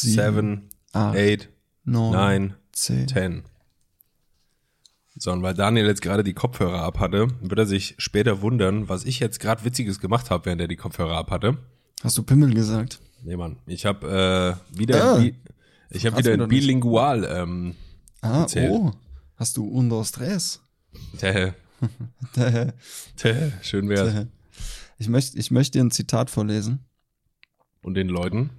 seven, 0.00 0.68
acht, 0.92 1.16
eight, 1.16 1.48
neun, 1.84 2.12
nine, 2.12 2.54
zehn. 2.72 3.06
ten. 3.06 3.42
So, 5.18 5.32
und 5.32 5.42
weil 5.42 5.54
Daniel 5.54 5.86
jetzt 5.86 6.02
gerade 6.02 6.22
die 6.22 6.34
Kopfhörer 6.34 6.82
abhatte, 6.82 7.28
wird 7.40 7.58
er 7.58 7.66
sich 7.66 7.94
später 7.98 8.42
wundern, 8.42 8.88
was 8.88 9.04
ich 9.04 9.18
jetzt 9.18 9.40
gerade 9.40 9.64
Witziges 9.64 9.98
gemacht 9.98 10.30
habe, 10.30 10.44
während 10.44 10.60
er 10.60 10.68
die 10.68 10.76
Kopfhörer 10.76 11.16
abhatte. 11.16 11.56
Hast 12.02 12.18
du 12.18 12.22
Pimmel 12.22 12.52
gesagt? 12.52 13.00
Nee, 13.22 13.36
Mann. 13.36 13.56
Ich 13.66 13.86
habe 13.86 14.58
äh, 14.72 14.76
wieder, 14.78 15.02
Ah. 15.14 15.18
bi 15.18 15.34
ich 15.88 16.04
Hast 16.04 16.18
wieder 16.18 16.46
bilingual. 16.46 17.24
Ähm, 17.24 17.74
Ah, 18.20 18.42
Erzähl. 18.42 18.70
oh. 18.70 18.92
Hast 19.36 19.56
du 19.56 19.66
unter 19.66 20.04
Stress? 20.04 20.60
tä, 21.18 21.54
tä, 23.16 23.52
schön 23.62 23.88
wär's. 23.88 24.26
Ich 24.98 25.08
möchte 25.08 25.38
ich 25.38 25.50
möchte 25.50 25.78
dir 25.78 25.84
ein 25.84 25.90
Zitat 25.90 26.30
vorlesen. 26.30 26.84
Und 27.82 27.94
den 27.94 28.08
Leuten. 28.08 28.50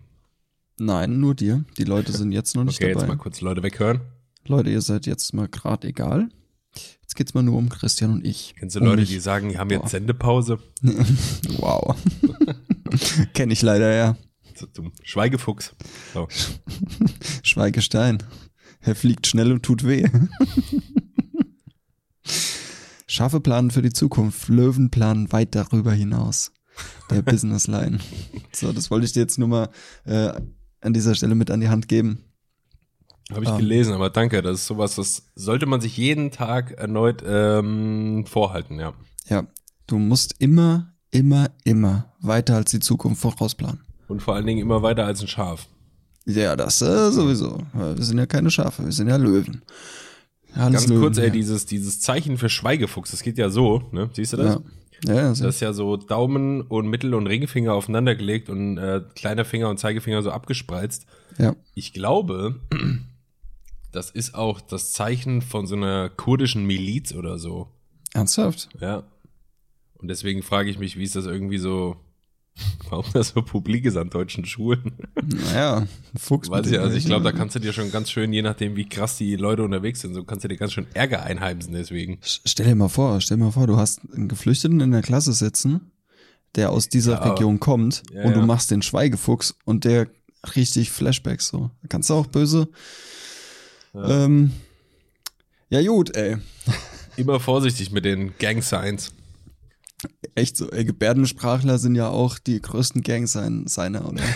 Nein, 0.79 1.19
nur 1.19 1.33
dir. 1.35 1.63
Die 1.77 1.83
Leute 1.83 2.11
sind 2.11 2.31
jetzt 2.31 2.55
noch 2.55 2.63
nicht 2.63 2.77
Okay, 2.79 2.89
jetzt 2.89 2.97
dabei. 3.01 3.07
mal 3.15 3.17
kurz 3.17 3.41
Leute 3.41 3.63
weghören. 3.63 4.01
Leute, 4.45 4.69
ihr 4.69 4.81
seid 4.81 5.05
jetzt 5.07 5.33
mal 5.33 5.47
gerade 5.47 5.87
egal. 5.87 6.29
Jetzt 7.01 7.15
geht's 7.15 7.33
mal 7.33 7.41
nur 7.43 7.57
um 7.57 7.69
Christian 7.69 8.11
und 8.11 8.25
ich. 8.25 8.53
Kennst 8.59 8.75
du 8.75 8.79
um 8.79 8.85
Leute, 8.85 9.01
mich. 9.01 9.09
die 9.09 9.19
sagen, 9.19 9.49
die 9.49 9.57
haben 9.57 9.69
jetzt 9.69 9.81
Boah. 9.83 9.89
Sendepause? 9.89 10.59
Wow. 11.57 11.95
Kenn 13.33 13.49
ich 13.51 13.61
leider 13.61 13.93
ja. 13.93 14.17
Zum 14.73 14.91
Schweigefuchs. 15.03 15.75
So. 16.13 16.27
Schweigestein. 17.43 18.23
Er 18.79 18.95
fliegt 18.95 19.27
schnell 19.27 19.51
und 19.51 19.63
tut 19.63 19.83
weh. 19.85 20.07
Scharfe 23.07 23.39
Planen 23.39 23.71
für 23.71 23.81
die 23.81 23.91
Zukunft. 23.93 24.49
Löwen 24.49 24.89
planen 24.91 25.31
weit 25.31 25.55
darüber 25.55 25.93
hinaus. 25.93 26.51
Der 27.09 27.21
Businessline. 27.21 27.99
So, 28.51 28.71
das 28.73 28.91
wollte 28.91 29.05
ich 29.05 29.13
dir 29.13 29.21
jetzt 29.21 29.39
nur 29.39 29.47
mal 29.47 29.69
äh, 30.05 30.33
an 30.87 30.93
dieser 30.93 31.13
Stelle 31.15 31.35
mit 31.35 31.51
an 31.51 31.59
die 31.61 31.69
Hand 31.69 31.87
geben. 31.87 32.23
Habe 33.31 33.43
ich 33.43 33.49
Ah. 33.49 33.57
gelesen, 33.57 33.93
aber 33.93 34.09
danke. 34.09 34.41
Das 34.41 34.59
ist 34.61 34.67
sowas, 34.67 34.95
das 34.95 35.23
sollte 35.35 35.65
man 35.65 35.81
sich 35.81 35.97
jeden 35.97 36.31
Tag 36.31 36.71
erneut 36.71 37.23
ähm, 37.27 38.25
vorhalten, 38.25 38.79
ja. 38.79 38.93
Ja, 39.27 39.45
du 39.85 39.97
musst 39.99 40.35
immer, 40.39 40.93
immer, 41.11 41.49
immer 41.65 42.13
weiter 42.21 42.55
als 42.55 42.71
die 42.71 42.79
Zukunft 42.79 43.21
vorausplanen. 43.21 43.81
Und 44.07 44.21
vor 44.21 44.35
allen 44.35 44.45
Dingen 44.45 44.61
immer 44.61 44.81
weiter 44.81 45.05
als 45.05 45.21
ein 45.21 45.27
Schaf. 45.27 45.67
Ja, 46.25 46.55
das 46.55 46.81
äh, 46.81 47.11
sowieso. 47.11 47.59
Wir 47.73 48.01
sind 48.03 48.17
ja 48.17 48.25
keine 48.25 48.49
Schafe, 48.49 48.85
wir 48.85 48.91
sind 48.93 49.09
ja 49.09 49.17
Löwen. 49.17 49.61
Alles 50.53 50.71
Ganz 50.81 50.87
Löwen, 50.87 51.01
kurz, 51.01 51.17
ey, 51.17 51.25
ja. 51.25 51.29
dieses, 51.29 51.65
dieses 51.65 51.99
Zeichen 51.99 52.37
für 52.37 52.49
Schweigefuchs, 52.49 53.11
das 53.11 53.21
geht 53.21 53.37
ja 53.37 53.49
so, 53.49 53.83
ne? 53.91 54.09
Siehst 54.13 54.33
du 54.33 54.37
das? 54.37 54.55
Ja, 54.55 54.61
ja, 55.05 55.15
ja 55.15 55.29
Das 55.29 55.41
ist 55.41 55.59
ja 55.59 55.73
so 55.73 55.97
Daumen 55.97 56.61
und 56.61 56.87
Mittel- 56.87 57.13
und 57.13 57.27
Ringfinger 57.27 57.73
aufeinander 57.73 58.15
gelegt 58.15 58.49
und 58.49 58.77
äh, 58.77 59.01
kleiner 59.15 59.45
Finger 59.45 59.69
und 59.69 59.77
Zeigefinger 59.77 60.21
so 60.21 60.31
abgespreizt. 60.31 61.05
ja. 61.37 61.55
Ich 61.75 61.93
glaube, 61.93 62.59
das 63.91 64.09
ist 64.09 64.35
auch 64.35 64.61
das 64.61 64.91
Zeichen 64.91 65.41
von 65.41 65.67
so 65.67 65.75
einer 65.75 66.09
kurdischen 66.09 66.65
Miliz 66.65 67.13
oder 67.13 67.37
so. 67.37 67.67
Ernsthaft? 68.13 68.69
Ja. 68.79 69.03
Und 69.95 70.07
deswegen 70.09 70.43
frage 70.43 70.69
ich 70.69 70.79
mich, 70.79 70.97
wie 70.97 71.03
ist 71.03 71.15
das 71.15 71.25
irgendwie 71.25 71.57
so, 71.57 71.97
warum 72.89 73.05
das 73.13 73.29
so 73.29 73.41
publik 73.41 73.85
ist 73.85 73.97
an 73.97 74.09
deutschen 74.09 74.45
Schulen? 74.45 74.93
Naja, 75.23 75.87
Fuchs. 76.17 76.49
Weiß 76.49 76.67
ich, 76.67 76.79
also 76.79 76.95
ich 76.95 77.05
glaube, 77.05 77.23
da 77.23 77.31
kannst 77.31 77.55
du 77.55 77.59
dir 77.59 77.73
schon 77.73 77.91
ganz 77.91 78.09
schön, 78.11 78.33
je 78.33 78.41
nachdem, 78.41 78.75
wie 78.75 78.87
krass 78.87 79.17
die 79.17 79.35
Leute 79.35 79.63
unterwegs 79.63 80.01
sind, 80.01 80.13
so 80.13 80.23
kannst 80.23 80.43
du 80.43 80.47
dir 80.47 80.57
ganz 80.57 80.73
schön 80.73 80.87
Ärger 80.93 81.23
einheimsen 81.23 81.73
deswegen. 81.73 82.19
Stell 82.21 82.65
dir 82.67 82.75
mal 82.75 82.89
vor, 82.89 83.21
stell 83.21 83.37
dir 83.37 83.43
mal 83.45 83.51
vor, 83.51 83.67
du 83.67 83.77
hast 83.77 84.01
einen 84.13 84.27
Geflüchteten 84.27 84.79
in 84.79 84.91
der 84.91 85.01
Klasse 85.01 85.33
sitzen, 85.33 85.91
der 86.55 86.71
aus 86.71 86.89
dieser 86.89 87.13
Ja, 87.13 87.31
Region 87.33 87.59
kommt 87.59 88.03
Ja, 88.11 88.23
und 88.23 88.33
du 88.33 88.39
ja. 88.39 88.45
machst 88.45 88.71
den 88.71 88.81
Schweigefuchs 88.81 89.55
und 89.65 89.85
der 89.85 90.07
richtig 90.55 90.91
Flashbacks 90.91 91.47
so. 91.49 91.71
Da 91.81 91.87
kannst 91.89 92.09
du 92.09 92.13
auch 92.13 92.27
böse. 92.27 92.67
Ja. 93.93 94.25
Ähm, 94.25 94.51
ja 95.69 95.81
gut, 95.85 96.15
ey. 96.15 96.37
Immer 97.17 97.39
vorsichtig 97.39 97.91
mit 97.91 98.05
den 98.05 98.37
Gang 98.37 98.63
Signs. 98.63 99.11
Echt 100.35 100.55
so, 100.57 100.69
ey, 100.69 100.85
Gebärdensprachler 100.85 101.79
sind 101.79 101.95
ja 101.95 102.09
auch 102.09 102.37
die 102.37 102.61
größten 102.61 103.01
Gang-Seiner, 103.01 104.07
oder? 104.07 104.21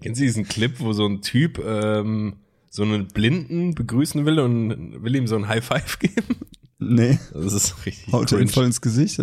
Kennen 0.00 0.14
Sie 0.14 0.24
diesen 0.24 0.46
Clip, 0.46 0.80
wo 0.80 0.92
so 0.92 1.06
ein 1.06 1.20
Typ 1.22 1.58
ähm, 1.64 2.34
so 2.70 2.82
einen 2.82 3.08
Blinden 3.08 3.74
begrüßen 3.74 4.24
will 4.26 4.38
und 4.38 5.02
will 5.02 5.16
ihm 5.16 5.26
so 5.26 5.36
ein 5.36 5.48
High 5.48 5.64
Five 5.64 5.98
geben? 5.98 6.36
nee, 6.78 7.18
Das 7.32 7.52
ist 7.52 7.84
richtig 7.86 8.12
haut 8.12 8.30
er 8.32 8.38
ihm 8.38 8.42
cringe. 8.42 8.52
voll 8.52 8.64
ins 8.66 8.80
Gesicht. 8.80 9.20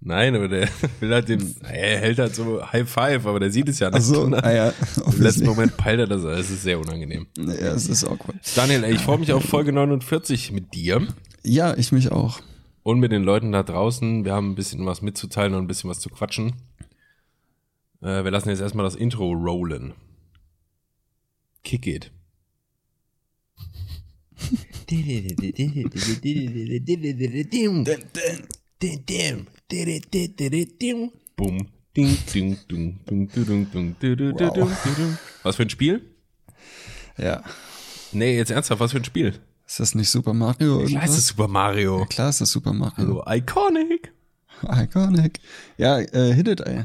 Nein, 0.00 0.34
aber 0.34 0.48
der 0.48 0.68
will 1.00 1.12
halt 1.12 1.28
den, 1.28 1.54
er 1.62 1.98
hält 1.98 2.18
halt 2.18 2.34
so 2.34 2.60
High 2.72 2.88
Five, 2.88 3.24
aber 3.26 3.38
der 3.40 3.50
sieht 3.50 3.68
es 3.68 3.78
ja 3.78 3.88
nicht. 3.90 4.00
Ach 4.00 4.04
so, 4.04 4.28
dann 4.28 4.34
ah 4.44 4.52
ja, 4.52 4.72
Im 5.12 5.20
letzten. 5.22 5.46
Moment 5.46 5.76
peilt 5.76 6.00
er 6.00 6.06
das, 6.08 6.22
es 6.24 6.50
ist 6.50 6.62
sehr 6.62 6.78
unangenehm. 6.80 7.26
Ja, 7.38 7.72
es 7.72 7.88
ist 7.88 8.04
awkward. 8.04 8.36
Daniel, 8.56 8.84
ey, 8.84 8.94
ich 8.94 9.00
freue 9.00 9.18
mich 9.18 9.32
auf 9.32 9.44
Folge 9.44 9.72
49 9.72 10.52
mit 10.52 10.74
dir 10.74 11.06
ja, 11.44 11.76
ich 11.76 11.92
mich 11.92 12.12
auch. 12.12 12.40
Und 12.82 13.00
mit 13.00 13.12
den 13.12 13.22
Leuten 13.22 13.52
da 13.52 13.62
draußen. 13.62 14.24
Wir 14.24 14.32
haben 14.32 14.52
ein 14.52 14.54
bisschen 14.54 14.84
was 14.86 15.02
mitzuteilen 15.02 15.54
und 15.54 15.64
ein 15.64 15.66
bisschen 15.66 15.90
was 15.90 16.00
zu 16.00 16.08
quatschen. 16.08 16.54
Äh, 18.00 18.24
wir 18.24 18.30
lassen 18.30 18.48
jetzt 18.48 18.60
erstmal 18.60 18.84
das 18.84 18.94
Intro 18.94 19.32
rollen. 19.32 19.94
Kick 21.62 21.86
it. 21.86 22.10
Bum. 31.36 31.68
Ding, 31.96 32.16
ding, 32.32 32.56
ding, 32.68 33.00
ding, 33.04 33.28
ding, 33.28 33.44
ding, 33.44 33.70
ding, 33.70 33.96
ding, 34.00 35.18
Was 35.42 35.56
für 35.56 35.62
ein 35.62 35.70
Spiel? 35.70 36.00
Ja. 37.18 37.44
Nee, 38.12 38.36
jetzt 38.36 38.50
ernsthaft, 38.50 38.80
was 38.80 38.92
für 38.92 38.98
ein 38.98 39.04
Spiel? 39.04 39.38
Ist 39.72 39.80
das 39.80 39.94
nicht 39.94 40.10
Super 40.10 40.34
Mario? 40.34 40.80
Klar 40.80 40.84
ist 40.84 40.92
irgendwas? 40.92 41.16
es 41.16 41.26
Super 41.28 41.48
Mario. 41.48 42.04
Klar 42.04 42.28
ist 42.28 42.42
das 42.42 42.52
Super 42.52 42.74
Mario. 42.74 42.94
Hallo, 42.98 43.24
Iconic. 43.26 44.12
Iconic. 44.70 45.40
Ja, 45.78 45.98
äh, 45.98 46.34
hit 46.34 46.46
it, 46.46 46.60
ey. 46.60 46.84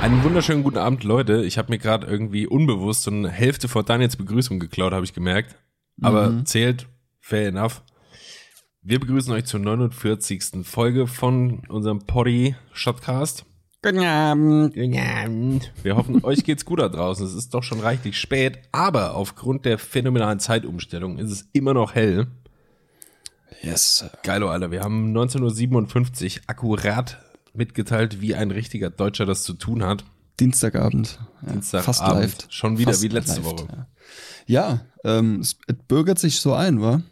Einen 0.00 0.22
wunderschönen 0.22 0.62
guten 0.62 0.78
Abend, 0.78 1.02
Leute. 1.02 1.42
Ich 1.44 1.58
habe 1.58 1.72
mir 1.72 1.78
gerade 1.78 2.06
irgendwie 2.06 2.46
unbewusst 2.46 3.02
so 3.02 3.10
eine 3.10 3.28
Hälfte 3.28 3.66
von 3.66 3.84
Daniels 3.84 4.14
Begrüßung 4.14 4.60
geklaut, 4.60 4.92
habe 4.92 5.04
ich 5.04 5.14
gemerkt. 5.14 5.56
Aber 6.00 6.30
Mhm. 6.30 6.46
zählt, 6.46 6.86
fair 7.18 7.48
enough. 7.48 7.82
Wir 8.82 8.98
begrüßen 8.98 9.30
euch 9.34 9.44
zur 9.44 9.60
49. 9.60 10.64
Folge 10.64 11.06
von 11.06 11.60
unserem 11.68 11.98
Poddy 11.98 12.56
Shotcast. 12.72 13.44
Guten 13.82 13.98
Abend. 13.98 14.74
Wir 15.82 15.96
hoffen, 15.96 16.24
euch 16.24 16.44
geht's 16.44 16.64
gut 16.64 16.80
da 16.80 16.88
draußen. 16.88 17.26
Es 17.26 17.34
ist 17.34 17.52
doch 17.52 17.62
schon 17.62 17.80
reichlich 17.80 18.18
spät, 18.18 18.58
aber 18.72 19.16
aufgrund 19.16 19.66
der 19.66 19.76
phänomenalen 19.76 20.40
Zeitumstellung 20.40 21.18
ist 21.18 21.30
es 21.30 21.48
immer 21.52 21.74
noch 21.74 21.94
hell. 21.94 22.28
Yes. 23.60 24.06
Geilo, 24.22 24.48
Alter. 24.48 24.70
Wir 24.70 24.80
haben 24.80 25.14
19.57 25.14 26.36
Uhr 26.38 26.42
akkurat 26.46 27.22
mitgeteilt, 27.52 28.22
wie 28.22 28.34
ein 28.34 28.50
richtiger 28.50 28.88
Deutscher 28.88 29.26
das 29.26 29.42
zu 29.42 29.52
tun 29.52 29.84
hat. 29.84 30.04
Dienstagabend. 30.40 31.18
Ja, 31.42 31.52
Dienstagabend. 31.52 31.84
Fast 31.84 32.00
live. 32.00 32.36
Schon 32.48 32.78
wieder 32.78 32.92
Fast 32.92 33.02
wie 33.02 33.08
letzte 33.08 33.42
live, 33.42 33.44
Woche. 33.44 33.66
Ja, 34.46 34.80
ja 35.04 35.18
ähm, 35.18 35.40
es, 35.40 35.58
es 35.66 35.76
bürgert 35.86 36.18
sich 36.18 36.40
so 36.40 36.54
ein, 36.54 36.80
wa? 36.80 37.02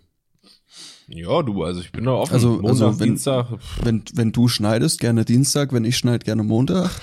Ja, 1.10 1.42
du, 1.42 1.64
also 1.64 1.80
ich 1.80 1.90
bin 1.90 2.04
da 2.04 2.12
offen. 2.12 2.34
Also- 2.34 2.50
Montag, 2.56 2.68
also 2.68 3.00
wenn- 3.00 3.06
Dienstag. 3.08 3.46
Wenn, 3.82 4.02
wenn 4.14 4.32
du 4.32 4.46
schneidest, 4.48 5.00
gerne 5.00 5.24
Dienstag, 5.24 5.72
wenn 5.72 5.84
ich 5.84 5.96
schneide, 5.96 6.24
gerne 6.24 6.42
Montag. 6.42 6.90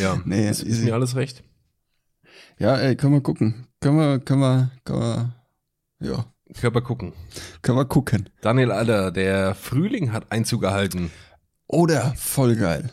Ja, 0.00 0.20
Nee, 0.24 0.48
ist, 0.48 0.62
ist 0.62 0.84
mir 0.84 0.94
alles 0.94 1.16
recht. 1.16 1.42
Ja, 2.58 2.76
ey, 2.76 2.96
können 2.96 3.14
wir 3.14 3.20
gucken. 3.20 3.66
Können 3.80 3.98
wir, 3.98 4.18
können 4.20 4.40
wir, 4.40 4.70
können 4.84 5.00
wir, 5.00 5.34
ja, 6.00 6.24
Körper 6.60 6.80
gucken. 6.82 7.12
können 7.62 7.78
wir 7.78 7.84
gucken. 7.84 8.28
Daniel, 8.42 8.70
Alter, 8.70 9.10
der 9.10 9.54
Frühling 9.54 10.12
hat 10.12 10.30
Einzug 10.30 10.60
gehalten. 10.60 11.10
Oder 11.66 12.14
voll 12.16 12.54
geil. 12.56 12.90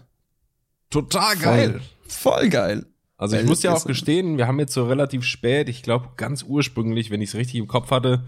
Total 0.90 1.36
Voll, 1.36 1.44
geil. 1.44 1.82
Voll 2.08 2.50
geil. 2.50 2.86
Also 3.18 3.38
ich 3.38 3.46
muss 3.46 3.62
ja 3.64 3.72
auch 3.74 3.78
es. 3.78 3.86
gestehen, 3.86 4.38
wir 4.38 4.48
haben 4.48 4.60
jetzt 4.60 4.74
so 4.74 4.88
relativ 4.88 5.24
spät, 5.26 5.70
ich 5.70 5.84
glaube 5.84 6.10
ganz 6.18 6.42
ursprünglich, 6.44 7.12
wenn 7.12 7.22
ich 7.22 7.30
es 7.30 7.36
richtig 7.36 7.60
im 7.60 7.68
Kopf 7.68 7.92
hatte, 7.92 8.24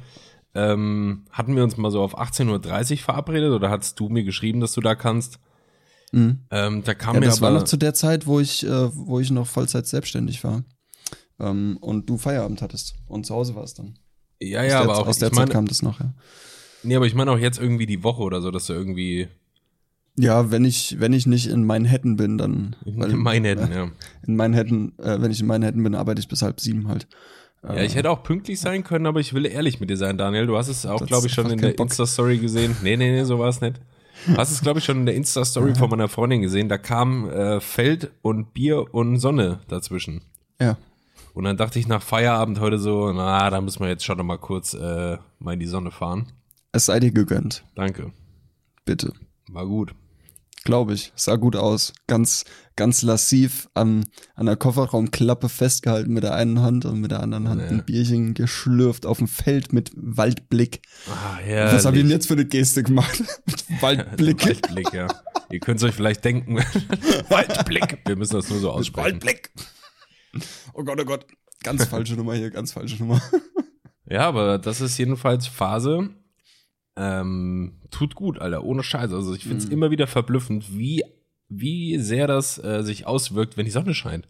ähm, 0.53 1.25
hatten 1.31 1.55
wir 1.55 1.63
uns 1.63 1.77
mal 1.77 1.91
so 1.91 2.01
auf 2.01 2.17
18.30 2.17 2.91
Uhr 2.91 2.97
verabredet 2.99 3.51
oder 3.51 3.69
hattest 3.69 3.99
du 3.99 4.09
mir 4.09 4.23
geschrieben, 4.23 4.59
dass 4.59 4.73
du 4.73 4.81
da 4.81 4.95
kannst? 4.95 5.39
Mhm. 6.11 6.39
Ähm, 6.51 6.83
da 6.83 6.93
kam 6.93 7.15
Ja, 7.15 7.19
mir 7.21 7.25
das 7.27 7.37
aber, 7.41 7.53
war 7.53 7.59
noch 7.59 7.63
zu 7.65 7.77
der 7.77 7.93
Zeit, 7.93 8.27
wo 8.27 8.39
ich, 8.39 8.65
äh, 8.65 8.89
wo 8.95 9.19
ich 9.19 9.31
noch 9.31 9.47
Vollzeit 9.47 9.87
selbstständig 9.87 10.43
war. 10.43 10.63
Ähm, 11.39 11.77
und 11.79 12.09
du 12.09 12.17
Feierabend 12.17 12.61
hattest 12.61 12.95
und 13.07 13.25
zu 13.25 13.33
Hause 13.33 13.55
warst 13.55 13.79
dann. 13.79 13.97
ja, 14.41 14.59
aus 14.61 14.65
ja, 14.67 14.71
der, 14.81 14.81
aber 14.81 14.97
auch, 14.97 15.07
aus 15.07 15.17
der 15.19 15.29
Zeit 15.31 15.37
meine, 15.39 15.51
kam 15.51 15.67
das 15.67 15.81
noch, 15.81 15.99
ja. 16.01 16.13
nee, 16.83 16.95
aber 16.95 17.05
ich 17.07 17.15
meine 17.15 17.31
auch 17.31 17.37
jetzt 17.39 17.59
irgendwie 17.59 17.85
die 17.85 18.03
Woche 18.03 18.21
oder 18.21 18.41
so, 18.41 18.51
dass 18.51 18.65
du 18.67 18.73
irgendwie, 18.73 19.29
Ja, 20.17 20.51
wenn 20.51 20.65
ich, 20.65 20.99
wenn 20.99 21.13
ich 21.13 21.25
nicht 21.25 21.47
in 21.47 21.63
Manhattan 21.65 22.17
bin, 22.17 22.37
dann. 22.37 22.75
In 22.85 22.97
Manhattan, 23.17 23.71
ja. 23.71 23.89
In 24.27 24.35
Manhattan, 24.35 24.91
äh, 24.99 25.21
wenn 25.21 25.31
ich 25.31 25.39
in 25.39 25.47
Manhattan 25.47 25.81
bin, 25.83 25.95
arbeite 25.95 26.19
ich 26.19 26.27
bis 26.27 26.41
halb 26.41 26.59
sieben 26.59 26.89
halt. 26.89 27.07
Ja, 27.63 27.75
ich 27.83 27.95
hätte 27.95 28.09
auch 28.09 28.23
pünktlich 28.23 28.59
sein 28.59 28.83
können, 28.83 29.05
aber 29.05 29.19
ich 29.19 29.33
will 29.33 29.45
ehrlich 29.45 29.79
mit 29.79 29.89
dir 29.89 29.97
sein, 29.97 30.17
Daniel. 30.17 30.47
Du 30.47 30.57
hast 30.57 30.67
es 30.67 30.85
auch, 30.85 31.05
glaube 31.05 31.27
ich, 31.27 31.33
schon 31.33 31.49
in 31.51 31.59
der. 31.59 31.77
Insta-Story 31.77 32.39
gesehen. 32.39 32.75
Nee, 32.81 32.97
nee, 32.97 33.11
nee, 33.11 33.23
so 33.23 33.37
war 33.37 33.49
es 33.49 33.61
nicht. 33.61 33.79
Du 34.27 34.37
hast 34.37 34.51
es, 34.51 34.61
glaube 34.61 34.79
ich, 34.79 34.85
schon 34.85 34.97
in 34.97 35.05
der 35.05 35.15
Insta-Story 35.15 35.75
von 35.75 35.89
meiner 35.89 36.07
Freundin 36.07 36.41
gesehen. 36.41 36.69
Da 36.69 36.77
kam 36.77 37.29
äh, 37.29 37.59
Feld 37.59 38.11
und 38.21 38.53
Bier 38.53 38.93
und 38.93 39.17
Sonne 39.17 39.59
dazwischen. 39.67 40.21
Ja. 40.59 40.77
Und 41.33 41.43
dann 41.45 41.57
dachte 41.57 41.79
ich 41.79 41.87
nach 41.87 42.01
Feierabend 42.01 42.59
heute 42.59 42.77
so, 42.77 43.11
na, 43.13 43.49
da 43.49 43.61
müssen 43.61 43.79
wir 43.79 43.89
jetzt 43.89 44.05
schon 44.05 44.17
noch 44.17 44.23
mal 44.23 44.37
kurz 44.37 44.73
äh, 44.73 45.17
mal 45.39 45.53
in 45.53 45.59
die 45.59 45.67
Sonne 45.67 45.91
fahren. 45.91 46.31
Es 46.71 46.85
sei 46.85 46.99
dir 46.99 47.11
gegönnt. 47.11 47.63
Danke. 47.75 48.11
Bitte. 48.85 49.13
War 49.49 49.65
gut. 49.65 49.93
Glaube 50.63 50.93
ich. 50.93 51.11
Sah 51.15 51.37
gut 51.37 51.55
aus. 51.55 51.91
Ganz, 52.05 52.45
ganz 52.75 53.01
lassiv 53.01 53.67
an, 53.73 54.05
an 54.35 54.45
der 54.45 54.55
Kofferraumklappe 54.57 55.49
festgehalten 55.49 56.13
mit 56.13 56.23
der 56.23 56.35
einen 56.35 56.61
Hand 56.61 56.85
und 56.85 56.99
mit 57.01 57.09
der 57.09 57.21
anderen 57.21 57.49
Hand 57.49 57.61
Ja. 57.61 57.67
ein 57.69 57.83
Bierchen 57.83 58.35
geschlürft 58.35 59.07
auf 59.07 59.17
dem 59.17 59.27
Feld 59.27 59.73
mit 59.73 59.91
Waldblick. 59.95 60.81
Ah, 61.09 61.39
ja. 61.47 61.73
Was 61.73 61.85
habe 61.85 61.97
ich 61.97 62.03
denn 62.03 62.11
jetzt 62.11 62.27
für 62.27 62.33
eine 62.33 62.45
Geste 62.45 62.83
gemacht? 62.83 63.19
mit 63.47 63.81
Waldblick. 63.81 64.45
Waldblick, 64.45 64.93
ja. 64.93 65.07
Ihr 65.49 65.59
könnt 65.59 65.79
es 65.79 65.83
euch 65.83 65.95
vielleicht 65.95 66.23
denken. 66.23 66.57
Waldblick. 67.29 67.97
Wir 68.05 68.15
müssen 68.15 68.35
das 68.35 68.49
nur 68.49 68.59
so 68.59 68.69
aussprechen. 68.71 69.05
Waldblick. 69.13 69.51
Oh 70.73 70.83
Gott, 70.83 70.99
oh 71.01 71.05
Gott. 71.05 71.25
Ganz 71.63 71.85
falsche 71.85 72.13
Nummer 72.15 72.35
hier, 72.35 72.51
ganz 72.51 72.71
falsche 72.71 72.97
Nummer. 72.97 73.21
Ja, 74.05 74.27
aber 74.27 74.57
das 74.59 74.79
ist 74.81 74.97
jedenfalls 74.97 75.47
Phase. 75.47 76.09
Ähm, 77.03 77.73
tut 77.89 78.13
gut, 78.13 78.37
Alter, 78.37 78.63
ohne 78.63 78.83
Scheiß. 78.83 79.11
Also 79.11 79.33
ich 79.33 79.45
find's 79.45 79.65
immer 79.65 79.89
wieder 79.89 80.05
verblüffend, 80.05 80.77
wie, 80.77 81.03
wie 81.49 81.97
sehr 81.97 82.27
das 82.27 82.63
äh, 82.63 82.83
sich 82.83 83.07
auswirkt, 83.07 83.57
wenn 83.57 83.65
die 83.65 83.71
Sonne 83.71 83.95
scheint. 83.95 84.27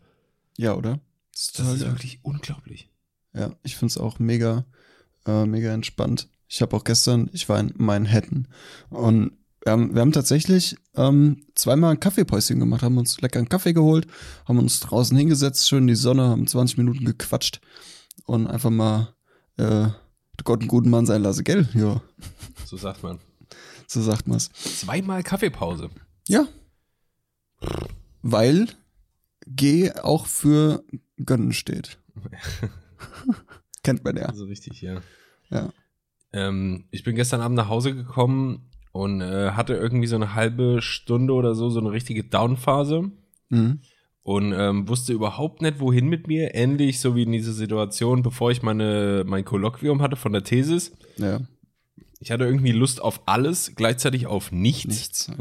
Ja, 0.57 0.75
oder? 0.75 1.01
Das 1.33 1.41
ist 1.41 1.59
Das 1.59 1.73
ist 1.73 1.85
wirklich 1.85 2.19
unglaublich. 2.23 2.89
Ja, 3.33 3.51
ich 3.63 3.75
find's 3.75 3.97
auch 3.97 4.19
mega, 4.19 4.65
äh, 5.25 5.45
mega 5.45 5.73
entspannt. 5.73 6.29
Ich 6.47 6.61
habe 6.61 6.75
auch 6.77 6.85
gestern, 6.85 7.29
ich 7.33 7.49
war 7.49 7.59
in 7.59 7.73
Manhattan 7.75 8.47
und 8.89 9.33
wir 9.63 9.73
haben, 9.73 9.93
wir 9.93 10.01
haben 10.01 10.11
tatsächlich 10.13 10.75
ähm, 10.95 11.43
zweimal 11.55 11.91
ein 11.91 11.99
Kaffeepäuschen 11.99 12.59
gemacht, 12.59 12.83
haben 12.83 12.97
uns 12.97 13.21
lecker 13.21 13.39
einen 13.39 13.49
Kaffee 13.49 13.73
geholt, 13.73 14.07
haben 14.45 14.59
uns 14.59 14.79
draußen 14.79 15.15
hingesetzt, 15.15 15.67
schön 15.67 15.83
in 15.83 15.87
die 15.87 15.95
Sonne, 15.95 16.23
haben 16.23 16.47
20 16.47 16.77
Minuten 16.77 17.05
gequatscht 17.05 17.61
und 18.25 18.47
einfach 18.47 18.71
mal 18.71 19.13
äh, 19.57 19.89
Gott 20.43 20.59
einen 20.61 20.67
guten 20.67 20.89
Mann 20.89 21.05
sein 21.05 21.21
lassen, 21.23 21.43
gell? 21.43 21.67
Ja, 21.73 22.01
So 22.65 22.77
sagt 22.77 23.03
man. 23.03 23.19
so 23.87 24.01
sagt 24.01 24.27
man's. 24.27 24.49
Zweimal 24.53 25.23
Kaffeepause. 25.23 25.89
Ja. 26.27 26.47
Weil 28.21 28.67
G 29.47 29.91
auch 29.91 30.25
für 30.27 30.83
gönnen 31.17 31.53
steht. 31.53 31.97
Kennt 33.83 34.03
man 34.03 34.15
ja. 34.17 34.25
Also 34.25 34.45
richtig, 34.45 34.81
ja. 34.81 35.01
Ja. 35.49 35.73
Ähm, 36.33 36.85
ich 36.91 37.03
bin 37.03 37.15
gestern 37.15 37.41
Abend 37.41 37.57
nach 37.57 37.67
Hause 37.67 37.93
gekommen 37.95 38.69
und 38.91 39.21
äh, 39.21 39.51
hatte 39.51 39.73
irgendwie 39.73 40.07
so 40.07 40.15
eine 40.15 40.33
halbe 40.35 40.81
Stunde 40.81 41.33
oder 41.33 41.55
so, 41.55 41.69
so 41.69 41.79
eine 41.79 41.91
richtige 41.91 42.23
Downphase. 42.23 43.11
Mhm. 43.49 43.79
Und 44.23 44.53
ähm, 44.53 44.87
wusste 44.87 45.13
überhaupt 45.13 45.61
nicht, 45.61 45.79
wohin 45.79 46.07
mit 46.07 46.27
mir. 46.27 46.53
Ähnlich 46.53 46.99
so 46.99 47.15
wie 47.15 47.23
in 47.23 47.31
dieser 47.31 47.53
Situation, 47.53 48.21
bevor 48.21 48.51
ich 48.51 48.61
meine, 48.61 49.23
mein 49.25 49.45
Kolloquium 49.45 50.01
hatte 50.01 50.15
von 50.15 50.31
der 50.31 50.43
Thesis. 50.43 50.91
Ja, 51.17 51.39
Ich 52.19 52.31
hatte 52.31 52.45
irgendwie 52.45 52.71
Lust 52.71 53.01
auf 53.01 53.21
alles, 53.25 53.73
gleichzeitig 53.75 54.27
auf 54.27 54.51
nichts. 54.51 54.87
nichts. 54.87 55.31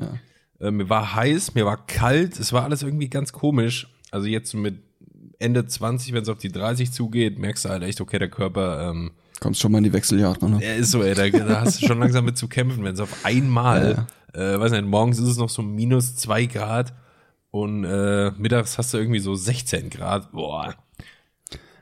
Ja. 0.61 0.67
Äh, 0.69 0.71
mir 0.71 0.89
war 0.89 1.15
heiß, 1.15 1.55
mir 1.55 1.67
war 1.67 1.87
kalt, 1.87 2.39
es 2.39 2.53
war 2.53 2.65
alles 2.65 2.83
irgendwie 2.83 3.09
ganz 3.09 3.33
komisch. 3.33 3.89
Also 4.11 4.27
jetzt 4.27 4.55
mit 4.55 4.83
Ende 5.39 5.67
20, 5.67 6.13
wenn 6.13 6.23
es 6.23 6.29
auf 6.29 6.39
die 6.39 6.53
30 6.53 6.91
zugeht, 6.93 7.39
merkst 7.39 7.65
du 7.67 7.69
halt 7.69 7.83
echt, 7.83 8.01
okay, 8.01 8.19
der 8.19 8.31
Körper, 8.31 8.91
ähm, 8.91 9.13
Kommst 9.41 9.61
schon 9.61 9.73
mal 9.73 9.79
in 9.79 9.85
die 9.85 9.93
Wechseljahre, 9.95 10.51
ne? 10.51 10.63
er 10.63 10.77
ist 10.77 10.91
so, 10.91 11.03
ey, 11.03 11.15
da, 11.15 11.27
da 11.31 11.63
hast 11.63 11.81
du 11.81 11.87
schon 11.87 11.99
langsam 11.99 12.27
mit 12.27 12.37
zu 12.37 12.47
kämpfen, 12.47 12.85
wenn 12.85 12.93
es 12.93 13.01
auf 13.01 13.25
einmal, 13.25 14.07
äh, 14.35 14.59
weiß 14.59 14.73
nicht, 14.73 14.85
morgens 14.85 15.19
ist 15.19 15.29
es 15.29 15.39
noch 15.39 15.49
so 15.49 15.63
minus 15.63 16.15
zwei 16.17 16.45
Grad 16.45 16.93
und 17.51 17.85
äh, 17.85 18.31
mittags 18.33 18.79
hast 18.79 18.95
du 18.95 18.99
irgendwie 18.99 19.21
so 19.21 19.35
16 19.35 19.91
Grad. 19.91 20.33
Boah. 20.33 20.75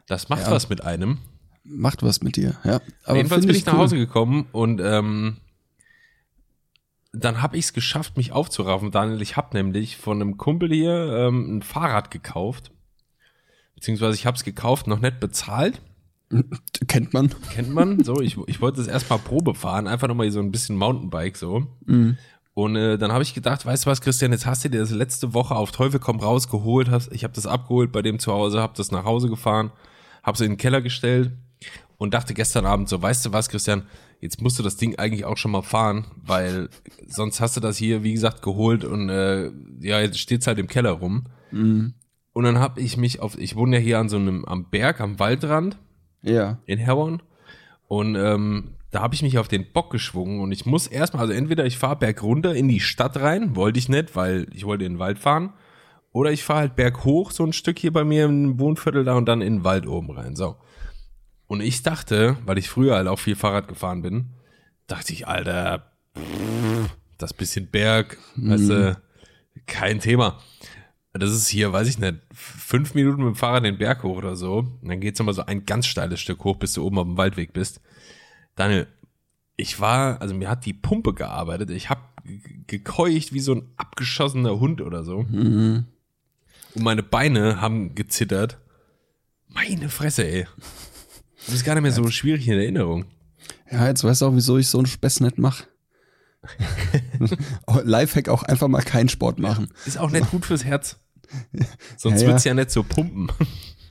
Das 0.07 0.29
macht 0.29 0.43
Ja. 0.43 0.51
was 0.51 0.69
mit 0.69 0.83
einem. 0.85 1.19
Macht 1.65 2.03
was 2.03 2.23
mit 2.23 2.37
dir, 2.37 2.57
ja. 2.65 2.81
Aber 3.05 3.17
Jedenfalls 3.17 3.45
bin 3.47 3.55
ich 3.55 3.67
nach 3.67 3.75
cool. 3.75 3.81
Hause 3.81 3.97
gekommen 3.99 4.47
und 4.53 4.81
ähm, 4.81 5.37
dann 7.13 7.43
habe 7.43 7.57
ich 7.57 7.67
es 7.67 7.73
geschafft, 7.73 8.17
mich 8.17 8.33
aufzuraffen. 8.33 8.91
Daniel, 8.91 9.21
ich 9.23 9.37
habe 9.37 9.57
nämlich 9.57 9.97
von 9.97 10.21
einem 10.21 10.37
Kumpel 10.37 10.71
hier 10.73 10.93
ähm, 11.29 11.59
ein 11.59 11.63
Fahrrad 11.63 12.11
gekauft. 12.11 12.71
Beziehungsweise 13.75 14.15
ich 14.15 14.27
habe 14.27 14.37
es 14.37 14.45
gekauft, 14.45 14.87
noch 14.87 15.01
nicht 15.01 15.21
bezahlt. 15.21 15.81
Kennt 16.89 17.13
man. 17.15 17.35
Kennt 17.53 17.73
man. 17.73 18.03
So, 18.05 18.21
ich, 18.21 18.37
ich 18.47 18.61
wollte 18.61 18.81
es 18.81 18.87
erstmal 18.87 19.19
Probe 19.19 19.55
fahren, 19.55 19.87
einfach 19.87 20.09
nochmal 20.09 20.31
so 20.31 20.41
ein 20.41 20.51
bisschen 20.51 20.77
Mountainbike 20.77 21.37
so. 21.37 21.67
Mhm. 21.87 22.19
Und 22.59 22.75
äh, 22.75 22.99
dann 22.99 23.13
habe 23.13 23.23
ich 23.23 23.35
gedacht, 23.35 23.65
weißt 23.65 23.87
du 23.87 23.91
was, 23.91 24.01
Christian, 24.01 24.33
jetzt 24.33 24.45
hast 24.45 24.65
du 24.65 24.69
dir 24.69 24.81
das 24.81 24.91
letzte 24.91 25.33
Woche 25.33 25.55
auf 25.55 25.71
Teufel 25.71 26.01
komm 26.01 26.19
raus 26.19 26.49
geholt, 26.49 26.91
hast, 26.91 27.13
ich 27.13 27.23
habe 27.23 27.33
das 27.33 27.47
abgeholt 27.47 27.93
bei 27.93 28.03
dem 28.03 28.19
zu 28.19 28.33
Hause, 28.33 28.61
habe 28.61 28.73
das 28.77 28.91
nach 28.91 29.05
Hause 29.05 29.29
gefahren, 29.29 29.71
habe 30.25 30.35
es 30.35 30.41
in 30.41 30.51
den 30.51 30.57
Keller 30.57 30.83
gestellt 30.83 31.31
und 31.99 32.15
dachte 32.15 32.35
gestern 32.35 32.67
Abend 32.67 32.89
so, 32.89 33.01
weißt 33.01 33.25
du 33.25 33.33
was, 33.33 33.49
Christian, 33.49 33.85
jetzt 34.21 34.43
musst 34.43 34.59
du 34.59 34.65
das 34.65 34.77
Ding 34.77 34.99
eigentlich 34.99 35.25
auch 35.25 35.37
schon 35.37 35.53
mal 35.53 35.63
fahren, 35.63 36.07
weil 36.17 36.69
sonst 37.07 37.41
hast 37.41 37.57
du 37.57 37.61
das 37.61 37.77
hier, 37.77 38.03
wie 38.03 38.13
gesagt, 38.15 38.43
geholt 38.43 38.83
und 38.85 39.09
äh, 39.09 39.53
ja, 39.79 40.01
jetzt 40.01 40.19
steht's 40.19 40.49
halt 40.49 40.59
im 40.59 40.67
Keller 40.67 40.91
rum. 40.91 41.27
Mhm. 41.53 41.95
Und 42.33 42.43
dann 42.43 42.59
habe 42.59 42.81
ich 42.81 42.97
mich 42.97 43.21
auf, 43.21 43.39
ich 43.39 43.55
wohne 43.55 43.77
ja 43.77 43.83
hier 43.85 43.99
an 44.01 44.09
so 44.09 44.17
einem, 44.17 44.45
am 44.47 44.69
Berg, 44.69 45.01
am 45.01 45.21
Waldrand 45.21 45.79
Ja. 46.23 46.59
in 46.67 46.81
Herborn. 46.81 47.23
Und 47.87 48.17
ähm, 48.17 48.75
da 48.91 49.03
habe 49.03 49.15
ich 49.15 49.23
mich 49.23 49.39
auf 49.39 49.49
den 49.49 49.71
Bock 49.73 49.91
geschwungen 49.91 50.41
und 50.41 50.53
ich 50.53 50.65
muss 50.65 50.87
erstmal, 50.87 51.23
also 51.23 51.35
entweder 51.35 51.67
ich 51.67 51.79
fahre 51.79 51.97
bergunter 51.97 52.55
in 52.55 52.69
die 52.69 52.81
Stadt 52.81 53.19
rein, 53.19 53.55
wollte 53.55 53.79
ich 53.79 53.89
nicht, 53.89 54.17
weil 54.17 54.47
ich 54.53 54.65
wollte 54.65 54.85
in 54.85 54.95
den 54.95 54.99
Wald 54.99 55.19
fahren, 55.19 55.53
oder 56.13 56.33
ich 56.33 56.43
fahre 56.43 56.61
halt 56.61 56.77
berghoch 56.77 57.31
so 57.31 57.45
ein 57.45 57.53
Stück 57.53 57.79
hier 57.79 57.93
bei 57.93 58.05
mir 58.05 58.25
im 58.25 58.59
Wohnviertel 58.59 59.05
da 59.05 59.15
und 59.15 59.27
dann 59.27 59.43
in 59.43 59.59
den 59.59 59.65
Wald 59.65 59.87
oben 59.87 60.11
rein. 60.11 60.37
So. 60.37 60.57
Und 61.47 61.61
ich 61.61 61.83
dachte, 61.83 62.37
weil 62.45 62.59
ich 62.59 62.69
früher 62.69 62.97
halt 62.97 63.09
auch 63.09 63.19
viel 63.19 63.37
Fahrrad 63.37 63.69
gefahren 63.69 64.03
bin, 64.03 64.31
dachte 64.87 65.13
ich, 65.13 65.29
Alter, 65.29 65.93
das 67.19 67.35
bisschen 67.35 67.69
Berg, 67.69 68.19
weißt 68.37 68.71
du, 68.71 69.01
kein 69.67 70.01
Thema. 70.01 70.39
Das 71.13 71.31
ist 71.31 71.49
hier, 71.49 71.73
weiß 71.73 71.89
ich 71.89 71.99
nicht, 71.99 72.17
fünf 72.33 72.95
Minuten 72.95 73.23
mit 73.23 73.35
dem 73.35 73.37
Fahrrad 73.37 73.65
den 73.65 73.79
Berg 73.79 74.03
hoch 74.03 74.17
oder 74.17 74.37
so. 74.37 74.59
Und 74.59 74.89
dann 74.89 75.01
geht's 75.01 75.19
nochmal 75.19 75.35
so 75.35 75.45
ein 75.45 75.67
ganz 75.67 75.87
steiles 75.87 76.21
Stück 76.21 76.45
hoch, 76.45 76.57
bis 76.57 76.75
du 76.75 76.85
oben 76.85 76.99
auf 76.99 77.05
dem 77.07 77.17
Waldweg 77.17 77.53
bist. 77.53 77.81
Daniel, 78.59 78.89
ich 79.57 79.79
war, 79.79 80.21
also 80.21 80.35
mir 80.35 80.49
hat 80.51 80.67
die 80.67 80.73
Pumpe 80.75 81.15
gearbeitet. 81.15 81.71
Ich 81.71 81.89
habe 81.91 82.01
gekeucht 82.67 83.33
wie 83.33 83.39
so 83.41 83.55
ein 83.55 83.71
abgeschossener 83.77 84.59
Hund 84.59 84.81
oder 84.81 85.05
so. 85.05 85.23
Mhm. 85.23 85.85
Und 86.75 86.83
meine 86.83 87.03
Beine 87.05 87.61
haben 87.61 87.95
gezittert. 87.95 88.59
Meine 89.47 89.89
Fresse, 89.89 90.27
ey. 90.29 90.47
Das 91.47 91.55
ist 91.55 91.65
gar 91.65 91.75
nicht 91.75 91.83
mehr 91.83 91.93
so 91.93 92.07
schwierig 92.09 92.47
in 92.49 92.55
Erinnerung. 92.59 93.05
Ja, 93.71 93.87
jetzt 93.87 94.03
weißt 94.05 94.23
du 94.23 94.27
auch, 94.27 94.35
wieso 94.35 94.59
ich 94.59 94.67
so 94.67 94.79
einen 94.79 94.87
Spess 94.87 95.21
nicht 95.21 95.39
mache. 95.39 95.65
Lifehack 97.85 98.29
auch 98.29 98.43
einfach 98.43 98.69
mal 98.69 98.83
keinen 98.83 99.09
Sport 99.09 99.39
machen. 99.39 99.69
Ist 99.87 99.99
auch 99.99 100.11
nicht 100.11 100.31
gut 100.31 100.45
fürs 100.47 100.65
Herz. 100.65 100.99
Sonst 101.97 102.21
Ja, 102.21 102.27
ja. 102.27 102.33
wird's 102.33 102.45
ja 102.45 102.55
nicht 102.55 102.71
so 102.71 102.83
pumpen. 102.83 103.31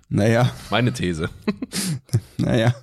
Naja, 0.09 0.51
Meine 0.69 0.93
These. 0.93 1.29
naja. 2.37 2.75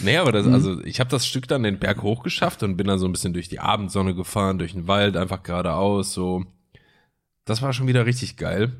Nee, 0.00 0.16
aber 0.16 0.30
Mhm. 0.30 0.34
das, 0.34 0.46
also 0.46 0.84
ich 0.84 1.00
habe 1.00 1.10
das 1.10 1.26
Stück 1.26 1.48
dann 1.48 1.62
den 1.62 1.78
Berg 1.78 2.02
hochgeschafft 2.02 2.62
und 2.62 2.76
bin 2.76 2.86
dann 2.86 2.98
so 2.98 3.06
ein 3.06 3.12
bisschen 3.12 3.32
durch 3.34 3.48
die 3.48 3.60
Abendsonne 3.60 4.14
gefahren, 4.14 4.58
durch 4.58 4.72
den 4.72 4.86
Wald, 4.88 5.16
einfach 5.16 5.42
geradeaus, 5.42 6.12
so. 6.12 6.44
Das 7.44 7.62
war 7.62 7.72
schon 7.72 7.86
wieder 7.86 8.06
richtig 8.06 8.36
geil. 8.36 8.72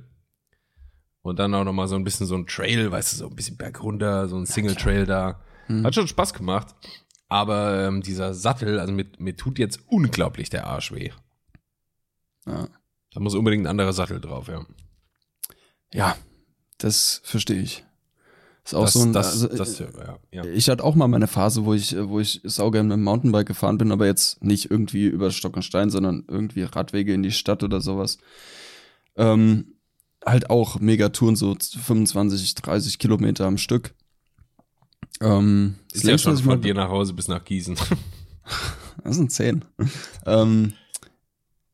Und 1.23 1.39
dann 1.39 1.55
auch 1.55 1.65
nochmal 1.65 1.89
so 1.89 1.97
ein 1.97 2.05
bisschen 2.05 2.27
so 2.27 2.37
ein 2.37 2.47
Trail, 2.47 2.91
weißt 2.91 3.13
du, 3.13 3.17
so 3.17 3.29
ein 3.29 3.35
bisschen 3.37 3.57
bergunter, 3.57 4.29
so 4.29 4.37
ein 4.37 4.47
Single-Trail 4.47 5.07
da. 5.07 5.41
Mhm. 5.69 5.85
Hat 5.85 5.95
schon 5.95 6.07
Spaß 6.09 6.35
gemacht. 6.35 6.69
Aber 7.29 7.87
ähm, 7.87 8.03
dieser 8.03 8.33
Sattel, 8.35 8.79
also 8.79 8.93
mir, 8.93 9.07
mir 9.19 9.37
tut 9.37 9.59
jetzt 9.59 9.81
unglaublich 9.89 10.49
der 10.51 10.67
Arsch 10.69 10.93
weh. 10.93 11.11
Ja. 12.47 12.69
Da 13.13 13.21
muss 13.21 13.35
unbedingt 13.35 13.65
ein 13.65 13.71
anderer 13.71 13.93
Sattel 13.93 14.21
drauf, 14.21 14.47
ja. 14.49 14.65
ja, 15.93 16.17
das 16.79 17.21
verstehe 17.25 17.61
ich. 17.61 17.85
Ist 18.67 18.75
auch 18.75 18.85
das, 18.85 18.93
so 18.95 19.03
ein, 19.03 19.13
das, 19.13 19.45
also, 19.45 19.49
das, 19.49 19.79
ja, 19.79 19.87
ja. 20.33 20.45
Ich 20.47 20.69
hatte 20.69 20.83
auch 20.83 20.97
mal 20.97 21.07
meine 21.07 21.29
Phase, 21.29 21.65
wo 21.65 21.73
ich, 21.73 21.95
wo 21.97 22.19
ich 22.19 22.41
saugern 22.43 22.89
mit 22.89 22.97
dem 22.97 23.05
Mountainbike 23.05 23.47
gefahren 23.47 23.79
bin, 23.79 23.93
aber 23.93 24.07
jetzt 24.07 24.43
nicht 24.43 24.73
irgendwie 24.73 25.07
über 25.07 25.31
Stock 25.31 25.55
und 25.55 25.63
Stein, 25.63 25.89
sondern 25.89 26.25
irgendwie 26.27 26.63
Radwege 26.63 27.15
in 27.15 27.23
die 27.23 27.31
Stadt 27.31 27.63
oder 27.63 27.81
sowas. 27.81 28.19
Ähm, 29.15 29.77
halt 30.25 30.51
auch 30.51 30.81
Megatouren, 30.81 31.37
so 31.37 31.55
25, 31.55 32.57
30 32.57 32.99
Kilometer 32.99 33.47
am 33.47 33.57
Stück. 33.57 33.95
Ähm, 35.21 35.77
das 35.93 36.03
Ist 36.03 36.09
ja 36.09 36.19
schon 36.19 36.37
von 36.37 36.61
dir 36.61 36.75
nach 36.75 36.89
Hause 36.89 37.13
bis 37.13 37.29
nach 37.29 37.45
Gießen. 37.45 37.77
Das 39.05 39.17
sind 39.17 39.31
zehn. 39.31 39.65
ähm, 40.25 40.73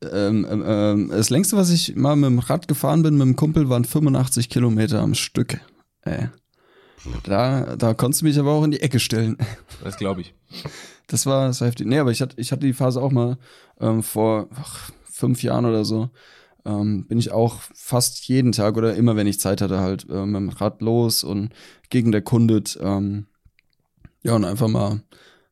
ähm, 0.03 0.45
ähm, 0.47 0.63
ähm, 0.67 1.09
das 1.09 1.31
längste, 1.31 1.57
was 1.57 1.71
ich 1.71 1.95
mal 1.95 2.15
mit 2.15 2.29
dem 2.29 2.39
Rad 2.39 2.67
gefahren 2.67 3.01
bin 3.01 3.17
mit 3.17 3.25
dem 3.25 3.35
Kumpel, 3.35 3.69
waren 3.69 3.85
85 3.85 4.49
Kilometer 4.49 5.01
am 5.01 5.15
Stück. 5.15 5.59
Ey. 6.01 6.29
Da, 7.23 7.75
da 7.75 7.93
konntest 7.93 8.21
du 8.21 8.25
mich 8.25 8.39
aber 8.39 8.51
auch 8.51 8.63
in 8.63 8.71
die 8.71 8.81
Ecke 8.81 8.99
stellen. 8.99 9.37
Das 9.83 9.97
glaube 9.97 10.21
ich. 10.21 10.33
Das 11.07 11.25
war, 11.25 11.47
das 11.47 11.61
war 11.61 11.67
heftig. 11.67 11.87
Nee, 11.87 11.99
aber 11.99 12.11
ich 12.11 12.21
hatte, 12.21 12.39
ich 12.39 12.51
hatte 12.51 12.65
die 12.65 12.73
Phase 12.73 13.01
auch 13.01 13.11
mal 13.11 13.37
ähm, 13.79 14.03
vor 14.03 14.47
ach, 14.55 14.91
fünf 15.03 15.43
Jahren 15.43 15.65
oder 15.65 15.85
so. 15.85 16.09
Ähm, 16.65 17.05
bin 17.07 17.19
ich 17.19 17.31
auch 17.31 17.59
fast 17.73 18.27
jeden 18.27 18.53
Tag 18.53 18.77
oder 18.77 18.95
immer, 18.95 19.15
wenn 19.15 19.27
ich 19.27 19.39
Zeit 19.39 19.61
hatte, 19.61 19.79
halt 19.79 20.09
äh, 20.09 20.25
mit 20.25 20.35
dem 20.35 20.49
Rad 20.49 20.81
los 20.81 21.23
und 21.23 21.53
gegen 21.89 22.11
der 22.11 22.21
Kundet. 22.21 22.79
Ähm, 22.81 23.27
ja, 24.23 24.35
und 24.35 24.45
einfach 24.45 24.69
mal 24.69 25.01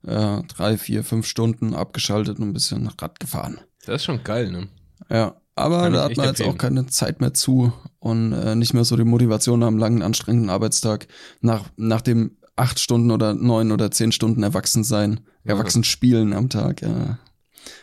äh, 0.07 0.41
drei, 0.47 0.77
vier, 0.77 1.03
fünf 1.03 1.25
Stunden 1.25 1.75
abgeschaltet 1.75 2.39
und 2.39 2.49
ein 2.49 2.53
bisschen 2.53 2.87
Rad 2.87 3.19
gefahren. 3.19 3.59
Das 3.85 3.97
ist 3.97 4.05
schon 4.05 4.23
geil, 4.23 4.51
ne? 4.51 4.69
Ja, 5.09 5.35
aber 5.55 5.83
Kann 5.83 5.93
da 5.93 6.03
hat 6.05 6.17
man 6.17 6.25
jetzt 6.27 6.39
empfehlen. 6.39 6.49
auch 6.55 6.57
keine 6.57 6.85
Zeit 6.87 7.21
mehr 7.21 7.33
zu 7.33 7.73
und 7.99 8.33
äh, 8.33 8.55
nicht 8.55 8.73
mehr 8.73 8.83
so 8.85 8.95
die 8.97 9.03
Motivation 9.03 9.59
nach 9.59 9.67
einem 9.67 9.77
langen, 9.77 10.01
anstrengenden 10.01 10.49
Arbeitstag, 10.49 11.07
nach, 11.41 11.65
nach 11.77 12.01
dem 12.01 12.37
acht 12.55 12.79
Stunden 12.79 13.11
oder 13.11 13.33
neun 13.33 13.71
oder 13.71 13.91
zehn 13.91 14.11
Stunden 14.11 14.43
erwachsen 14.43 14.83
sein, 14.83 15.21
erwachsen 15.43 15.83
spielen 15.83 16.33
am 16.33 16.49
Tag. 16.49 16.81
Ja. 16.81 17.17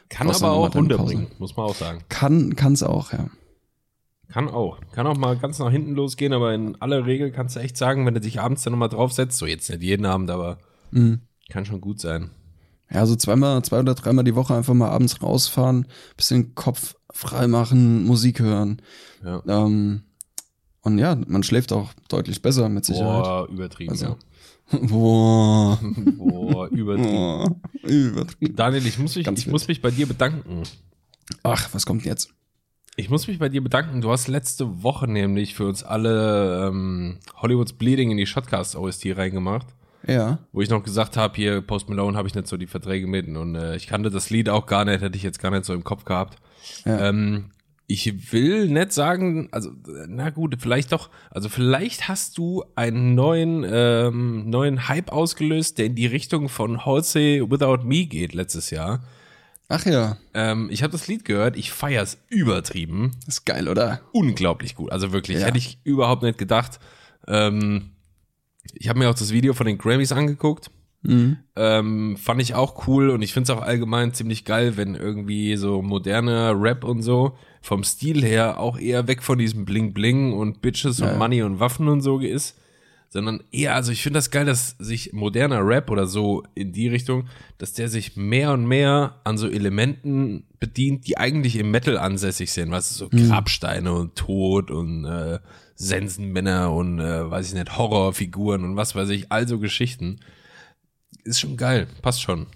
Kann 0.08 0.30
aber 0.30 0.52
auch 0.52 0.74
runterbringen, 0.74 1.28
muss 1.38 1.56
man 1.56 1.66
auch 1.66 1.74
sagen. 1.74 2.00
Kann, 2.08 2.54
kann's 2.56 2.82
auch, 2.82 3.12
ja. 3.12 3.28
Kann 4.28 4.48
auch. 4.48 4.78
Kann 4.92 5.06
auch 5.06 5.16
mal 5.16 5.36
ganz 5.38 5.58
nach 5.58 5.70
hinten 5.70 5.94
losgehen, 5.94 6.32
aber 6.34 6.52
in 6.54 6.76
aller 6.82 7.06
Regel 7.06 7.30
kannst 7.32 7.56
du 7.56 7.60
echt 7.60 7.76
sagen, 7.78 8.04
wenn 8.06 8.14
du 8.14 8.20
dich 8.20 8.40
abends 8.40 8.62
dann 8.62 8.72
nochmal 8.72 8.90
draufsetzt, 8.90 9.38
so 9.38 9.46
jetzt 9.46 9.70
nicht 9.70 9.82
jeden 9.82 10.04
Abend, 10.06 10.30
aber 10.30 10.58
Mhm. 10.90 11.20
kann 11.50 11.64
schon 11.64 11.80
gut 11.80 12.00
sein. 12.00 12.30
Ja, 12.90 13.04
so 13.06 13.16
zweimal, 13.16 13.62
zwei 13.62 13.80
oder 13.80 13.94
dreimal 13.94 14.24
die 14.24 14.34
Woche 14.34 14.54
einfach 14.54 14.74
mal 14.74 14.88
abends 14.88 15.22
rausfahren, 15.22 15.86
bisschen 16.16 16.54
Kopf 16.54 16.94
frei 17.12 17.46
machen, 17.46 18.04
Musik 18.06 18.40
hören. 18.40 18.80
Ja. 19.24 19.42
Ähm, 19.46 20.02
und 20.82 20.98
ja, 20.98 21.16
man 21.26 21.42
schläft 21.42 21.72
auch 21.72 21.92
deutlich 22.08 22.40
besser 22.40 22.68
mit 22.68 22.84
Sicherheit. 22.84 23.24
Boah, 23.24 23.48
übertrieben. 23.50 23.90
Also, 23.90 24.06
ja. 24.06 24.16
Boah. 24.82 25.78
Boah, 26.16 26.68
übertrieben. 26.68 27.12
Boah. 27.12 27.56
Übertrieben. 27.82 28.56
Daniel, 28.56 28.86
ich 28.86 28.98
muss 28.98 29.16
mich, 29.16 29.26
Ganz 29.26 29.40
ich 29.40 29.46
wild. 29.46 29.52
muss 29.52 29.68
mich 29.68 29.82
bei 29.82 29.90
dir 29.90 30.06
bedanken. 30.06 30.62
Ach, 31.42 31.68
was 31.72 31.84
kommt 31.84 32.04
jetzt? 32.04 32.30
Ich 32.96 33.10
muss 33.10 33.28
mich 33.28 33.38
bei 33.38 33.48
dir 33.48 33.62
bedanken. 33.62 34.00
Du 34.00 34.10
hast 34.10 34.28
letzte 34.28 34.82
Woche 34.82 35.06
nämlich 35.06 35.54
für 35.54 35.66
uns 35.66 35.84
alle 35.84 36.68
ähm, 36.68 37.18
Hollywoods 37.40 37.74
Bleeding 37.74 38.10
in 38.10 38.16
die 38.16 38.26
Shotcast 38.26 38.76
OST 38.76 39.06
reingemacht. 39.16 39.66
Ja. 40.06 40.38
Wo 40.52 40.60
ich 40.60 40.70
noch 40.70 40.82
gesagt 40.82 41.16
habe, 41.16 41.34
hier 41.36 41.60
Post 41.60 41.88
Malone 41.88 42.16
habe 42.16 42.28
ich 42.28 42.34
nicht 42.34 42.46
so 42.48 42.56
die 42.56 42.66
Verträge 42.66 43.06
mit 43.06 43.26
und 43.28 43.54
äh, 43.56 43.76
ich 43.76 43.86
kannte 43.86 44.10
das 44.10 44.30
Lied 44.30 44.48
auch 44.48 44.66
gar 44.66 44.84
nicht, 44.84 45.00
hätte 45.02 45.16
ich 45.16 45.22
jetzt 45.22 45.40
gar 45.40 45.50
nicht 45.50 45.64
so 45.64 45.74
im 45.74 45.84
Kopf 45.84 46.04
gehabt. 46.04 46.38
Ja. 46.84 47.08
Ähm, 47.08 47.50
ich 47.90 48.32
will 48.32 48.68
nicht 48.68 48.92
sagen, 48.92 49.48
also 49.50 49.70
na 50.08 50.28
gut, 50.30 50.56
vielleicht 50.60 50.92
doch, 50.92 51.08
also 51.30 51.48
vielleicht 51.48 52.06
hast 52.06 52.36
du 52.38 52.62
einen 52.76 53.14
neuen 53.14 53.64
ähm, 53.68 54.48
neuen 54.50 54.88
Hype 54.88 55.10
ausgelöst, 55.10 55.78
der 55.78 55.86
in 55.86 55.94
die 55.94 56.06
Richtung 56.06 56.48
von 56.50 56.84
Halsey 56.84 57.42
Without 57.48 57.84
Me 57.84 58.04
geht 58.04 58.34
letztes 58.34 58.70
Jahr. 58.70 59.00
Ach 59.70 59.84
ja, 59.84 60.16
Ähm, 60.32 60.68
ich 60.70 60.82
habe 60.82 60.92
das 60.92 61.08
Lied 61.08 61.24
gehört, 61.24 61.56
ich 61.56 61.72
feier's 61.72 62.18
übertrieben, 62.28 63.10
ist 63.26 63.44
geil, 63.44 63.68
oder? 63.68 64.00
unglaublich 64.12 64.74
gut, 64.74 64.92
also 64.92 65.12
wirklich, 65.12 65.40
Ja. 65.40 65.46
hätte 65.46 65.58
ich 65.58 65.78
überhaupt 65.84 66.22
nicht 66.22 66.38
gedacht. 66.38 66.78
Ähm, 67.26 67.90
ich 68.74 68.88
habe 68.88 68.98
mir 68.98 69.08
auch 69.08 69.14
das 69.14 69.32
Video 69.32 69.54
von 69.54 69.66
den 69.66 69.78
Grammys 69.78 70.12
angeguckt. 70.12 70.70
Mhm. 71.02 71.36
Ähm, 71.54 72.16
fand 72.16 72.42
ich 72.42 72.54
auch 72.54 72.86
cool 72.88 73.10
und 73.10 73.22
ich 73.22 73.32
find's 73.32 73.50
auch 73.50 73.62
allgemein 73.62 74.14
ziemlich 74.14 74.44
geil, 74.44 74.76
wenn 74.76 74.96
irgendwie 74.96 75.56
so 75.56 75.80
moderner 75.80 76.60
Rap 76.60 76.82
und 76.82 77.02
so 77.02 77.36
vom 77.62 77.84
Stil 77.84 78.24
her 78.24 78.58
auch 78.58 78.78
eher 78.78 79.06
weg 79.06 79.22
von 79.22 79.38
diesem 79.38 79.64
Bling 79.64 79.92
Bling 79.92 80.32
und 80.32 80.60
Bitches 80.60 81.00
und 81.00 81.08
Ja. 81.08 81.16
Money 81.16 81.42
und 81.42 81.60
Waffen 81.60 81.88
und 81.88 82.00
so 82.00 82.18
ist, 82.18 82.58
sondern 83.10 83.42
eher, 83.52 83.76
also 83.76 83.92
ich 83.92 84.02
finde 84.02 84.18
das 84.18 84.32
geil, 84.32 84.44
dass 84.44 84.70
sich 84.78 85.12
moderner 85.12 85.64
Rap 85.64 85.88
oder 85.90 86.06
so 86.06 86.42
in 86.56 86.72
die 86.72 86.88
Richtung, 86.88 87.28
dass 87.58 87.74
der 87.74 87.88
sich 87.88 88.16
mehr 88.16 88.52
und 88.52 88.66
mehr 88.66 89.20
an 89.22 89.38
so 89.38 89.48
Elementen 89.48 90.47
bedient, 90.60 91.06
die 91.06 91.16
eigentlich 91.18 91.56
im 91.56 91.70
Metal 91.70 91.96
ansässig 91.98 92.52
sind, 92.52 92.70
was 92.70 92.90
so 92.94 93.08
Grabsteine 93.08 93.92
und 93.92 94.16
Tod 94.16 94.70
und 94.70 95.04
äh, 95.04 95.38
Sensenmänner 95.76 96.72
und 96.72 96.98
äh, 97.00 97.30
weiß 97.30 97.48
ich 97.48 97.54
nicht, 97.54 97.76
Horrorfiguren 97.78 98.64
und 98.64 98.76
was 98.76 98.94
weiß 98.94 99.08
ich, 99.10 99.30
also 99.30 99.58
Geschichten 99.58 100.20
ist 101.24 101.40
schon 101.40 101.56
geil, 101.56 101.86
passt 102.02 102.22
schon. 102.22 102.46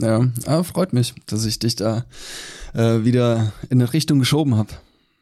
Ja, 0.00 0.26
aber 0.46 0.64
freut 0.64 0.92
mich, 0.92 1.14
dass 1.26 1.44
ich 1.44 1.58
dich 1.60 1.76
da 1.76 2.04
äh, 2.74 3.04
wieder 3.04 3.52
in 3.70 3.80
eine 3.80 3.92
Richtung 3.92 4.18
geschoben 4.18 4.56
habe. 4.56 4.70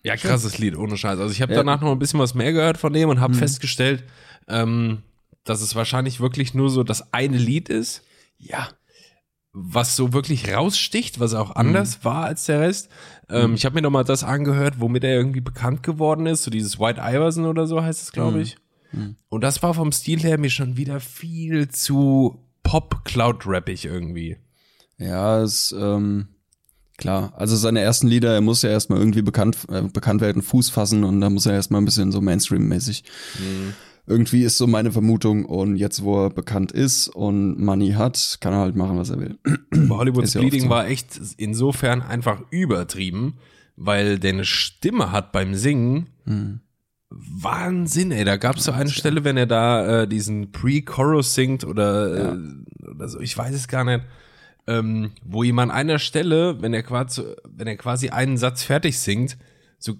Ja, 0.02 0.16
krasses 0.16 0.58
Lied, 0.58 0.76
ohne 0.76 0.96
Scheiß. 0.96 1.18
Also 1.18 1.32
ich 1.32 1.42
habe 1.42 1.52
Ja. 1.52 1.58
danach 1.58 1.80
noch 1.82 1.92
ein 1.92 1.98
bisschen 1.98 2.18
was 2.20 2.34
mehr 2.34 2.52
gehört 2.52 2.78
von 2.78 2.92
dem 2.92 3.08
und 3.10 3.20
habe 3.20 3.34
festgestellt, 3.34 4.02
ähm, 4.48 5.02
dass 5.44 5.60
es 5.60 5.74
wahrscheinlich 5.74 6.20
wirklich 6.20 6.54
nur 6.54 6.70
so 6.70 6.82
das 6.84 7.12
eine 7.12 7.36
Lied 7.38 7.68
ist, 7.68 8.02
Ja. 8.38 8.68
Was 9.52 9.96
so 9.96 10.12
wirklich 10.12 10.52
raussticht, 10.52 11.20
was 11.20 11.34
auch 11.34 11.54
anders 11.56 12.04
war 12.04 12.24
als 12.24 12.46
der 12.46 12.60
Rest. 12.60 12.88
Ähm, 13.28 13.54
Ich 13.54 13.64
habe 13.64 13.74
mir 13.74 13.82
noch 13.82 13.90
mal 13.90 14.04
das 14.04 14.24
angehört, 14.24 14.80
womit 14.80 15.04
er 15.04 15.14
irgendwie 15.14 15.42
bekannt 15.42 15.82
geworden 15.82 16.26
ist, 16.26 16.42
so 16.44 16.50
dieses 16.50 16.78
White 16.78 17.00
Iverson 17.02 17.44
oder 17.44 17.66
so 17.66 17.82
heißt 17.82 18.02
es, 18.02 18.12
glaube 18.12 18.40
ich. 18.42 18.56
Und 19.28 19.42
das 19.42 19.62
war 19.62 19.74
vom 19.74 19.90
Stil 19.92 20.20
her 20.20 20.38
mir 20.38 20.50
schon 20.50 20.76
wieder 20.76 21.00
viel 21.00 21.68
zu 21.68 22.42
Pop-Cloud-Rappig 22.62 23.84
irgendwie. 23.86 24.36
Ja, 24.98 25.42
ist 25.42 25.74
ähm, 25.78 26.28
klar. 26.98 27.32
Also 27.36 27.56
seine 27.56 27.80
ersten 27.80 28.06
Lieder, 28.06 28.34
er 28.34 28.40
muss 28.42 28.62
ja 28.62 28.70
erstmal 28.70 28.98
irgendwie 28.98 29.22
bekannt, 29.22 29.56
äh, 29.70 29.82
bekannt 29.82 30.20
werden, 30.20 30.42
Fuß 30.42 30.70
fassen 30.70 31.04
und 31.04 31.20
da 31.20 31.30
muss 31.30 31.46
er 31.46 31.54
erstmal 31.54 31.80
ein 31.80 31.86
bisschen 31.86 32.12
so 32.12 32.20
Mainstream-mäßig. 32.20 33.04
Irgendwie 34.06 34.42
ist 34.42 34.58
so 34.58 34.66
meine 34.66 34.90
Vermutung 34.90 35.44
und 35.44 35.76
jetzt, 35.76 36.02
wo 36.02 36.24
er 36.24 36.30
bekannt 36.30 36.72
ist 36.72 37.08
und 37.08 37.60
Money 37.60 37.92
hat, 37.92 38.38
kann 38.40 38.52
er 38.52 38.58
halt 38.58 38.74
machen, 38.74 38.98
was 38.98 39.10
er 39.10 39.20
will. 39.20 39.38
Aber 39.70 39.98
Hollywood's 39.98 40.34
ja 40.34 40.40
Bleeding 40.40 40.62
so. 40.62 40.68
war 40.70 40.88
echt 40.88 41.20
insofern 41.36 42.02
einfach 42.02 42.42
übertrieben, 42.50 43.34
weil 43.76 44.18
der 44.18 44.32
eine 44.32 44.44
Stimme 44.44 45.12
hat 45.12 45.30
beim 45.30 45.54
Singen. 45.54 46.08
Hm. 46.24 46.60
Wahnsinn, 47.10 48.10
ey. 48.10 48.24
Da 48.24 48.38
gab 48.38 48.56
es 48.56 48.64
so 48.64 48.72
eine 48.72 48.90
Stelle, 48.90 49.22
wenn 49.22 49.36
er 49.36 49.46
da 49.46 50.02
äh, 50.02 50.08
diesen 50.08 50.50
Pre-Chorus 50.50 51.34
singt 51.34 51.64
oder, 51.64 52.34
äh, 52.34 52.38
oder 52.90 53.08
so, 53.08 53.20
ich 53.20 53.36
weiß 53.36 53.54
es 53.54 53.68
gar 53.68 53.84
nicht, 53.84 54.04
ähm, 54.66 55.12
wo 55.24 55.42
ihm 55.42 55.58
an 55.58 55.70
einer 55.70 55.98
Stelle, 55.98 56.60
wenn 56.60 56.74
er 56.74 56.82
quasi, 56.82 57.22
wenn 57.48 57.66
er 57.66 57.76
quasi 57.76 58.08
einen 58.08 58.36
Satz 58.36 58.62
fertig 58.62 58.98
singt, 58.98 59.36
so, 59.78 59.94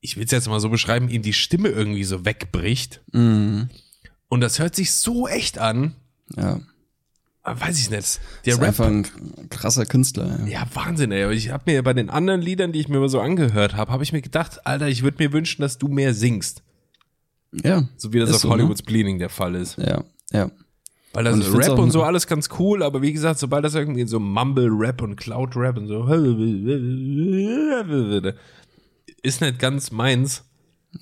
ich 0.00 0.16
will 0.16 0.24
es 0.24 0.30
jetzt 0.30 0.48
mal 0.48 0.60
so 0.60 0.70
beschreiben, 0.70 1.08
ihm 1.08 1.22
die 1.22 1.32
Stimme 1.32 1.68
irgendwie 1.68 2.04
so 2.04 2.24
wegbricht. 2.24 3.00
Mhm. 3.12 3.68
Und 4.28 4.40
das 4.40 4.58
hört 4.58 4.74
sich 4.74 4.92
so 4.92 5.28
echt 5.28 5.58
an. 5.58 5.94
Ja. 6.36 6.60
Aber 7.42 7.60
weiß 7.60 7.78
ich 7.78 7.90
nicht. 7.90 8.20
Der 8.44 8.54
ist 8.54 8.60
Rap 8.60 8.68
einfach 8.68 8.86
ein 8.86 9.06
krasser 9.50 9.86
Künstler. 9.86 10.40
Ja. 10.46 10.60
Ja, 10.60 10.66
Wahnsinn, 10.74 11.10
ey. 11.10 11.24
Aber 11.24 11.32
Ich 11.32 11.50
habe 11.50 11.70
mir 11.70 11.82
bei 11.82 11.94
den 11.94 12.10
anderen 12.10 12.42
Liedern, 12.42 12.72
die 12.72 12.80
ich 12.80 12.88
mir 12.88 12.98
immer 12.98 13.08
so 13.08 13.20
angehört 13.20 13.76
habe, 13.76 13.92
habe 13.92 14.02
ich 14.02 14.12
mir 14.12 14.22
gedacht, 14.22 14.66
Alter, 14.66 14.88
ich 14.88 15.02
würde 15.02 15.22
mir 15.22 15.32
wünschen, 15.32 15.62
dass 15.62 15.78
du 15.78 15.88
mehr 15.88 16.14
singst. 16.14 16.62
ja. 17.52 17.88
So 17.96 18.12
wie 18.12 18.18
das 18.20 18.30
auf 18.32 18.40
so, 18.40 18.48
ne? 18.48 18.54
Hollywood's 18.54 18.82
Bleeding 18.82 19.18
der 19.18 19.30
Fall 19.30 19.54
ist. 19.54 19.78
Ja, 19.78 20.04
ja. 20.32 20.50
Weil 21.12 21.24
das 21.24 21.34
Und 21.34 21.56
Rap 21.56 21.76
und 21.78 21.90
so 21.90 22.04
alles 22.04 22.28
ganz 22.28 22.48
cool, 22.60 22.84
aber 22.84 23.02
wie 23.02 23.12
gesagt, 23.12 23.40
sobald 23.40 23.64
das 23.64 23.74
irgendwie 23.74 24.06
so 24.06 24.20
Mumble-Rap 24.20 25.02
und 25.02 25.16
Cloud-Rap 25.16 25.76
und 25.76 25.88
so 25.88 26.06
ist 29.22 29.40
nicht 29.40 29.58
ganz 29.58 29.90
meins. 29.90 30.44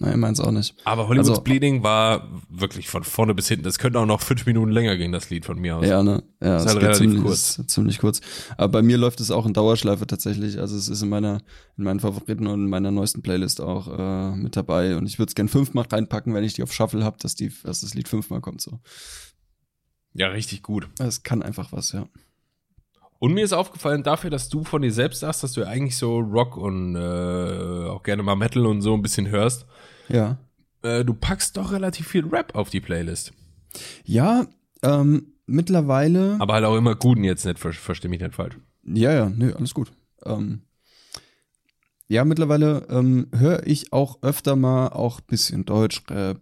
Nein, 0.01 0.21
meins 0.21 0.39
auch 0.39 0.51
nicht. 0.51 0.75
Aber 0.85 1.09
Hollywood's 1.09 1.31
Also- 1.31 1.41
Bleeding 1.41 1.83
war 1.83 2.29
wirklich 2.51 2.89
von 2.91 3.05
vorne 3.05 3.35
bis 3.35 3.49
hinten. 3.49 3.65
Das 3.65 3.79
könnte 3.79 3.99
auch 3.99 4.05
noch 4.05 4.21
fünf 4.21 4.45
Minuten 4.45 4.71
länger 4.71 4.99
gehen, 4.99 5.13
das 5.13 5.31
Lied 5.31 5.47
von 5.47 5.59
mir 5.59 5.79
aus. 5.79 5.87
Ja, 5.87 6.03
ne? 6.03 6.23
Ja, 6.43 6.59
Ist 6.59 6.67
halt 6.67 6.77
relativ 6.83 6.99
ziemlich, 6.99 7.23
kurz. 7.23 7.59
ist 7.59 7.71
ziemlich 7.71 7.99
kurz. 7.99 8.21
Aber 8.59 8.69
bei 8.69 8.83
mir 8.83 8.99
läuft 8.99 9.19
es 9.21 9.31
auch 9.31 9.47
in 9.47 9.55
Dauerschleife 9.55 10.07
tatsächlich. 10.07 10.59
Also 10.59 10.77
es 10.77 10.89
ist 10.91 11.01
in 11.01 11.09
meiner, 11.09 11.41
in 11.79 11.85
meinen 11.85 12.01
Favoriten 12.01 12.47
und 12.49 12.65
in 12.65 12.69
meiner 12.69 12.91
neuesten 12.91 13.23
Playlist 13.23 13.63
auch 13.63 13.89
äh, 13.99 14.37
mit 14.37 14.57
dabei. 14.57 14.95
Und 14.95 15.07
ich 15.07 15.19
würde 15.19 15.31
es 15.31 15.35
gern 15.35 15.49
fünfmal 15.49 15.87
reinpacken, 15.91 16.35
wenn 16.35 16.45
ich 16.45 16.53
die 16.53 16.63
auf 16.63 16.73
Shuffle 16.75 17.03
habe, 17.03 17.17
dass 17.21 17.35
die, 17.35 17.51
dass 17.63 17.81
das 17.81 17.95
Lied 17.95 18.09
fünfmal 18.09 18.43
kommt. 18.43 18.61
So. 18.61 18.81
ja, 20.13 20.29
richtig 20.29 20.63
gut. 20.63 20.91
Es 20.99 21.23
kann 21.23 21.43
einfach 21.43 21.73
was, 21.73 21.93
ja. 21.93 22.07
Und 23.19 23.35
mir 23.35 23.45
ist 23.45 23.53
aufgefallen 23.53 24.03
dafür, 24.03 24.31
dass 24.31 24.49
du 24.49 24.63
von 24.63 24.83
dir 24.83 24.93
selbst 24.93 25.21
sagst, 25.21 25.43
dass 25.43 25.53
du 25.53 25.67
eigentlich 25.67 25.97
so 25.97 26.19
Rock 26.19 26.57
und 26.57 26.95
äh, 26.95 27.89
auch 27.89 28.03
gerne 28.03 28.23
mal 28.23 28.37
Metal 28.37 28.65
und 28.67 28.81
so 28.81 28.95
ein 28.95 29.03
bisschen 29.03 29.29
hörst. 29.29 29.67
Ja. 30.09 30.39
Äh, 30.83 31.05
du 31.05 31.15
packst 31.15 31.57
doch 31.57 31.73
relativ 31.73 32.07
viel 32.07 32.27
Rap 32.27 32.55
auf 32.55 32.71
die 32.71 32.81
Playlist. 32.81 33.33
Ja, 34.05 34.47
ähm, 34.83 35.33
mittlerweile. 35.47 36.37
Aber 36.39 36.55
halt 36.55 36.65
auch 36.65 36.77
immer 36.77 36.95
guten 36.95 37.25
jetzt 37.25 37.45
nicht, 37.45 37.59
ver 37.59 37.73
versteh 37.73 38.09
mich 38.09 38.21
nicht 38.21 38.35
falsch. 38.35 38.57
Ja, 38.85 39.13
ja, 39.13 39.29
nö, 39.29 39.53
alles 39.53 39.75
gut. 39.75 39.91
Ähm, 40.25 40.63
ja, 42.07 42.25
mittlerweile 42.25 42.87
ähm, 42.89 43.29
höre 43.37 43.67
ich 43.67 43.93
auch 43.93 44.23
öfter 44.23 44.57
mal 44.57 44.89
auch 44.89 45.21
bisschen 45.21 45.65
Deutschrap 45.65 46.41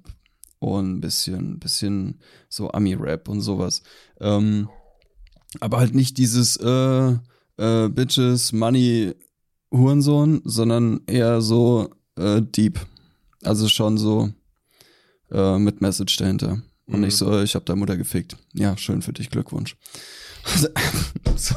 und 0.59 1.01
bisschen, 1.01 1.59
bisschen 1.59 2.21
so 2.49 2.71
Ami-Rap 2.71 3.29
und 3.29 3.41
sowas. 3.41 3.83
Ähm, 4.21 4.69
aber 5.61 5.79
halt 5.79 5.95
nicht 5.95 6.19
dieses 6.19 6.57
äh, 6.57 7.13
äh, 7.59 7.89
Bitches, 7.89 8.53
Money, 8.53 9.15
Hurensohn, 9.73 10.41
sondern 10.45 11.01
eher 11.07 11.41
so 11.41 11.91
äh, 12.19 12.41
deep. 12.43 12.79
Also 13.43 13.69
schon 13.69 13.99
so 13.99 14.31
äh, 15.31 15.59
mit 15.59 15.81
Message 15.81 16.17
dahinter. 16.17 16.63
Und 16.87 16.97
Mhm. 16.97 17.01
nicht 17.07 17.17
so, 17.17 17.41
ich 17.41 17.55
habe 17.55 17.65
da 17.65 17.75
Mutter 17.75 17.97
gefickt. 17.97 18.37
Ja, 18.53 18.77
schön 18.77 19.03
für 19.03 19.13
dich, 19.13 19.29
Glückwunsch. 19.31 19.77
so, 21.37 21.55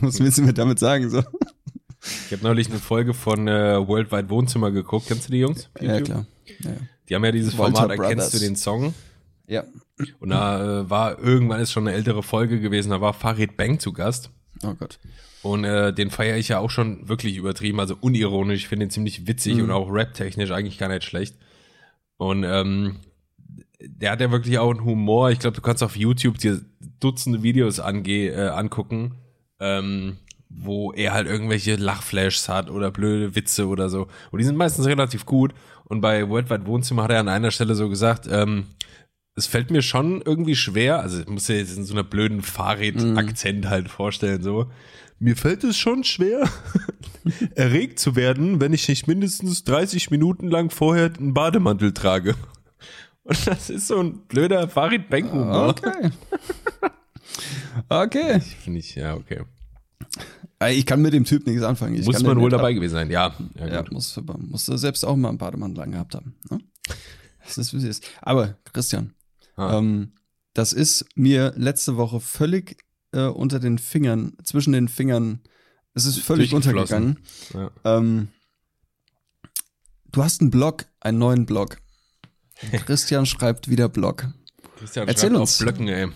was 0.00 0.18
willst 0.20 0.38
du 0.38 0.42
mir 0.42 0.54
damit 0.54 0.78
sagen? 0.78 1.10
So? 1.10 1.22
Ich 2.26 2.32
habe 2.32 2.42
neulich 2.42 2.68
eine 2.70 2.78
Folge 2.78 3.12
von 3.12 3.46
äh, 3.46 3.86
Worldwide 3.86 4.30
Wohnzimmer 4.30 4.70
geguckt. 4.70 5.06
Kennst 5.08 5.28
du 5.28 5.32
die 5.32 5.38
Jungs? 5.40 5.68
Ja, 5.80 6.00
klar. 6.00 6.24
Ja, 6.60 6.70
ja. 6.70 6.76
Die 7.08 7.14
haben 7.14 7.24
ja 7.24 7.32
dieses 7.32 7.58
Walter 7.58 7.80
Format, 7.80 7.90
erkennst 7.98 8.30
Brothers. 8.30 8.30
du 8.32 8.38
den 8.38 8.56
Song? 8.56 8.94
Ja. 9.50 9.64
Und 10.18 10.30
da 10.30 10.80
äh, 10.80 10.90
war 10.90 11.18
irgendwann 11.18 11.60
ist 11.60 11.72
schon 11.72 11.86
eine 11.86 11.96
ältere 11.96 12.22
Folge 12.22 12.60
gewesen, 12.60 12.90
da 12.90 13.00
war 13.00 13.12
Farid 13.12 13.56
Bang 13.56 13.78
zu 13.78 13.92
Gast. 13.92 14.30
Oh 14.62 14.74
Gott. 14.74 14.98
Und 15.42 15.64
äh, 15.64 15.92
den 15.92 16.10
feiere 16.10 16.36
ich 16.36 16.48
ja 16.48 16.58
auch 16.58 16.70
schon 16.70 17.08
wirklich 17.08 17.36
übertrieben, 17.36 17.80
also 17.80 17.96
unironisch. 18.00 18.60
Ich 18.62 18.68
finde 18.68 18.86
ihn 18.86 18.90
ziemlich 18.90 19.26
witzig 19.26 19.56
Mhm. 19.56 19.64
und 19.64 19.70
auch 19.70 19.88
rap-technisch 19.90 20.50
eigentlich 20.50 20.78
gar 20.78 20.88
nicht 20.88 21.04
schlecht. 21.04 21.34
Und 22.16 22.44
ähm, 22.44 22.96
der 23.80 24.12
hat 24.12 24.20
ja 24.20 24.30
wirklich 24.30 24.58
auch 24.58 24.70
einen 24.70 24.84
Humor. 24.84 25.30
Ich 25.30 25.38
glaube, 25.38 25.56
du 25.56 25.62
kannst 25.62 25.82
auf 25.82 25.96
YouTube 25.96 26.38
dir 26.38 26.60
Dutzende 27.00 27.42
Videos 27.42 27.80
ange 27.80 28.28
äh, 28.28 28.48
angucken, 28.48 29.14
ähm, 29.58 30.18
wo 30.50 30.92
er 30.92 31.14
halt 31.14 31.26
irgendwelche 31.26 31.76
Lachflashs 31.76 32.48
hat 32.50 32.68
oder 32.70 32.90
blöde 32.90 33.34
Witze 33.34 33.66
oder 33.68 33.88
so. 33.88 34.08
Und 34.30 34.38
die 34.38 34.44
sind 34.44 34.56
meistens 34.56 34.86
relativ 34.86 35.24
gut. 35.24 35.54
Und 35.84 36.02
bei 36.02 36.28
Worldwide 36.28 36.66
Wohnzimmer 36.66 37.04
hat 37.04 37.10
er 37.12 37.20
an 37.20 37.28
einer 37.28 37.50
Stelle 37.50 37.74
so 37.74 37.88
gesagt, 37.88 38.28
ähm, 38.30 38.66
es 39.36 39.46
fällt 39.46 39.70
mir 39.70 39.82
schon 39.82 40.22
irgendwie 40.22 40.56
schwer, 40.56 41.00
also 41.00 41.20
ich 41.20 41.28
muss 41.28 41.48
ja 41.48 41.54
jetzt 41.56 41.76
in 41.76 41.84
so 41.84 41.94
einer 41.94 42.04
blöden 42.04 42.42
Fahrrad-Akzent 42.42 43.68
halt 43.68 43.88
vorstellen, 43.88 44.42
so. 44.42 44.70
Mir 45.18 45.36
fällt 45.36 45.64
es 45.64 45.76
schon 45.76 46.02
schwer, 46.04 46.48
erregt 47.54 47.98
zu 47.98 48.16
werden, 48.16 48.60
wenn 48.60 48.72
ich 48.72 48.88
nicht 48.88 49.06
mindestens 49.06 49.64
30 49.64 50.10
Minuten 50.10 50.48
lang 50.48 50.70
vorher 50.70 51.12
einen 51.18 51.34
Bademantel 51.34 51.92
trage. 51.92 52.34
Und 53.24 53.46
das 53.46 53.68
ist 53.68 53.86
so 53.86 54.00
ein 54.00 54.26
blöder 54.28 54.66
Farid 54.68 55.10
Bang 55.10 55.30
Humor. 55.30 55.68
Okay. 55.68 56.10
okay. 57.88 58.40
Finde 58.40 58.80
ich, 58.80 58.94
ja, 58.94 59.14
okay. 59.14 59.42
Ich 60.70 60.84
kann 60.86 61.00
mit 61.00 61.12
dem 61.12 61.24
Typ 61.24 61.46
nichts 61.46 61.62
anfangen. 61.62 61.94
Ich 61.94 62.06
Muss 62.06 62.22
man 62.22 62.38
wohl 62.40 62.50
dabei 62.50 62.70
ab- 62.70 62.74
gewesen 62.74 62.92
sein, 62.94 63.10
ja. 63.10 63.34
ja, 63.58 63.66
Ja, 63.66 63.84
muss, 63.90 64.18
musst 64.38 64.68
du 64.68 64.76
selbst 64.76 65.04
auch 65.04 65.16
mal 65.16 65.28
einen 65.30 65.38
Bademantel 65.38 65.78
lang 65.78 65.92
gehabt 65.92 66.14
haben. 66.14 66.34
Ne? 66.50 66.58
Das 67.44 67.56
ist, 67.58 67.72
wie 67.72 67.78
es 67.78 67.84
ist. 67.84 68.06
Aber, 68.20 68.56
Christian, 68.72 69.12
Ah. 69.60 69.78
ähm, 69.78 70.12
das 70.54 70.72
ist 70.72 71.04
mir 71.14 71.52
letzte 71.56 71.96
Woche 71.96 72.20
völlig 72.20 72.82
äh, 73.12 73.26
unter 73.26 73.60
den 73.60 73.78
Fingern, 73.78 74.36
zwischen 74.42 74.72
den 74.72 74.88
Fingern, 74.88 75.40
es 75.94 76.06
ist 76.06 76.20
völlig 76.20 76.54
untergegangen. 76.54 77.18
Ja. 77.54 77.70
Ähm, 77.84 78.28
du 80.12 80.24
hast 80.24 80.40
einen 80.40 80.50
Blog, 80.50 80.86
einen 81.00 81.18
neuen 81.18 81.46
Blog. 81.46 81.78
Christian 82.86 83.26
schreibt 83.26 83.68
wieder 83.68 83.88
Blog. 83.88 84.28
Christian 84.78 85.08
Erzähl 85.08 85.30
schreibt 85.30 85.40
uns. 85.40 85.54
auf 85.54 85.58
Blöcken, 85.58 85.88
ey. 85.88 86.08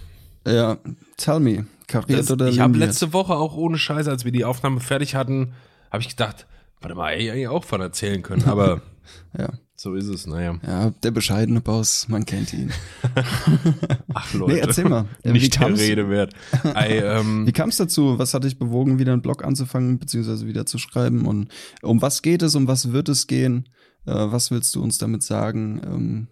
Ja, 0.47 0.79
tell 1.17 1.41
me, 1.41 1.67
kariert 1.87 2.21
Das, 2.21 2.31
oder 2.31 2.49
ich 2.49 2.61
habe 2.61 2.77
letzte 2.77 3.13
Woche 3.13 3.35
auch 3.35 3.57
ohne 3.57 3.79
Scheiße, 3.79 4.11
als 4.11 4.25
wir 4.25 4.33
die 4.33 4.45
Aufnahme 4.45 4.81
fertig 4.81 5.15
hatten, 5.15 5.55
habe 5.91 6.03
ich 6.03 6.09
gedacht, 6.09 6.47
warte 6.81 6.95
mal, 6.95 7.19
ich 7.19 7.31
eigentlich 7.31 7.49
auch 7.49 7.65
von 7.65 7.81
erzählen 7.81 8.23
können, 8.23 8.45
aber 8.45 8.83
Ja. 9.39 9.51
So 9.85 9.95
ist 9.95 10.09
es, 10.09 10.26
naja. 10.26 10.59
Ja, 10.67 10.91
der 11.03 11.11
bescheidene 11.11 11.61
Boss, 11.61 12.09
man 12.09 12.25
kennt 12.25 12.55
ihn. 12.55 12.73
Ach 14.14 14.33
Leute. 14.33 14.55
Nee, 14.55 14.59
erzähl 14.61 14.88
mal. 14.88 15.05
Wie 15.23 15.33
Nicht 15.33 15.61
der 15.61 15.76
Rede 15.76 16.09
wert. 16.09 16.33
Ei, 16.73 16.99
ähm, 17.05 17.47
Wie 17.47 17.53
kam 17.53 17.69
es 17.69 17.76
dazu? 17.76 18.19
Was 18.19 18.33
hat 18.33 18.45
dich 18.45 18.59
bewogen, 18.59 18.99
wieder 18.99 19.12
einen 19.12 19.21
Blog 19.21 19.45
anzufangen, 19.45 19.99
beziehungsweise 19.99 20.47
wieder 20.47 20.64
zu 20.64 20.79
schreiben? 20.79 21.26
Und 21.26 21.49
um 21.83 22.00
was 22.00 22.23
geht 22.23 22.41
es? 22.41 22.55
Um 22.55 22.67
was 22.67 22.93
wird 22.93 23.11
es 23.11 23.26
gehen? 23.26 23.69
Äh, 24.07 24.12
was 24.14 24.50
willst 24.50 24.75
du 24.75 24.83
uns 24.83 24.97
damit 24.97 25.23
sagen? 25.23 25.83
Ähm, 25.85 26.29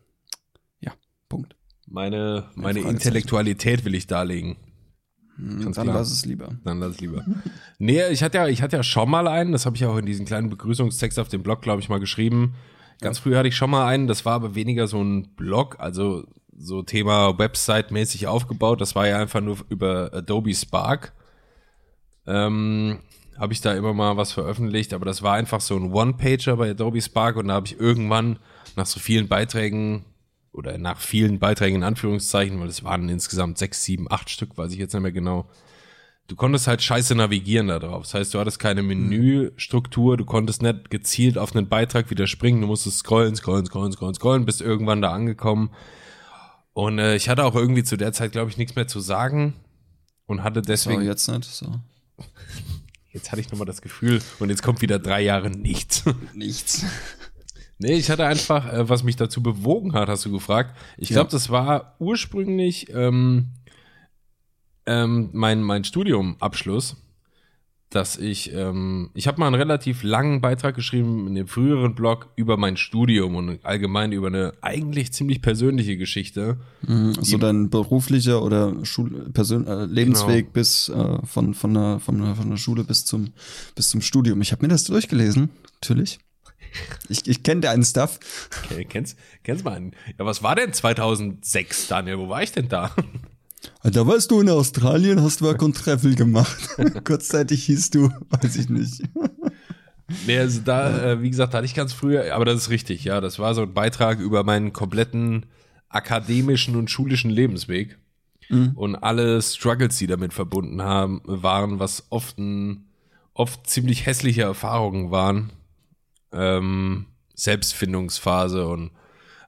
ja, 0.80 0.92
Punkt. 1.28 1.54
meine, 1.87 2.49
meine. 2.54 2.80
Intellektualität 2.80 3.85
will 3.85 3.94
ich 3.94 4.06
darlegen. 4.06 4.56
Hm, 5.37 5.60
Ganz 5.60 5.76
Dann 5.76 5.84
klar. 5.84 5.99
lass 5.99 6.10
es 6.10 6.25
lieber. 6.25 6.56
Dann 6.65 6.80
lass 6.80 6.95
es 6.95 7.00
lieber. 7.02 7.23
Nee, 7.78 8.08
ich 8.08 8.23
hatte 8.23 8.38
ja, 8.38 8.49
ich 8.49 8.62
hatte 8.62 8.78
ja 8.78 8.82
schon 8.82 9.10
mal 9.10 9.28
einen, 9.28 9.52
das 9.52 9.67
habe 9.67 9.76
ich 9.76 9.84
auch 9.84 9.99
in 9.99 10.06
diesen 10.06 10.25
kleinen 10.25 10.49
Begrüßungstext 10.49 11.19
auf 11.19 11.28
dem 11.28 11.43
Blog, 11.43 11.60
glaube 11.60 11.82
ich, 11.82 11.91
mal 11.91 12.00
geschrieben. 12.00 12.54
Ganz 13.02 13.19
früh 13.19 13.34
hatte 13.36 13.49
ich 13.49 13.56
schon 13.56 13.71
mal 13.71 13.86
einen, 13.86 14.06
das 14.06 14.25
war 14.25 14.34
aber 14.34 14.54
weniger 14.54 14.86
so 14.86 15.02
ein 15.02 15.34
Blog, 15.34 15.76
also 15.78 16.25
so 16.56 16.82
Thema 16.82 17.38
Website-mäßig 17.38 18.28
aufgebaut. 18.28 18.80
Das 18.80 18.95
war 18.95 19.08
ja 19.08 19.19
einfach 19.19 19.41
nur 19.41 19.58
über 19.69 20.10
Adobe 20.15 20.54
Spark. 20.54 21.12
Ähm, 22.26 23.00
habe 23.36 23.52
ich 23.52 23.60
da 23.60 23.75
immer 23.75 23.93
mal 23.93 24.17
was 24.17 24.32
veröffentlicht, 24.32 24.95
aber 24.95 25.04
das 25.04 25.23
war 25.23 25.34
einfach 25.34 25.60
so 25.60 25.76
ein 25.76 25.93
One-Pager 25.93 26.56
bei 26.56 26.71
Adobe 26.71 27.02
Spark 27.02 27.36
und 27.36 27.49
da 27.49 27.54
habe 27.54 27.67
ich 27.67 27.80
irgendwann 27.80 28.38
nach 28.76 28.86
so 28.86 29.00
vielen 29.00 29.26
Beiträgen 29.26 30.04
oder 30.52 30.78
nach 30.78 31.00
vielen 31.00 31.41
Beiträgen 31.41 31.76
in 31.76 31.82
Anführungszeichen, 31.82 32.60
weil 32.60 32.69
es 32.69 32.84
waren 32.84 33.08
insgesamt 33.08 33.58
sechs, 33.58 33.82
sieben, 33.82 34.06
acht 34.08 34.30
Stück, 34.30 34.56
weiß 34.56 34.71
ich 34.73 34.78
jetzt 34.78 34.93
nicht 34.93 35.02
mehr 35.02 35.12
genau. 35.12 35.49
Du 36.32 36.36
konntest 36.36 36.66
halt 36.66 36.80
scheiße 36.80 37.14
navigieren 37.14 37.68
da 37.68 37.78
drauf. 37.78 38.04
Das 38.04 38.14
heißt, 38.14 38.32
du 38.32 38.38
hattest 38.38 38.58
keine 38.58 38.82
Menüstruktur, 38.82 40.16
du 40.16 40.25
konntest 40.25 40.62
nicht 40.62 40.88
gezielt 40.88 41.36
auf 41.36 41.54
einen 41.54 41.68
Beitrag 41.68 42.08
wieder 42.08 42.26
springen, 42.26 42.62
du 42.62 42.66
musstest 42.68 43.00
scrollen, 43.00 43.36
scrollen, 43.36 43.66
scrollen, 43.66 43.92
scrollen, 43.92 44.14
scrollen, 44.14 44.47
bist 44.47 44.62
irgendwann 44.62 45.02
da 45.02 45.12
angekommen. 45.12 45.68
Und 46.73 46.99
äh, 46.99 47.16
ich 47.16 47.28
hatte 47.28 47.45
auch 47.45 47.54
irgendwie 47.54 47.84
zu 47.84 47.99
der 47.99 48.14
Zeit, 48.14 48.32
glaube 48.32 48.49
ich, 48.50 48.56
nichts 48.56 48.76
mehr 48.76 48.88
zu 48.88 48.99
sagen 49.00 49.52
und 50.25 50.42
hatte 50.42 50.60
So, 50.60 50.68
deswegen, 50.68 51.02
jetzt 51.02 51.28
nicht. 51.28 51.45
So. 51.45 51.66
jetzt 53.12 53.30
hatte 53.30 53.42
ich 53.42 53.50
nochmal 53.50 53.66
das 53.66 53.82
Gefühl, 53.82 54.23
und 54.38 54.49
jetzt 54.49 54.62
kommt 54.62 54.80
wieder 54.80 54.99
drei 54.99 55.21
Jahre 55.21 55.50
nichts. 55.50 56.02
Nichts. 56.34 56.86
Nee, 57.76 57.92
ich 57.97 58.08
hatte 58.10 58.25
einfach, 58.25 58.73
äh, 58.73 58.88
was 58.88 59.02
mich 59.02 59.16
dazu 59.16 59.42
bewogen 59.42 59.92
hat, 59.92 60.08
hast 60.08 60.25
du 60.25 60.32
gefragt. 60.32 60.75
Ich 60.97 61.10
Ja. 61.10 61.16
glaube, 61.16 61.30
das 61.30 61.50
war 61.50 61.95
ursprünglich 61.99 62.88
ähm, 62.95 63.49
ähm, 64.86 65.30
mein, 65.32 65.62
mein 65.62 65.84
Studiumabschluss, 65.84 66.97
dass 67.90 68.16
ich, 68.16 68.54
ähm, 68.54 69.10
ich 69.12 69.26
habe 69.28 69.38
mal 69.38 69.49
einen 69.49 69.54
relativ 69.56 70.02
langen 70.02 70.40
Beitrag 70.40 70.75
geschrieben 70.75 71.26
in 71.26 71.34
dem 71.34 71.47
früheren 71.47 71.95
Blog 71.95 72.28
über 72.36 72.56
mein 72.56 72.78
Studium 72.78 73.36
und 73.36 73.62
allgemein 73.66 74.12
über 74.12 74.28
eine 74.28 74.54
eigentlich 74.62 75.12
ziemlich 75.12 75.42
persönliche 75.42 75.99
Geschichte. 75.99 76.56
Mhm, 76.86 77.14
so 77.21 77.36
dein 77.36 77.68
beruflicher 77.68 78.42
oder 78.42 78.75
Schul 78.86 79.30
Persön 79.34 79.66
äh, 79.66 79.84
Lebensweg 79.84 80.47
Genau. 80.47 80.52
bis 80.54 80.88
äh, 80.88 81.18
von, 81.26 81.52
von, 81.52 81.75
der, 81.75 82.00
von, 82.00 82.18
der, 82.18 82.34
von 82.34 82.49
der 82.49 82.56
Schule 82.56 82.82
bis 82.84 83.04
zum, 83.04 83.34
bis 83.75 83.90
zum 83.90 84.00
Studium. 84.00 84.40
Ich 84.40 84.52
habe 84.52 84.62
mir 84.64 84.68
das 84.68 84.84
durchgelesen, 84.84 85.50
natürlich. 85.82 86.18
Ich, 87.10 87.28
ich 87.28 87.42
kenne 87.42 87.60
deinen 87.60 87.84
Stuff. 87.84 88.18
Okay, 88.64 88.86
kennst, 88.86 89.18
kennst 89.42 89.66
mal 89.66 89.75
einen. 89.75 89.92
Ja, 90.18 90.25
was 90.25 90.42
war 90.42 90.56
denn 90.56 90.73
2006, 90.73 91.88
Daniel? 91.88 92.16
Wo 92.18 92.30
war 92.30 92.42
ich 92.42 92.52
denn 92.52 92.71
da? 92.71 92.90
Da 93.82 94.06
warst 94.06 94.30
du 94.30 94.40
in 94.40 94.48
Australien, 94.48 95.22
hast 95.22 95.42
Work 95.42 95.62
und 95.62 95.76
Treffel 95.76 96.14
gemacht. 96.14 96.68
Kurzzeitig 97.04 97.64
hieß 97.64 97.90
du, 97.90 98.10
weiß 98.30 98.56
ich 98.56 98.68
nicht. 98.68 99.02
Nee, 100.26 100.38
also 100.38 100.60
da, 100.60 101.12
äh, 101.12 101.22
wie 101.22 101.30
gesagt, 101.30 101.54
hatte 101.54 101.64
ich 101.64 101.75
ganz 101.75 101.92
früher, 101.92 102.34
aber 102.34 102.44
das 102.44 102.56
ist 102.56 102.70
richtig, 102.70 103.04
ja. 103.04 103.20
Das 103.20 103.38
war 103.38 103.54
so 103.54 103.62
ein 103.62 103.75
Beitrag 103.75 104.18
über 104.18 104.44
meinen 104.44 104.72
kompletten 104.72 105.46
akademischen 105.88 106.76
und 106.76 106.90
schulischen 106.90 107.30
Lebensweg. 107.30 107.98
Und 108.75 108.96
alle 108.96 109.40
Struggles, 109.40 109.96
die 109.96 110.06
damit 110.06 110.34
verbunden 110.34 110.82
haben, 110.82 111.22
waren, 111.25 111.78
was 111.78 112.06
oft 112.10 112.38
ein, 112.38 112.84
oft 113.32 113.66
ziemlich 113.66 114.04
hässliche 114.04 114.42
Erfahrungen 114.42 115.10
waren. 115.10 115.52
Ähm, 116.32 117.06
Selbstfindungsphase 117.34 118.66
und 118.66 118.90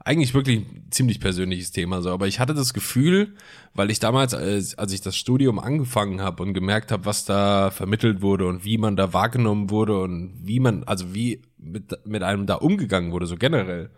eigentlich 0.04 0.34
wirklich 0.34 0.58
ein 0.58 0.86
ziemlich 0.90 1.18
persönliches 1.18 1.72
Thema 1.72 2.02
so. 2.02 2.10
Aber 2.10 2.26
ich 2.26 2.38
hatte 2.38 2.54
das 2.54 2.74
Gefühl, 2.74 3.34
weil 3.72 3.90
ich 3.90 4.00
damals, 4.00 4.34
als, 4.34 4.76
ich 4.92 5.00
das 5.00 5.16
Studium 5.16 5.58
angefangen 5.58 6.20
habe 6.20 6.42
und 6.42 6.52
gemerkt 6.52 6.92
habe, 6.92 7.06
was 7.06 7.24
da 7.24 7.70
vermittelt 7.70 8.20
wurde 8.20 8.46
und 8.46 8.64
wie 8.64 8.76
man 8.78 8.96
da 8.96 9.14
wahrgenommen 9.14 9.70
wurde 9.70 10.00
und 10.00 10.34
wie 10.42 10.60
man, 10.60 10.84
also 10.84 11.14
wie 11.14 11.40
mit, 11.56 12.06
mit 12.06 12.22
einem 12.22 12.46
da 12.46 12.56
umgegangen 12.56 13.12
wurde, 13.12 13.26
so 13.26 13.36
generell, 13.36 13.90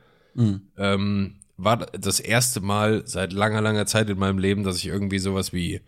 ähm, 0.78 1.34
war 1.56 1.78
das 1.78 2.20
erste 2.20 2.60
Mal 2.60 3.02
seit 3.06 3.32
langer, 3.32 3.60
langer 3.60 3.86
Zeit 3.86 4.08
in 4.08 4.18
meinem 4.18 4.38
Leben, 4.38 4.62
dass 4.62 4.76
ich 4.76 4.86
irgendwie 4.86 5.18
sowas 5.18 5.52
wie, 5.52 5.80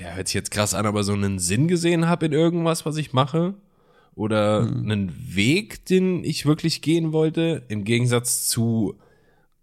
ja, 0.00 0.14
hört 0.14 0.28
sich 0.28 0.34
jetzt 0.34 0.50
krass 0.50 0.74
an, 0.74 0.86
aber 0.86 1.04
so 1.04 1.12
einen 1.12 1.38
Sinn 1.38 1.68
gesehen 1.68 2.08
habe 2.08 2.26
in 2.26 2.32
irgendwas, 2.32 2.86
was 2.86 2.96
ich 2.96 3.12
mache. 3.12 3.54
Oder 4.20 4.66
einen 4.66 5.34
Weg, 5.34 5.86
den 5.86 6.24
ich 6.24 6.44
wirklich 6.44 6.82
gehen 6.82 7.14
wollte, 7.14 7.64
im 7.68 7.84
Gegensatz 7.84 8.48
zu 8.48 8.98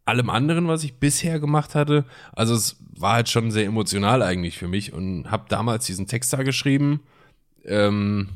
allem 0.03 0.31
anderen, 0.31 0.67
was 0.67 0.83
ich 0.83 0.95
bisher 0.95 1.39
gemacht 1.39 1.75
hatte. 1.75 2.05
Also 2.33 2.55
es 2.55 2.77
war 2.89 3.13
halt 3.13 3.29
schon 3.29 3.51
sehr 3.51 3.65
emotional 3.65 4.23
eigentlich 4.23 4.57
für 4.57 4.67
mich 4.67 4.93
und 4.93 5.29
habe 5.29 5.45
damals 5.47 5.85
diesen 5.85 6.07
Text 6.07 6.33
da 6.33 6.41
geschrieben, 6.41 7.01
ähm, 7.65 8.29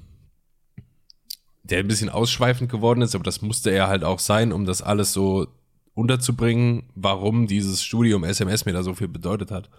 der 1.64 1.80
ein 1.80 1.88
bisschen 1.88 2.10
ausschweifend 2.10 2.70
geworden 2.70 3.02
ist, 3.02 3.16
aber 3.16 3.24
das 3.24 3.42
musste 3.42 3.72
er 3.72 3.88
halt 3.88 4.04
auch 4.04 4.20
sein, 4.20 4.54
um 4.54 4.66
das 4.66 4.84
alles 4.84 5.14
so 5.14 5.48
unterzubringen, 5.96 6.84
warum 6.94 7.48
dieses 7.48 7.82
Studium 7.82 8.24
SMS 8.24 8.66
mir 8.66 8.74
da 8.74 8.84
so 8.84 8.94
viel 8.94 9.08
bedeutet 9.08 9.50
hat. 9.50 9.72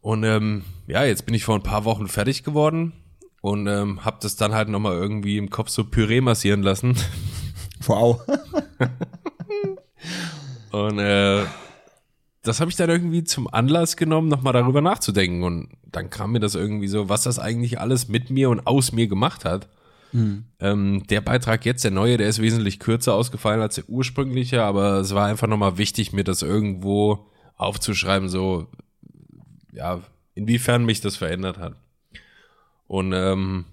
Und 0.00 0.22
ähm, 0.22 0.62
ja, 0.86 1.04
jetzt 1.04 1.26
bin 1.26 1.34
ich 1.34 1.42
vor 1.42 1.56
ein 1.56 1.64
paar 1.64 1.84
Wochen 1.84 2.06
fertig 2.06 2.44
geworden 2.44 2.92
und 3.40 3.66
ähm, 3.66 4.04
habe 4.04 4.18
das 4.20 4.36
dann 4.36 4.52
halt 4.52 4.68
nochmal 4.68 4.94
irgendwie 4.94 5.38
im 5.38 5.50
Kopf 5.50 5.68
so 5.68 5.84
Püree 5.84 6.20
massieren 6.20 6.62
lassen. 6.62 6.96
Wow. 7.86 8.20
und 10.70 10.98
äh, 10.98 11.46
das 12.42 12.60
habe 12.60 12.70
ich 12.70 12.76
dann 12.76 12.90
irgendwie 12.90 13.24
zum 13.24 13.52
Anlass 13.52 13.96
genommen, 13.96 14.28
nochmal 14.28 14.52
darüber 14.52 14.82
nachzudenken. 14.82 15.42
Und 15.42 15.70
dann 15.90 16.10
kam 16.10 16.32
mir 16.32 16.40
das 16.40 16.54
irgendwie 16.54 16.88
so, 16.88 17.08
was 17.08 17.22
das 17.22 17.38
eigentlich 17.38 17.80
alles 17.80 18.08
mit 18.08 18.28
mir 18.28 18.50
und 18.50 18.66
aus 18.66 18.92
mir 18.92 19.08
gemacht 19.08 19.46
hat. 19.46 19.68
Mhm. 20.12 20.44
Ähm, 20.58 21.04
der 21.08 21.20
Beitrag 21.20 21.64
jetzt, 21.64 21.84
der 21.84 21.90
neue, 21.90 22.16
der 22.16 22.28
ist 22.28 22.40
wesentlich 22.40 22.80
kürzer 22.80 23.14
ausgefallen 23.14 23.60
als 23.60 23.76
der 23.76 23.88
ursprüngliche, 23.88 24.62
aber 24.62 24.98
es 24.98 25.14
war 25.14 25.26
einfach 25.26 25.46
nochmal 25.46 25.78
wichtig, 25.78 26.12
mir 26.12 26.24
das 26.24 26.42
irgendwo 26.42 27.26
aufzuschreiben, 27.56 28.28
so, 28.28 28.66
ja, 29.72 30.00
inwiefern 30.34 30.84
mich 30.84 31.00
das 31.00 31.16
verändert 31.16 31.58
hat. 31.58 31.76
Und 32.90 33.12
ähm, 33.12 33.66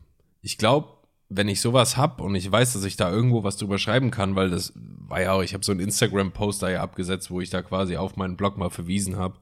ich 0.43 0.59
glaube, 0.59 0.89
wenn 1.27 1.47
ich 1.47 1.59
sowas 1.59 1.97
hab 1.97 2.21
und 2.21 2.35
ich 2.35 2.51
weiß, 2.51 2.73
dass 2.73 2.83
ich 2.83 2.97
da 2.97 3.11
irgendwo 3.11 3.43
was 3.43 3.57
drüber 3.57 3.79
schreiben 3.79 4.11
kann, 4.11 4.35
weil 4.35 4.51
das 4.51 4.73
war 4.75 5.19
ja 5.19 5.31
auch, 5.31 5.41
ich 5.41 5.55
habe 5.55 5.65
so 5.65 5.71
einen 5.71 5.81
Instagram-Post 5.81 6.61
da 6.61 6.69
ja 6.69 6.83
abgesetzt, 6.83 7.31
wo 7.31 7.41
ich 7.41 7.49
da 7.49 7.63
quasi 7.63 7.97
auf 7.97 8.15
meinen 8.15 8.37
Blog 8.37 8.59
mal 8.59 8.69
verwiesen 8.69 9.15
habe. 9.15 9.39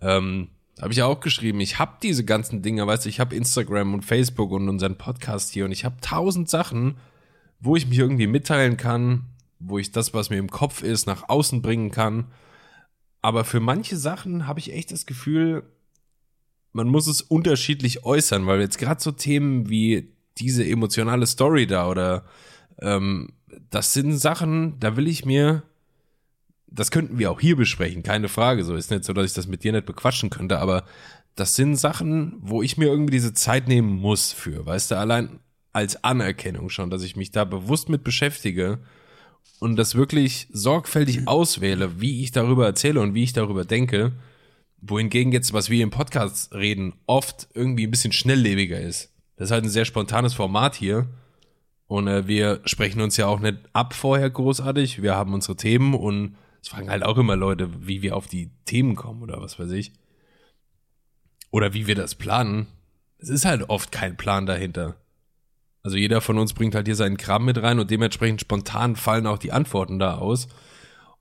Ähm, 0.00 0.50
habe 0.80 0.92
ich 0.92 0.98
ja 0.98 1.06
auch 1.06 1.18
geschrieben, 1.18 1.58
ich 1.58 1.80
habe 1.80 1.96
diese 2.00 2.24
ganzen 2.24 2.62
Dinge, 2.62 2.86
weißt 2.86 3.06
du, 3.06 3.08
ich 3.08 3.18
habe 3.18 3.34
Instagram 3.34 3.92
und 3.92 4.04
Facebook 4.04 4.52
und 4.52 4.68
unseren 4.68 4.96
Podcast 4.96 5.50
hier 5.50 5.64
und 5.64 5.72
ich 5.72 5.84
habe 5.84 5.96
tausend 6.00 6.48
Sachen, 6.48 6.98
wo 7.58 7.74
ich 7.74 7.88
mich 7.88 7.98
irgendwie 7.98 8.28
mitteilen 8.28 8.76
kann, 8.76 9.24
wo 9.58 9.80
ich 9.80 9.90
das, 9.90 10.14
was 10.14 10.30
mir 10.30 10.38
im 10.38 10.48
Kopf 10.48 10.84
ist, 10.84 11.08
nach 11.08 11.28
außen 11.28 11.60
bringen 11.60 11.90
kann. 11.90 12.26
Aber 13.20 13.42
für 13.42 13.58
manche 13.58 13.96
Sachen 13.96 14.46
habe 14.46 14.60
ich 14.60 14.72
echt 14.72 14.92
das 14.92 15.06
Gefühl, 15.06 15.64
man 16.78 16.86
muss 16.86 17.08
es 17.08 17.22
unterschiedlich 17.22 18.04
äußern, 18.04 18.46
weil 18.46 18.60
jetzt 18.60 18.78
gerade 18.78 19.02
so 19.02 19.10
Themen 19.10 19.68
wie 19.68 20.12
diese 20.38 20.64
emotionale 20.64 21.26
Story 21.26 21.66
da 21.66 21.88
oder 21.88 22.24
ähm, 22.80 23.30
das 23.68 23.92
sind 23.94 24.16
Sachen, 24.16 24.78
da 24.78 24.96
will 24.96 25.08
ich 25.08 25.24
mir, 25.24 25.64
das 26.68 26.92
könnten 26.92 27.18
wir 27.18 27.32
auch 27.32 27.40
hier 27.40 27.56
besprechen, 27.56 28.04
keine 28.04 28.28
Frage. 28.28 28.64
So 28.64 28.76
ist 28.76 28.92
nicht 28.92 29.02
so, 29.02 29.12
dass 29.12 29.26
ich 29.26 29.32
das 29.32 29.48
mit 29.48 29.64
dir 29.64 29.72
nicht 29.72 29.86
bequatschen 29.86 30.30
könnte, 30.30 30.60
aber 30.60 30.84
das 31.34 31.56
sind 31.56 31.74
Sachen, 31.74 32.36
wo 32.38 32.62
ich 32.62 32.78
mir 32.78 32.86
irgendwie 32.86 33.14
diese 33.14 33.34
Zeit 33.34 33.66
nehmen 33.66 33.98
muss 34.00 34.32
für, 34.32 34.64
weißt 34.64 34.92
du, 34.92 34.98
allein 34.98 35.40
als 35.72 36.04
Anerkennung 36.04 36.70
schon, 36.70 36.90
dass 36.90 37.02
ich 37.02 37.16
mich 37.16 37.32
da 37.32 37.44
bewusst 37.44 37.88
mit 37.88 38.04
beschäftige 38.04 38.78
und 39.58 39.74
das 39.74 39.96
wirklich 39.96 40.46
sorgfältig 40.52 41.26
auswähle, 41.26 42.00
wie 42.00 42.22
ich 42.22 42.30
darüber 42.30 42.66
erzähle 42.66 43.00
und 43.00 43.14
wie 43.14 43.24
ich 43.24 43.32
darüber 43.32 43.64
denke 43.64 44.12
wohingegen 44.80 45.32
jetzt, 45.32 45.52
was 45.52 45.70
wir 45.70 45.82
im 45.82 45.90
Podcast 45.90 46.54
reden, 46.54 46.94
oft 47.06 47.48
irgendwie 47.54 47.86
ein 47.86 47.90
bisschen 47.90 48.12
schnelllebiger 48.12 48.80
ist. 48.80 49.12
Das 49.36 49.48
ist 49.48 49.52
halt 49.52 49.64
ein 49.64 49.70
sehr 49.70 49.84
spontanes 49.84 50.34
Format 50.34 50.74
hier. 50.74 51.06
Und 51.86 52.06
äh, 52.06 52.26
wir 52.26 52.60
sprechen 52.64 53.00
uns 53.00 53.16
ja 53.16 53.26
auch 53.26 53.40
nicht 53.40 53.58
ab 53.72 53.94
vorher 53.94 54.28
großartig. 54.28 55.02
Wir 55.02 55.14
haben 55.14 55.32
unsere 55.32 55.56
Themen 55.56 55.94
und 55.94 56.36
es 56.60 56.68
fragen 56.68 56.90
halt 56.90 57.02
auch 57.02 57.16
immer 57.16 57.36
Leute, 57.36 57.70
wie 57.86 58.02
wir 58.02 58.16
auf 58.16 58.26
die 58.26 58.50
Themen 58.64 58.94
kommen 58.94 59.22
oder 59.22 59.40
was 59.40 59.58
weiß 59.58 59.70
ich. 59.70 59.92
Oder 61.50 61.72
wie 61.72 61.86
wir 61.86 61.94
das 61.94 62.14
planen. 62.14 62.66
Es 63.18 63.30
ist 63.30 63.44
halt 63.44 63.70
oft 63.70 63.90
kein 63.90 64.16
Plan 64.16 64.44
dahinter. 64.44 64.96
Also 65.82 65.96
jeder 65.96 66.20
von 66.20 66.38
uns 66.38 66.52
bringt 66.52 66.74
halt 66.74 66.86
hier 66.86 66.96
seinen 66.96 67.16
Kram 67.16 67.44
mit 67.44 67.62
rein 67.62 67.78
und 67.78 67.90
dementsprechend 67.90 68.40
spontan 68.40 68.96
fallen 68.96 69.26
auch 69.26 69.38
die 69.38 69.52
Antworten 69.52 69.98
da 69.98 70.18
aus. 70.18 70.48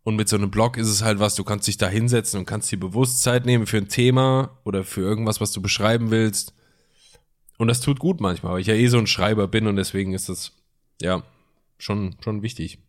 Und 0.07 0.15
mit 0.15 0.29
so 0.29 0.37
einem 0.37 0.49
Blog 0.49 0.77
ist 0.77 0.87
es 0.87 1.03
halt 1.03 1.19
was, 1.19 1.35
du 1.35 1.43
kannst 1.43 1.67
dich 1.67 1.75
da 1.75 1.89
hinsetzen 1.89 2.39
und 2.39 2.45
kannst 2.45 2.71
dir 2.71 2.79
Bewusstsein 2.79 3.43
nehmen 3.43 3.67
für 3.67 3.75
ein 3.75 3.89
Thema 3.89 4.57
oder 4.63 4.85
für 4.85 5.01
irgendwas, 5.01 5.41
was 5.41 5.51
du 5.51 5.61
beschreiben 5.61 6.11
willst. 6.11 6.53
Und 7.57 7.67
das 7.67 7.81
tut 7.81 7.99
gut 7.99 8.21
manchmal, 8.21 8.53
weil 8.53 8.61
ich 8.61 8.67
ja 8.67 8.73
eh 8.73 8.87
so 8.87 8.99
ein 8.99 9.05
Schreiber 9.05 9.49
bin 9.49 9.67
und 9.67 9.75
deswegen 9.75 10.13
ist 10.13 10.29
das, 10.29 10.53
ja, 11.01 11.23
schon, 11.77 12.15
schon 12.21 12.41
wichtig. 12.41 12.79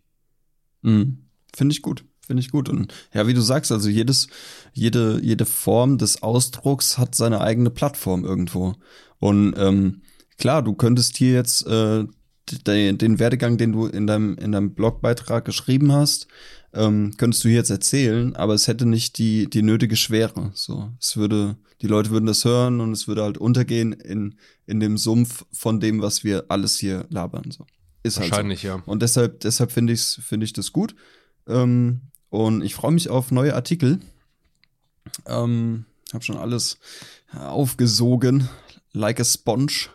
Mhm. 0.83 1.25
Finde 1.53 1.73
ich 1.73 1.83
gut. 1.83 2.05
Finde 2.25 2.41
ich 2.41 2.53
gut. 2.53 2.69
Und 2.69 2.95
ja, 3.13 3.27
wie 3.27 3.35
du 3.35 3.41
sagst, 3.41 3.73
also 3.73 3.89
jedes, 3.89 4.29
jede, 4.73 5.19
jede 5.21 5.45
Form 5.45 5.99
des 5.99 6.23
Ausdrucks 6.23 6.99
hat 6.99 7.17
seine 7.17 7.41
eigene 7.41 7.71
Plattform 7.71 8.25
irgendwo. 8.25 8.77
Und 9.19 9.55
ähm, 9.59 10.03
klar, 10.37 10.63
du 10.63 10.73
könntest 10.73 11.17
hier 11.17 11.33
jetzt 11.33 11.67
äh, 11.67 12.05
den, 12.67 12.97
den 12.97 13.19
Werdegang, 13.19 13.59
den 13.59 13.73
du 13.73 13.87
in 13.87 14.07
deinem, 14.07 14.37
in 14.37 14.53
deinem 14.53 14.75
Blogbeitrag 14.75 15.45
geschrieben 15.45 15.91
hast, 15.91 16.29
ähm, 16.79 17.15
könntest 17.17 17.43
du 17.43 17.49
jetzt 17.49 17.71
erzählen, 17.71 18.37
aber 18.37 18.55
es 18.55 18.69
hätte 18.69 18.87
nicht 18.87 19.19
die, 19.19 19.51
die 19.51 19.63
nötige 19.63 19.97
Schwere. 19.97 20.53
So, 20.55 20.93
es 21.01 21.17
würde, 21.17 21.57
die 21.83 21.89
Leute 21.89 22.11
würden 22.11 22.27
das 22.27 22.45
hören 22.45 22.81
und 22.81 22.93
es 22.93 23.09
würde 23.09 23.25
halt 23.25 23.37
untergehen 23.37 23.93
in, 23.93 24.37
in 24.67 24.79
dem 24.79 24.97
Sumpf 24.97 25.45
von 25.53 25.81
dem, 25.81 26.01
was 26.01 26.23
wir 26.23 26.45
alles 26.49 26.79
hier 26.79 27.05
labern. 27.11 27.51
So. 27.51 27.67
Ist 28.05 28.21
Wahrscheinlich, 28.21 28.65
halt 28.65 28.75
so. 28.75 28.79
ja. 28.79 28.83
Und 28.87 29.03
deshalb, 29.03 29.41
deshalb 29.41 29.73
finde 29.73 29.93
ich, 29.93 30.03
finde 30.03 30.45
ich 30.45 30.53
das 30.53 30.73
gut. 30.73 30.95
Ähm, 31.49 32.03
und 32.31 32.63
ich 32.63 32.77
freue 32.77 32.93
mich 32.93 33.11
auf 33.11 33.33
neue 33.33 33.55
Artikel. 33.55 33.99
Ähm, 35.27 35.85
habe 36.13 36.25
schon 36.25 36.37
alles 36.37 36.79
aufgesogen, 37.33 38.49
like 38.93 39.19
a 39.19 39.25
sponge. 39.25 39.89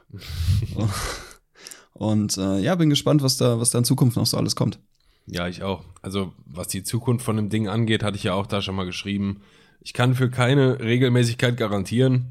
und 1.94 2.38
äh, 2.38 2.60
ja, 2.60 2.76
bin 2.76 2.90
gespannt, 2.90 3.22
was 3.22 3.38
da, 3.38 3.60
was 3.60 3.70
da 3.70 3.80
in 3.80 3.86
Zukunft 3.86 4.18
noch 4.18 4.26
so 4.26 4.36
alles 4.36 4.58
kommt. 4.58 4.80
Ja, 5.26 5.48
ich 5.48 5.64
auch. 5.64 5.84
Also, 6.02 6.34
was 6.46 6.68
die 6.68 6.84
Zukunft 6.84 7.26
von 7.26 7.38
dem 7.38 7.50
Ding 7.50 7.68
angeht, 7.68 8.04
hatte 8.04 8.18
ich 8.18 8.24
ja 8.24 8.34
auch 8.34 8.48
da 8.48 8.62
schon 8.62 8.76
mal 8.76 8.86
geschrieben. 8.86 9.42
Ich 9.82 9.94
kann 9.94 10.16
für 10.16 10.30
keine 10.30 10.80
Regelmäßigkeit 10.80 11.58
garantieren, 11.58 12.26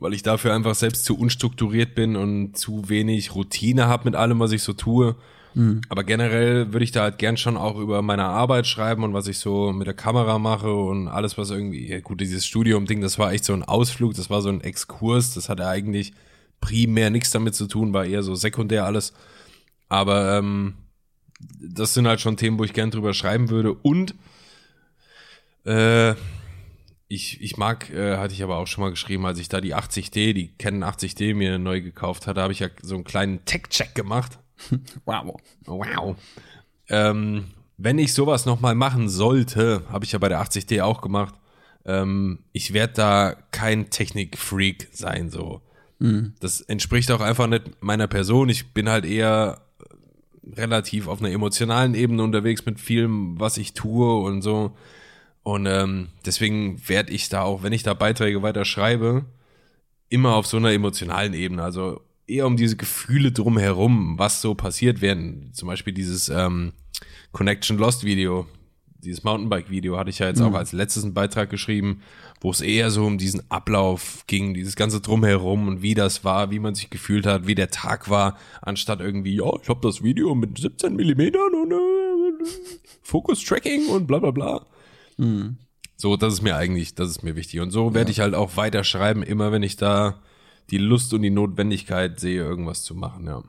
weil 0.00 0.12
ich 0.12 0.22
dafür 0.22 0.54
einfach 0.54 0.74
selbst 0.74 1.04
zu 1.04 1.18
unstrukturiert 1.18 1.94
bin 1.94 2.16
und 2.16 2.56
zu 2.56 2.88
wenig 2.88 3.34
Routine 3.34 3.86
habe 3.86 4.04
mit 4.04 4.16
allem, 4.16 4.38
was 4.40 4.52
ich 4.52 4.62
so 4.62 4.72
tue. 4.72 5.16
Mhm. 5.54 5.80
Aber 5.88 6.04
generell 6.04 6.72
würde 6.72 6.84
ich 6.84 6.92
da 6.92 7.02
halt 7.02 7.18
gern 7.18 7.36
schon 7.36 7.56
auch 7.56 7.78
über 7.78 8.02
meine 8.02 8.24
Arbeit 8.24 8.66
schreiben 8.66 9.04
und 9.04 9.14
was 9.14 9.26
ich 9.26 9.38
so 9.38 9.72
mit 9.72 9.86
der 9.86 9.94
Kamera 9.94 10.38
mache 10.38 10.72
und 10.72 11.08
alles, 11.08 11.38
was 11.38 11.50
irgendwie, 11.50 11.88
ja 11.88 12.00
gut, 12.00 12.20
dieses 12.20 12.46
Studium-Ding, 12.46 13.00
das 13.00 13.18
war 13.18 13.32
echt 13.32 13.44
so 13.44 13.54
ein 13.54 13.62
Ausflug, 13.62 14.14
das 14.14 14.28
war 14.28 14.42
so 14.42 14.50
ein 14.50 14.60
Exkurs, 14.60 15.34
das 15.34 15.48
hatte 15.48 15.66
eigentlich 15.66 16.12
primär 16.60 17.10
nichts 17.10 17.30
damit 17.30 17.54
zu 17.54 17.66
tun, 17.66 17.92
war 17.92 18.04
eher 18.04 18.22
so 18.22 18.34
sekundär 18.34 18.84
alles. 18.84 19.14
Aber 19.88 20.38
ähm, 20.38 20.74
das 21.38 21.94
sind 21.94 22.06
halt 22.06 22.20
schon 22.20 22.36
Themen, 22.36 22.58
wo 22.58 22.64
ich 22.64 22.72
gern 22.72 22.90
drüber 22.90 23.14
schreiben 23.14 23.50
würde. 23.50 23.72
Und 23.72 24.14
äh, 25.64 26.14
ich, 27.08 27.40
ich 27.40 27.56
mag, 27.56 27.90
äh, 27.90 28.16
hatte 28.16 28.34
ich 28.34 28.42
aber 28.42 28.56
auch 28.56 28.66
schon 28.66 28.82
mal 28.82 28.90
geschrieben, 28.90 29.26
als 29.26 29.38
ich 29.38 29.48
da 29.48 29.60
die 29.60 29.74
80D, 29.74 30.32
die 30.32 30.48
Canon 30.58 30.84
80D 30.84 31.34
mir 31.34 31.58
neu 31.58 31.80
gekauft 31.80 32.26
hatte, 32.26 32.40
habe 32.40 32.52
ich 32.52 32.60
ja 32.60 32.68
so 32.82 32.94
einen 32.94 33.04
kleinen 33.04 33.44
Tech-Check 33.44 33.94
gemacht. 33.94 34.38
wow. 35.04 35.36
Wow. 35.66 36.16
Ähm, 36.88 37.46
wenn 37.76 37.98
ich 37.98 38.14
sowas 38.14 38.46
nochmal 38.46 38.74
machen 38.74 39.08
sollte, 39.08 39.82
habe 39.90 40.04
ich 40.04 40.12
ja 40.12 40.18
bei 40.18 40.28
der 40.28 40.42
80D 40.42 40.82
auch 40.82 41.02
gemacht, 41.02 41.34
ähm, 41.84 42.40
ich 42.52 42.72
werde 42.72 42.94
da 42.94 43.36
kein 43.52 43.90
Technik-Freak 43.90 44.88
sein, 44.92 45.30
so. 45.30 45.60
Mhm. 45.98 46.34
Das 46.40 46.60
entspricht 46.60 47.10
auch 47.10 47.20
einfach 47.20 47.46
nicht 47.46 47.82
meiner 47.82 48.08
Person. 48.08 48.48
Ich 48.48 48.72
bin 48.72 48.88
halt 48.88 49.04
eher 49.04 49.65
relativ 50.54 51.08
auf 51.08 51.20
einer 51.20 51.30
emotionalen 51.30 51.94
Ebene 51.94 52.22
unterwegs 52.22 52.64
mit 52.66 52.80
vielem, 52.80 53.38
was 53.40 53.56
ich 53.56 53.74
tue 53.74 54.20
und 54.22 54.42
so. 54.42 54.76
Und 55.42 55.66
ähm, 55.66 56.08
deswegen 56.24 56.80
werde 56.88 57.12
ich 57.12 57.28
da 57.28 57.42
auch, 57.42 57.62
wenn 57.62 57.72
ich 57.72 57.82
da 57.82 57.94
Beiträge 57.94 58.42
weiter 58.42 58.64
schreibe, 58.64 59.24
immer 60.08 60.34
auf 60.34 60.46
so 60.46 60.56
einer 60.56 60.72
emotionalen 60.72 61.34
Ebene. 61.34 61.62
Also 61.62 62.00
eher 62.26 62.46
um 62.46 62.56
diese 62.56 62.76
Gefühle 62.76 63.32
drumherum, 63.32 64.18
was 64.18 64.40
so 64.40 64.54
passiert 64.54 65.00
werden. 65.00 65.50
Zum 65.52 65.68
Beispiel 65.68 65.92
dieses 65.92 66.28
ähm, 66.28 66.72
Connection 67.32 67.78
Lost 67.78 68.04
Video, 68.04 68.46
dieses 69.02 69.24
Mountainbike-Video 69.24 69.98
hatte 69.98 70.10
ich 70.10 70.18
ja 70.18 70.26
jetzt 70.26 70.40
mhm. 70.40 70.46
auch 70.46 70.54
als 70.54 70.72
letztes 70.72 71.12
Beitrag 71.12 71.50
geschrieben, 71.50 72.02
wo 72.40 72.50
es 72.50 72.60
eher 72.60 72.90
so 72.90 73.04
um 73.04 73.18
diesen 73.18 73.50
Ablauf 73.50 74.24
ging, 74.26 74.54
dieses 74.54 74.76
ganze 74.76 75.00
Drumherum 75.00 75.68
und 75.68 75.82
wie 75.82 75.94
das 75.94 76.24
war, 76.24 76.50
wie 76.50 76.58
man 76.58 76.74
sich 76.74 76.90
gefühlt 76.90 77.26
hat, 77.26 77.46
wie 77.46 77.54
der 77.54 77.70
Tag 77.70 78.10
war, 78.10 78.36
anstatt 78.62 79.00
irgendwie, 79.00 79.36
ja, 79.36 79.50
ich 79.62 79.68
habe 79.68 79.80
das 79.82 80.02
Video 80.02 80.34
mit 80.34 80.58
17 80.58 80.94
Millimetern 80.94 81.54
und 81.54 81.72
äh, 81.72 82.46
Focus-Tracking 83.02 83.88
und 83.88 84.06
bla 84.06 84.18
bla 84.18 84.30
bla. 84.30 84.66
Mhm. 85.16 85.58
So, 85.96 86.16
das 86.16 86.34
ist 86.34 86.42
mir 86.42 86.56
eigentlich, 86.56 86.94
das 86.94 87.10
ist 87.10 87.22
mir 87.22 87.36
wichtig. 87.36 87.60
Und 87.60 87.70
so 87.70 87.94
werde 87.94 88.10
ja. 88.10 88.12
ich 88.12 88.20
halt 88.20 88.34
auch 88.34 88.56
weiter 88.56 88.84
schreiben, 88.84 89.22
immer 89.22 89.50
wenn 89.50 89.62
ich 89.62 89.76
da 89.76 90.20
die 90.70 90.78
Lust 90.78 91.14
und 91.14 91.22
die 91.22 91.30
Notwendigkeit 91.30 92.20
sehe, 92.20 92.42
irgendwas 92.42 92.82
zu 92.82 92.94
machen, 92.94 93.26
ja. 93.26 93.42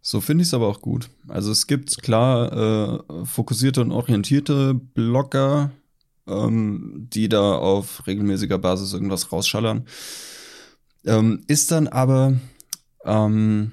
So 0.00 0.20
finde 0.20 0.42
ich 0.42 0.48
es 0.48 0.54
aber 0.54 0.68
auch 0.68 0.80
gut. 0.80 1.10
Also 1.26 1.50
es 1.50 1.66
gibt 1.66 2.02
klar 2.02 3.00
äh, 3.10 3.26
fokussierte 3.26 3.80
und 3.80 3.92
orientierte 3.92 4.74
Blogger, 4.74 5.70
ähm, 6.26 7.08
die 7.12 7.28
da 7.28 7.56
auf 7.56 8.06
regelmäßiger 8.06 8.58
Basis 8.58 8.92
irgendwas 8.92 9.32
rausschallern. 9.32 9.86
Ähm, 11.04 11.44
ist 11.46 11.70
dann 11.70 11.88
aber 11.88 12.38
ähm, 13.04 13.72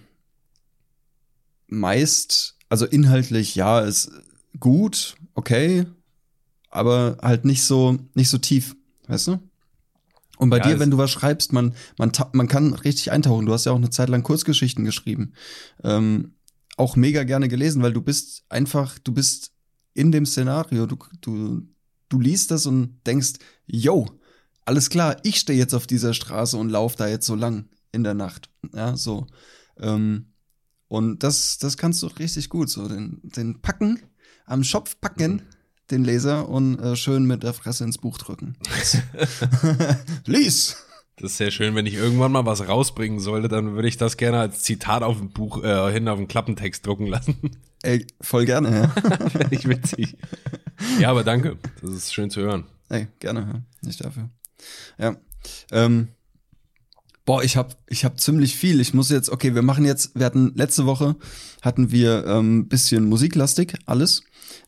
meist, 1.67 2.57
also 2.69 2.85
inhaltlich 2.85 3.55
ja, 3.55 3.79
ist 3.79 4.11
gut, 4.59 5.15
okay, 5.33 5.85
aber 6.69 7.17
halt 7.21 7.45
nicht 7.45 7.63
so, 7.63 7.97
nicht 8.13 8.29
so 8.29 8.37
tief, 8.37 8.75
weißt 9.07 9.27
du? 9.27 9.39
Und 10.37 10.49
bei 10.49 10.57
Ja, 10.57 10.63
dir, 10.63 10.79
wenn 10.79 10.91
du 10.91 10.97
was 10.97 11.11
schreibst, 11.11 11.53
man, 11.53 11.75
man, 11.97 12.11
man 12.33 12.47
kann 12.47 12.73
richtig 12.73 13.11
eintauchen. 13.11 13.45
Du 13.45 13.53
hast 13.53 13.65
ja 13.65 13.71
auch 13.71 13.77
eine 13.77 13.89
Zeit 13.89 14.09
lang 14.09 14.23
Kurzgeschichten 14.23 14.85
geschrieben. 14.85 15.33
Ähm, 15.83 16.33
auch 16.77 16.95
mega 16.95 17.23
gerne 17.23 17.47
gelesen, 17.47 17.81
weil 17.83 17.93
du 17.93 18.01
bist 18.01 18.43
einfach, 18.49 18.99
du 18.99 19.13
bist 19.13 19.51
in 19.93 20.11
dem 20.11 20.25
Szenario. 20.25 20.85
Du, 20.85 20.97
du, 21.21 21.61
du 22.09 22.19
liest 22.19 22.51
das 22.51 22.65
und 22.65 22.99
denkst, 23.05 23.33
yo, 23.65 24.07
alles 24.65 24.89
klar, 24.89 25.17
ich 25.23 25.37
stehe 25.37 25.57
jetzt 25.59 25.73
auf 25.73 25.87
dieser 25.87 26.13
Straße 26.13 26.57
und 26.57 26.69
laufe 26.69 26.97
da 26.97 27.07
jetzt 27.07 27.25
so 27.27 27.35
lang 27.35 27.69
in 27.91 28.03
der 28.03 28.13
Nacht. 28.13 28.49
Ja, 28.73 28.97
so. 28.97 29.27
Ähm, 29.79 30.33
und 30.87 31.23
das, 31.23 31.57
das 31.59 31.77
kannst 31.77 32.03
du 32.03 32.07
richtig 32.07 32.49
gut. 32.49 32.69
So 32.69 32.87
den, 32.87 33.21
den 33.23 33.61
packen, 33.61 33.99
am 34.45 34.63
Schopf 34.63 34.99
packen, 34.99 35.43
den 35.91 36.03
Leser 36.03 36.49
und 36.49 36.79
äh, 36.79 36.95
schön 36.95 37.25
mit 37.25 37.43
der 37.43 37.53
Fresse 37.53 37.83
ins 37.83 37.97
Buch 37.97 38.17
drücken. 38.17 38.57
Lies! 40.25 40.77
Das 41.17 41.31
ist 41.31 41.37
sehr 41.37 41.51
schön, 41.51 41.75
wenn 41.75 41.85
ich 41.85 41.93
irgendwann 41.93 42.33
mal 42.33 42.45
was 42.45 42.67
rausbringen 42.67 43.19
sollte, 43.19 43.47
dann 43.47 43.75
würde 43.75 43.87
ich 43.87 43.95
das 43.95 44.17
gerne 44.17 44.39
als 44.39 44.63
Zitat 44.63 45.01
auf 45.01 45.17
dem 45.17 45.29
Buch, 45.29 45.63
äh, 45.63 45.91
hinten 45.91 46.09
auf 46.09 46.17
dem 46.17 46.27
Klappentext 46.27 46.85
drucken 46.85 47.07
lassen. 47.07 47.51
Ey, 47.83 48.05
voll 48.19 48.45
gerne, 48.45 48.75
ja. 48.75 48.87
Fände 49.29 49.55
ich 49.55 49.67
witzig. 49.69 50.17
Ja, 50.99 51.11
aber 51.11 51.23
danke. 51.23 51.57
Das 51.81 51.91
ist 51.91 52.13
schön 52.13 52.29
zu 52.29 52.41
hören. 52.41 52.65
Ey, 52.89 53.07
gerne, 53.19 53.39
ja. 53.41 53.61
Nicht 53.81 54.03
dafür. 54.03 54.29
Ja. 54.97 55.15
Ähm, 55.71 56.09
boah, 57.23 57.43
ich 57.43 57.55
hab, 57.55 57.77
ich 57.87 58.03
hab 58.03 58.19
ziemlich 58.19 58.57
viel. 58.57 58.81
Ich 58.81 58.93
muss 58.93 59.09
jetzt, 59.09 59.29
okay, 59.29 59.55
wir 59.55 59.61
machen 59.61 59.85
jetzt, 59.85 60.19
wir 60.19 60.25
hatten 60.25 60.53
letzte 60.55 60.85
Woche 60.85 61.15
hatten 61.61 61.91
wir 61.91 62.25
ähm, 62.27 62.67
bisschen 62.67 63.05
musiklastig, 63.05 63.75
alles. 63.85 64.23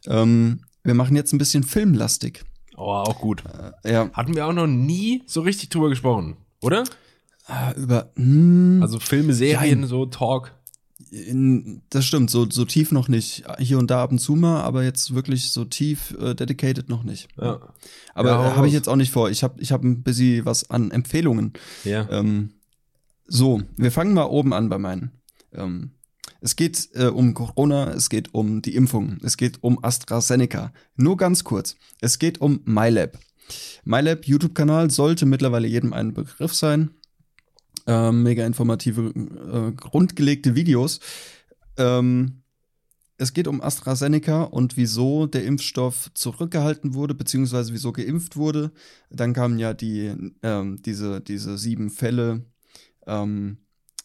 Ähm, 0.07 0.61
wir 0.87 0.93
machen 0.95 1.15
jetzt 1.15 1.33
ein 1.33 1.37
bisschen 1.37 1.61
filmlastig. 1.63 2.43
Oh, 2.75 2.91
auch 2.91 3.19
gut. 3.19 3.43
Ja, 3.85 4.09
Hatten 4.13 4.35
wir 4.35 4.47
auch 4.47 4.53
noch 4.53 4.67
nie 4.67 5.23
so 5.27 5.41
richtig 5.41 5.69
drüber 5.69 5.89
gesprochen, 5.89 6.37
oder? 6.61 6.83
äh, 7.47 7.79
über, 7.79 8.09
hm, 8.15 8.79
Also 8.81 8.99
Filme, 8.99 9.33
Serien, 9.33 9.81
Nein. 9.81 9.89
so 9.89 10.05
Talk. 10.05 10.53
in, 11.11 11.81
das 11.89 12.05
stimmt, 12.05 12.29
so, 12.29 12.49
so 12.49 12.65
tief 12.65 12.91
noch 12.91 13.07
nicht. 13.07 13.43
Hier 13.59 13.77
und 13.79 13.89
da 13.91 14.03
ab 14.03 14.11
und 14.11 14.19
zu 14.19 14.35
mal, 14.35 14.61
aber 14.61 14.83
jetzt 14.83 15.13
wirklich 15.15 15.51
so 15.51 15.65
tief 15.65 16.15
äh, 16.19 16.35
dedicated 16.35 16.89
noch 16.89 17.03
nicht. 17.03 17.27
Ja. 17.39 17.59
Aber 18.13 18.29
Ja, 18.31 18.47
äh, 18.47 18.55
habe 18.55 18.67
ich 18.67 18.73
jetzt 18.73 18.89
auch 18.89 18.95
nicht 18.95 19.11
vor. 19.11 19.29
Ich 19.29 19.43
habe 19.43 19.59
ich 19.61 19.71
hab 19.71 19.83
ein 19.83 20.03
bisschen 20.03 20.45
was 20.45 20.69
an 20.69 20.91
Empfehlungen. 20.91 21.53
Ja. 21.83 22.07
Ähm, 22.09 22.51
so, 23.27 23.61
wir 23.75 23.91
fangen 23.91 24.13
mal 24.13 24.25
oben 24.25 24.53
an 24.53 24.69
bei 24.69 24.77
meinen. 24.77 25.11
Ähm, 25.53 25.91
es 26.41 26.55
geht 26.55 26.89
äh, 26.93 27.07
um 27.07 27.33
Corona, 27.33 27.91
es 27.91 28.09
geht 28.09 28.33
um 28.33 28.61
die 28.61 28.75
Impfung, 28.75 29.17
es 29.23 29.37
geht 29.37 29.63
um 29.63 29.83
AstraZeneca. 29.83 30.71
Nur 30.95 31.17
ganz 31.17 31.43
kurz. 31.43 31.75
Es 32.01 32.19
geht 32.19 32.41
um 32.41 32.61
MyLab. 32.65 33.17
MyLab 33.85 34.25
YouTube-Kanal 34.25 34.91
sollte 34.91 35.25
mittlerweile 35.25 35.67
jedem 35.67 35.93
ein 35.93 36.13
Begriff 36.13 36.53
sein. 36.53 36.91
Ähm, 37.85 38.23
mega 38.23 38.45
informative, 38.45 39.13
äh, 39.15 39.71
grundgelegte 39.71 40.55
Videos. 40.55 40.99
Ähm, 41.77 42.43
es 43.17 43.33
geht 43.33 43.47
um 43.47 43.61
AstraZeneca 43.61 44.43
und 44.43 44.77
wieso 44.77 45.25
der 45.25 45.43
Impfstoff 45.45 46.11
zurückgehalten 46.13 46.93
wurde, 46.93 47.15
beziehungsweise 47.15 47.73
wieso 47.73 47.91
geimpft 47.91 48.35
wurde. 48.35 48.71
Dann 49.09 49.33
kamen 49.33 49.57
ja 49.57 49.73
die, 49.73 50.13
ähm, 50.43 50.81
diese, 50.83 51.21
diese 51.21 51.57
sieben 51.57 51.89
Fälle 51.89 52.45
ähm, 53.07 53.57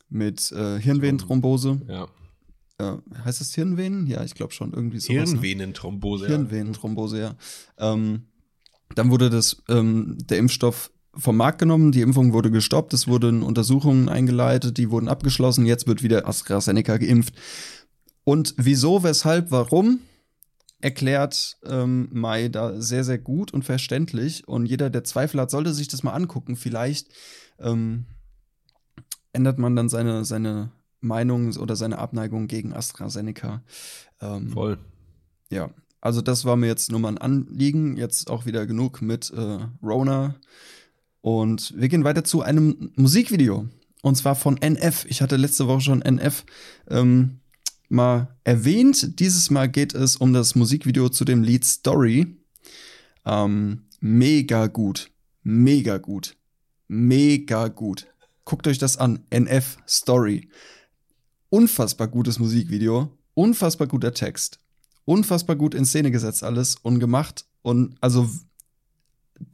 mit 0.09 0.51
äh, 0.53 0.81
Hirnvenenthrombose. 0.81 1.83
ja. 1.88 2.09
Äh, 2.83 3.21
heißt 3.25 3.40
das 3.40 3.55
Hirnvenen? 3.55 4.07
Ja, 4.07 4.25
ich 4.25 4.35
glaube 4.35 4.53
schon. 4.53 4.73
Irgendwie 4.73 4.99
sowas. 4.99 5.31
ne? 5.31 5.40
Hirnvenenthrombose. 5.40 6.27
Hirnvenenthrombose, 6.27 7.21
ja. 7.21 7.37
Ähm, 7.79 8.27
dann 8.95 9.11
wurde 9.11 9.31
das, 9.31 9.62
ähm, 9.68 10.18
der 10.21 10.38
Impfstoff 10.38 10.90
vom 11.14 11.37
Markt 11.37 11.59
genommen, 11.59 11.92
die 11.92 12.01
Impfung 12.01 12.33
wurde 12.33 12.51
gestoppt, 12.51 12.95
es 12.95 13.07
wurden 13.07 13.42
Untersuchungen 13.42 14.09
eingeleitet, 14.09 14.79
die 14.79 14.90
wurden 14.90 15.09
abgeschlossen, 15.09 15.66
jetzt 15.66 15.87
wird 15.87 16.03
wieder 16.03 16.27
AstraZeneca 16.27 16.97
geimpft. 16.97 17.35
Und 18.25 18.55
wieso, 18.57 19.03
weshalb, 19.03 19.51
warum, 19.51 20.01
erklärt 20.83 21.59
ähm, 21.64 22.09
Mai 22.12 22.49
da 22.49 22.81
sehr, 22.81 23.05
sehr 23.05 23.18
gut 23.18 23.53
und 23.53 23.64
verständlich. 23.64 24.47
Und 24.49 24.66
jeder, 24.66 24.90
der 24.90 25.05
Zweifel 25.05 25.40
hat, 25.40 25.51
sollte 25.51 25.73
sich 25.73 25.88
das 25.88 26.03
mal 26.03 26.12
angucken. 26.12 26.57
Vielleicht 26.57 27.09
ähm, 27.59 28.07
ändert 29.33 29.59
man 29.59 29.77
dann 29.77 29.88
seine, 29.88 30.25
seine 30.25 30.73
Meinung 31.02 31.54
oder 31.56 31.76
seine 31.76 31.98
Abneigung 31.98 32.46
gegen 32.46 32.72
AstraZeneca. 32.72 33.62
Ähm, 34.20 34.48
Voll. 34.48 34.78
ja, 35.50 35.70
also 36.00 36.20
das 36.20 36.44
war 36.44 36.56
mir 36.56 36.66
jetzt 36.66 36.90
nur 36.90 37.00
mal 37.00 37.10
ein 37.10 37.18
Anliegen. 37.18 37.96
Jetzt 37.96 38.28
auch 38.28 38.44
wieder 38.44 38.66
genug 38.66 39.02
mit 39.02 39.30
äh, 39.30 39.58
Rona. 39.82 40.34
Und 41.20 41.72
wir 41.76 41.88
gehen 41.88 42.04
weiter 42.04 42.24
zu 42.24 42.42
einem 42.42 42.90
Musikvideo. 42.96 43.68
Und 44.02 44.16
zwar 44.16 44.34
von 44.34 44.56
NF. 44.56 45.06
Ich 45.08 45.22
hatte 45.22 45.36
letzte 45.36 45.68
Woche 45.68 45.80
schon 45.80 46.02
NF 46.02 46.44
ähm, 46.90 47.38
mal 47.88 48.36
erwähnt. 48.42 49.20
Dieses 49.20 49.48
Mal 49.50 49.68
geht 49.68 49.94
es 49.94 50.16
um 50.16 50.32
das 50.32 50.56
Musikvideo 50.56 51.08
zu 51.08 51.24
dem 51.24 51.44
Lied 51.44 51.64
Story. 51.64 52.36
Ähm, 53.24 53.82
mega 54.00 54.66
gut. 54.66 55.10
Mega 55.44 55.98
gut. 55.98 56.34
Mega 56.88 57.68
gut. 57.68 58.08
Guckt 58.44 58.66
euch 58.66 58.78
das 58.78 58.96
an. 58.96 59.20
NF 59.30 59.78
Story. 59.88 60.48
Unfassbar 61.52 62.08
gutes 62.08 62.38
Musikvideo. 62.38 63.10
Unfassbar 63.34 63.86
guter 63.86 64.12
Text 64.14 64.58
unfassbar 65.04 65.56
gut 65.56 65.74
in 65.74 65.84
Szene 65.84 66.10
gesetzt 66.10 66.44
alles 66.44 66.76
und 66.76 67.00
gemacht 67.00 67.44
und 67.62 67.96
also 68.00 68.28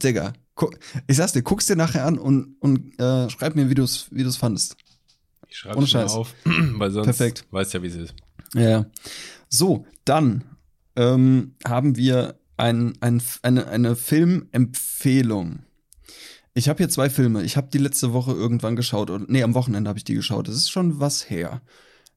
Digga, 0.03 0.33
ich 1.07 1.17
sag's 1.17 1.33
dir, 1.33 1.41
guck's 1.41 1.65
dir 1.65 1.75
nachher 1.75 2.05
an 2.05 2.19
und, 2.19 2.55
und 2.59 2.99
äh, 2.99 3.29
schreib 3.29 3.55
mir, 3.55 3.69
wie 3.69 3.75
du's, 3.75 4.07
wie 4.11 4.23
du's 4.23 4.37
fandest. 4.37 4.75
Ich 5.47 5.57
schreibe 5.57 5.83
es 5.83 5.95
auf, 5.95 6.35
weil 6.45 6.91
sonst 6.91 7.05
Perfekt. 7.05 7.45
weißt 7.49 7.73
ja, 7.73 7.81
wie 7.81 7.87
es 7.87 7.95
ist. 7.95 8.13
Ja. 8.53 8.85
So, 9.47 9.87
dann 10.05 10.43
ähm, 10.95 11.55
haben 11.65 11.95
wir 11.95 12.39
ein, 12.57 12.93
ein, 13.01 13.21
eine, 13.41 13.67
eine 13.67 13.95
Filmempfehlung. 13.95 15.63
Ich 16.53 16.69
habe 16.69 16.77
hier 16.77 16.89
zwei 16.89 17.09
Filme. 17.09 17.43
Ich 17.43 17.57
habe 17.57 17.69
die 17.71 17.77
letzte 17.77 18.13
Woche 18.13 18.33
irgendwann 18.33 18.75
geschaut. 18.75 19.09
Und, 19.09 19.29
nee, 19.29 19.41
am 19.41 19.55
Wochenende 19.55 19.87
habe 19.87 19.97
ich 19.97 20.03
die 20.03 20.13
geschaut. 20.13 20.47
Das 20.47 20.55
ist 20.55 20.69
schon 20.69 20.99
was 20.99 21.29
her. 21.29 21.61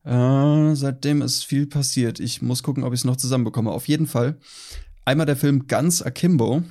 Äh, 0.04 0.74
seitdem 0.74 1.22
ist 1.22 1.44
viel 1.44 1.66
passiert. 1.66 2.18
Ich 2.20 2.42
muss 2.42 2.62
gucken, 2.62 2.84
ob 2.84 2.92
ich 2.92 3.00
es 3.00 3.04
noch 3.04 3.16
zusammenbekomme. 3.16 3.70
Auf 3.70 3.88
jeden 3.88 4.06
Fall. 4.06 4.36
Einmal 5.04 5.26
der 5.26 5.36
Film 5.36 5.66
Guns 5.68 6.02
Akimbo. 6.02 6.62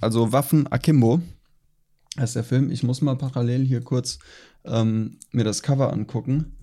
Also 0.00 0.32
Waffen 0.32 0.66
Akimbo. 0.68 1.20
heißt 2.18 2.36
der 2.36 2.44
Film. 2.44 2.70
Ich 2.70 2.82
muss 2.82 3.00
mal 3.02 3.16
parallel 3.16 3.64
hier 3.64 3.80
kurz 3.82 4.18
ähm, 4.64 5.18
mir 5.32 5.44
das 5.44 5.62
Cover 5.62 5.92
angucken. 5.92 6.56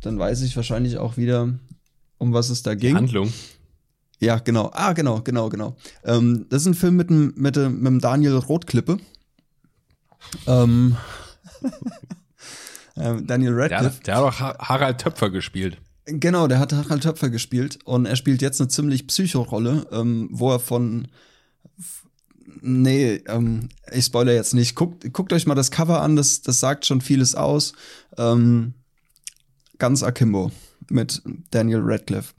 Dann 0.00 0.18
weiß 0.18 0.42
ich 0.42 0.56
wahrscheinlich 0.56 0.96
auch 0.98 1.16
wieder, 1.16 1.52
um 2.18 2.32
was 2.32 2.48
es 2.48 2.62
da 2.62 2.74
Die 2.74 2.80
ging. 2.86 2.96
Handlung. 2.96 3.32
Ja, 4.18 4.38
genau. 4.38 4.70
Ah, 4.72 4.92
genau, 4.92 5.20
genau, 5.22 5.48
genau. 5.48 5.76
Ähm, 6.04 6.46
das 6.50 6.62
ist 6.62 6.66
ein 6.68 6.74
Film 6.74 6.96
mit 6.96 7.10
dem, 7.10 7.32
mit 7.36 7.56
dem, 7.56 7.78
mit 7.78 7.86
dem 7.86 8.00
Daniel 8.00 8.36
Rotklippe. 8.36 8.98
Ähm, 10.46 10.96
Daniel 13.22 13.54
Der, 13.54 13.62
Radcliffe. 13.70 13.96
hat- 13.96 14.06
der 14.06 14.16
hat 14.16 14.22
auch 14.22 14.40
Ha- 14.40 14.56
Harald 14.58 14.98
Töpfer 14.98 15.30
gespielt. 15.30 15.78
Genau, 16.06 16.46
der 16.48 16.58
hat 16.58 16.72
Harald 16.72 17.02
Töpfer 17.02 17.30
gespielt 17.30 17.78
und 17.84 18.06
er 18.06 18.16
spielt 18.16 18.42
jetzt 18.42 18.60
eine 18.60 18.68
ziemlich 18.68 19.06
Psycho-Rolle, 19.06 19.86
ähm, 19.92 20.28
wo 20.32 20.50
er 20.52 20.58
von 20.60 21.08
Nee, 22.62 23.22
ähm, 23.28 23.68
ich 23.92 24.06
spoilere 24.06 24.34
jetzt 24.34 24.54
nicht. 24.54 24.74
Guckt, 24.74 25.10
guckt 25.12 25.32
euch 25.32 25.46
mal 25.46 25.54
das 25.54 25.70
Cover 25.70 26.02
an, 26.02 26.16
das, 26.16 26.42
das 26.42 26.60
sagt 26.60 26.84
schon 26.84 27.00
vieles 27.00 27.34
aus. 27.34 27.72
Ähm, 28.18 28.74
ganz 29.78 30.02
Akimbo 30.02 30.50
mit 30.90 31.22
Daniel 31.50 31.80
Radcliffe. 31.82 32.34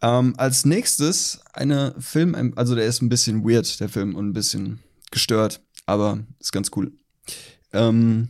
Ähm, 0.00 0.34
als 0.36 0.64
nächstes 0.64 1.40
eine 1.54 1.94
Film, 1.98 2.52
also 2.56 2.74
der 2.74 2.84
ist 2.86 3.02
ein 3.02 3.08
bisschen 3.08 3.42
weird, 3.48 3.80
der 3.80 3.88
Film, 3.88 4.14
und 4.14 4.28
ein 4.28 4.32
bisschen 4.32 4.80
gestört, 5.10 5.60
aber 5.86 6.20
ist 6.38 6.52
ganz 6.52 6.70
cool. 6.76 6.92
Ähm, 7.72 8.28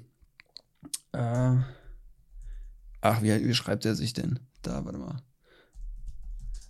äh, 1.12 1.56
ach, 3.00 3.22
wie, 3.22 3.46
wie 3.46 3.54
schreibt 3.54 3.84
er 3.84 3.94
sich 3.94 4.12
denn? 4.12 4.40
Da, 4.62 4.84
warte 4.84 4.98
mal. 4.98 5.22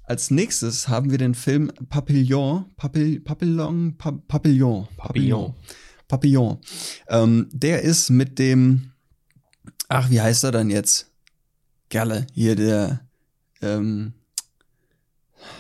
Als 0.05 0.31
nächstes 0.31 0.89
haben 0.89 1.11
wir 1.11 1.19
den 1.19 1.35
Film 1.35 1.73
Papillon, 1.89 2.67
Papil, 2.77 3.21
Papillon, 3.21 3.97
Pa- 3.97 4.19
Papillon, 4.29 4.89
Papillon. 4.97 5.55
Papillon. 6.09 6.59
Ähm, 7.09 7.49
der 7.53 7.83
ist 7.83 8.11
mit 8.11 8.39
dem, 8.39 8.93
ach, 9.89 10.11
wie 10.11 10.21
heißt 10.21 10.45
er 10.45 10.53
dann 10.53 10.71
jetzt? 10.71 11.11
Gerle, 11.89 12.27
hier 12.33 12.57
der, 12.57 13.07
ähm, 13.61 14.13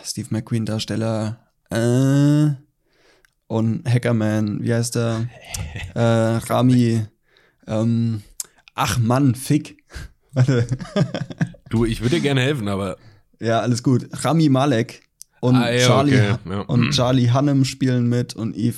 Steve 0.04 0.28
McQueen 0.30 0.66
Darsteller, 0.66 1.52
äh, 1.70 2.50
und 3.46 3.86
Hackerman, 3.88 4.62
wie 4.62 4.74
heißt 4.74 4.96
er? 4.96 5.28
äh, 5.94 6.00
Rami, 6.00 7.06
ähm, 7.66 8.22
ach 8.74 8.98
Mann, 8.98 9.34
Fick. 9.34 9.82
Warte. 10.32 10.66
Du, 11.70 11.84
ich 11.84 12.00
würde 12.00 12.16
dir 12.16 12.22
gerne 12.22 12.40
helfen, 12.40 12.68
aber 12.68 12.96
ja, 13.40 13.60
alles 13.60 13.82
gut. 13.82 14.08
Rami 14.24 14.48
Malek. 14.48 15.02
und 15.40 15.56
Ah, 15.56 15.70
ja, 15.72 15.86
Charlie 15.86 16.14
okay, 16.30 16.38
ja. 16.48 16.60
und 16.60 16.90
Charlie 16.92 17.30
Hunnam 17.32 17.64
spielen 17.64 18.08
mit 18.08 18.34
und 18.34 18.56
Eve 18.56 18.76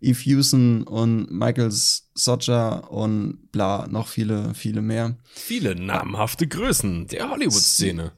Eve 0.00 0.18
Hewson 0.18 0.82
und 0.84 1.30
Michael 1.30 1.70
Socha 1.70 2.76
und 2.78 3.50
bla 3.52 3.86
noch 3.88 4.08
viele 4.08 4.54
viele 4.54 4.80
mehr. 4.82 5.16
Viele 5.34 5.74
namhafte 5.74 6.46
Größen 6.46 7.06
der 7.08 7.28
Hollywood-Szene. 7.30 8.12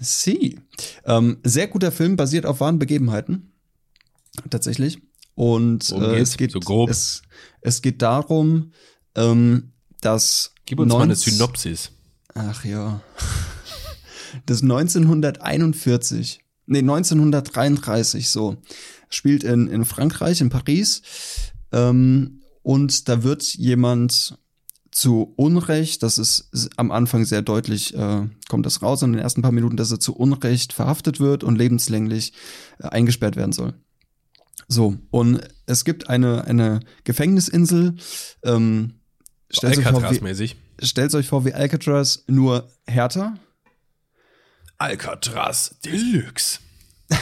Sie. 0.00 0.60
Ähm, 1.04 1.38
sehr 1.44 1.68
guter 1.68 1.92
Film, 1.92 2.16
basiert 2.16 2.44
auf 2.44 2.60
wahren 2.60 2.78
Begebenheiten. 2.78 3.52
Tatsächlich. 4.50 5.00
Und 5.34 5.90
äh, 5.92 6.18
es, 6.18 6.36
geht, 6.36 6.52
So 6.52 6.88
es, 6.88 7.22
es 7.62 7.82
geht 7.82 8.02
darum, 8.02 8.72
ähm, 9.14 9.71
dass. 10.04 10.52
Gib 10.66 10.78
uns 10.78 10.92
mal 10.92 11.02
eine 11.02 11.14
19 11.14 11.32
Synopsis. 11.32 11.90
Ach 12.34 12.64
ja. 12.64 13.00
Das 14.46 14.62
1941, 14.62 16.40
nee, 16.64 16.78
1933 16.78 18.30
so, 18.30 18.56
spielt 19.10 19.44
in, 19.44 19.68
in 19.68 19.84
Frankreich, 19.84 20.40
in 20.40 20.48
Paris. 20.48 21.02
Ähm, 21.70 22.40
und 22.62 23.10
da 23.10 23.22
wird 23.22 23.42
jemand 23.42 24.38
zu 24.90 25.32
Unrecht, 25.36 26.02
das 26.02 26.18
ist 26.18 26.70
am 26.76 26.90
Anfang 26.92 27.24
sehr 27.24 27.42
deutlich, 27.42 27.94
äh, 27.94 28.28
kommt 28.48 28.66
das 28.66 28.82
raus 28.82 29.02
in 29.02 29.12
den 29.12 29.22
ersten 29.22 29.42
paar 29.42 29.52
Minuten, 29.52 29.76
dass 29.76 29.90
er 29.90 29.98
zu 29.98 30.14
Unrecht 30.14 30.72
verhaftet 30.72 31.18
wird 31.18 31.44
und 31.44 31.56
lebenslänglich 31.56 32.34
äh, 32.78 32.88
eingesperrt 32.88 33.36
werden 33.36 33.52
soll. 33.52 33.74
So, 34.68 34.96
und 35.10 35.40
es 35.66 35.84
gibt 35.84 36.08
eine, 36.08 36.44
eine 36.44 36.80
Gefängnisinsel, 37.04 37.96
ähm, 38.44 39.00
Alcatraz-mäßig. 39.60 40.56
stellt 40.82 41.14
euch 41.14 41.26
vor 41.28 41.44
wie 41.44 41.52
Alcatraz, 41.52 42.24
nur 42.26 42.68
härter. 42.86 43.34
Alcatraz 44.78 45.76
Deluxe. 45.84 46.58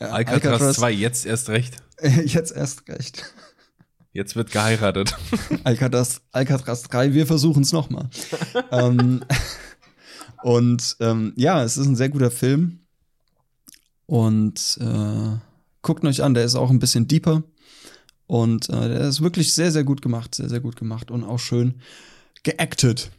Ja, 0.00 0.12
Alcatraz 0.12 0.76
2, 0.76 0.92
jetzt 0.92 1.26
erst 1.26 1.50
recht. 1.50 1.76
Jetzt 2.24 2.52
erst 2.52 2.88
recht. 2.88 3.34
Jetzt 4.12 4.34
wird 4.34 4.50
geheiratet. 4.50 5.14
Alcatraz, 5.64 6.22
Alcatraz 6.32 6.84
3, 6.84 7.12
wir 7.12 7.26
versuchen 7.26 7.62
es 7.62 7.72
nochmal. 7.72 8.08
ähm, 8.70 9.22
und 10.42 10.96
ähm, 11.00 11.34
ja, 11.36 11.62
es 11.62 11.76
ist 11.76 11.86
ein 11.86 11.96
sehr 11.96 12.08
guter 12.08 12.30
Film. 12.30 12.80
Und 14.06 14.78
äh, 14.80 15.36
guckt 15.82 16.02
ihn 16.02 16.08
euch 16.08 16.22
an, 16.22 16.32
der 16.32 16.44
ist 16.44 16.54
auch 16.54 16.70
ein 16.70 16.78
bisschen 16.78 17.06
deeper. 17.06 17.42
Und 18.30 18.68
äh, 18.68 18.88
der 18.88 19.00
ist 19.00 19.22
wirklich 19.22 19.52
sehr, 19.52 19.72
sehr 19.72 19.82
gut 19.82 20.02
gemacht. 20.02 20.36
Sehr, 20.36 20.48
sehr 20.48 20.60
gut 20.60 20.76
gemacht 20.76 21.10
und 21.10 21.24
auch 21.24 21.40
schön 21.40 21.80
geacted. 22.44 23.10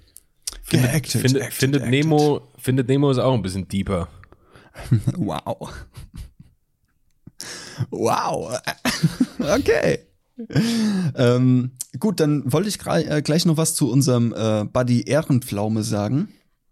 Findet, 0.63 0.89
Geacted, 0.89 1.21
findet, 1.21 1.41
acted, 1.41 1.59
findet, 1.59 1.81
acted. 1.81 1.91
Nemo, 1.91 2.47
findet 2.57 2.87
Nemo 2.87 3.11
ist 3.11 3.17
auch 3.17 3.33
ein 3.33 3.41
bisschen 3.41 3.67
deeper. 3.67 4.07
Wow. 5.17 5.69
Wow. 7.89 8.57
Okay. 9.39 9.99
ähm, 11.15 11.71
gut, 11.99 12.21
dann 12.21 12.49
wollte 12.49 12.69
ich 12.69 12.79
äh, 12.85 13.21
gleich 13.21 13.45
noch 13.45 13.57
was 13.57 13.75
zu 13.75 13.91
unserem 13.91 14.33
äh, 14.33 14.63
Buddy 14.63 15.01
Ehrenpflaume 15.01 15.83
sagen. 15.83 16.29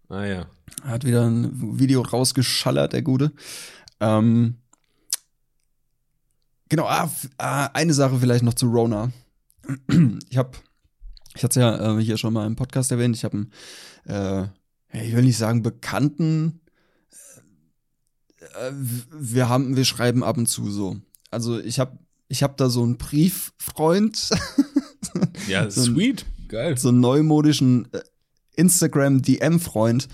Ah 0.08 0.24
ja. 0.24 0.46
Er 0.82 0.90
hat 0.90 1.04
wieder 1.04 1.26
ein 1.26 1.78
Video 1.78 2.00
rausgeschallert, 2.00 2.94
der 2.94 3.02
Gute. 3.02 3.32
Ähm, 4.00 4.59
genau, 6.70 6.86
ah, 6.86 7.10
ah, 7.36 7.66
eine 7.74 7.92
Sache 7.92 8.18
vielleicht 8.18 8.42
noch 8.44 8.54
zu 8.54 8.66
Rona. 8.70 9.12
Ich 10.30 10.38
habe, 10.38 10.52
ich 11.36 11.44
hatte 11.44 11.60
es 11.60 11.62
ja 11.62 11.98
äh, 11.98 12.02
hier 12.02 12.16
schon 12.16 12.32
mal 12.32 12.46
im 12.46 12.56
Podcast 12.56 12.90
erwähnt, 12.90 13.14
ich 13.14 13.24
habe 13.24 13.46
einen, 14.06 14.50
äh, 14.92 15.04
ich 15.06 15.14
will 15.14 15.22
nicht 15.24 15.36
sagen 15.36 15.62
Bekannten, 15.62 16.60
äh, 18.40 18.72
wir 18.72 19.48
haben, 19.48 19.76
wir 19.76 19.84
schreiben 19.84 20.24
ab 20.24 20.38
und 20.38 20.46
zu 20.46 20.70
so. 20.70 20.96
Also 21.30 21.58
ich 21.60 21.78
habe, 21.78 21.98
ich 22.28 22.42
habe 22.42 22.54
da 22.56 22.68
so 22.68 22.82
einen 22.82 22.96
Brieffreund, 22.98 24.30
Ja, 25.48 25.70
So 25.70 25.82
ein- 25.82 25.94
sweet. 25.94 26.26
Geil. 26.48 26.76
so 26.76 26.88
einen 26.88 26.98
neumodischen 27.00 27.86
äh, 27.92 28.00
Instagram-DM-Freund, 28.56 30.08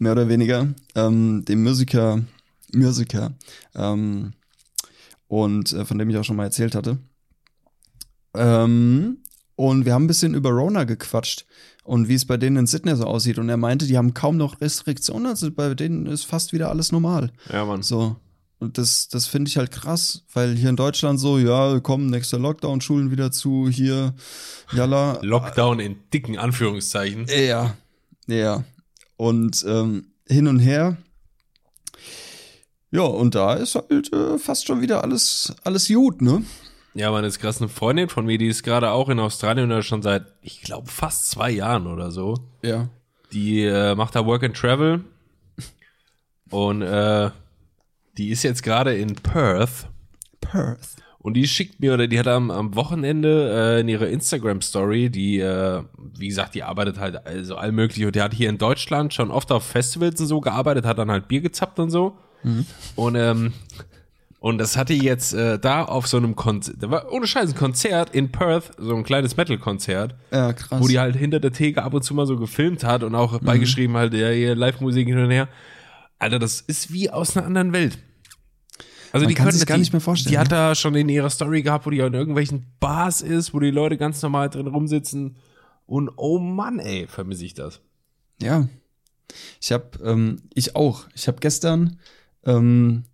mehr 0.00 0.12
oder 0.12 0.28
weniger, 0.28 0.66
ähm, 0.96 1.44
dem 1.44 1.62
Musiker, 1.62 2.22
Musiker, 2.74 3.34
ähm, 3.76 4.32
und 5.28 5.72
äh, 5.72 5.84
von 5.84 5.98
dem 5.98 6.10
ich 6.10 6.16
auch 6.16 6.24
schon 6.24 6.36
mal 6.36 6.44
erzählt 6.44 6.74
hatte. 6.74 6.98
Ähm, 8.34 9.18
und 9.56 9.86
wir 9.86 9.94
haben 9.94 10.04
ein 10.04 10.08
bisschen 10.08 10.34
über 10.34 10.50
Rona 10.50 10.84
gequatscht 10.84 11.46
und 11.82 12.08
wie 12.08 12.14
es 12.14 12.26
bei 12.26 12.36
denen 12.36 12.56
in 12.56 12.66
Sydney 12.66 12.94
so 12.94 13.04
aussieht. 13.04 13.38
Und 13.38 13.48
er 13.48 13.56
meinte, 13.56 13.86
die 13.86 13.96
haben 13.96 14.14
kaum 14.14 14.36
noch 14.36 14.60
Restriktionen, 14.60 15.26
also 15.26 15.50
bei 15.50 15.74
denen 15.74 16.06
ist 16.06 16.24
fast 16.24 16.52
wieder 16.52 16.68
alles 16.68 16.92
normal. 16.92 17.32
Ja, 17.50 17.64
Mann. 17.64 17.82
So. 17.82 18.16
Und 18.58 18.78
das, 18.78 19.08
das 19.08 19.26
finde 19.26 19.48
ich 19.50 19.58
halt 19.58 19.70
krass, 19.70 20.24
weil 20.32 20.56
hier 20.56 20.70
in 20.70 20.76
Deutschland 20.76 21.20
so, 21.20 21.38
ja, 21.38 21.78
komm, 21.80 22.06
nächster 22.06 22.38
Lockdown, 22.38 22.80
Schulen 22.80 23.10
wieder 23.10 23.30
zu, 23.30 23.68
hier, 23.68 24.14
jalla. 24.72 25.18
Lockdown 25.22 25.78
in 25.78 25.96
dicken 26.12 26.38
Anführungszeichen. 26.38 27.26
Ja, 27.28 27.76
ja. 28.26 28.64
Und 29.16 29.64
ähm, 29.68 30.06
hin 30.26 30.48
und 30.48 30.58
her. 30.58 30.96
Ja, 32.96 33.02
und 33.02 33.34
da 33.34 33.52
ist 33.52 33.74
halt 33.74 34.10
äh, 34.10 34.38
fast 34.38 34.66
schon 34.66 34.80
wieder 34.80 35.04
alles, 35.04 35.54
alles 35.64 35.88
gut, 35.88 36.22
ne? 36.22 36.42
Ja, 36.94 37.10
man 37.10 37.24
ist 37.24 37.38
krass. 37.40 37.60
Eine 37.60 37.68
Freundin 37.68 38.08
von 38.08 38.24
mir, 38.24 38.38
die 38.38 38.46
ist 38.46 38.62
gerade 38.62 38.90
auch 38.90 39.10
in 39.10 39.20
Australien 39.20 39.70
oder 39.70 39.82
schon 39.82 40.00
seit, 40.00 40.24
ich 40.40 40.62
glaube, 40.62 40.88
fast 40.88 41.30
zwei 41.30 41.50
Jahren 41.50 41.88
oder 41.88 42.10
so. 42.10 42.38
Ja. 42.62 42.88
Die 43.34 43.64
äh, 43.64 43.94
macht 43.94 44.14
da 44.14 44.24
Work 44.24 44.44
and 44.44 44.56
Travel. 44.56 45.04
Und 46.48 46.80
äh, 46.80 47.28
die 48.16 48.30
ist 48.30 48.44
jetzt 48.44 48.62
gerade 48.62 48.96
in 48.96 49.14
Perth. 49.14 49.88
Perth. 50.40 50.96
Und 51.18 51.34
die 51.34 51.46
schickt 51.46 51.80
mir, 51.80 51.92
oder 51.92 52.06
die 52.06 52.18
hat 52.18 52.28
am, 52.28 52.50
am 52.50 52.76
Wochenende 52.76 53.76
äh, 53.76 53.80
in 53.80 53.88
ihrer 53.88 54.08
Instagram-Story, 54.08 55.10
die, 55.10 55.38
äh, 55.38 55.82
wie 56.16 56.28
gesagt, 56.28 56.54
die 56.54 56.62
arbeitet 56.62 56.98
halt 56.98 57.26
also 57.26 57.56
allmöglich. 57.56 58.06
Und 58.06 58.16
die 58.16 58.22
hat 58.22 58.32
hier 58.32 58.48
in 58.48 58.56
Deutschland 58.56 59.12
schon 59.12 59.30
oft 59.30 59.52
auf 59.52 59.66
Festivals 59.66 60.18
und 60.18 60.28
so 60.28 60.40
gearbeitet, 60.40 60.86
hat 60.86 60.96
dann 60.96 61.10
halt 61.10 61.28
Bier 61.28 61.42
gezappt 61.42 61.78
und 61.78 61.90
so. 61.90 62.16
Und, 62.94 63.14
ähm, 63.16 63.52
und 64.38 64.58
das 64.58 64.76
hatte 64.76 64.92
jetzt 64.94 65.34
äh, 65.34 65.58
da 65.58 65.84
auf 65.84 66.06
so 66.06 66.16
einem 66.16 66.36
Konzert, 66.36 66.76
da 66.80 66.90
war 66.90 67.10
ohne 67.10 67.26
Scheiß 67.26 67.50
ein 67.50 67.56
Konzert 67.56 68.14
in 68.14 68.30
Perth, 68.30 68.70
so 68.78 68.94
ein 68.94 69.02
kleines 69.02 69.36
Metal-Konzert, 69.36 70.14
Ja, 70.30 70.52
krass. 70.52 70.80
wo 70.80 70.86
die 70.86 70.98
halt 71.00 71.16
hinter 71.16 71.40
der 71.40 71.52
Theke 71.52 71.82
ab 71.82 71.94
und 71.94 72.02
zu 72.02 72.14
mal 72.14 72.26
so 72.26 72.36
gefilmt 72.38 72.84
hat 72.84 73.02
und 73.02 73.14
auch 73.14 73.40
beigeschrieben 73.40 73.96
halt, 73.96 74.14
ja, 74.14 74.28
hier 74.28 74.54
Live-Musik 74.54 75.08
hin 75.08 75.18
und 75.18 75.30
her. 75.30 75.48
Alter, 76.18 76.38
das 76.38 76.60
ist 76.60 76.92
wie 76.92 77.10
aus 77.10 77.36
einer 77.36 77.46
anderen 77.46 77.72
Welt. 77.72 77.98
Also 79.12 79.24
Man 79.24 79.28
die 79.30 79.34
kann 79.34 79.46
können 79.46 79.56
sich 79.58 79.66
gar 79.66 79.78
nicht 79.78 79.92
mehr 79.92 80.00
vorstellen, 80.00 80.32
Die 80.32 80.38
hat 80.38 80.50
ne? 80.50 80.56
da 80.56 80.74
schon 80.74 80.94
in 80.94 81.08
ihrer 81.08 81.30
Story 81.30 81.62
gehabt, 81.62 81.86
wo 81.86 81.90
die 81.90 81.98
in 81.98 82.14
irgendwelchen 82.14 82.66
Bars 82.80 83.22
ist, 83.22 83.54
wo 83.54 83.60
die 83.60 83.70
Leute 83.70 83.96
ganz 83.96 84.20
normal 84.22 84.50
drin 84.50 84.66
rumsitzen. 84.66 85.36
Und 85.86 86.10
oh 86.16 86.38
Mann, 86.38 86.78
ey, 86.78 87.06
vermisse 87.06 87.44
ich 87.44 87.54
das. 87.54 87.80
Ja. 88.42 88.68
Ich 89.60 89.72
hab, 89.72 90.00
ähm, 90.02 90.42
ich 90.54 90.76
auch. 90.76 91.04
Ich 91.14 91.28
habe 91.28 91.38
gestern 91.40 91.98
ähm, 92.46 93.04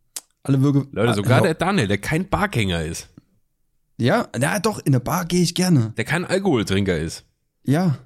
alle 0.42 0.62
Würge. 0.62 0.86
Leute, 0.92 1.14
sogar 1.14 1.38
Ah, 1.38 1.42
der 1.42 1.54
Daniel, 1.54 1.88
der 1.88 1.98
kein 1.98 2.28
Bargänger 2.28 2.84
ist, 2.84 3.08
Ja, 3.98 4.28
na 4.38 4.58
doch, 4.58 4.78
in 4.80 4.86
eine 4.94 5.00
Bar 5.00 5.24
gehe 5.26 5.42
ich 5.42 5.54
gerne. 5.54 5.92
der 5.96 6.04
kein 6.04 6.24
Alkoholtrinker 6.24 6.98
ist. 6.98 7.24
Ja, 7.64 7.98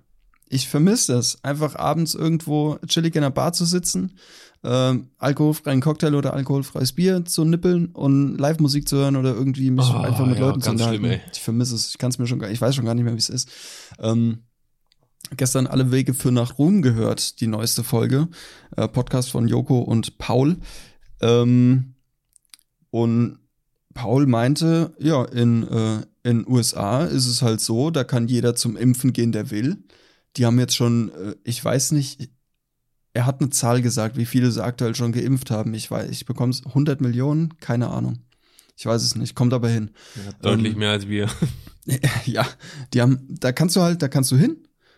ich 0.48 0.68
vermisse 0.68 1.14
das. 1.14 1.42
Einfach 1.42 1.74
abends 1.76 2.14
irgendwo 2.14 2.78
chillig 2.86 3.14
in 3.16 3.22
einer 3.24 3.30
Bar 3.32 3.52
zu 3.52 3.64
sitzen, 3.64 4.18
ähm, 4.62 5.08
alkoholfreien 5.18 5.80
Cocktail 5.80 6.14
oder 6.14 6.34
alkoholfreies 6.34 6.92
Bier 6.92 7.24
zu 7.24 7.44
nippeln 7.44 7.86
und 7.86 8.36
Live-Musik 8.38 8.86
zu 8.88 8.96
hören 8.96 9.16
oder 9.16 9.34
irgendwie 9.34 9.70
mich 9.70 9.86
Oh, 9.88 9.96
einfach 9.98 10.26
mit 10.26 10.38
ja, 10.38 10.46
Leuten 10.46 10.60
zu 10.60 10.70
unterhalten. 10.70 11.04
schlimm, 11.04 11.10
ey. 11.12 11.20
Ich 11.32 11.40
vermisse 11.40 11.74
es. 11.74 11.90
Ich 11.90 11.98
kann 11.98 12.10
es 12.10 12.18
mir 12.18 12.26
schon 12.26 12.38
gar, 12.38 12.50
ich 12.50 12.60
weiß 12.60 12.74
schon 12.74 12.84
gar 12.84 12.94
nicht 12.94 13.04
mehr, 13.04 13.14
wie 13.14 13.18
es 13.18 13.28
ist. 13.28 13.48
Ähm, 13.98 14.42
gestern 15.36 15.66
alle 15.66 15.90
Wege 15.92 16.14
für 16.14 16.30
nach 16.32 16.58
Ruhm 16.58 16.82
gehört, 16.82 17.40
die 17.40 17.46
neueste 17.48 17.82
Folge. 17.84 18.28
Äh, 18.76 18.88
Podcast 18.88 19.30
von 19.30 19.48
Joko 19.48 19.78
und 19.80 20.18
Paul. 20.18 20.56
Ähm, 21.20 21.94
und 22.90 23.38
Paul 23.94 24.26
meinte, 24.26 24.94
ja, 24.98 25.24
in, 25.24 25.66
äh, 25.66 26.02
in 26.22 26.46
USA 26.46 27.04
ist 27.04 27.26
es 27.26 27.42
halt 27.42 27.60
so, 27.60 27.90
da 27.90 28.04
kann 28.04 28.28
jeder 28.28 28.54
zum 28.54 28.76
Impfen 28.76 29.12
gehen, 29.12 29.32
der 29.32 29.50
will. 29.50 29.78
Die 30.36 30.44
haben 30.44 30.58
jetzt 30.58 30.76
schon, 30.76 31.10
äh, 31.10 31.34
ich 31.44 31.64
weiß 31.64 31.92
nicht, 31.92 32.30
er 33.14 33.24
hat 33.24 33.40
eine 33.40 33.50
Zahl 33.50 33.80
gesagt, 33.80 34.16
wie 34.18 34.26
viele 34.26 34.50
sie 34.50 34.62
aktuell 34.62 34.94
schon 34.94 35.12
geimpft 35.12 35.50
haben. 35.50 35.72
Ich 35.72 35.90
weiß, 35.90 36.10
ich 36.10 36.26
bekomme 36.26 36.50
es 36.50 36.64
100 36.66 37.00
Millionen, 37.00 37.58
keine 37.58 37.88
Ahnung. 37.88 38.18
Ich 38.76 38.84
weiß 38.84 39.02
es 39.02 39.16
nicht, 39.16 39.34
kommt 39.34 39.54
aber 39.54 39.70
hin. 39.70 39.90
Deutlich 40.42 40.74
Ähm, 40.74 40.78
mehr 40.78 40.90
als 40.90 41.08
wir. 41.08 41.28
Ja, 42.24 42.44
die 42.92 43.00
haben, 43.00 43.20
da 43.28 43.52
kannst 43.52 43.76
du 43.76 43.80
halt, 43.80 44.02
da 44.02 44.08
kannst 44.08 44.32
du 44.32 44.36
hin, 44.36 44.56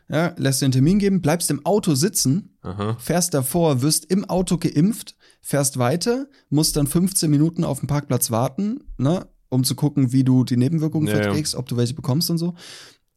ja, 0.08 0.34
lässt 0.38 0.62
dir 0.62 0.64
einen 0.64 0.72
Termin 0.72 0.98
geben, 0.98 1.20
bleibst 1.20 1.50
im 1.50 1.66
Auto 1.66 1.94
sitzen, 1.94 2.56
Aha. 2.62 2.96
fährst 2.98 3.34
davor, 3.34 3.82
wirst 3.82 4.06
im 4.06 4.24
Auto 4.24 4.56
geimpft, 4.56 5.14
fährst 5.48 5.78
weiter, 5.78 6.26
musst 6.50 6.76
dann 6.76 6.86
15 6.86 7.30
Minuten 7.30 7.64
auf 7.64 7.78
dem 7.78 7.88
Parkplatz 7.88 8.30
warten, 8.30 8.84
ne, 8.98 9.26
um 9.48 9.64
zu 9.64 9.74
gucken, 9.76 10.12
wie 10.12 10.22
du 10.22 10.44
die 10.44 10.58
Nebenwirkungen 10.58 11.08
Ja, 11.08 11.14
verträgst, 11.22 11.54
ob 11.54 11.66
du 11.66 11.78
welche 11.78 11.94
bekommst 11.94 12.28
und 12.28 12.36
so. 12.36 12.54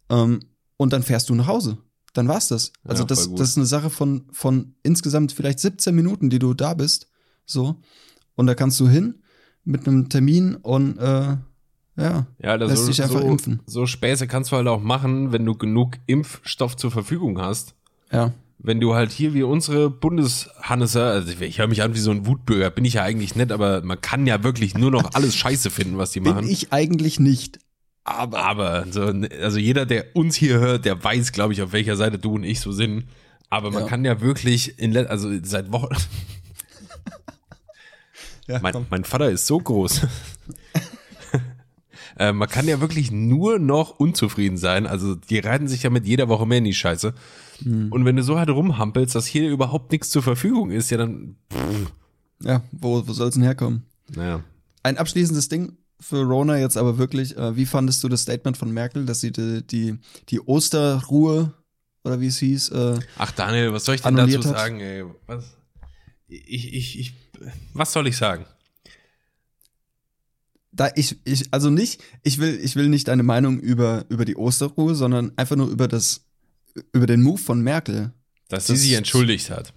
Ähm, 0.10 0.40
und 0.78 0.94
dann 0.94 1.04
fährst 1.04 1.28
du 1.28 1.36
nach 1.36 1.48
Hause. 1.48 1.78
Dann 2.14 2.30
war's 2.30 2.48
das. 2.48 2.72
Also 2.86 3.04
Ja, 3.04 3.08
das, 3.08 3.30
das 3.36 3.50
ist 3.50 3.58
eine 3.58 3.66
Sache 3.66 3.90
von, 3.90 4.30
von 4.32 4.76
insgesamt 4.82 5.34
vielleicht 5.34 5.60
17 5.60 5.94
Minuten, 5.94 6.30
die 6.30 6.40
du 6.40 6.54
da 6.54 6.74
bist. 6.74 7.10
So. 7.46 7.76
und 8.36 8.48
da 8.48 8.56
kannst 8.56 8.80
du 8.80 8.88
hin 8.88 9.16
mit 9.66 9.86
einem 9.86 10.08
Termin 10.08 10.56
und 10.56 11.00
äh, 11.00 11.36
ja, 11.98 12.28
Ja, 12.40 12.58
das 12.58 12.70
lässt 12.70 12.82
so, 12.84 12.88
sich 12.94 13.04
einfach 13.04 13.20
so, 13.20 13.28
impfen. 13.28 13.60
so 13.66 13.86
Späße 13.86 14.26
kannst 14.28 14.54
du 14.54 14.56
halt 14.56 14.70
auch 14.70 14.82
machen, 14.82 15.34
wenn 15.34 15.44
du 15.44 15.56
genug 15.56 15.98
Impfstoff 16.08 16.78
zur 16.78 16.92
Verfügung 16.92 17.42
hast. 17.42 17.76
Ja, 18.10 18.32
Wenn 18.64 18.80
du 18.80 18.94
halt 18.94 19.12
hier 19.12 19.34
wie 19.34 19.42
unsere 19.44 19.90
Bundeshanneser, 19.90 21.06
also 21.08 21.32
ich, 21.32 21.42
ich 21.42 21.58
höre 21.60 21.68
mich 21.68 21.82
an 21.82 21.96
wie 21.96 22.00
so 22.00 22.12
ein 22.12 22.28
Wutbürger, 22.28 22.70
bin 22.70 22.86
ich 22.86 22.94
ja 22.96 23.04
eigentlich 23.04 23.36
nett, 23.36 23.52
aber 23.52 23.82
man 23.82 24.00
kann 24.00 24.28
ja 24.28 24.44
wirklich 24.44 24.76
nur 24.78 24.92
noch 24.92 25.14
alles 25.14 25.36
scheiße 25.36 25.72
finden, 25.72 25.98
was 25.98 26.12
die 26.12 26.20
bin 26.20 26.34
machen. 26.36 26.48
ich 26.48 26.72
eigentlich 26.72 27.20
nicht. 27.20 27.60
Aber 28.04 28.44
Aber 28.44 28.86
so, 28.92 29.02
also 29.42 29.58
jeder, 29.58 29.86
der 29.86 30.16
uns 30.16 30.36
hier 30.36 30.60
hört, 30.60 30.86
der 30.86 31.04
weiß, 31.04 31.32
glaube 31.32 31.54
ich, 31.54 31.62
auf 31.62 31.72
welcher 31.72 31.96
Seite 31.96 32.20
du 32.20 32.36
und 32.36 32.44
ich 32.44 32.60
so 32.60 32.72
sind. 32.72 33.06
Aber 33.50 33.72
man 33.72 33.84
Ja. 33.84 33.90
kann 33.90 34.06
ja 34.06 34.22
wirklich 34.22 34.78
in 34.80 34.96
also 34.96 35.30
seit 35.44 35.72
Wochen. 35.72 35.96
ja, 38.48 38.60
Mein, 38.62 38.86
mein 38.90 39.04
Vater 39.04 39.30
ist 39.30 39.48
so 39.48 39.58
groß. 39.60 40.02
äh, 42.22 42.34
man 42.34 42.48
kann 42.48 42.68
ja 42.68 42.80
wirklich 42.80 43.12
nur 43.12 43.58
noch 43.58 44.00
unzufrieden 44.00 44.58
sein. 44.58 44.86
Also 44.86 45.16
die 45.16 45.40
reiten 45.40 45.68
sich 45.68 45.82
ja 45.82 45.90
mit 45.90 46.06
jeder 46.06 46.30
Woche 46.30 46.46
mehr 46.46 46.60
in 46.60 46.66
die 46.66 46.74
Scheiße. 46.74 47.16
Hm. 47.64 47.92
Und 47.92 48.06
wenn 48.06 48.16
du 48.16 48.22
so 48.22 48.38
halt 48.38 48.50
rumhampelst, 48.50 49.16
dass 49.16 49.26
hier 49.26 49.50
überhaupt 49.50 49.92
nichts 49.92 50.12
zur 50.12 50.22
Verfügung 50.22 50.70
ist, 50.70 50.92
ja 50.92 50.98
dann. 50.98 51.36
ja, 52.44 52.62
wo, 52.72 53.08
wo 53.08 53.14
soll's 53.14 53.34
denn 53.34 53.44
herkommen? 53.44 53.88
Naja. 54.16 54.44
Ein 54.84 55.00
abschließendes 55.00 55.50
Ding 55.50 55.78
für 56.00 56.22
Rona 56.22 56.60
jetzt 56.60 56.78
aber 56.78 57.00
wirklich. 57.00 57.36
Äh, 57.38 57.56
wie 57.56 57.66
fandest 57.66 58.04
du 58.04 58.10
das 58.10 58.22
Statement 58.22 58.56
von 58.56 58.72
Merkel, 58.72 59.08
dass 59.08 59.22
sie 59.22 59.32
die, 59.32 59.66
die, 59.66 59.98
die 60.30 60.42
Osterruhe 60.42 61.54
oder 62.04 62.20
wie 62.20 62.28
es 62.28 62.38
hieß, 62.38 62.70
äh, 62.70 63.00
Ach 63.18 63.32
Daniel, 63.32 63.74
was 63.74 63.86
soll 63.86 63.96
ich 63.96 64.02
denn 64.02 64.16
dazu 64.16 64.38
hat? 64.38 64.58
sagen, 64.58 64.80
ey? 64.80 65.06
Was? 65.26 65.56
Ich, 66.28 66.74
ich, 66.74 67.00
ich, 67.00 67.14
was 67.74 67.94
soll 67.94 68.08
ich 68.08 68.18
sagen? 68.18 68.46
Da 70.72 70.90
ich, 70.96 71.18
ich, 71.26 71.46
also 71.52 71.70
nicht, 71.70 72.02
ich 72.24 72.40
will, 72.40 72.60
ich 72.64 72.76
will 72.76 72.88
nicht 72.88 73.08
deine 73.08 73.24
Meinung 73.24 73.60
über, 73.60 74.06
über 74.10 74.26
die 74.26 74.36
Osterruhe, 74.36 74.96
sondern 74.96 75.32
einfach 75.36 75.56
nur 75.56 75.70
über 75.70 75.88
das, 75.88 76.22
über 76.94 77.08
den 77.08 77.22
Move 77.22 77.38
von 77.38 77.62
Merkel. 77.62 78.12
Dass 78.48 78.68
sie 78.68 78.78
sich 78.78 78.94
entschuldigt 78.94 79.50
hat. 79.50 79.74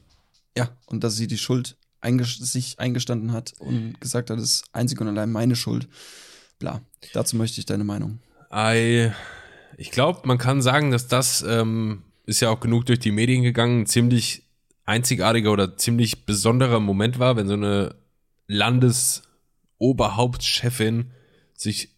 Ja, 0.57 0.70
und 0.86 1.03
dass 1.03 1.16
sie 1.16 1.26
die 1.26 1.38
Schuld 1.38 1.76
einges 2.01 2.36
sich 2.36 2.78
eingestanden 2.78 3.32
hat 3.32 3.55
und 3.59 4.01
gesagt 4.01 4.30
hat, 4.30 4.38
es 4.38 4.45
ist 4.45 4.64
einzig 4.72 5.01
und 5.01 5.09
allein 5.09 5.32
meine 5.32 5.57
Schuld. 5.57 5.88
Bla. 6.59 6.80
Dazu 7.12 7.36
möchte 7.36 7.59
ich 7.61 7.66
deine 7.66 7.84
Meinung. 7.84 8.20
I, 8.53 9.11
ich 9.76 9.90
glaube, 9.90 10.20
man 10.24 10.38
kann 10.38 10.62
sagen, 10.62 10.90
dass 10.90 11.09
das 11.09 11.42
ähm, 11.42 12.03
ist 12.26 12.40
ja 12.40 12.51
auch 12.51 12.61
genug 12.61 12.86
durch 12.86 13.01
die 13.01 13.11
Medien 13.11 13.42
gegangen, 13.42 13.80
ein 13.82 13.86
ziemlich 13.86 14.42
einzigartiger 14.84 15.51
oder 15.51 15.76
ziemlich 15.76 16.26
besonderer 16.26 16.78
Moment 16.78 17.18
war, 17.18 17.36
wenn 17.36 17.49
so 17.49 17.55
eine 17.55 17.95
Landesoberhauptchefin 19.79 21.11
sich 21.55 21.91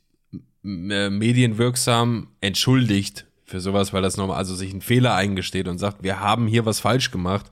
äh, 0.65 1.11
medienwirksam 1.11 2.29
entschuldigt 2.41 3.27
für 3.45 3.61
sowas, 3.61 3.93
weil 3.93 4.03
das 4.03 4.17
nochmal, 4.17 4.39
also 4.39 4.55
sich 4.55 4.73
einen 4.73 4.81
Fehler 4.81 5.15
eingesteht 5.15 5.69
und 5.69 5.79
sagt, 5.79 6.03
wir 6.03 6.21
haben 6.21 6.47
hier 6.47 6.67
was 6.67 6.81
falsch 6.81 7.11
gemacht, 7.11 7.47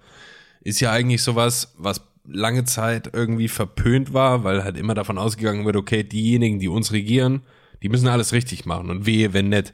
ist 0.63 0.81
ja 0.81 0.91
eigentlich 0.91 1.23
sowas, 1.23 1.75
was 1.79 2.03
lange 2.27 2.65
Zeit 2.65 3.11
irgendwie 3.13 3.49
verpönt 3.49 4.13
war, 4.13 4.45
weil 4.45 4.65
halt 4.65 4.77
immer 4.77 4.95
davon 4.95 5.19
ausgegangen 5.19 5.65
wird, 5.67 5.77
okay, 5.77 6.03
diejenigen, 6.03 6.59
die 6.59 6.69
uns 6.69 6.91
regieren, 6.91 7.43
die 7.83 7.89
müssen 7.89 8.09
alles 8.09 8.33
richtig 8.33 8.65
machen 8.65 8.91
und 8.91 9.07
wehe, 9.07 9.33
wenn 9.35 9.51
nicht. 9.51 9.73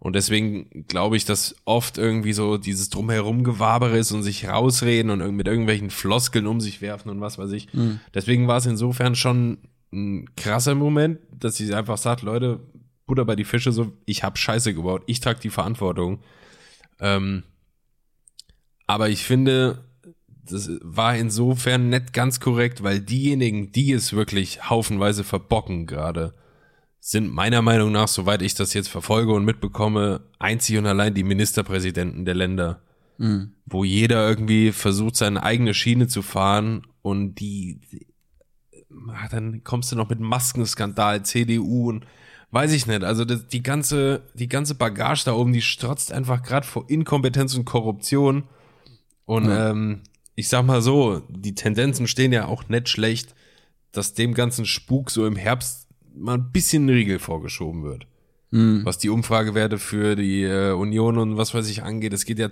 Und 0.00 0.16
deswegen 0.16 0.84
glaube 0.88 1.16
ich, 1.16 1.24
dass 1.24 1.54
oft 1.64 1.96
irgendwie 1.96 2.32
so 2.32 2.58
dieses 2.58 2.90
drumherum 2.90 3.44
Gewabere 3.44 3.96
ist 3.98 4.10
und 4.10 4.24
sich 4.24 4.48
rausreden 4.48 5.12
und 5.12 5.36
mit 5.36 5.46
irgendwelchen 5.46 5.90
Floskeln 5.90 6.48
um 6.48 6.60
sich 6.60 6.82
werfen 6.82 7.08
und 7.08 7.20
was 7.20 7.38
weiß 7.38 7.52
ich. 7.52 7.68
Deswegen 8.12 8.48
war 8.48 8.56
es 8.56 8.66
insofern 8.66 9.14
schon 9.14 9.58
ein 9.92 10.34
krasser 10.36 10.74
Moment, 10.74 11.18
dass 11.30 11.56
sie 11.56 11.72
einfach 11.74 11.98
sagt, 11.98 12.22
Leute, 12.22 12.60
Butter 13.06 13.24
bei 13.24 13.36
die 13.36 13.44
Fische, 13.44 13.72
so, 13.72 13.92
ich 14.06 14.24
hab 14.24 14.38
Scheiße 14.38 14.74
gebaut, 14.74 15.02
ich 15.06 15.20
trage 15.20 15.40
die 15.40 15.50
Verantwortung. 15.50 16.22
Ähm, 17.00 17.42
aber 18.86 19.08
ich 19.08 19.24
finde, 19.24 19.84
das 20.44 20.70
war 20.82 21.16
insofern 21.16 21.88
nicht 21.88 22.12
ganz 22.12 22.40
korrekt, 22.40 22.82
weil 22.82 23.00
diejenigen, 23.00 23.72
die 23.72 23.92
es 23.92 24.12
wirklich 24.12 24.68
haufenweise 24.68 25.24
verbocken 25.24 25.86
gerade, 25.86 26.34
sind 27.00 27.32
meiner 27.32 27.62
Meinung 27.62 27.90
nach, 27.92 28.08
soweit 28.08 28.42
ich 28.42 28.54
das 28.54 28.74
jetzt 28.74 28.88
verfolge 28.88 29.32
und 29.32 29.44
mitbekomme, 29.44 30.20
einzig 30.38 30.78
und 30.78 30.86
allein 30.86 31.14
die 31.14 31.24
Ministerpräsidenten 31.24 32.24
der 32.24 32.34
Länder, 32.34 32.82
wo 33.66 33.84
jeder 33.84 34.28
irgendwie 34.28 34.72
versucht, 34.72 35.16
seine 35.16 35.42
eigene 35.42 35.74
Schiene 35.74 36.06
zu 36.06 36.22
fahren 36.22 36.86
und 37.02 37.36
die, 37.36 37.80
ah, 39.10 39.28
dann 39.30 39.64
kommst 39.64 39.92
du 39.92 39.96
noch 39.96 40.08
mit 40.08 40.20
Maskenskandal, 40.20 41.24
CDU 41.24 41.88
und 41.88 42.06
weiß 42.50 42.72
ich 42.72 42.86
nicht. 42.86 43.02
Also 43.02 43.24
das, 43.24 43.46
die 43.48 43.62
ganze, 43.62 44.22
die 44.34 44.48
ganze 44.48 44.74
Bagage 44.74 45.24
da 45.24 45.32
oben, 45.32 45.52
die 45.52 45.62
strotzt 45.62 46.12
einfach 46.12 46.42
gerade 46.42 46.66
vor 46.66 46.88
Inkompetenz 46.88 47.54
und 47.54 47.64
Korruption. 47.64 48.44
Und 49.24 49.48
ähm, 49.50 50.02
ich 50.34 50.48
sag 50.48 50.64
mal 50.64 50.82
so, 50.82 51.22
die 51.28 51.54
Tendenzen 51.54 52.06
stehen 52.06 52.32
ja 52.32 52.46
auch 52.46 52.68
nicht 52.68 52.88
schlecht, 52.88 53.34
dass 53.90 54.14
dem 54.14 54.34
ganzen 54.34 54.66
Spuk 54.66 55.10
so 55.10 55.26
im 55.26 55.36
Herbst 55.36 55.88
mal 56.14 56.34
ein 56.34 56.52
bisschen 56.52 56.88
Riegel 56.88 57.18
vorgeschoben 57.18 57.82
wird. 57.82 58.06
Was 58.84 58.98
die 58.98 59.08
Umfragewerte 59.08 59.78
für 59.78 60.14
die 60.14 60.42
äh, 60.42 60.72
Union 60.72 61.16
und 61.18 61.36
was 61.38 61.54
weiß 61.54 61.68
ich 61.68 61.82
angeht, 61.82 62.12
es 62.12 62.26
geht 62.26 62.38
ja 62.38 62.50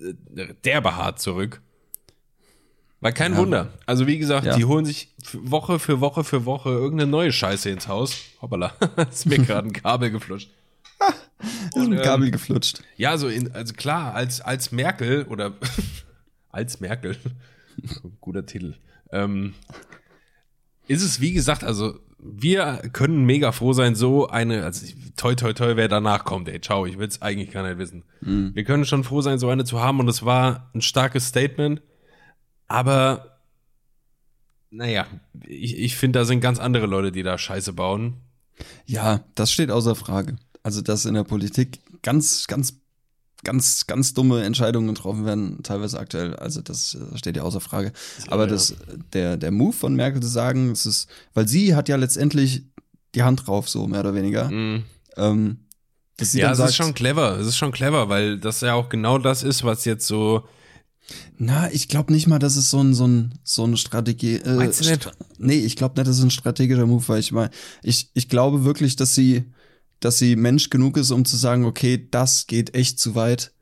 äh, 0.00 0.54
derbe 0.64 0.96
hart 0.96 1.20
zurück. 1.20 1.62
Weil 3.00 3.12
kein 3.12 3.32
Ja. 3.32 3.38
Wunder. 3.38 3.68
Also 3.84 4.06
wie 4.06 4.18
gesagt, 4.18 4.46
Ja. 4.46 4.56
die 4.56 4.64
holen 4.64 4.84
sich 4.84 5.14
Woche 5.32 5.78
für 5.78 6.00
Woche 6.00 6.24
für 6.24 6.44
Woche 6.46 6.70
irgendeine 6.70 7.10
neue 7.10 7.32
Scheiße 7.32 7.68
ins 7.70 7.88
Haus. 7.88 8.16
Hoppala, 8.40 8.72
ist 9.10 9.26
mir 9.26 9.38
gerade 9.44 9.68
ein 9.68 9.72
Kabel 9.72 10.10
geflutscht. 10.10 10.50
Ist 11.74 11.76
ein 11.76 11.92
ähm, 11.92 12.02
Kabel 12.02 12.30
geflutscht. 12.30 12.82
Ja, 12.96 13.18
so 13.18 13.28
in, 13.28 13.52
also 13.52 13.74
klar, 13.74 14.14
als, 14.14 14.40
als 14.40 14.72
Merkel 14.72 15.24
oder 15.24 15.52
als 16.48 16.80
Merkel, 16.80 17.18
guter 18.22 18.46
Titel, 18.46 18.76
ähm, 19.12 19.52
ist 20.88 21.02
es 21.02 21.20
wie 21.20 21.34
gesagt, 21.34 21.62
also 21.64 21.98
wir 22.18 22.78
können 22.94 23.26
mega 23.26 23.52
froh 23.52 23.74
sein, 23.74 23.94
so 23.94 24.26
eine, 24.28 24.64
also 24.64 24.86
toi 25.16 25.34
toi 25.34 25.52
toi, 25.52 25.76
wer 25.76 25.88
danach 25.88 26.24
kommt, 26.24 26.48
ey, 26.48 26.60
ciao, 26.62 26.86
ich 26.86 26.98
will's 26.98 27.20
eigentlich 27.20 27.50
gar 27.50 27.68
nicht 27.68 27.76
wissen. 27.78 28.04
Wir 28.22 28.64
können 28.64 28.86
schon 28.86 29.04
froh 29.04 29.20
sein, 29.20 29.38
so 29.38 29.50
eine 29.50 29.64
zu 29.64 29.78
haben 29.80 30.00
und 30.00 30.08
es 30.08 30.24
war 30.24 30.70
ein 30.74 30.80
starkes 30.80 31.26
Statement, 31.28 31.82
aber 32.68 33.36
naja, 34.70 35.06
ich, 35.46 35.78
ich 35.78 35.96
finde, 35.96 36.18
da 36.18 36.24
sind 36.24 36.40
ganz 36.40 36.58
andere 36.58 36.86
Leute, 36.86 37.12
die 37.12 37.22
da 37.22 37.38
Scheiße 37.38 37.72
bauen. 37.72 38.14
Ja, 38.84 39.20
das 39.34 39.52
steht 39.52 39.70
außer 39.70 39.94
Frage. 39.94 40.36
Also, 40.62 40.82
dass 40.82 41.04
in 41.04 41.14
der 41.14 41.24
Politik 41.24 41.80
ganz, 42.02 42.46
ganz, 42.46 42.74
ganz, 43.44 43.86
ganz 43.86 44.14
dumme 44.14 44.44
Entscheidungen 44.44 44.88
getroffen 44.88 45.24
werden, 45.24 45.62
teilweise 45.62 45.98
aktuell. 45.98 46.36
Also, 46.36 46.62
das 46.62 46.94
äh, 46.94 47.16
steht 47.16 47.36
ja 47.36 47.42
außer 47.42 47.60
Frage. 47.60 47.92
Aber 48.28 48.44
ja. 48.44 48.50
das, 48.50 48.74
der, 49.12 49.36
der 49.36 49.50
Move 49.50 49.72
von 49.72 49.94
Merkel 49.94 50.20
zu 50.20 50.28
sagen, 50.28 50.72
es 50.72 50.86
ist, 50.86 51.08
weil 51.34 51.46
sie 51.46 51.74
hat 51.74 51.88
ja 51.88 51.96
letztendlich 51.96 52.64
die 53.14 53.22
Hand 53.22 53.46
drauf, 53.46 53.68
so 53.68 53.86
mehr 53.86 54.00
oder 54.00 54.14
weniger. 54.14 54.50
Mhm. 54.50 54.84
Ähm, 55.16 55.58
ja, 56.18 56.50
es 56.52 56.58
ist 56.58 56.76
schon 56.76 56.94
clever. 56.94 57.38
Es 57.38 57.46
ist 57.46 57.56
schon 57.56 57.72
clever, 57.72 58.08
weil 58.08 58.38
das 58.38 58.62
ja 58.62 58.74
auch 58.74 58.88
genau 58.88 59.18
das 59.18 59.42
ist, 59.42 59.64
was 59.64 59.84
jetzt 59.84 60.06
so. 60.06 60.48
Na, 61.38 61.70
ich 61.72 61.88
glaube 61.88 62.12
nicht 62.12 62.26
mal, 62.26 62.38
dass 62.38 62.56
es 62.56 62.70
so 62.70 62.80
ein, 62.82 62.94
so 62.94 63.06
ein, 63.06 63.34
so 63.44 63.64
eine 63.64 63.76
Strategie, 63.76 64.36
äh, 64.36 64.54
Meinst 64.56 64.84
du 64.84 64.90
nicht? 64.90 65.10
Nee, 65.38 65.58
ich 65.58 65.76
glaube 65.76 65.94
nicht, 65.96 66.08
dass 66.08 66.18
es 66.18 66.24
ein 66.24 66.30
strategischer 66.30 66.86
Move 66.86 67.06
war. 67.08 67.18
Ich 67.18 67.32
meine, 67.32 67.50
ich, 67.82 68.10
ich 68.14 68.28
glaube 68.28 68.64
wirklich, 68.64 68.96
dass 68.96 69.14
sie, 69.14 69.44
dass 70.00 70.18
sie 70.18 70.36
Mensch 70.36 70.70
genug 70.70 70.96
ist, 70.96 71.10
um 71.10 71.24
zu 71.24 71.36
sagen, 71.36 71.64
okay, 71.64 72.08
das 72.10 72.46
geht 72.46 72.74
echt 72.74 72.98
zu 72.98 73.14
weit. 73.14 73.52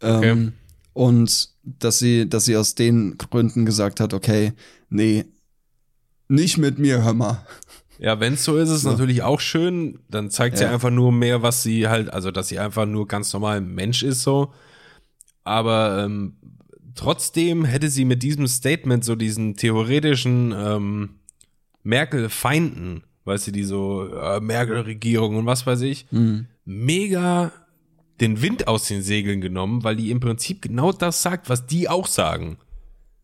Ähm, 0.00 0.16
Okay. 0.18 0.52
Und 0.92 1.50
dass 1.62 1.98
sie, 2.00 2.28
dass 2.28 2.46
sie 2.46 2.56
aus 2.56 2.74
den 2.74 3.16
Gründen 3.16 3.64
gesagt 3.64 4.00
hat, 4.00 4.12
okay, 4.12 4.52
nee, 4.88 5.24
nicht 6.28 6.58
mit 6.58 6.78
mir, 6.78 7.04
hör 7.04 7.14
mal. 7.14 7.46
Ja, 7.98 8.18
wenn 8.18 8.34
es 8.34 8.44
so 8.44 8.56
ist, 8.56 8.70
ist 8.70 8.82
So. 8.82 8.90
natürlich 8.90 9.22
auch 9.22 9.40
schön. 9.40 10.00
Dann 10.08 10.30
zeigt 10.30 10.56
sie 10.58 10.64
Ja. 10.64 10.70
einfach 10.72 10.90
nur 10.90 11.12
mehr, 11.12 11.42
was 11.42 11.62
sie 11.62 11.86
halt, 11.88 12.12
also 12.12 12.30
dass 12.30 12.48
sie 12.48 12.58
einfach 12.58 12.86
nur 12.86 13.06
ganz 13.06 13.32
normal 13.32 13.60
Mensch 13.60 14.02
ist 14.02 14.22
so. 14.22 14.52
Aber 15.44 16.04
ähm, 16.04 16.34
trotzdem 16.94 17.64
hätte 17.64 17.88
sie 17.88 18.04
mit 18.04 18.22
diesem 18.22 18.46
Statement 18.46 19.04
so 19.04 19.14
diesen 19.14 19.56
theoretischen 19.56 20.54
ähm, 20.56 21.10
Merkel-Feinden, 21.82 23.02
weißt 23.24 23.48
du, 23.48 23.52
die 23.52 23.64
so 23.64 24.06
äh, 24.14 24.40
Merkel-Regierung 24.40 25.36
und 25.36 25.46
was 25.46 25.66
weiß 25.66 25.82
ich, 25.82 26.06
mega 26.64 27.52
den 28.20 28.42
Wind 28.42 28.68
aus 28.68 28.86
den 28.86 29.02
Segeln 29.02 29.40
genommen, 29.40 29.82
weil 29.82 29.96
die 29.96 30.10
im 30.10 30.20
Prinzip 30.20 30.60
genau 30.62 30.92
das 30.92 31.22
sagt, 31.22 31.48
was 31.48 31.66
die 31.66 31.88
auch 31.88 32.06
sagen. 32.06 32.58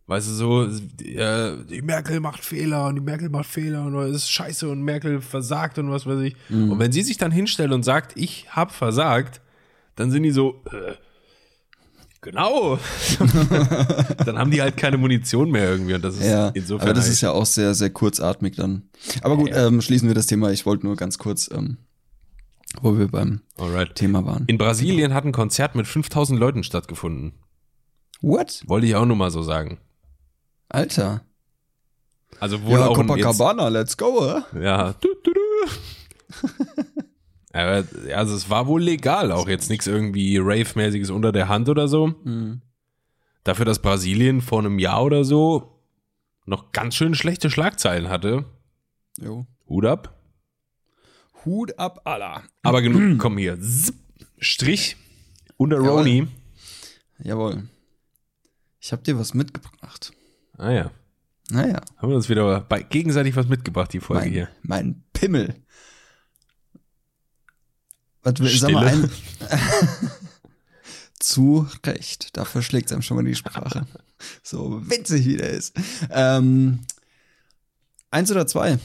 Weißt 0.08 0.28
du, 0.28 0.32
so, 0.34 0.64
äh, 0.64 1.56
die 1.68 1.82
Merkel 1.82 2.20
macht 2.20 2.44
Fehler 2.44 2.86
und 2.86 2.94
die 2.94 3.00
Merkel 3.00 3.28
macht 3.28 3.46
Fehler 3.46 3.84
und 3.84 3.96
es 3.96 4.16
ist 4.18 4.30
scheiße 4.30 4.68
und 4.68 4.82
Merkel 4.82 5.20
versagt 5.20 5.78
und 5.78 5.90
was 5.90 6.06
weiß 6.06 6.20
ich. 6.20 6.36
Und 6.70 6.78
wenn 6.78 6.92
sie 6.92 7.02
sich 7.02 7.18
dann 7.18 7.32
hinstellt 7.32 7.72
und 7.72 7.82
sagt, 7.82 8.16
ich 8.16 8.46
hab 8.50 8.70
versagt, 8.70 9.40
dann 9.96 10.10
sind 10.12 10.22
die 10.22 10.30
so, 10.30 10.62
äh, 10.66 10.94
Genau. 12.26 12.76
dann 14.26 14.36
haben 14.36 14.50
die 14.50 14.60
halt 14.60 14.76
keine 14.76 14.98
Munition 14.98 15.52
mehr 15.52 15.70
irgendwie 15.70 15.94
und 15.94 16.02
das 16.04 16.16
ist 16.16 16.24
Ja, 16.26 16.48
insofern. 16.48 16.88
aber 16.88 16.94
das 16.94 17.04
halt- 17.04 17.12
ist 17.12 17.20
ja 17.20 17.30
auch 17.30 17.46
sehr, 17.46 17.72
sehr 17.76 17.90
kurzatmig 17.90 18.56
dann. 18.56 18.82
Aber 19.22 19.36
gut, 19.36 19.50
Ja. 19.50 19.68
ähm, 19.68 19.80
schließen 19.80 20.08
wir 20.08 20.14
das 20.16 20.26
Thema. 20.26 20.50
Ich 20.50 20.66
wollte 20.66 20.86
nur 20.86 20.96
ganz 20.96 21.18
kurz, 21.18 21.48
ähm, 21.54 21.76
wo 22.82 22.98
wir 22.98 23.06
beim 23.06 23.42
Alright. 23.56 23.94
Thema 23.94 24.26
waren. 24.26 24.42
In 24.48 24.58
Brasilien 24.58 25.14
hat 25.14 25.24
ein 25.24 25.30
Konzert 25.30 25.76
mit 25.76 25.86
5000 25.86 26.36
Leuten 26.40 26.64
stattgefunden. 26.64 27.34
What? 28.22 28.64
Wollte 28.66 28.88
ich 28.88 28.96
auch 28.96 29.06
nur 29.06 29.16
mal 29.16 29.30
so 29.30 29.42
sagen. 29.44 29.78
Alter. 30.68 31.20
Also 32.40 32.60
wohl 32.64 32.72
ja, 32.80 32.86
auch 32.88 32.98
ein, 32.98 33.06
jetzt, 33.08 33.22
Copacabana, 33.22 33.68
let's 33.68 33.96
go, 33.96 34.20
oder? 34.20 34.46
Ja. 34.60 34.94
Du, 35.00 35.08
du, 35.22 35.32
du. 35.32 35.40
Aber, 37.56 37.84
also 38.14 38.34
es 38.34 38.50
war 38.50 38.66
wohl 38.66 38.82
legal, 38.82 39.32
auch 39.32 39.48
jetzt 39.48 39.70
nichts 39.70 39.86
irgendwie 39.86 40.38
Rave-mäßiges 40.38 41.10
unter 41.10 41.32
der 41.32 41.48
Hand 41.48 41.68
oder 41.68 41.88
so. 41.88 42.08
Mhm. 42.24 42.60
Dafür, 43.44 43.64
dass 43.64 43.80
Brasilien 43.80 44.40
vor 44.40 44.58
einem 44.58 44.78
Jahr 44.78 45.04
oder 45.04 45.24
so 45.24 45.80
noch 46.44 46.72
ganz 46.72 46.94
schön 46.96 47.14
schlechte 47.14 47.50
Schlagzeilen 47.50 48.08
hatte. 48.08 48.44
Jo. 49.20 49.46
Hut 49.68 49.86
ab. 49.86 50.20
Hut 51.44 51.78
ab, 51.78 52.00
Allah. 52.04 52.42
Aber 52.62 52.82
genug, 52.82 53.18
komm 53.20 53.38
hier. 53.38 53.60
Zip, 53.60 53.94
Strich 54.38 54.96
unter. 55.56 55.78
Roni. 55.78 56.26
Jawohl. 57.22 57.68
Ich 58.80 58.92
hab 58.92 59.02
dir 59.04 59.18
was 59.18 59.32
mitgebracht. 59.34 60.12
Ah 60.58 60.70
ja. 60.70 60.90
Naja, 61.50 61.80
Haben 61.96 62.08
wir 62.08 62.16
uns 62.16 62.28
wieder 62.28 62.60
bei, 62.62 62.82
gegenseitig 62.82 63.36
was 63.36 63.46
mitgebracht, 63.46 63.92
die 63.92 64.00
Folge 64.00 64.24
mein, 64.24 64.32
hier. 64.32 64.48
mein 64.62 65.04
Pimmel. 65.12 65.54
Was 68.26 68.58
sag 68.58 68.72
mal 68.72 68.88
ein. 68.88 69.08
Zu 71.20 71.68
Recht. 71.84 72.36
Dafür 72.36 72.62
schlägt 72.62 72.92
einem 72.92 73.02
schon 73.02 73.16
mal 73.16 73.24
die 73.24 73.34
Sprache. 73.34 73.86
So 74.42 74.80
witzig, 74.88 75.26
wie 75.26 75.36
der 75.36 75.50
ist. 75.50 75.74
Ähm, 76.10 76.80
eins 78.10 78.30
oder 78.30 78.46
zwei? 78.46 78.78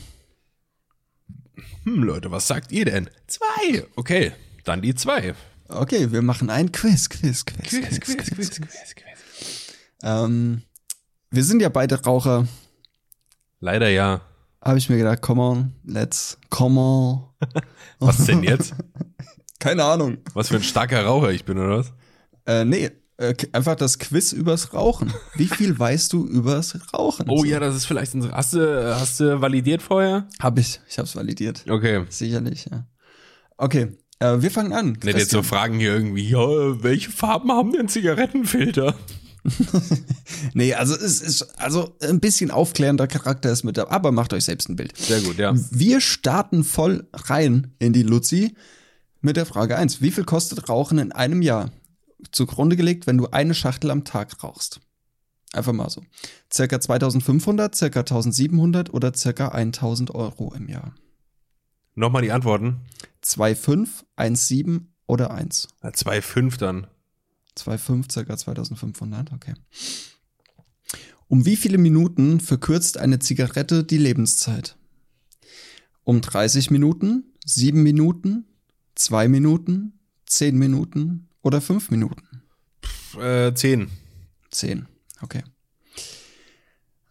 Hm, 1.83 2.03
Leute, 2.03 2.31
was 2.31 2.47
sagt 2.47 2.71
ihr 2.71 2.85
denn? 2.85 3.09
Zwei. 3.27 3.85
Okay, 3.95 4.33
dann 4.63 4.81
die 4.81 4.93
zwei. 4.93 5.33
Okay, 5.67 6.11
wir 6.11 6.21
machen 6.21 6.49
ein 6.49 6.71
Quiz, 6.71 7.09
Quiz, 7.09 7.45
Quiz. 7.45 7.69
Quiz, 7.69 7.99
Quiz, 7.99 8.29
Quiz, 8.29 8.61
Quiz. 8.95 9.75
Ähm, 10.03 10.61
wir 11.31 11.43
sind 11.43 11.61
ja 11.61 11.69
beide 11.69 12.03
Raucher. 12.03 12.47
Leider 13.59 13.89
ja. 13.89 14.21
Habe 14.63 14.77
ich 14.77 14.89
mir 14.89 14.97
gedacht, 14.97 15.21
come 15.21 15.41
on, 15.41 15.73
let's, 15.83 16.37
come 16.49 16.79
on. 16.79 17.23
Was 17.99 18.25
denn 18.25 18.43
jetzt? 18.43 18.75
Keine 19.59 19.83
Ahnung. 19.83 20.17
Was 20.33 20.49
für 20.49 20.55
ein 20.55 20.63
starker 20.63 21.03
Raucher 21.03 21.31
ich 21.31 21.45
bin, 21.45 21.57
oder 21.57 21.77
was? 21.77 21.93
Äh, 22.47 22.65
nee, 22.65 22.89
äh, 23.17 23.35
einfach 23.51 23.75
das 23.75 23.99
Quiz 23.99 24.33
übers 24.33 24.73
Rauchen. 24.73 25.13
Wie 25.35 25.45
viel 25.45 25.77
weißt 25.77 26.11
du 26.13 26.25
übers 26.25 26.79
Rauchen? 26.91 27.29
Oh 27.29 27.43
ja, 27.43 27.59
das 27.59 27.75
ist 27.75 27.85
vielleicht 27.85 28.15
ein. 28.15 28.31
Hast 28.31 28.53
du, 28.53 28.95
hast 28.99 29.19
du 29.19 29.39
validiert 29.39 29.83
vorher? 29.83 30.27
Hab 30.39 30.57
ich. 30.57 30.79
Ich 30.89 30.97
hab's 30.97 31.15
validiert. 31.15 31.63
Okay. 31.69 32.05
Sicherlich, 32.09 32.67
ja. 32.71 32.87
Okay, 33.57 33.95
äh, 34.17 34.41
wir 34.41 34.49
fangen 34.49 34.73
an. 34.73 34.97
Nicht 35.03 35.17
jetzt 35.17 35.29
so 35.29 35.43
fragen 35.43 35.77
hier 35.77 35.93
irgendwie, 35.93 36.27
ja, 36.27 36.39
welche 36.83 37.11
Farben 37.11 37.51
haben 37.51 37.71
denn 37.71 37.87
Zigarettenfilter? 37.87 38.95
Nee, 40.53 40.73
also 40.73 40.95
es 40.95 41.21
ist 41.21 41.59
also 41.59 41.95
ein 42.01 42.19
bisschen 42.19 42.51
aufklärender 42.51 43.07
Charakter 43.07 43.51
ist 43.51 43.63
mit 43.63 43.77
dabei, 43.77 43.91
aber 43.91 44.11
macht 44.11 44.33
euch 44.33 44.45
selbst 44.45 44.69
ein 44.69 44.75
Bild. 44.75 44.95
Sehr 44.97 45.21
gut, 45.21 45.37
ja. 45.37 45.53
Wir 45.71 46.01
starten 46.01 46.63
voll 46.63 47.07
rein 47.13 47.73
in 47.79 47.93
die 47.93 48.03
Luzi 48.03 48.55
mit 49.21 49.37
der 49.37 49.45
Frage 49.45 49.77
1. 49.77 50.01
Wie 50.01 50.11
viel 50.11 50.25
kostet 50.25 50.69
Rauchen 50.69 50.97
in 50.97 51.11
einem 51.11 51.41
Jahr? 51.41 51.71
Zugrunde 52.31 52.75
gelegt, 52.75 53.07
wenn 53.07 53.17
du 53.17 53.27
eine 53.27 53.53
Schachtel 53.53 53.91
am 53.91 54.03
Tag 54.03 54.43
rauchst. 54.43 54.79
Einfach 55.53 55.73
mal 55.73 55.89
so. 55.89 56.03
Circa 56.51 56.79
2500, 56.79 57.75
circa 57.75 58.01
1700 58.01 58.93
oder 58.93 59.13
circa 59.13 59.49
1000 59.49 60.13
Euro 60.15 60.53
im 60.53 60.69
Jahr. 60.69 60.93
Nochmal 61.95 62.21
die 62.21 62.31
Antworten. 62.31 62.81
2,5, 63.23 63.89
1,7 64.17 64.85
oder 65.07 65.31
1. 65.31 65.67
Ja, 65.83 65.89
2,5 65.89 66.57
dann. 66.57 66.87
2,5, 67.57 68.11
circa 68.11 68.37
2500, 68.37 69.31
okay. 69.33 69.53
Um 71.27 71.45
wie 71.45 71.55
viele 71.55 71.77
Minuten 71.77 72.39
verkürzt 72.39 72.97
eine 72.97 73.19
Zigarette 73.19 73.83
die 73.83 73.97
Lebenszeit? 73.97 74.75
Um 76.03 76.21
30 76.21 76.71
Minuten, 76.71 77.23
7 77.45 77.81
Minuten, 77.81 78.45
2 78.95 79.27
Minuten, 79.27 79.93
10 80.25 80.57
Minuten 80.57 81.29
oder 81.41 81.61
5 81.61 81.89
Minuten? 81.91 82.43
Äh, 83.19 83.53
10. 83.53 83.89
10, 84.51 84.87
okay. 85.21 85.43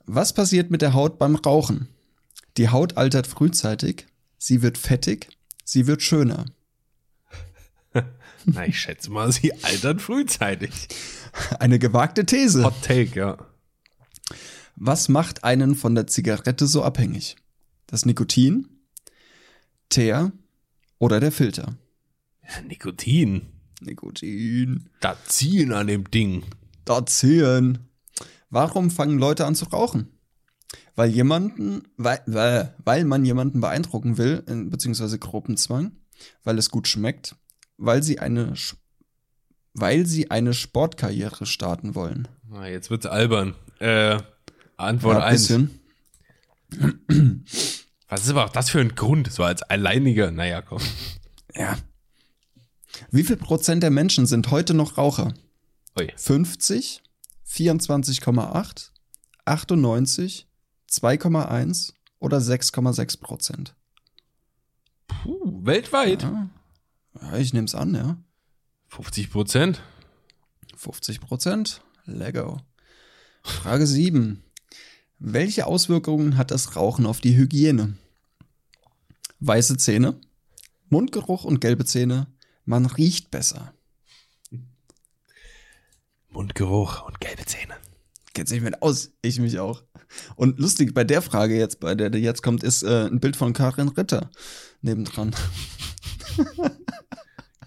Was 0.05 0.34
passiert 0.34 0.70
mit 0.70 0.82
der 0.82 0.93
Haut 0.93 1.18
beim 1.18 1.36
Rauchen? 1.36 1.88
Die 2.57 2.68
Haut 2.68 2.97
altert 2.97 3.26
frühzeitig, 3.26 4.07
sie 4.38 4.61
wird 4.61 4.76
fettig, 4.76 5.28
sie 5.64 5.86
wird 5.86 6.03
schöner. 6.03 6.47
Na, 8.45 8.66
ich 8.66 8.80
schätze 8.80 9.11
mal, 9.11 9.30
sie 9.32 9.53
altern 9.62 9.99
frühzeitig. 9.99 10.88
Eine 11.59 11.78
gewagte 11.78 12.24
These. 12.26 12.64
Hot 12.64 12.82
Take, 12.82 13.18
ja. 13.18 13.38
Was 14.76 15.09
macht 15.09 15.45
einen 15.45 15.74
von 15.74 15.95
der 15.95 16.07
Zigarette 16.07 16.66
so 16.66 16.82
abhängig? 16.82 17.36
Das 17.86 18.07
Nikotin, 18.07 18.68
Teer 19.88 20.32
oder 20.99 21.20
der 21.20 21.32
Filter? 21.32 21.76
ja 22.49 22.62
Nikotin. 22.62 23.47
Nikotin. 23.80 24.91
Da 25.01 25.16
ziehen 25.26 25.72
an 25.72 25.86
dem 25.86 26.11
Ding. 26.11 26.45
Da 26.84 27.05
ziehen. 27.07 27.78
Warum 28.51 28.91
fangen 28.91 29.18
Leute 29.18 29.47
an 29.47 29.55
zu 29.55 29.66
rauchen? 29.66 30.09
Weil 30.97 31.11
jemanden, 31.11 31.82
weil, 31.97 32.20
weil, 32.26 32.74
weil 32.84 33.05
man 33.05 33.24
jemanden 33.24 33.61
beeindrucken 33.61 34.18
will, 34.18 34.43
beziehungsweise 34.43 35.18
Gruppenzwang, 35.18 35.93
weil 36.45 36.59
es 36.59 36.70
gut 36.70 36.88
schmeckt, 36.88 37.36
weil 37.81 38.03
sie 38.03 38.18
eine, 38.20 38.55
weil 39.74 40.07
sie 40.07 40.31
eine 40.31 40.55
Sportkarriere 40.55 41.47
starten 41.47 41.95
wollen. 41.95 42.28
Na, 42.49 42.68
jetzt 42.68 42.91
wird's 42.91 43.07
albern. 43.07 43.55
Äh, 43.78 44.20
Antwort 44.76 45.16
Ja, 45.18 45.24
ein 45.24 45.33
1. 45.33 45.49
bisschen. 45.49 45.81
Was 48.09 48.24
ist 48.24 48.31
aber 48.31 48.47
auch 48.47 48.51
das 48.51 48.70
für 48.70 48.81
ein 48.81 48.95
Grund? 48.95 49.33
So 49.33 49.43
als 49.43 49.62
alleiniger, 49.62 50.31
naja, 50.31 50.62
komm. 50.62 50.83
Ja. 51.55 51.78
Wie 53.11 53.24
viel 53.24 53.37
Prozent 53.37 53.83
der 53.83 53.91
Menschen 53.91 54.26
sind 54.26 54.51
heute 54.51 54.74
noch 54.74 54.99
Raucher? 54.99 55.33
Ui. 55.99 56.12
50, 56.16 57.03
24,8, 57.49 58.91
98, 59.45 60.49
2,1 60.91 61.93
oder 62.18 62.39
6,6 62.39 63.20
Prozent? 63.20 63.74
Puh, 65.07 65.64
weltweit. 65.64 66.22
Ja. 66.22 66.51
Ja, 67.23 67.37
ich 67.37 67.53
nehme 67.53 67.66
es 67.66 67.75
an, 67.75 67.95
ja. 67.95 68.16
50 68.89 69.31
Prozent. 69.31 69.83
50 70.77 71.21
Prozent. 71.21 71.83
Lego. 72.05 72.61
Frage 73.43 73.87
7. 73.87 74.43
Welche 75.18 75.66
Auswirkungen 75.66 76.37
hat 76.37 76.51
das 76.51 76.77
Rauchen 76.77 77.07
auf 77.07 77.21
die 77.21 77.37
Hygiene? 77.37 77.97
Weiße 79.41 79.77
Zähne, 79.77 80.21
Mundgeruch 80.89 81.45
und 81.45 81.61
gelbe 81.61 81.85
Zähne. 81.85 82.27
Man 82.64 82.87
riecht 82.87 83.31
besser. 83.31 83.75
Mundgeruch 86.31 87.07
und 87.07 87.21
gelbe 87.21 87.45
Zähne. 87.45 87.75
Kennt 88.35 88.49
sich 88.49 88.61
mit 88.61 88.83
aus. 88.83 89.11
Ich 89.23 89.39
mich 89.41 89.59
auch. 89.59 89.83
Und 90.37 90.59
lustig, 90.59 90.95
bei 90.95 91.05
der 91.05 91.23
Frage 91.23 91.57
jetzt, 91.57 91.81
bei 91.81 91.95
der, 91.95 92.11
die 92.11 92.18
jetzt 92.18 92.43
kommt, 92.43 92.62
ist 92.62 92.83
äh, 92.83 93.07
ein 93.07 93.21
Bild 93.21 93.37
von 93.37 93.53
Karin 93.53 93.89
Ritter 93.89 94.31
nebendran. 94.83 95.35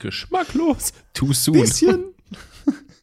Geschmacklos. 0.03 0.91
Too 1.13 1.31
soon. 1.31 1.61
Bisschen. 1.61 2.03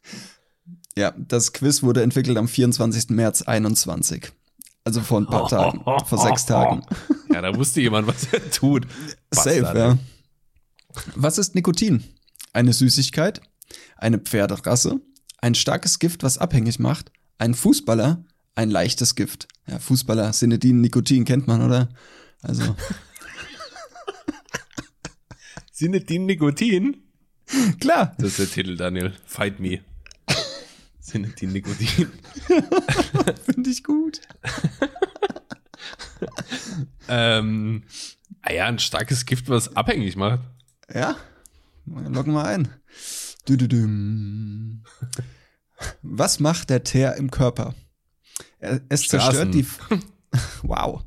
ja, 0.95 1.11
das 1.17 1.51
Quiz 1.51 1.81
wurde 1.81 2.03
entwickelt 2.03 2.37
am 2.37 2.47
24. 2.47 3.09
März 3.09 3.41
21. 3.41 4.31
Also 4.83 5.01
vor 5.01 5.19
ein 5.19 5.25
paar 5.25 5.47
Tagen, 5.47 5.83
vor 5.83 6.17
sechs 6.19 6.45
Tagen. 6.45 6.83
Ja, 7.33 7.41
da 7.41 7.55
wusste 7.55 7.81
jemand, 7.81 8.07
was 8.07 8.31
er 8.31 8.51
tut. 8.51 8.85
Safe, 9.31 9.61
Bastard. 9.61 9.77
ja. 9.77 9.97
Was 11.15 11.39
ist 11.39 11.55
Nikotin? 11.55 12.03
Eine 12.53 12.73
Süßigkeit, 12.73 13.41
eine 13.97 14.19
Pferderasse, 14.19 14.99
ein 15.39 15.55
starkes 15.55 15.97
Gift, 15.97 16.21
was 16.21 16.37
abhängig 16.37 16.77
macht, 16.77 17.11
ein 17.39 17.55
Fußballer, 17.55 18.23
ein 18.53 18.69
leichtes 18.69 19.15
Gift. 19.15 19.47
Ja, 19.67 19.79
Fußballer, 19.79 20.33
Sinedin, 20.33 20.81
Nikotin 20.81 21.25
kennt 21.25 21.47
man, 21.47 21.63
oder? 21.63 21.89
Also, 22.43 22.75
Sinnet 25.81 26.09
die 26.09 26.19
Nikotin? 26.19 27.01
klar. 27.79 28.13
Das 28.19 28.37
ist 28.37 28.37
der 28.37 28.51
Titel, 28.51 28.77
Daniel. 28.77 29.13
Fight 29.25 29.59
me. 29.59 29.79
Sinnet 30.99 31.41
die 31.41 31.47
Nikotin. 31.47 32.11
Finde 33.43 33.69
ich 33.71 33.83
gut. 33.83 34.21
Ähm, 37.07 37.83
ah 38.43 38.53
ja, 38.53 38.65
ein 38.67 38.77
starkes 38.77 39.25
Gift, 39.25 39.49
was 39.49 39.75
abhängig 39.75 40.15
macht. 40.15 40.39
Ja, 40.93 41.17
loggen 41.85 42.33
wir 42.33 42.45
ein. 42.45 42.69
Düdüdüm. 43.49 44.83
Was 46.03 46.39
macht 46.39 46.69
der 46.69 46.83
Teer 46.83 47.15
im 47.15 47.31
Körper? 47.31 47.73
Er, 48.59 48.81
es 48.87 49.05
Straßen. 49.05 49.51
zerstört 49.51 49.55
die. 49.55 49.97
wow. 50.61 51.03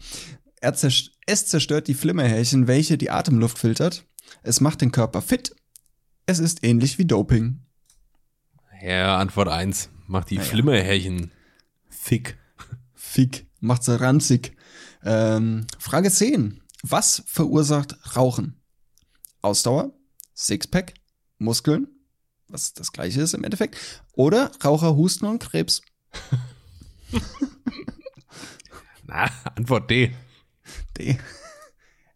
Er 0.61 0.75
zerst 0.75 1.12
es 1.27 1.47
zerstört 1.47 1.87
die 1.87 1.95
Flimmerhärchen, 1.95 2.66
welche 2.66 2.99
die 2.99 3.11
Atemluft 3.11 3.59
filtert. 3.59 4.05
Es 4.47 4.61
macht 4.61 4.82
den 4.82 4.92
Körper 4.92 5.22
fit. 5.22 5.57
Es 6.26 6.38
ist 6.38 6.62
ähnlich 6.62 6.99
wie 6.99 7.07
Doping. 7.07 7.62
Ja, 8.82 9.16
Antwort 9.16 9.49
1. 9.49 9.88
Macht 10.07 10.28
die 10.28 10.36
ja. 10.36 10.42
Flimmerhärchen 10.42 11.30
thick. 12.05 12.38
Fick. 12.92 13.47
Macht 13.61 13.84
sie 13.84 13.99
ranzig. 13.99 14.55
Ähm, 15.03 15.66
Frage 15.78 16.11
10. 16.11 16.61
Was 16.82 17.22
verursacht 17.26 17.97
Rauchen? 18.16 18.61
Ausdauer, 19.40 19.95
Sixpack, 20.36 20.92
Muskeln, 21.38 21.88
was 22.49 22.74
das 22.74 22.92
gleiche 22.92 23.22
ist 23.22 23.32
im 23.32 23.45
Endeffekt, 23.45 24.03
oder 24.12 24.53
Raucher, 24.62 24.95
Husten 24.95 25.24
und 25.24 25.38
Krebs? 25.38 25.80
Na, 29.05 29.30
Antwort 29.57 29.90
D. 29.90 30.14
D. 30.99 31.18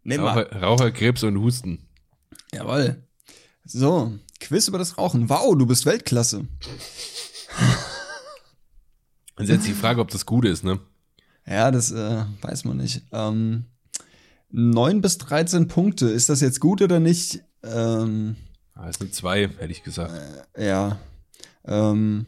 Nimm 0.02 0.20
Raucher, 0.24 0.90
Krebs 0.90 1.22
und 1.22 1.38
Husten. 1.38 1.87
Jawohl. 2.52 3.02
So, 3.64 4.12
Quiz 4.40 4.68
über 4.68 4.78
das 4.78 4.96
Rauchen. 4.98 5.28
Wow, 5.28 5.56
du 5.56 5.66
bist 5.66 5.84
Weltklasse. 5.86 6.46
Und 9.36 9.48
jetzt 9.48 9.66
die 9.66 9.72
Frage, 9.72 10.00
ob 10.00 10.10
das 10.10 10.26
gut 10.26 10.44
ist, 10.44 10.64
ne? 10.64 10.80
Ja, 11.46 11.70
das 11.70 11.90
äh, 11.92 12.24
weiß 12.42 12.64
man 12.64 12.76
nicht. 12.78 13.02
Ähm, 13.12 13.66
9 14.50 15.00
bis 15.00 15.18
13 15.18 15.68
Punkte. 15.68 16.08
Ist 16.08 16.28
das 16.28 16.40
jetzt 16.40 16.60
gut 16.60 16.82
oder 16.82 17.00
nicht? 17.00 17.40
Ähm, 17.62 18.36
Ah, 18.74 18.84
eine 19.00 19.10
2, 19.10 19.48
hätte 19.48 19.72
ich 19.72 19.82
gesagt. 19.82 20.14
ja. 20.56 20.98
Ähm, 21.64 22.26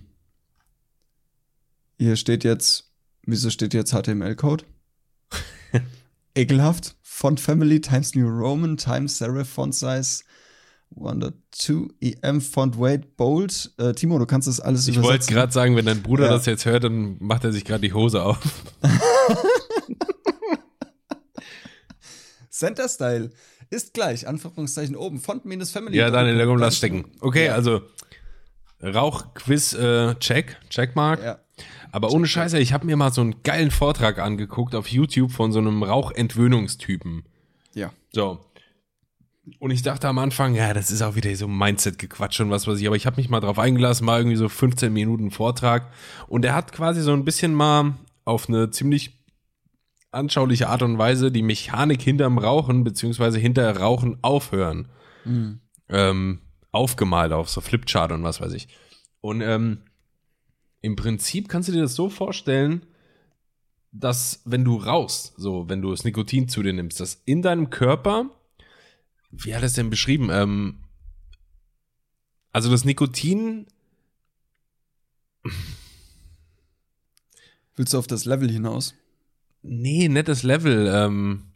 hier 1.98 2.16
steht 2.16 2.42
jetzt, 2.44 2.90
wieso 3.24 3.50
steht 3.50 3.72
jetzt 3.72 3.92
HTML-Code? 3.92 4.64
Ekelhaft. 6.34 6.96
Font 7.20 7.38
Family 7.38 7.80
times 7.82 8.14
New 8.14 8.26
Roman 8.26 8.78
times 8.78 9.18
Serif 9.18 9.46
Font 9.50 9.74
Size 9.74 10.22
102 10.96 11.88
EM 12.00 12.40
Font 12.40 12.80
Weight 12.80 13.14
Bold. 13.18 13.72
Äh, 13.76 13.92
Timo, 13.92 14.18
du 14.18 14.24
kannst 14.24 14.48
das 14.48 14.58
alles 14.58 14.88
Ich 14.88 14.96
wollte 14.96 15.08
übersetzen. 15.08 15.34
gerade 15.34 15.52
sagen, 15.52 15.76
wenn 15.76 15.84
dein 15.84 16.00
Bruder 16.02 16.24
Ja. 16.24 16.30
das 16.32 16.46
jetzt 16.46 16.64
hört, 16.64 16.84
dann 16.84 17.16
macht 17.20 17.44
er 17.44 17.52
sich 17.52 17.66
gerade 17.66 17.82
die 17.82 17.92
Hose 17.92 18.22
auf. 18.22 18.38
Center 22.50 22.88
Style 22.88 23.30
ist 23.70 23.92
gleich, 23.94 24.26
Anführungszeichen 24.26 24.96
oben, 24.96 25.20
Font 25.20 25.44
minus 25.44 25.70
Family. 25.70 25.96
Ja, 25.96 26.10
Daniel, 26.10 26.44
komm, 26.46 26.58
lass 26.58 26.76
stecken. 26.78 27.04
Okay, 27.20 27.46
Ja. 27.46 27.54
also 27.54 27.82
Rauchquiz, 28.82 29.74
äh, 29.74 30.14
check, 30.16 30.56
checkmark. 30.70 31.22
Ja. 31.22 31.38
Aber 31.92 32.10
ohne 32.12 32.26
Scheiße, 32.26 32.58
ich 32.58 32.72
habe 32.72 32.86
mir 32.86 32.96
mal 32.96 33.12
so 33.12 33.20
einen 33.20 33.42
geilen 33.42 33.70
Vortrag 33.70 34.18
angeguckt 34.18 34.74
auf 34.74 34.88
YouTube 34.88 35.32
von 35.32 35.52
so 35.52 35.58
einem 35.58 35.82
Rauchentwöhnungstypen. 35.82 37.24
Ja. 37.74 37.92
So. 38.12 38.40
Und 39.58 39.70
ich 39.70 39.82
dachte 39.82 40.06
am 40.06 40.18
Anfang, 40.18 40.54
ja, 40.54 40.72
das 40.74 40.90
ist 40.90 41.02
auch 41.02 41.16
wieder 41.16 41.34
so 41.34 41.48
Mindset-Gequatsch 41.48 42.40
und 42.40 42.50
was 42.50 42.66
weiß 42.66 42.78
ich. 42.80 42.86
Aber 42.86 42.96
ich 42.96 43.06
habe 43.06 43.16
mich 43.16 43.28
mal 43.28 43.40
drauf 43.40 43.58
eingelassen, 43.58 44.04
mal 44.06 44.20
irgendwie 44.20 44.36
so 44.36 44.48
15 44.48 44.92
Minuten 44.92 45.30
Vortrag. 45.30 45.90
Und 46.28 46.44
er 46.44 46.54
hat 46.54 46.72
quasi 46.72 47.00
so 47.02 47.12
ein 47.12 47.24
bisschen 47.24 47.54
mal 47.54 47.94
auf 48.24 48.48
eine 48.48 48.70
ziemlich 48.70 49.18
anschauliche 50.12 50.68
Art 50.68 50.82
und 50.82 50.98
Weise 50.98 51.30
die 51.32 51.42
Mechanik 51.42 52.02
hinterm 52.02 52.38
Rauchen, 52.38 52.84
beziehungsweise 52.84 53.38
hinter 53.38 53.76
Rauchen 53.76 54.18
aufhören, 54.22 54.88
Mhm. 55.24 55.60
ähm, 55.88 56.40
aufgemalt 56.72 57.32
auf 57.32 57.48
so 57.48 57.60
Flipchart 57.60 58.12
und 58.12 58.22
was 58.22 58.40
weiß 58.40 58.52
ich. 58.54 58.68
Und 59.20 59.40
ähm, 59.40 59.78
im 60.82 60.96
Prinzip 60.96 61.48
kannst 61.48 61.68
du 61.68 61.72
dir 61.72 61.82
das 61.82 61.94
so 61.94 62.08
vorstellen, 62.08 62.86
dass 63.92 64.40
wenn 64.44 64.64
du 64.64 64.76
rauchst, 64.76 65.34
so 65.36 65.68
wenn 65.68 65.82
du 65.82 65.90
das 65.90 66.04
Nikotin 66.04 66.48
zu 66.48 66.62
dir 66.62 66.72
nimmst, 66.72 67.00
dass 67.00 67.22
in 67.24 67.42
deinem 67.42 67.70
Körper, 67.70 68.30
wie 69.30 69.54
hat 69.54 69.62
er 69.62 69.66
es 69.66 69.74
denn 69.74 69.90
beschrieben? 69.90 70.30
Ähm, 70.30 70.78
also 72.52 72.70
das 72.70 72.84
Nikotin, 72.84 73.66
Willst 77.76 77.94
du 77.94 77.98
auf 77.98 78.06
das 78.06 78.24
Level 78.26 78.50
hinaus? 78.50 78.94
nee, 79.62 80.08
nettes 80.08 80.42
Level, 80.42 80.90
ähm, 80.92 81.49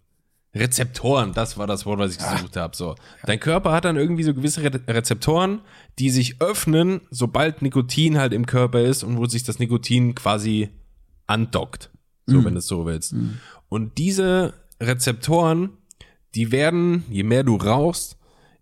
Rezeptoren, 0.54 1.32
das 1.32 1.58
war 1.58 1.66
das 1.66 1.84
Wort, 1.84 1.98
was 1.98 2.12
ich 2.12 2.18
gesucht 2.18 2.56
habe. 2.56 2.76
So, 2.76 2.94
dein 3.24 3.40
Körper 3.40 3.72
hat 3.72 3.84
dann 3.84 3.96
irgendwie 3.96 4.22
so 4.22 4.34
gewisse 4.34 4.62
Re 4.62 4.80
Rezeptoren, 4.86 5.60
die 5.98 6.10
sich 6.10 6.40
öffnen, 6.40 7.00
sobald 7.10 7.60
Nikotin 7.62 8.18
halt 8.18 8.32
im 8.32 8.46
Körper 8.46 8.80
ist 8.80 9.02
und 9.02 9.16
wo 9.16 9.26
sich 9.26 9.42
das 9.42 9.58
Nikotin 9.58 10.14
quasi 10.14 10.70
andockt, 11.26 11.90
so 12.26 12.44
wenn 12.44 12.54
du 12.54 12.58
es 12.58 12.66
so 12.66 12.86
willst. 12.86 13.14
Und 13.68 13.98
diese 13.98 14.54
Rezeptoren, 14.80 15.70
die 16.34 16.52
werden, 16.52 17.04
je 17.10 17.22
mehr 17.24 17.42
du 17.42 17.56
rauchst, 17.56 18.16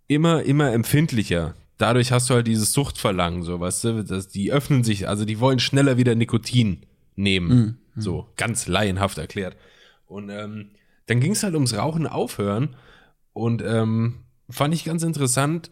immer, 0.06 0.42
immer 0.42 0.72
empfindlicher. 0.72 1.54
Dadurch 1.78 2.12
hast 2.12 2.30
du 2.30 2.34
halt 2.34 2.46
dieses 2.46 2.72
Suchtverlangen, 2.72 3.42
so, 3.42 3.60
weißt 3.60 3.84
du, 3.84 4.04
dass 4.04 4.28
die 4.28 4.52
öffnen 4.52 4.84
sich, 4.84 5.08
also 5.08 5.24
die 5.24 5.40
wollen 5.40 5.58
schneller 5.58 5.96
wieder 5.96 6.14
Nikotin 6.14 6.86
nehmen. 7.16 7.50
So, 7.96 8.28
ganz 8.36 8.66
laienhaft 8.66 9.18
erklärt. 9.18 9.56
Und 10.06 10.30
ähm, 10.30 10.70
dann 11.12 11.20
ging 11.20 11.32
es 11.32 11.42
halt 11.42 11.52
ums 11.52 11.76
Rauchen 11.76 12.06
aufhören. 12.06 12.74
Und 13.34 13.62
ähm, 13.62 14.20
fand 14.48 14.72
ich 14.72 14.84
ganz 14.84 15.02
interessant. 15.02 15.70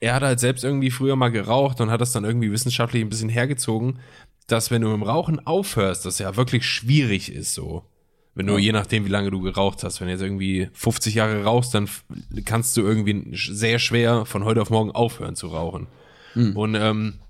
Er 0.00 0.14
hat 0.14 0.22
halt 0.22 0.40
selbst 0.40 0.64
irgendwie 0.64 0.90
früher 0.90 1.16
mal 1.16 1.28
geraucht 1.28 1.82
und 1.82 1.90
hat 1.90 2.00
das 2.00 2.12
dann 2.12 2.24
irgendwie 2.24 2.50
wissenschaftlich 2.50 3.02
ein 3.02 3.10
bisschen 3.10 3.28
hergezogen, 3.28 3.98
dass 4.46 4.70
wenn 4.70 4.80
du 4.80 4.88
mit 4.88 4.96
dem 4.96 5.02
Rauchen 5.02 5.46
aufhörst, 5.46 6.06
das 6.06 6.18
ja 6.18 6.36
wirklich 6.36 6.64
schwierig 6.64 7.30
ist 7.30 7.52
so. 7.52 7.84
Wenn 8.34 8.46
du, 8.46 8.56
je 8.56 8.72
nachdem, 8.72 9.04
wie 9.04 9.10
lange 9.10 9.30
du 9.30 9.42
geraucht 9.42 9.84
hast, 9.84 10.00
wenn 10.00 10.08
du 10.08 10.14
jetzt 10.14 10.22
irgendwie 10.22 10.70
50 10.72 11.14
Jahre 11.14 11.44
rauchst, 11.44 11.74
dann 11.74 11.88
kannst 12.46 12.74
du 12.78 12.80
irgendwie 12.80 13.36
sehr 13.36 13.78
schwer 13.78 14.24
von 14.24 14.44
heute 14.44 14.62
auf 14.62 14.70
morgen 14.70 14.92
aufhören 14.92 15.36
zu 15.36 15.48
rauchen. 15.48 15.88
Und 16.56 16.74
ähm, 16.74 17.20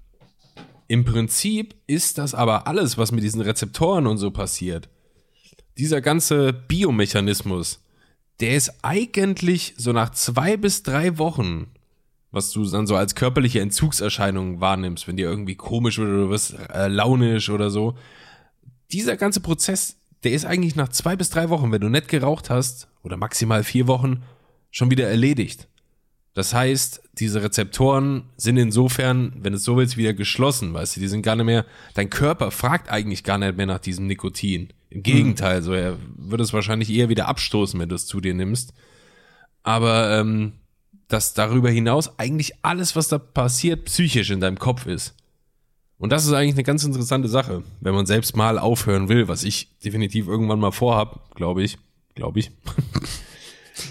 im 0.86 1.04
Prinzip 1.04 1.74
ist 1.88 2.16
das 2.18 2.32
aber 2.32 2.68
alles, 2.68 2.96
was 2.96 3.10
mit 3.10 3.24
diesen 3.24 3.40
Rezeptoren 3.40 4.06
und 4.06 4.18
so 4.18 4.30
passiert. 4.30 4.88
Dieser 5.76 6.00
ganze 6.00 6.52
Biomechanismus, 6.52 7.80
der 8.40 8.56
ist 8.56 8.72
eigentlich 8.82 9.74
so 9.76 9.92
nach 9.92 10.10
zwei 10.10 10.56
bis 10.56 10.82
drei 10.82 11.18
Wochen, 11.18 11.66
was 12.30 12.50
du 12.50 12.64
dann 12.64 12.86
so 12.86 12.94
als 12.94 13.14
körperliche 13.14 13.60
Entzugserscheinungen 13.60 14.60
wahrnimmst, 14.60 15.08
wenn 15.08 15.16
dir 15.16 15.28
irgendwie 15.28 15.56
komisch 15.56 15.98
wird 15.98 16.10
oder 16.10 16.30
wirst 16.30 16.54
äh, 16.72 16.88
launisch 16.88 17.50
oder 17.50 17.70
so. 17.70 17.96
Dieser 18.92 19.16
ganze 19.16 19.40
Prozess, 19.40 19.96
der 20.22 20.32
ist 20.32 20.44
eigentlich 20.44 20.76
nach 20.76 20.90
zwei 20.90 21.16
bis 21.16 21.30
drei 21.30 21.48
Wochen, 21.48 21.72
wenn 21.72 21.80
du 21.80 21.88
nicht 21.88 22.08
geraucht 22.08 22.50
hast, 22.50 22.88
oder 23.02 23.16
maximal 23.16 23.64
vier 23.64 23.86
Wochen, 23.86 24.22
schon 24.70 24.90
wieder 24.90 25.08
erledigt. 25.08 25.68
Das 26.34 26.52
heißt, 26.52 27.02
diese 27.18 27.42
Rezeptoren 27.42 28.24
sind 28.36 28.56
insofern, 28.56 29.32
wenn 29.38 29.54
es 29.54 29.62
so 29.62 29.76
willst, 29.76 29.96
wieder 29.96 30.14
geschlossen, 30.14 30.74
weißt 30.74 30.96
du, 30.96 31.00
die 31.00 31.08
sind 31.08 31.22
gar 31.22 31.36
nicht 31.36 31.46
mehr, 31.46 31.64
dein 31.94 32.10
Körper 32.10 32.50
fragt 32.50 32.90
eigentlich 32.90 33.22
gar 33.22 33.38
nicht 33.38 33.56
mehr 33.56 33.66
nach 33.66 33.78
diesem 33.78 34.08
Nikotin. 34.08 34.72
Im 34.90 35.02
Gegenteil, 35.02 35.62
so 35.62 35.72
er 35.72 35.96
würde 36.16 36.42
es 36.42 36.52
wahrscheinlich 36.52 36.90
eher 36.90 37.08
wieder 37.08 37.28
abstoßen, 37.28 37.78
wenn 37.78 37.88
du 37.88 37.94
es 37.94 38.06
zu 38.06 38.20
dir 38.20 38.34
nimmst. 38.34 38.74
Aber 39.62 40.18
ähm, 40.18 40.54
dass 41.08 41.34
darüber 41.34 41.70
hinaus 41.70 42.18
eigentlich 42.18 42.52
alles, 42.62 42.96
was 42.96 43.08
da 43.08 43.18
passiert, 43.18 43.84
psychisch 43.84 44.30
in 44.30 44.40
deinem 44.40 44.58
Kopf 44.58 44.86
ist. 44.86 45.14
Und 45.98 46.10
das 46.10 46.26
ist 46.26 46.32
eigentlich 46.32 46.54
eine 46.54 46.64
ganz 46.64 46.82
interessante 46.84 47.28
Sache, 47.28 47.62
wenn 47.80 47.94
man 47.94 48.06
selbst 48.06 48.36
mal 48.36 48.58
aufhören 48.58 49.08
will, 49.08 49.28
was 49.28 49.44
ich 49.44 49.78
definitiv 49.84 50.26
irgendwann 50.26 50.58
mal 50.58 50.72
vorhab, 50.72 51.34
glaube 51.36 51.62
ich. 51.62 51.78
Glaube 52.14 52.40
ich. 52.40 52.50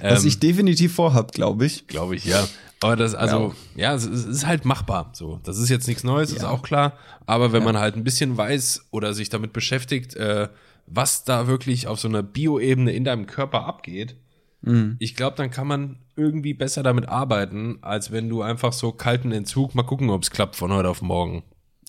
Was 0.01 0.21
Ähm, 0.23 0.27
ich 0.27 0.39
definitiv 0.39 0.93
vorhab, 0.95 1.31
glaube 1.33 1.65
ich. 1.65 1.87
Glaube 1.87 2.15
ich, 2.15 2.25
ja. 2.25 2.47
Aber 2.81 2.95
das, 2.95 3.15
also, 3.15 3.53
ja, 3.75 3.93
es, 3.93 4.05
es 4.05 4.25
ist 4.25 4.45
halt 4.47 4.65
machbar. 4.65 5.11
So, 5.13 5.39
das 5.43 5.57
ist 5.57 5.69
jetzt 5.69 5.87
nichts 5.87 6.03
Neues, 6.03 6.31
ist 6.31 6.41
Ja. 6.41 6.49
auch 6.49 6.61
klar. 6.61 6.97
Aber 7.25 7.51
wenn 7.53 7.63
man 7.63 7.77
halt 7.77 7.95
ein 7.95 8.03
bisschen 8.03 8.35
weiß 8.37 8.87
oder 8.91 9.13
sich 9.13 9.29
damit 9.29 9.53
beschäftigt, 9.53 10.15
äh, 10.15 10.49
was 10.85 11.23
da 11.23 11.47
wirklich 11.47 11.87
auf 11.87 11.99
so 11.99 12.07
einer 12.09 12.23
Bioebene 12.23 12.91
in 12.91 13.03
deinem 13.05 13.25
Körper 13.25 13.65
abgeht, 13.65 14.15
Mhm. 14.61 14.95
ich 14.99 15.15
glaube, 15.15 15.35
dann 15.37 15.49
kann 15.51 15.67
man 15.67 15.97
irgendwie 16.15 16.53
besser 16.53 16.83
damit 16.83 17.09
arbeiten, 17.09 17.79
als 17.81 18.11
wenn 18.11 18.29
du 18.29 18.41
einfach 18.41 18.71
so 18.73 18.91
kalten 18.93 19.31
Entzug, 19.33 19.75
mal 19.75 19.83
gucken, 19.83 20.09
ob 20.09 20.23
es 20.23 20.31
klappt 20.31 20.55
von 20.55 20.71
heute 20.71 20.87
auf 20.89 21.01
morgen. 21.01 21.43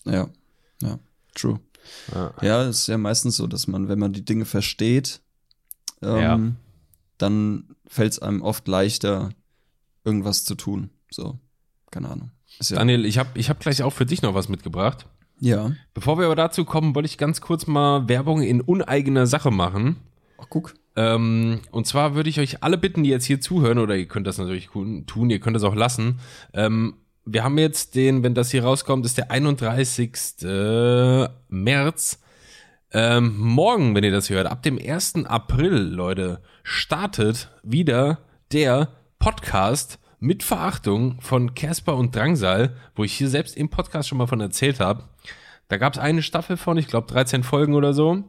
Ja, 0.05 0.27
ja, 0.81 0.99
true. 1.35 1.59
Ja. 2.13 2.33
Ja, 2.41 2.63
es 2.63 2.79
ist 2.79 2.87
ja 2.87 2.97
meistens 2.97 3.35
so, 3.37 3.47
dass 3.47 3.67
man, 3.67 3.87
wenn 3.87 3.99
man 3.99 4.11
die 4.13 4.25
Dinge 4.25 4.45
versteht, 4.45 5.21
ähm, 6.01 6.17
Ja. 6.17 6.39
Dann 7.17 7.75
fällt 7.87 8.13
es 8.13 8.19
einem 8.19 8.41
oft 8.41 8.67
leichter, 8.67 9.29
irgendwas 10.03 10.45
zu 10.45 10.55
tun. 10.55 10.89
So, 11.09 11.39
keine 11.91 12.09
Ahnung. 12.09 12.31
Ja, 12.61 12.77
Daniel, 12.77 13.05
ich 13.05 13.17
habe 13.17 13.29
ich 13.35 13.49
hab 13.49 13.59
gleich 13.59 13.83
auch 13.83 13.93
für 13.93 14.05
dich 14.05 14.21
noch 14.21 14.33
was 14.33 14.49
mitgebracht. 14.49 15.07
ja. 15.39 15.71
Bevor 15.93 16.17
wir 16.17 16.25
aber 16.25 16.35
dazu 16.35 16.65
kommen, 16.65 16.95
wollte 16.95 17.07
ich 17.07 17.17
ganz 17.17 17.41
kurz 17.41 17.67
mal 17.67 18.07
Werbung 18.07 18.41
in 18.41 18.61
uneigener 18.61 19.27
Sache 19.27 19.51
machen. 19.51 19.97
Ach, 20.37 20.47
guck. 20.49 20.73
Ähm, 20.95 21.59
und 21.71 21.87
zwar 21.87 22.15
würde 22.15 22.29
ich 22.29 22.39
euch 22.39 22.63
alle 22.63 22.77
bitten, 22.77 23.03
die 23.03 23.09
jetzt 23.09 23.25
hier 23.25 23.41
zuhören, 23.41 23.79
oder 23.79 23.95
ihr 23.95 24.07
könnt 24.07 24.27
das 24.27 24.37
natürlich 24.37 24.69
tun, 24.69 25.29
ihr 25.29 25.39
könnt 25.39 25.55
das 25.55 25.63
auch 25.63 25.75
lassen, 25.75 26.19
ähm, 26.53 26.95
wir 27.25 27.43
haben 27.43 27.57
jetzt 27.57 27.95
den, 27.95 28.23
wenn 28.23 28.35
das 28.35 28.51
hier 28.51 28.63
rauskommt, 28.63 29.05
ist 29.05 29.17
der 29.17 29.31
31. 29.31 30.45
März. 31.49 32.19
Ähm, 32.91 33.37
morgen, 33.37 33.95
wenn 33.95 34.03
ihr 34.03 34.11
das 34.11 34.29
hört, 34.29 34.47
ab 34.47 34.63
dem 34.63 34.77
1. 34.77 35.25
April, 35.25 35.73
Leute, 35.73 36.41
startet 36.63 37.49
wieder 37.63 38.19
der 38.51 38.89
Podcast 39.19 39.99
mit 40.19 40.43
Verachtung 40.43 41.19
von 41.19 41.55
Casper 41.55 41.95
und 41.95 42.15
Drangsal, 42.15 42.75
wo 42.95 43.03
ich 43.03 43.13
hier 43.13 43.29
selbst 43.29 43.57
im 43.57 43.69
Podcast 43.69 44.07
schon 44.07 44.17
mal 44.17 44.27
von 44.27 44.39
erzählt 44.39 44.79
habe. 44.79 45.03
Da 45.67 45.77
gab 45.77 45.93
es 45.93 45.99
eine 45.99 46.21
Staffel 46.21 46.57
von, 46.57 46.77
ich 46.77 46.87
glaube 46.87 47.07
13 47.07 47.43
Folgen 47.43 47.73
oder 47.73 47.93
so. 47.93 48.23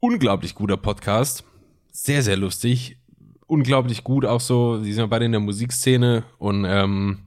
Unglaublich 0.00 0.54
guter 0.54 0.76
Podcast. 0.76 1.44
Sehr, 1.90 2.22
sehr 2.22 2.36
lustig. 2.36 2.98
Unglaublich 3.46 4.04
gut 4.04 4.24
auch 4.24 4.40
so. 4.40 4.78
Die 4.78 4.92
sind 4.92 5.02
ja 5.02 5.06
beide 5.06 5.24
in 5.24 5.32
der 5.32 5.40
Musikszene 5.40 6.24
und 6.38 6.64
ähm, 6.64 7.25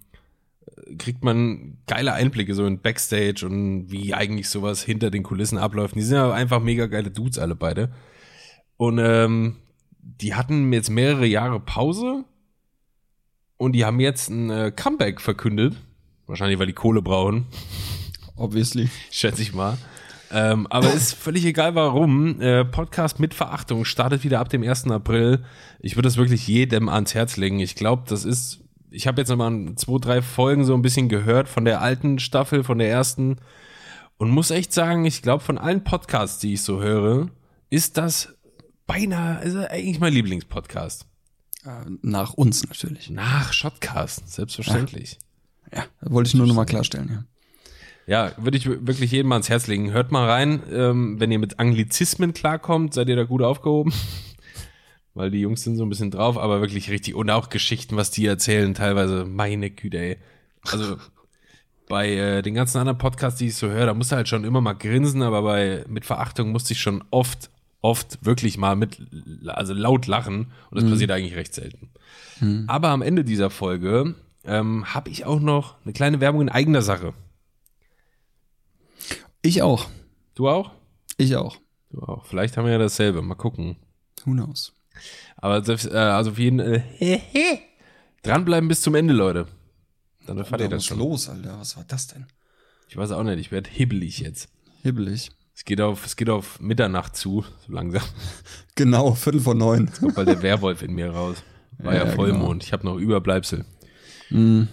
kriegt 0.98 1.24
man 1.24 1.78
geile 1.88 2.14
Einblicke 2.14 2.54
so 2.56 2.66
in 2.66 2.82
Backstage 2.82 3.46
und 3.46 3.92
wie 3.92 4.14
eigentlich 4.14 4.50
sowas 4.50 4.84
hinter 4.84 5.12
den 5.12 5.24
Kulissen 5.24 5.58
abläuft. 5.58 5.96
Die 5.96 6.02
sind 6.02 6.16
ja 6.16 6.32
einfach 6.32 6.62
mega 6.62 6.88
geile 6.88 7.12
Dudes 7.12 7.38
alle 7.38 7.56
beide. 7.56 7.92
Und 8.78 9.00
ähm, 9.00 9.58
die 10.00 10.36
hatten 10.36 10.72
jetzt 10.74 10.90
mehrere 10.90 11.26
Jahre 11.26 11.60
Pause 11.60 12.24
und 13.58 13.74
die 13.74 13.86
haben 13.86 14.00
jetzt 14.00 14.30
ein 14.30 14.50
äh, 14.50 14.72
Comeback 14.76 15.22
verkündet. 15.22 15.76
Wahrscheinlich, 16.28 16.60
weil 16.60 16.68
die 16.68 16.74
Kohle 16.74 17.02
brauchen. 17.02 17.48
Obviously. 18.36 18.90
Schätze 19.12 19.42
ich 19.42 19.54
mal. 19.54 19.78
Ähm, 20.32 20.68
aber 20.68 20.94
ist 20.94 21.14
völlig 21.14 21.44
egal 21.46 21.76
warum. 21.76 22.40
Äh, 22.40 22.64
Podcast 22.66 23.20
mit 23.20 23.34
Verachtung 23.34 23.84
startet 23.84 24.24
wieder 24.24 24.40
ab 24.40 24.50
dem 24.50 24.64
1. 24.64 24.92
April. 24.92 25.44
Ich 25.80 25.96
würde 25.96 26.08
das 26.08 26.18
wirklich 26.18 26.48
jedem 26.48 26.88
ans 26.88 27.16
Herz 27.16 27.36
legen. 27.36 27.60
Ich 27.60 27.76
glaube, 27.76 28.04
das 28.08 28.26
ist 28.26 28.62
ich 28.92 29.08
habe 29.08 29.22
jetzt 29.22 29.30
nochmal 29.30 29.76
zwei, 29.76 29.98
drei 30.00 30.22
Folgen 30.22 30.66
so 30.66 30.74
ein 30.74 30.82
bisschen 30.82 31.10
gehört 31.10 31.48
von 31.48 31.66
der 31.66 31.82
alten 31.82 32.20
Staffel, 32.20 32.64
von 32.64 32.78
der 32.78 32.90
ersten. 32.90 33.38
Und 34.18 34.32
muss 34.32 34.52
echt 34.52 34.74
sagen, 34.74 35.06
ich 35.06 35.22
glaube, 35.22 35.44
von 35.44 35.58
allen 35.58 35.84
Podcasts, 35.84 36.40
die 36.40 36.54
ich 36.54 36.64
so 36.64 36.82
höre, 36.82 37.30
ist 37.70 37.98
das 37.98 38.36
beinahe, 38.86 39.42
ist 39.44 39.56
eigentlich 39.56 40.00
mein 40.00 40.14
Lieblingspodcast. 40.14 41.06
Äh, 41.66 41.70
nach 42.02 42.34
uns 42.34 42.68
natürlich. 42.68 43.10
Nach 43.10 43.54
Shotcast, 43.54 44.30
selbstverständlich. 44.30 45.20
Ja, 45.72 45.80
ja 45.80 45.86
wollte 46.02 46.30
ich 46.30 46.36
nur 46.36 46.48
nochmal 46.48 46.66
klarstellen, 46.66 47.10
ja. 47.10 47.24
Ja, 48.08 48.32
würde 48.38 48.58
ich 48.58 48.66
wirklich 48.66 49.12
jedem 49.12 49.30
mal 49.30 49.36
ans 49.36 49.50
Herz 49.50 49.68
legen. 49.68 49.92
Hört 49.92 50.12
mal 50.12 50.28
rein, 50.28 50.64
ähm, 50.72 51.20
wenn 51.20 51.32
ihr 51.32 51.38
mit 51.38 51.60
Anglizismen 51.60 52.34
klarkommt, 52.34 52.96
seid 52.96 53.08
ihr 53.08 53.16
da 53.16 53.24
gut 53.24 53.44
aufgehoben 53.44 53.94
weil 55.20 55.32
die 55.32 55.42
Jungs 55.42 55.64
sind 55.64 55.76
so 55.76 55.84
ein 55.84 55.90
bisschen 55.90 56.12
drauf, 56.12 56.38
aber 56.38 56.62
wirklich 56.62 56.90
richtig. 56.90 57.14
Und 57.14 57.30
auch 57.30 57.50
Geschichten, 57.50 57.98
was 57.98 58.10
die 58.10 58.26
erzählen, 58.26 58.74
teilweise, 58.74 59.26
meine 59.26 59.70
Güte, 59.70 59.98
ey. 60.00 60.18
Also 60.62 60.96
bei 61.90 62.10
äh, 62.10 62.42
den 62.42 62.54
ganzen 62.54 62.78
anderen 62.78 62.98
Podcasts, 62.98 63.38
die 63.38 63.48
ich 63.48 63.56
so 63.56 63.68
höre, 63.68 63.88
da 63.88 63.94
musst 63.94 64.14
du 64.14 64.16
halt 64.16 64.30
schon 64.30 64.46
immer 64.46 64.62
mal 64.62 64.76
grinsen, 64.76 65.22
aber 65.22 65.42
bei 65.42 65.84
mit 65.90 66.06
Verachtung 66.06 66.54
musste 66.54 66.72
ich 66.72 66.80
schon 66.80 67.04
oft, 67.12 67.50
oft 67.82 68.24
wirklich 68.26 68.58
mal 68.58 68.78
mit, 68.78 68.98
also 69.48 69.74
laut 69.74 70.08
lachen. 70.08 70.54
Und 70.70 70.76
das 70.76 70.86
mhm. 70.86 70.92
passiert 70.92 71.12
eigentlich 71.12 71.36
recht 71.36 71.54
selten. 71.54 71.90
Mhm. 72.40 72.64
Aber 72.68 72.88
am 72.88 73.02
Ende 73.02 73.26
dieser 73.26 73.50
Folge 73.50 74.16
ähm, 74.46 74.86
habe 74.94 75.10
ich 75.10 75.26
auch 75.26 75.42
noch 75.42 75.76
eine 75.84 75.92
kleine 75.92 76.22
Werbung 76.22 76.44
in 76.44 76.50
eigener 76.50 76.82
Sache. 76.82 77.14
Ich 79.42 79.62
auch. 79.64 79.90
Du 80.36 80.48
auch? 80.48 80.72
Ich 81.18 81.36
auch. 81.36 81.58
Du 81.90 82.04
auch. 82.04 82.26
Vielleicht 82.26 82.56
haben 82.56 82.64
wir 82.64 82.72
ja 82.72 82.78
dasselbe. 82.78 83.22
Mal 83.22 83.36
gucken. 83.36 83.76
Who 84.24 84.32
knows? 84.32 84.79
Aber 85.38 85.64
selbst, 85.64 85.86
äh, 85.86 85.98
also 85.98 86.32
auf 86.32 86.40
jeden 86.40 86.60
äh, 86.60 86.82
dranbleiben 88.24 88.68
bis 88.68 88.82
zum 88.82 88.96
Ende, 88.96 89.14
Leute. 89.14 89.48
Dann 90.26 90.38
erfahrt 90.38 90.62
ihr 90.62 90.70
das 90.70 90.86
schon. 90.86 91.00
Was 91.00 91.06
los, 91.06 91.30
Alter? 91.30 91.60
Was 91.60 91.78
war 91.78 91.86
das 91.88 92.08
denn? 92.08 92.26
Ich 92.88 92.98
weiß 92.98 93.12
auch 93.12 93.24
nicht. 93.24 93.40
Ich 93.40 93.52
werde 93.52 93.70
hibbelig 93.70 94.20
jetzt. 94.20 94.50
Hibbelig. 94.84 95.32
Es 95.56 95.66
geht 95.66 95.82
auf, 95.82 96.06
es 96.06 96.16
geht 96.16 96.30
auf 96.30 96.60
Mitternacht 96.62 97.16
zu, 97.16 97.44
so 97.68 97.74
langsam. 97.74 98.02
Genau, 98.76 99.14
Viertel 99.14 99.42
vor 99.42 99.56
neun. 99.56 99.88
Jetzt 99.88 100.00
kommt 100.00 100.16
bald 100.16 100.30
der 100.30 100.42
Werwolf 100.42 100.82
in 100.82 100.94
mir 100.94 101.10
raus. 101.10 101.44
War 101.80 101.94
ja, 101.94 102.06
ja 102.06 102.12
Vollmond. 102.12 102.62
Genau. 102.62 102.64
Ich 102.64 102.72
habe 102.72 102.86
noch 102.86 102.96
Überbleibsel. 102.96 103.66
Mm. 104.30 104.64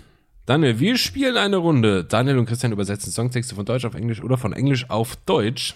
Daniel, 0.45 0.79
wir 0.79 0.97
spielen 0.97 1.37
eine 1.37 1.57
Runde. 1.57 2.05
Daniel 2.05 2.39
und 2.39 2.47
Christian 2.47 2.71
übersetzen 2.71 3.11
Songtexte 3.11 3.57
von 3.57 3.65
Deutsch 3.65 3.85
auf 3.85 3.95
Englisch 3.97 4.23
oder 4.23 4.39
von 4.39 4.53
Englisch 4.53 4.89
auf 4.89 5.17
Deutsch. 5.27 5.75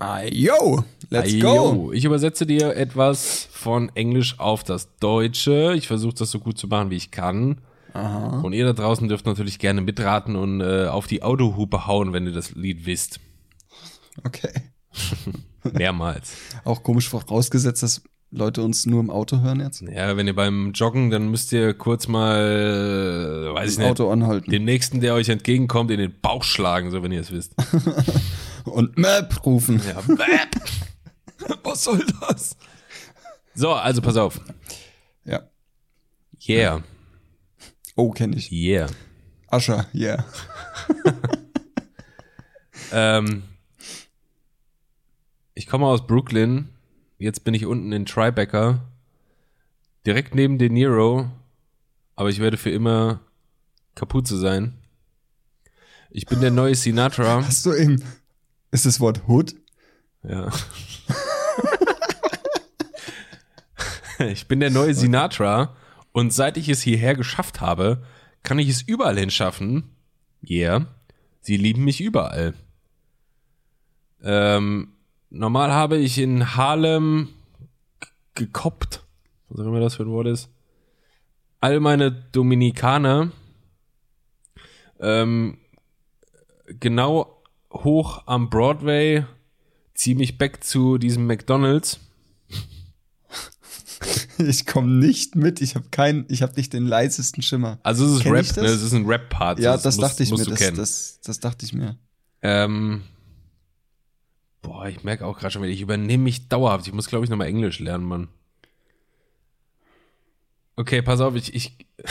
Ayo, 0.00 0.82
let's 1.10 1.34
Ayo. 1.34 1.72
go. 1.72 1.92
Ich 1.92 2.04
übersetze 2.04 2.46
dir 2.46 2.74
etwas 2.74 3.48
von 3.52 3.90
Englisch 3.94 4.38
auf 4.38 4.64
das 4.64 4.96
Deutsche. 4.98 5.74
Ich 5.76 5.86
versuche 5.86 6.14
das 6.14 6.30
so 6.30 6.38
gut 6.38 6.58
zu 6.58 6.68
machen, 6.68 6.90
wie 6.90 6.96
ich 6.96 7.10
kann. 7.10 7.58
Aha. 7.92 8.40
Und 8.40 8.52
ihr 8.52 8.64
da 8.64 8.72
draußen 8.72 9.08
dürft 9.08 9.26
natürlich 9.26 9.58
gerne 9.58 9.82
mitraten 9.82 10.36
und 10.36 10.60
äh, 10.60 10.86
auf 10.86 11.06
die 11.06 11.22
Autohupe 11.22 11.86
hauen, 11.86 12.12
wenn 12.12 12.26
ihr 12.26 12.32
das 12.32 12.52
Lied 12.54 12.86
wisst. 12.86 13.20
Okay. 14.24 14.52
Mehrmals. 15.72 16.32
Auch 16.64 16.82
komisch 16.82 17.08
vorausgesetzt, 17.08 17.82
dass 17.82 18.02
Leute 18.30 18.62
uns 18.62 18.86
nur 18.86 19.00
im 19.00 19.10
Auto 19.10 19.40
hören 19.40 19.60
jetzt. 19.60 19.82
Ja, 19.82 20.16
wenn 20.16 20.26
ihr 20.26 20.36
beim 20.36 20.72
Joggen, 20.72 21.10
dann 21.10 21.30
müsst 21.30 21.52
ihr 21.52 21.74
kurz 21.74 22.06
mal, 22.06 23.50
weiß 23.52 23.64
das 23.64 23.72
ich 23.72 23.78
nicht, 23.80 23.88
Auto 23.88 24.10
anhalten. 24.10 24.50
dem 24.50 24.64
nächsten, 24.64 25.00
der 25.00 25.14
euch 25.14 25.28
entgegenkommt, 25.28 25.90
in 25.90 25.98
den 25.98 26.14
Bauch 26.22 26.44
schlagen, 26.44 26.90
so 26.90 27.02
wenn 27.02 27.12
ihr 27.12 27.20
es 27.20 27.32
wisst. 27.32 27.54
und 28.72 28.96
Map 28.98 29.44
rufen. 29.44 29.80
Ja, 29.86 30.02
Map. 30.06 30.56
Was 31.64 31.84
soll 31.84 32.04
das? 32.20 32.56
So, 33.54 33.72
also 33.72 34.00
pass 34.00 34.16
auf. 34.16 34.40
Ja. 35.24 35.42
Yeah. 36.48 36.82
Oh, 37.96 38.10
kenne 38.10 38.36
ich. 38.36 38.50
Yeah. 38.50 38.88
Ascher, 39.48 39.86
yeah. 39.92 40.24
ähm, 42.92 43.42
ich 45.54 45.66
komme 45.66 45.86
aus 45.86 46.06
Brooklyn. 46.06 46.68
Jetzt 47.18 47.44
bin 47.44 47.52
ich 47.52 47.66
unten 47.66 47.92
in 47.92 48.06
Tribeca. 48.06 48.80
Direkt 50.06 50.34
neben 50.34 50.58
De 50.58 50.68
Niro. 50.68 51.30
Aber 52.16 52.30
ich 52.30 52.38
werde 52.38 52.56
für 52.56 52.70
immer 52.70 53.20
Kapuze 53.94 54.38
sein. 54.38 54.78
Ich 56.10 56.26
bin 56.26 56.40
der 56.40 56.50
neue 56.50 56.74
Sinatra. 56.74 57.44
Hast 57.44 57.66
du 57.66 57.74
eben 57.74 58.02
ist 58.70 58.86
das 58.86 59.00
Wort 59.00 59.22
Hood? 59.28 59.54
Ja. 60.22 60.50
ich 64.18 64.48
bin 64.48 64.60
der 64.60 64.70
neue 64.70 64.94
Sinatra 64.94 65.76
und 66.12 66.32
seit 66.32 66.56
ich 66.56 66.68
es 66.68 66.82
hierher 66.82 67.14
geschafft 67.14 67.60
habe, 67.60 68.02
kann 68.42 68.58
ich 68.58 68.68
es 68.68 68.82
überall 68.82 69.18
hin 69.18 69.30
schaffen. 69.30 69.96
Yeah. 70.48 70.86
Sie 71.40 71.56
lieben 71.56 71.84
mich 71.84 72.00
überall. 72.00 72.54
Ähm, 74.22 74.92
normal 75.30 75.72
habe 75.72 75.96
ich 75.96 76.18
in 76.18 76.56
Harlem 76.56 77.28
gekoppt, 78.34 79.02
was 79.48 79.60
auch 79.60 79.68
immer 79.68 79.80
das 79.80 79.96
für 79.96 80.02
ein 80.02 80.10
Wort 80.10 80.26
ist, 80.26 80.50
all 81.60 81.80
meine 81.80 82.10
Dominikaner 82.10 83.32
ähm, 85.00 85.58
genau 86.66 87.39
hoch 87.72 88.22
am 88.26 88.50
Broadway, 88.50 89.24
zieh 89.94 90.14
mich 90.14 90.38
back 90.38 90.64
zu 90.64 90.98
diesem 90.98 91.26
McDonald's. 91.26 92.00
Ich 94.38 94.64
komme 94.64 94.90
nicht 94.90 95.36
mit, 95.36 95.60
ich 95.60 95.74
habe 95.74 95.90
keinen, 95.90 96.24
ich 96.30 96.40
habe 96.40 96.54
nicht 96.56 96.72
den 96.72 96.86
leisesten 96.86 97.42
Schimmer. 97.42 97.78
Also 97.82 98.06
es 98.06 98.12
ist 98.12 98.22
Kenn 98.22 98.32
Rap, 98.32 98.56
ne? 98.56 98.62
es 98.64 98.82
ist 98.82 98.94
ein 98.94 99.04
Rap-Part. 99.04 99.58
Ja, 99.58 99.72
das, 99.72 99.82
das 99.82 99.96
musst, 99.98 100.12
dachte 100.12 100.22
ich 100.22 100.30
mir, 100.30 100.38
das, 100.38 100.58
das, 100.74 101.20
das, 101.22 101.40
dachte 101.40 101.66
ich 101.66 101.74
mir. 101.74 101.98
Ähm, 102.40 103.02
boah, 104.62 104.88
ich 104.88 105.04
merke 105.04 105.26
auch 105.26 105.38
gerade 105.38 105.52
schon 105.52 105.60
wieder, 105.60 105.72
ich 105.72 105.82
übernehme 105.82 106.24
mich 106.24 106.48
dauerhaft. 106.48 106.86
Ich 106.86 106.94
muss, 106.94 107.08
glaube 107.08 107.26
ich, 107.26 107.30
nochmal 107.30 107.48
Englisch 107.48 107.78
lernen, 107.78 108.04
Mann. 108.06 108.28
Okay, 110.76 111.02
pass 111.02 111.20
auf, 111.20 111.34
ich, 111.34 111.54
ich, 111.54 111.76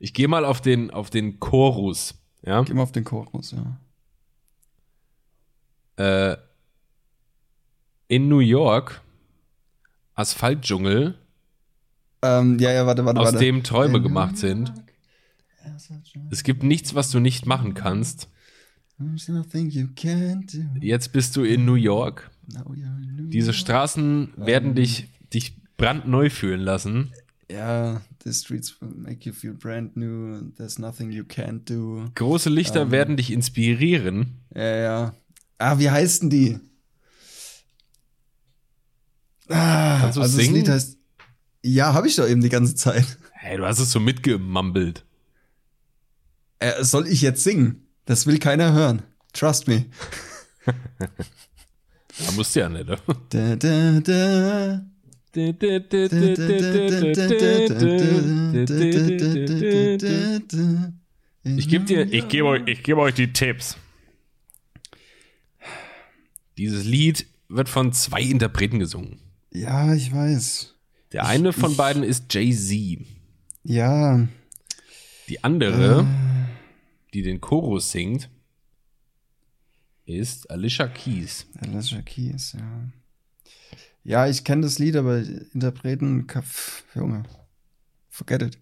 ich 0.00 0.14
gehe 0.14 0.26
mal 0.26 0.44
auf 0.44 0.60
den, 0.60 0.90
auf 0.90 1.10
den 1.10 1.38
Chorus. 1.38 2.14
Ja? 2.44 2.62
Geh 2.62 2.74
mal 2.74 2.82
auf 2.82 2.92
den 2.92 3.04
Chorus, 3.04 3.52
ja. 3.52 3.78
Äh, 5.98 6.36
in 8.08 8.28
New 8.28 8.38
York, 8.38 9.02
Asphaltdschungel, 10.14 11.18
ähm, 12.22 12.58
ja, 12.58 12.72
ja, 12.72 12.86
warte, 12.86 13.04
warte, 13.04 13.20
aus 13.20 13.26
warte. 13.26 13.38
dem 13.38 13.62
Träume 13.62 14.02
gemacht 14.02 14.36
sind. 14.36 14.72
Es 16.30 16.42
gibt 16.42 16.62
nichts, 16.62 16.94
was 16.94 17.10
du 17.10 17.20
nicht 17.20 17.46
machen 17.46 17.74
kannst. 17.74 18.28
Jetzt 20.80 21.12
bist 21.12 21.36
du 21.36 21.44
in 21.44 21.64
New 21.64 21.74
York. 21.74 22.30
Diese 23.28 23.52
Straßen 23.52 24.32
werden 24.36 24.74
dich, 24.74 25.08
dich 25.32 25.56
brandneu 25.76 26.30
fühlen 26.30 26.60
lassen. 26.60 27.12
Ja, 27.50 28.02
the 28.24 28.32
streets 28.32 28.76
make 28.80 29.26
you 29.26 29.32
feel 29.32 29.54
brand 29.54 29.96
new. 29.96 30.50
There's 30.56 30.78
nothing 30.78 31.10
you 31.10 31.24
can't 31.24 31.64
do. 31.64 32.10
Große 32.14 32.50
Lichter 32.50 32.82
um, 32.82 32.90
werden 32.90 33.16
dich 33.16 33.30
inspirieren. 33.32 34.40
Ja, 34.54 34.76
ja. 34.76 35.14
Ah, 35.58 35.78
wie 35.78 35.90
heißen 35.90 36.30
die? 36.30 36.58
Ah, 39.48 39.98
Kannst 40.00 40.16
du 40.16 40.22
also 40.22 40.36
singen? 40.36 40.54
Das 40.54 40.58
Lied 40.58 40.68
heißt, 40.68 40.98
ja, 41.62 41.92
habe 41.94 42.06
ich 42.06 42.16
doch 42.16 42.28
eben 42.28 42.40
die 42.40 42.48
ganze 42.48 42.74
Zeit. 42.74 43.18
Hey, 43.32 43.56
du 43.56 43.66
hast 43.66 43.78
es 43.78 43.90
so 43.90 44.00
mitgemumbelt. 44.00 45.04
Äh, 46.58 46.82
soll 46.84 47.06
ich 47.08 47.22
jetzt 47.22 47.42
singen? 47.42 47.86
Das 48.04 48.26
will 48.26 48.38
keiner 48.38 48.72
hören. 48.72 49.02
Trust 49.32 49.68
me. 49.68 49.86
Da 50.64 52.32
musst 52.34 52.54
du 52.56 52.60
ja 52.60 52.68
nicht, 52.68 52.88
oder? 52.88 52.98
Da, 53.30 53.56
da, 53.56 54.00
da. 54.00 54.82
Ich 61.44 61.68
gebe 61.68 61.84
dir, 61.84 62.12
ich 62.12 62.28
gebe 62.28 62.46
euch, 62.48 62.62
ich 62.66 62.82
gebe 62.82 63.00
euch 63.00 63.14
die 63.14 63.32
Tipps. 63.32 63.76
Dieses 66.58 66.84
Lied 66.84 67.26
wird 67.48 67.68
von 67.68 67.92
zwei 67.92 68.20
Interpreten 68.20 68.80
gesungen. 68.80 69.20
Ja, 69.52 69.94
ich 69.94 70.12
weiß. 70.12 70.74
Der 71.12 71.26
eine 71.26 71.52
von 71.52 71.76
beiden 71.76 72.02
ist 72.02 72.34
Jay-Z. 72.34 73.06
Ja. 73.62 74.26
Die 75.28 75.44
andere, 75.44 76.06
die 77.14 77.22
den 77.22 77.40
Chorus 77.40 77.92
singt, 77.92 78.28
ist 80.04 80.50
Alicia 80.50 80.88
Keys. 80.88 81.46
Alicia 81.60 82.02
Keys, 82.02 82.56
ja. 82.58 82.88
Ja, 84.04 84.26
ich 84.26 84.42
kenne 84.42 84.62
das 84.62 84.78
Lied, 84.78 84.96
aber 84.96 85.18
Interpreten, 85.18 86.26
pff, 86.28 86.84
Junge, 86.94 87.24
forget 88.08 88.42
it. 88.42 88.58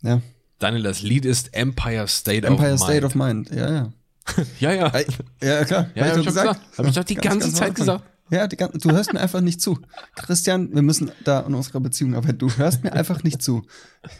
Ja. 0.00 0.22
Daniel, 0.58 0.84
das 0.84 1.02
Lied 1.02 1.24
ist 1.24 1.52
Empire 1.54 2.08
State 2.08 2.46
Empire 2.46 2.74
of 2.74 2.80
State 2.80 2.92
Mind. 3.00 3.04
of 3.04 3.14
Mind, 3.14 3.50
ja, 3.50 3.72
ja. 3.72 3.92
ja, 4.60 4.72
ja. 4.72 4.88
Ey, 4.88 5.06
Ja, 5.42 5.64
klar. 5.64 5.90
Ja, 5.94 6.02
hab 6.04 6.10
hab 6.10 6.18
ich 6.18 6.24
doch 6.24 6.24
gesagt. 6.26 6.60
Hab 6.78 6.86
ich 6.86 6.94
doch 6.94 7.04
die 7.04 7.14
Ganz, 7.14 7.26
ganze 7.26 7.46
ganz 7.46 7.56
Zeit 7.58 7.74
gesagt. 7.74 8.04
Ja, 8.30 8.48
die 8.48 8.56
ganze, 8.56 8.78
du 8.78 8.90
hörst 8.90 9.12
mir 9.12 9.20
einfach 9.20 9.40
nicht 9.40 9.60
zu. 9.60 9.78
Christian, 10.16 10.74
wir 10.74 10.82
müssen 10.82 11.12
da 11.24 11.40
in 11.40 11.54
unserer 11.54 11.78
Beziehung 11.80 12.14
arbeiten. 12.16 12.38
Du 12.38 12.50
hörst 12.50 12.82
mir 12.82 12.92
einfach 12.92 13.22
nicht 13.22 13.40
zu. 13.40 13.62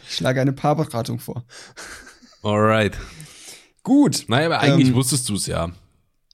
Ich 0.07 0.15
schlage 0.15 0.39
eine 0.39 0.53
Paarberatung 0.53 1.19
vor. 1.19 1.43
Alright. 2.41 2.97
Gut. 3.83 4.25
Naja, 4.27 4.45
aber 4.47 4.59
eigentlich 4.59 4.89
Ähm, 4.89 4.95
wusstest 4.95 5.27
du 5.29 5.35
es 5.35 5.45
ja. 5.47 5.71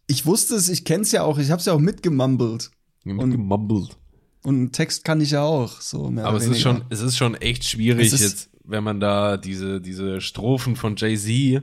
Ich 0.08 0.26
wusste 0.26 0.56
es, 0.56 0.70
ich 0.70 0.86
kenn's 0.86 1.12
ja 1.12 1.24
auch. 1.24 1.38
Ich 1.40 1.50
hab's 1.52 1.66
ja 1.66 1.74
auch 1.74 1.80
mitgemumbelt. 1.80 2.70
Und 3.06 3.32
gemumbelt. 3.32 3.98
Und 4.44 4.56
einen 4.56 4.72
Text 4.72 5.04
kann 5.06 5.22
ich 5.22 5.32
ja 5.32 5.42
auch, 5.42 5.80
so 5.82 6.08
Aber 6.18 6.36
es 6.38 6.44
ist 6.44 6.50
weniger. 6.50 6.62
schon, 6.62 6.84
es 6.90 7.00
ist 7.02 7.18
schon 7.18 7.36
echt 7.36 7.64
schwierig 7.64 8.12
ist- 8.12 8.20
jetzt, 8.22 8.50
wenn 8.66 8.84
man 8.84 9.00
da 9.00 9.38
diese, 9.38 9.80
diese 9.82 10.20
Strophen 10.22 10.76
von 10.76 10.96
Jay-Z, 10.98 11.30
äh, 11.30 11.62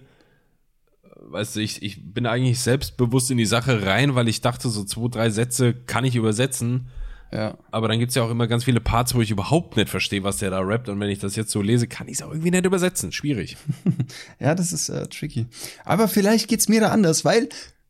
weißt 1.31 1.57
du, 1.57 1.61
ich, 1.61 1.83
ich 1.83 2.13
bin 2.13 2.27
eigentlich 2.27 2.61
selbstbewusst 2.61 3.31
in 3.31 3.39
die 3.39 3.47
Sache 3.47 3.87
rein, 3.87 4.15
weil 4.15 4.29
ich 4.29 4.41
dachte, 4.41 4.69
so 4.69 4.85
zwei, 4.85 5.09
drei 5.09 5.31
Sätze 5.31 5.75
kann 5.75 6.05
ich 6.05 6.17
übersetzen. 6.17 6.89
Ja. 7.33 7.57
Aber 7.71 7.87
dann 7.87 8.01
gibt's 8.01 8.17
ja 8.17 8.25
auch 8.25 8.31
immer 8.31 8.49
ganz 8.49 8.65
viele 8.65 8.81
Parts, 8.81 9.15
wo 9.15 9.21
ich 9.21 9.31
überhaupt 9.31 9.77
nicht 9.77 9.89
verstehe, 9.89 10.25
was 10.25 10.39
der 10.39 10.51
da 10.51 10.61
rappt. 10.61 10.89
Und 10.89 10.99
wenn 10.99 11.11
ich 11.11 11.21
das 11.21 11.37
jetzt 11.37 11.53
so 11.53 11.63
lese, 11.63 11.87
kann 11.87 12.09
ich 12.09 12.15
es 12.15 12.23
auch 12.23 12.31
irgendwie 12.31 12.51
nicht 12.51 12.65
übersetzen. 12.65 13.13
Schwierig. 13.13 13.57
Ja, 14.41 14.55
das 14.55 14.73
ist 14.73 14.89
äh, 14.89 15.07
tricky. 15.07 15.47
Aber 15.85 16.09
vielleicht 16.09 16.49
geht's 16.49 16.69
mir 16.69 16.81
da 16.81 16.89
anders, 16.89 17.25
weil, 17.25 17.49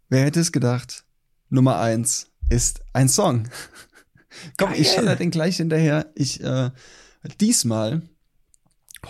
wer 0.09 0.25
hätte 0.25 0.41
es 0.41 0.53
gedacht? 0.53 1.05
Nummer 1.49 1.79
eins 1.79 2.31
ist 2.49 2.83
ein 2.93 3.09
Song. 3.09 3.49
Komm, 4.59 4.73
ich 4.75 4.91
schaller 4.91 5.17
den 5.17 5.31
gleich 5.31 5.57
hinterher. 5.57 6.11
Ich, 6.15 6.43
äh, 6.43 6.71
diesmal 7.41 8.03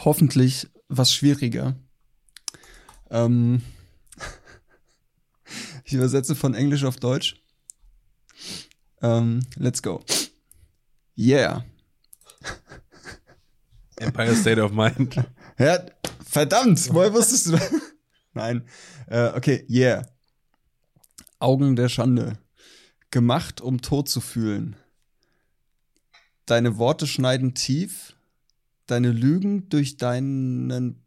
hoffentlich 0.04 0.68
was 0.88 1.12
schwieriger. 1.14 1.76
Ähm, 3.10 3.62
ich 5.90 5.96
übersetze 5.96 6.36
von 6.36 6.54
Englisch 6.54 6.84
auf 6.84 6.98
Deutsch. 6.98 7.42
Ähm, 9.02 9.40
let's 9.56 9.82
go. 9.82 10.04
Yeah. 11.18 11.64
Empire 13.96 14.36
State 14.36 14.62
of 14.62 14.72
Mind. 14.72 15.16
Ja, 15.58 15.78
verdammt, 16.24 16.88
woher 16.94 17.12
wusstest 17.12 17.48
du 17.48 17.50
das? 17.50 17.70
Nein. 18.32 18.66
Äh, 19.08 19.32
okay, 19.36 19.66
yeah. 19.68 20.06
Augen 21.38 21.76
der 21.76 21.90
Schande. 21.90 22.38
Gemacht, 23.10 23.60
um 23.60 23.82
tot 23.82 24.08
zu 24.08 24.22
fühlen. 24.22 24.76
Deine 26.46 26.78
Worte 26.78 27.06
schneiden 27.06 27.52
tief. 27.52 28.16
Deine 28.86 29.10
Lügen 29.10 29.68
durch 29.68 29.98
deinen 29.98 31.04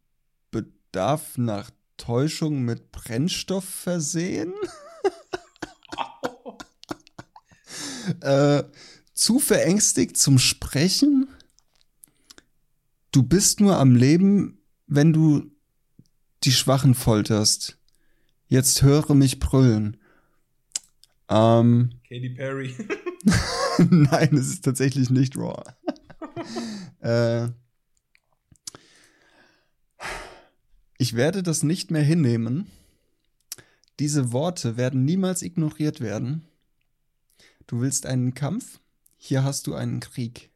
Bedarf 0.51 1.39
nach 1.39 1.71
Täuschung 1.97 2.63
mit 2.63 2.91
Brennstoff 2.91 3.65
versehen. 3.65 4.53
äh, 8.21 8.63
zu 9.13 9.39
verängstigt 9.39 10.17
zum 10.17 10.39
Sprechen. 10.39 11.27
Du 13.11 13.23
bist 13.23 13.59
nur 13.59 13.77
am 13.77 13.95
Leben, 13.95 14.59
wenn 14.87 15.13
du 15.13 15.51
die 16.43 16.51
Schwachen 16.51 16.95
folterst. 16.95 17.77
Jetzt 18.47 18.81
höre 18.81 19.13
mich 19.13 19.39
brüllen. 19.39 19.97
Ähm, 21.29 21.91
Katy 22.07 22.31
Perry. 22.31 22.75
nein, 23.89 24.35
es 24.35 24.47
ist 24.47 24.65
tatsächlich 24.65 25.09
nicht 25.09 25.37
Raw. 25.37 25.63
äh, 26.99 27.49
ich 31.04 31.16
werde 31.18 31.43
das 31.43 31.64
nicht 31.64 31.91
mehr 31.91 32.01
hinnehmen. 32.01 32.68
Diese 33.99 34.32
Worte 34.32 34.78
werden 34.78 35.04
niemals 35.04 35.41
ignoriert 35.41 35.99
werden. 35.99 36.45
Du 37.68 37.82
willst 37.82 38.06
einen 38.06 38.34
Kampf? 38.34 38.80
Hier 39.18 39.43
hast 39.43 39.68
du 39.68 39.76
einen 39.76 39.99
Krieg. 39.99 40.49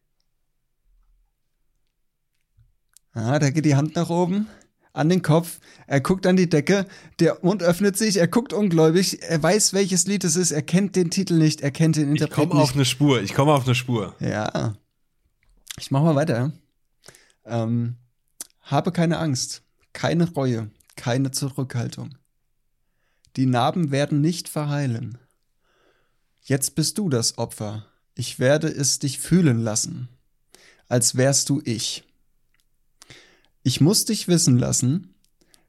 Ah, 3.11 3.39
da 3.39 3.49
geht 3.49 3.65
die 3.65 3.75
Hand 3.75 3.97
nach 3.97 4.09
oben, 4.09 4.47
an 4.93 5.09
den 5.09 5.21
Kopf. 5.21 5.59
Er 5.85 5.99
guckt 5.99 6.25
an 6.25 6.37
die 6.37 6.47
Decke, 6.47 6.87
der 7.19 7.39
Mund 7.41 7.61
öffnet 7.61 7.97
sich, 7.97 8.15
er 8.15 8.29
guckt 8.29 8.53
ungläubig, 8.53 9.21
er 9.23 9.43
weiß, 9.43 9.73
welches 9.73 10.07
Lied 10.07 10.23
es 10.23 10.37
ist, 10.37 10.51
er 10.51 10.61
kennt 10.61 10.95
den 10.95 11.09
Titel 11.09 11.33
nicht, 11.33 11.59
er 11.59 11.71
kennt 11.71 11.97
den 11.97 12.15
Ich 12.15 12.21
Interpreten 12.21 12.51
komme 12.51 12.61
auf 12.61 12.73
eine 12.73 12.85
Spur. 12.85 13.21
Ich 13.21 13.33
komme 13.33 13.51
auf 13.51 13.65
eine 13.65 13.75
Spur. 13.75 14.15
Ja. 14.21 14.77
Ich 15.77 15.91
mach 15.91 16.03
mal 16.03 16.15
weiter. 16.15 16.53
Ähm, 17.43 17.97
habe 18.61 18.93
keine 18.93 19.17
Angst, 19.17 19.66
keine 19.97 20.29
Reue, 20.29 20.69
keine 20.95 21.31
Zurückhaltung. 21.31 22.19
Die 23.35 23.47
Narben 23.47 23.89
werden 23.89 24.21
nicht 24.21 24.47
verheilen. 24.47 25.17
Jetzt 26.43 26.75
bist 26.75 26.99
du 26.99 27.09
das 27.09 27.39
Opfer. 27.39 27.87
Ich 28.13 28.37
werde 28.37 28.67
es 28.67 28.99
dich 28.99 29.17
fühlen 29.17 29.57
lassen, 29.57 30.07
als 30.87 31.17
wärst 31.17 31.49
du 31.49 31.63
ich. 31.65 32.03
Ich 33.63 33.81
muss 33.81 34.05
dich 34.05 34.27
wissen 34.27 34.59
lassen, 34.59 35.15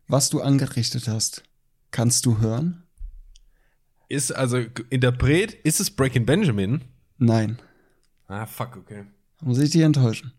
was 0.09 0.29
du 0.29 0.43
angerichtet 0.43 1.09
hast. 1.09 1.43
Kannst 1.91 2.27
du 2.27 2.37
hören? 2.39 2.83
Ist 4.11 4.31
also 4.31 4.59
Interpret, 4.91 5.55
ist 5.55 5.81
es 5.81 5.91
Breaking 5.91 6.27
Benjamin? 6.27 6.85
Nein. 7.17 7.63
Ah, 8.27 8.45
fuck, 8.45 8.77
okay. 8.77 9.07
Muss 9.41 9.59
ich 9.59 9.71
dich 9.71 9.81
enttäuschen. 9.81 10.35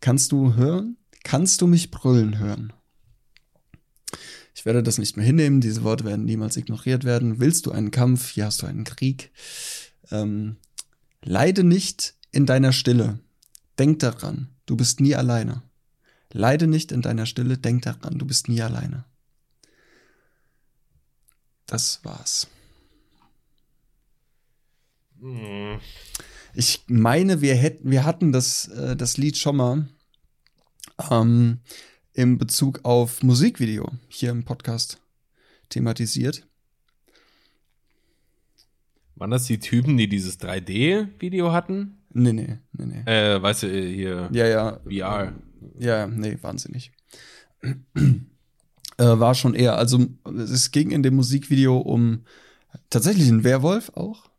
Kannst 0.00 0.32
du 0.32 0.54
hören? 0.54 0.96
Kannst 1.22 1.60
du 1.60 1.66
mich 1.66 1.90
brüllen 1.90 2.38
hören? 2.38 2.72
Ich 4.54 4.64
werde 4.64 4.82
das 4.82 4.98
nicht 4.98 5.16
mehr 5.16 5.26
hinnehmen. 5.26 5.60
Diese 5.60 5.82
Worte 5.82 6.04
werden 6.04 6.24
niemals 6.24 6.56
ignoriert 6.56 7.04
werden. 7.04 7.40
Willst 7.40 7.66
du 7.66 7.72
einen 7.72 7.90
Kampf? 7.90 8.30
Hier 8.30 8.46
hast 8.46 8.62
du 8.62 8.66
einen 8.66 8.84
Krieg. 8.84 9.32
Ähm, 10.10 10.56
leide 11.22 11.64
nicht 11.64 12.14
in 12.30 12.46
deiner 12.46 12.72
Stille. 12.72 13.18
Denk 13.78 13.98
daran, 13.98 14.48
du 14.66 14.76
bist 14.76 15.00
nie 15.00 15.16
alleine. 15.16 15.62
Leide 16.32 16.68
nicht 16.68 16.92
in 16.92 17.02
deiner 17.02 17.26
Stille. 17.26 17.58
Denk 17.58 17.82
daran, 17.82 18.18
du 18.18 18.26
bist 18.26 18.48
nie 18.48 18.62
alleine. 18.62 19.04
Das 21.66 22.04
war's. 22.04 22.46
Hm. 25.20 25.80
Ich 26.54 26.84
meine, 26.86 27.40
wir 27.40 27.56
hätten, 27.56 27.90
wir 27.90 28.04
hatten 28.04 28.30
das, 28.30 28.68
äh, 28.68 28.94
das 28.94 29.16
Lied 29.16 29.36
schon 29.36 29.56
mal 29.56 29.88
ähm, 31.10 31.58
im 32.14 32.38
Bezug 32.38 32.80
auf 32.84 33.22
Musikvideo 33.22 33.90
hier 34.08 34.30
im 34.30 34.44
Podcast 34.44 34.98
thematisiert. 35.68 36.46
Waren 39.16 39.30
das 39.30 39.44
die 39.44 39.58
Typen, 39.58 39.96
die 39.96 40.08
dieses 40.08 40.40
3D-Video 40.40 41.52
hatten? 41.52 41.98
Nee, 42.12 42.32
nee, 42.32 42.58
nee, 42.72 42.86
nee. 42.86 43.10
Äh, 43.10 43.42
weißt 43.42 43.64
du, 43.64 43.68
hier 43.68 44.28
Ja, 44.32 44.46
ja. 44.46 44.80
VR. 44.84 44.90
Ja, 44.90 45.32
ja, 45.78 46.06
nee, 46.06 46.38
wahnsinnig. 46.40 46.92
äh, 47.62 48.10
war 48.96 49.34
schon 49.34 49.54
eher, 49.54 49.76
also 49.76 50.06
es 50.24 50.70
ging 50.70 50.90
in 50.90 51.02
dem 51.02 51.14
Musikvideo 51.16 51.78
um 51.78 52.24
tatsächlich 52.90 53.28
einen 53.28 53.44
Werwolf 53.44 53.90
auch. 53.94 54.30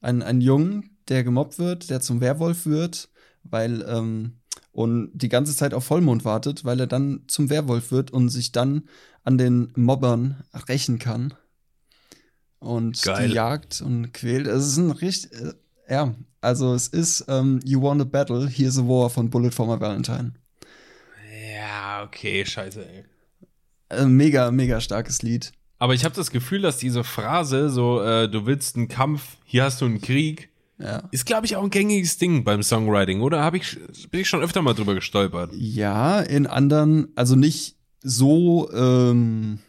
Ein, 0.00 0.22
ein 0.22 0.40
Jungen, 0.40 0.96
der 1.08 1.24
gemobbt 1.24 1.58
wird, 1.58 1.90
der 1.90 2.00
zum 2.00 2.20
Werwolf 2.20 2.66
wird, 2.66 3.08
weil, 3.42 3.84
ähm, 3.88 4.34
und 4.74 5.10
die 5.14 5.28
ganze 5.28 5.54
Zeit 5.54 5.72
auf 5.72 5.84
Vollmond 5.84 6.24
wartet, 6.24 6.64
weil 6.64 6.80
er 6.80 6.88
dann 6.88 7.22
zum 7.28 7.48
Werwolf 7.48 7.92
wird 7.92 8.10
und 8.10 8.28
sich 8.28 8.50
dann 8.50 8.88
an 9.22 9.38
den 9.38 9.72
Mobbern 9.76 10.42
rächen 10.68 10.98
kann. 10.98 11.32
Und 12.58 13.00
Geil. 13.02 13.28
die 13.28 13.34
jagt 13.34 13.80
und 13.80 14.12
quält. 14.12 14.48
Es 14.48 14.66
ist 14.66 14.76
ein 14.78 14.90
richtig, 14.90 15.32
äh, 15.32 15.52
ja, 15.88 16.14
also 16.40 16.74
es 16.74 16.88
ist 16.88 17.24
ähm, 17.28 17.60
You 17.64 17.82
Want 17.82 18.00
a 18.00 18.04
Battle, 18.04 18.48
Here's 18.48 18.76
a 18.76 18.82
War 18.82 19.10
von 19.10 19.30
Bullet 19.30 19.52
for 19.52 19.66
My 19.66 19.80
Valentine. 19.80 20.32
Ja, 21.54 22.02
okay, 22.02 22.44
scheiße, 22.44 22.84
ey. 22.84 23.04
äh, 23.90 24.06
mega, 24.06 24.50
mega 24.50 24.80
starkes 24.80 25.22
Lied. 25.22 25.52
Aber 25.78 25.94
ich 25.94 26.04
habe 26.04 26.16
das 26.16 26.32
Gefühl, 26.32 26.62
dass 26.62 26.78
diese 26.78 27.04
Phrase, 27.04 27.70
so, 27.70 28.02
äh, 28.02 28.28
du 28.28 28.46
willst 28.46 28.76
einen 28.76 28.88
Kampf, 28.88 29.36
hier 29.44 29.64
hast 29.64 29.80
du 29.80 29.84
einen 29.84 30.00
Krieg, 30.00 30.50
Ja. 30.78 31.08
ist, 31.12 31.24
glaube 31.24 31.46
ich, 31.46 31.54
auch 31.56 31.62
ein 31.62 31.70
gängiges 31.70 32.18
Ding 32.18 32.42
beim 32.42 32.62
Songwriting, 32.62 33.20
oder? 33.20 33.44
Hab 33.44 33.54
ich, 33.54 33.78
bin 34.10 34.20
ich 34.20 34.28
schon 34.28 34.42
öfter 34.42 34.60
mal 34.60 34.74
drüber 34.74 34.94
gestolpert. 34.94 35.52
Ja, 35.54 36.20
in 36.20 36.46
anderen, 36.48 37.08
also 37.14 37.36
nicht 37.36 37.76
so 38.02 38.70
ähm, 38.72 39.60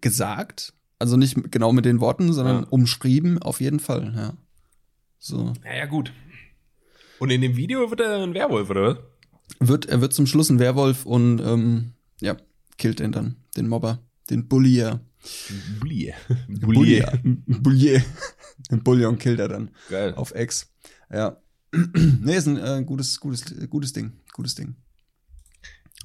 gesagt, 0.00 0.72
also 0.98 1.16
nicht 1.16 1.50
genau 1.50 1.72
mit 1.72 1.84
den 1.84 2.00
Worten, 2.00 2.32
sondern 2.32 2.62
Ja. 2.62 2.66
umschrieben, 2.70 3.40
auf 3.42 3.60
jeden 3.60 3.80
Fall, 3.80 4.12
ja. 4.16 4.34
So. 5.18 5.52
Naja, 5.64 5.86
gut. 5.86 6.12
Und 7.18 7.30
in 7.30 7.40
dem 7.40 7.56
Video 7.56 7.88
wird 7.90 8.00
er 8.00 8.22
ein 8.22 8.34
Werwolf, 8.34 8.70
oder? 8.70 8.98
Wird, 9.58 9.86
er 9.86 10.00
wird 10.00 10.12
zum 10.12 10.26
Schluss 10.26 10.50
ein 10.50 10.58
Werwolf 10.58 11.06
und 11.06 11.40
ähm, 11.40 11.92
ja, 12.20 12.36
killt 12.78 12.98
den 13.00 13.12
dann, 13.12 13.36
den 13.56 13.68
Mobber, 13.68 14.00
den 14.28 14.48
Bullier. 14.48 15.00
Bullier. 15.80 16.14
Bullier. 16.48 18.02
Den 18.70 18.82
Bullion 18.82 19.18
killt 19.18 19.38
er 19.38 19.48
dann 19.48 19.70
Geil. 19.90 20.14
auf 20.14 20.34
Ex. 20.34 20.72
Ja. 21.12 21.36
nee, 21.72 22.36
ist 22.36 22.46
ein 22.46 22.58
äh, 22.58 22.82
gutes, 22.84 23.20
gutes, 23.20 23.44
gutes 23.68 23.92
Ding. 23.92 24.12
Gutes 24.32 24.54
Ding. 24.54 24.76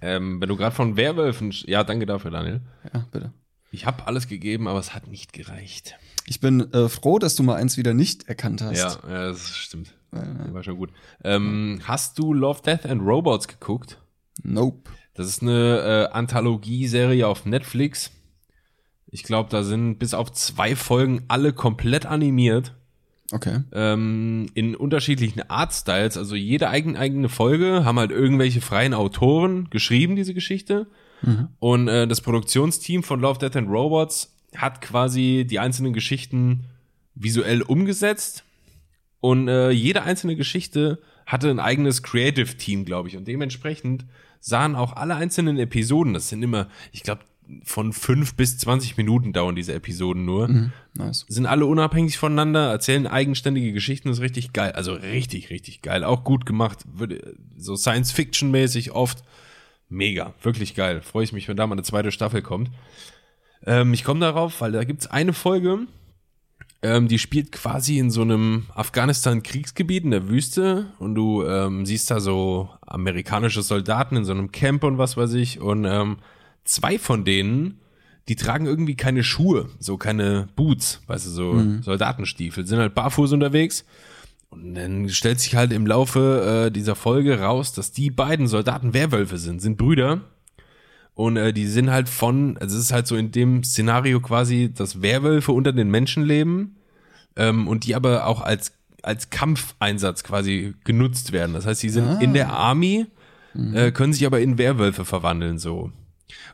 Ähm, 0.01 0.41
wenn 0.41 0.49
du 0.49 0.55
gerade 0.55 0.75
von 0.75 0.97
Werwölfen, 0.97 1.51
ja, 1.65 1.83
danke 1.83 2.05
dafür, 2.05 2.31
Daniel. 2.31 2.61
Ja, 2.93 3.07
bitte. 3.11 3.33
Ich 3.71 3.85
habe 3.85 4.07
alles 4.07 4.27
gegeben, 4.27 4.67
aber 4.67 4.79
es 4.79 4.93
hat 4.93 5.07
nicht 5.07 5.31
gereicht. 5.31 5.95
Ich 6.25 6.39
bin 6.39 6.71
äh, 6.73 6.89
froh, 6.89 7.19
dass 7.19 7.35
du 7.35 7.43
mal 7.43 7.55
eins 7.55 7.77
wieder 7.77 7.93
nicht 7.93 8.27
erkannt 8.27 8.61
hast. 8.61 8.77
Ja, 8.77 8.99
ja, 9.07 9.27
das 9.27 9.55
stimmt. 9.55 9.95
Äh, 10.11 10.53
War 10.53 10.63
schon 10.63 10.77
gut. 10.77 10.91
Ähm, 11.23 11.81
hast 11.83 12.19
du 12.19 12.33
Love, 12.33 12.61
Death 12.63 12.85
and 12.85 13.01
Robots 13.01 13.47
geguckt? 13.47 13.97
nope. 14.43 14.89
Das 15.13 15.27
ist 15.27 15.41
eine 15.41 16.07
äh, 16.09 16.13
Anthologie-Serie 16.13 17.27
auf 17.27 17.45
Netflix. 17.45 18.11
Ich 19.11 19.23
glaube, 19.23 19.49
da 19.49 19.63
sind 19.63 19.99
bis 19.99 20.13
auf 20.13 20.31
zwei 20.31 20.75
Folgen 20.75 21.23
alle 21.27 21.53
komplett 21.53 22.05
animiert. 22.05 22.73
Okay. 23.33 23.61
Ähm, 23.71 24.47
in 24.55 24.75
unterschiedlichen 24.75 25.49
Artstyles. 25.49 26.17
Also 26.17 26.35
jede 26.35 26.69
eigen, 26.69 26.97
eigene 26.97 27.29
Folge 27.29 27.85
haben 27.85 27.99
halt 27.99 28.11
irgendwelche 28.11 28.61
freien 28.61 28.93
Autoren 28.93 29.69
geschrieben, 29.69 30.15
diese 30.15 30.33
Geschichte. 30.33 30.87
Und 31.59 31.87
äh, 31.87 32.07
das 32.07 32.21
Produktionsteam 32.21 33.03
von 33.03 33.19
Love, 33.19 33.39
Death 33.39 33.55
and 33.55 33.69
Robots 33.69 34.33
hat 34.55 34.81
quasi 34.81 35.45
die 35.49 35.59
einzelnen 35.59 35.93
Geschichten 35.93 36.65
visuell 37.15 37.61
umgesetzt. 37.61 38.43
Und 39.19 39.47
äh, 39.47 39.69
jede 39.69 40.03
einzelne 40.03 40.35
Geschichte 40.35 40.99
hatte 41.25 41.49
ein 41.49 41.59
eigenes 41.59 42.01
Creative 42.01 42.57
Team, 42.57 42.85
glaube 42.85 43.07
ich. 43.07 43.17
Und 43.17 43.27
dementsprechend 43.27 44.05
sahen 44.39 44.75
auch 44.75 44.95
alle 44.95 45.15
einzelnen 45.15 45.59
Episoden, 45.59 46.13
das 46.13 46.29
sind 46.29 46.41
immer, 46.41 46.67
ich 46.91 47.03
glaube, 47.03 47.21
von 47.63 47.93
fünf 47.93 48.35
bis 48.35 48.57
20 48.57 48.97
Minuten 48.97 49.33
dauern 49.33 49.55
diese 49.55 49.73
Episoden 49.73 50.25
nur, 50.25 50.69
Nice. 50.93 51.25
sind 51.27 51.45
alle 51.45 51.65
unabhängig 51.65 52.17
voneinander, 52.17 52.69
erzählen 52.71 53.07
eigenständige 53.07 53.73
Geschichten, 53.73 54.09
das 54.09 54.17
ist 54.17 54.23
richtig 54.23 54.53
geil. 54.53 54.71
Also 54.73 54.93
richtig, 54.93 55.49
richtig 55.49 55.81
geil. 55.81 56.03
Auch 56.03 56.23
gut 56.23 56.45
gemacht. 56.45 56.79
So 57.57 57.75
Science-Fiction-mäßig 57.75 58.91
oft. 58.91 59.23
Mega, 59.89 60.33
wirklich 60.41 60.75
geil. 60.75 61.01
Freue 61.01 61.25
ich 61.25 61.33
mich, 61.33 61.47
wenn 61.47 61.57
da 61.57 61.67
mal 61.67 61.75
eine 61.75 61.83
zweite 61.83 62.11
Staffel 62.11 62.41
kommt. 62.41 62.71
Ähm, 63.65 63.93
ich 63.93 64.03
komme 64.03 64.19
darauf, 64.21 64.61
weil 64.61 64.71
da 64.71 64.83
gibt's 64.83 65.07
eine 65.07 65.33
Folge, 65.33 65.87
ähm, 66.81 67.07
die 67.07 67.19
spielt 67.19 67.51
quasi 67.51 67.99
in 67.99 68.09
so 68.09 68.21
einem 68.21 68.65
Afghanistan-Kriegsgebiet 68.73 70.03
in 70.03 70.11
der 70.11 70.29
Wüste 70.29 70.87
und 70.97 71.15
du 71.15 71.43
ähm, 71.45 71.85
siehst 71.85 72.09
da 72.09 72.19
so 72.19 72.69
amerikanische 72.81 73.61
Soldaten 73.61 74.15
in 74.15 74.25
so 74.25 74.31
einem 74.31 74.51
Camp 74.51 74.83
und 74.83 74.97
was 74.97 75.15
weiß 75.15 75.33
ich 75.33 75.59
und 75.59 75.85
ähm, 75.85 76.17
zwei 76.63 76.97
von 76.97 77.25
denen, 77.25 77.79
die 78.27 78.35
tragen 78.35 78.65
irgendwie 78.65 78.95
keine 78.95 79.23
Schuhe, 79.23 79.69
so 79.79 79.97
keine 79.97 80.47
Boots, 80.55 81.01
weißt 81.07 81.25
du, 81.25 81.29
so 81.31 81.53
Soldatenstiefel, 81.81 82.65
sind 82.65 82.79
halt 82.79 82.95
barfuß 82.95 83.33
unterwegs. 83.33 83.85
Und 84.49 84.75
dann 84.75 85.09
stellt 85.09 85.39
sich 85.39 85.55
halt 85.55 85.71
im 85.71 85.87
Laufe 85.87 86.65
äh, 86.67 86.71
dieser 86.71 86.95
Folge 86.95 87.39
raus, 87.39 87.71
dass 87.73 87.91
die 87.91 88.09
beiden 88.11 88.47
Soldaten 88.47 88.93
Werwölfe 88.93 89.37
sind, 89.37 89.61
sind 89.61 89.77
Brüder. 89.77 90.21
Und 91.13 91.37
äh, 91.37 91.53
die 91.53 91.67
sind 91.67 91.89
halt 91.89 92.09
von, 92.09 92.57
also 92.57 92.77
es 92.77 92.83
ist 92.83 92.93
halt 92.93 93.07
so 93.07 93.15
in 93.15 93.31
dem 93.31 93.63
Szenario 93.63 94.19
quasi, 94.19 94.71
dass 94.73 95.01
Werwölfe 95.01 95.51
unter 95.51 95.71
den 95.71 95.89
Menschen 95.89 96.23
leben 96.23 96.75
ähm, 97.35 97.67
und 97.67 97.85
die 97.85 97.95
aber 97.95 98.27
auch 98.27 98.41
als, 98.41 98.73
als 99.03 99.29
Kampfeinsatz 99.29 100.23
quasi 100.23 100.73
genutzt 100.83 101.31
werden. 101.31 101.53
Das 101.53 101.65
heißt, 101.65 101.81
die 101.83 101.89
sind 101.89 102.21
in 102.21 102.33
der 102.33 102.51
Army, 102.53 103.07
äh, 103.73 103.91
können 103.91 104.13
sich 104.13 104.25
aber 104.25 104.41
in 104.41 104.57
Werwölfe 104.57 105.05
verwandeln 105.05 105.59
so. 105.59 105.91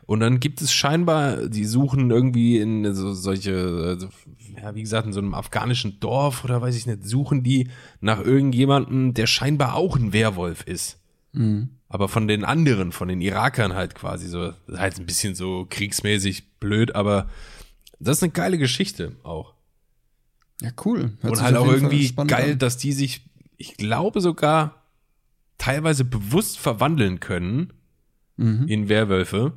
Und 0.06 0.20
dann 0.20 0.40
gibt 0.40 0.60
es 0.62 0.72
scheinbar, 0.72 1.48
die 1.48 1.64
suchen 1.64 2.10
irgendwie 2.10 2.58
in 2.58 2.94
so, 2.94 3.12
solche, 3.14 3.54
also, 3.86 4.08
ja, 4.60 4.74
wie 4.74 4.82
gesagt, 4.82 5.06
in 5.06 5.12
so 5.12 5.20
einem 5.20 5.34
afghanischen 5.34 6.00
Dorf 6.00 6.44
oder 6.44 6.60
weiß 6.62 6.76
ich 6.76 6.86
nicht, 6.86 7.04
suchen 7.04 7.42
die 7.42 7.68
nach 8.00 8.20
irgendjemandem, 8.20 9.14
der 9.14 9.26
scheinbar 9.26 9.74
auch 9.74 9.96
ein 9.96 10.12
Werwolf 10.12 10.62
ist. 10.64 10.98
Aber 11.88 12.08
von 12.08 12.26
den 12.26 12.44
anderen, 12.44 12.90
von 12.90 13.06
den 13.08 13.20
Irakern 13.20 13.74
halt 13.74 13.94
quasi 13.94 14.26
so, 14.28 14.52
halt 14.76 14.98
ein 14.98 15.06
bisschen 15.06 15.34
so 15.36 15.66
kriegsmäßig 15.70 16.58
blöd, 16.58 16.94
aber 16.96 17.28
das 18.00 18.16
ist 18.18 18.22
eine 18.24 18.32
geile 18.32 18.58
Geschichte 18.58 19.12
auch. 19.22 19.54
Ja, 20.60 20.70
cool. 20.84 21.12
Hört 21.20 21.32
Und 21.36 21.42
halt 21.42 21.56
auch 21.56 21.70
irgendwie 21.70 22.12
geil, 22.26 22.52
an. 22.52 22.58
dass 22.58 22.76
die 22.76 22.92
sich, 22.92 23.22
ich 23.56 23.76
glaube 23.76 24.20
sogar, 24.20 24.82
teilweise 25.58 26.04
bewusst 26.04 26.58
verwandeln 26.58 27.20
können 27.20 27.72
Mhm. 28.36 28.68
in 28.68 28.88
Werwölfe. 28.88 29.52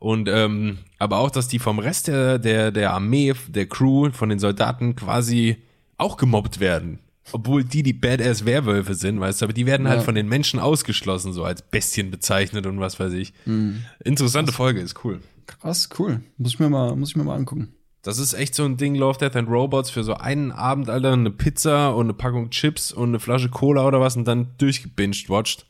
Und 0.00 0.28
ähm, 0.28 0.78
aber 0.98 1.18
auch, 1.18 1.30
dass 1.30 1.46
die 1.46 1.58
vom 1.60 1.78
Rest 1.78 2.08
der, 2.08 2.38
der, 2.38 2.72
der 2.72 2.92
Armee, 2.94 3.34
der 3.48 3.66
Crew, 3.66 4.10
von 4.10 4.30
den 4.30 4.38
Soldaten 4.40 4.96
quasi 4.96 5.58
auch 5.98 6.16
gemobbt 6.16 6.58
werden. 6.58 6.98
Obwohl 7.32 7.62
die 7.62 7.82
die 7.84 7.92
Badass 7.92 8.44
Werwölfe 8.46 8.94
sind, 8.94 9.20
weißt 9.20 9.40
du, 9.42 9.44
aber 9.46 9.52
die 9.52 9.66
werden 9.66 9.86
halt 9.86 9.98
Ja. 10.00 10.04
von 10.04 10.14
den 10.16 10.26
Menschen 10.26 10.58
ausgeschlossen, 10.58 11.32
so 11.32 11.44
als 11.44 11.62
Bestien 11.62 12.10
bezeichnet 12.10 12.66
und 12.66 12.80
was 12.80 12.98
weiß 12.98 13.12
ich. 13.12 13.34
Mhm. 13.44 13.84
Interessante 14.02 14.52
Folge, 14.52 14.80
ist 14.80 15.04
cool. 15.04 15.20
Krass, 15.46 15.90
cool. 15.98 16.22
Muss 16.38 16.54
ich 16.54 16.58
mir 16.58 16.70
mal, 16.70 16.96
muss 16.96 17.10
ich 17.10 17.16
mir 17.16 17.22
mal 17.24 17.36
angucken. 17.36 17.68
Das 18.02 18.18
ist 18.18 18.32
echt 18.32 18.54
so 18.54 18.64
ein 18.64 18.78
Ding, 18.78 18.94
Love, 18.94 19.18
Death 19.18 19.36
and 19.36 19.50
Robots, 19.50 19.90
für 19.90 20.02
so 20.02 20.14
einen 20.14 20.50
Abend, 20.50 20.88
Alter, 20.88 21.12
eine 21.12 21.30
Pizza 21.30 21.90
und 21.94 22.06
eine 22.06 22.14
Packung 22.14 22.48
Chips 22.48 22.90
und 22.90 23.10
eine 23.10 23.20
Flasche 23.20 23.50
Cola 23.50 23.86
oder 23.86 24.00
was 24.00 24.16
und 24.16 24.26
dann 24.26 24.48
durchgebinged 24.56 25.28
watched. 25.28 25.66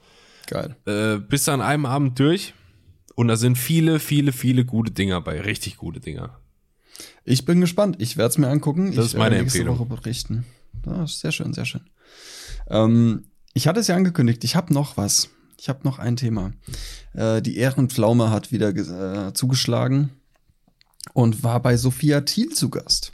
Geil. 0.47 0.77
Äh, 0.87 1.19
bist 1.19 1.49
du 1.49 1.53
an 1.53 1.61
einem 1.61 1.85
Abend 1.87 2.19
durch 2.21 2.55
und 3.21 3.29
da 3.29 3.37
sind 3.37 3.57
viele, 3.59 3.99
viele, 4.01 4.33
viele 4.33 4.65
gute 4.65 4.91
Dinger 4.93 5.21
bei, 5.21 5.41
richtig 5.43 5.77
gute 5.77 6.01
Dinger. 6.01 6.39
Ich 7.25 7.45
bin 7.45 7.61
gespannt. 7.61 7.97
Ich 7.99 8.17
werde 8.17 8.31
es 8.31 8.39
mir 8.39 8.49
angucken. 8.49 8.95
Das 8.95 9.07
ich 9.07 9.13
ist 9.13 9.19
meine 9.19 9.33
werde 9.33 9.43
nächste 9.43 9.59
Empfehlung. 9.61 9.79
Woche 9.79 10.01
berichten. 10.01 10.47
Ja, 10.87 11.07
sehr 11.07 11.31
schön, 11.33 11.53
sehr 11.53 11.67
schön. 11.67 11.83
Ähm, 12.69 13.25
ich 13.53 13.67
hatte 13.69 13.81
es 13.81 13.89
ja 13.89 13.97
angekündigt. 13.97 14.43
Ich 14.45 14.57
habe 14.57 14.73
noch 14.73 14.97
was. 14.97 15.29
Ich 15.59 15.69
habe 15.69 15.81
noch 15.85 15.99
ein 15.99 16.17
Thema. 16.17 16.53
Äh, 17.13 17.43
die 17.43 17.59
Ehrenpflaume 17.59 18.31
hat 18.31 18.53
wieder 18.53 18.71
äh, 18.71 19.33
zugeschlagen 19.35 20.11
und 21.13 21.43
war 21.43 21.61
bei 21.61 21.77
Sophia 21.77 22.23
Thiel 22.23 22.51
zu 22.55 22.71
Gast. 22.71 23.13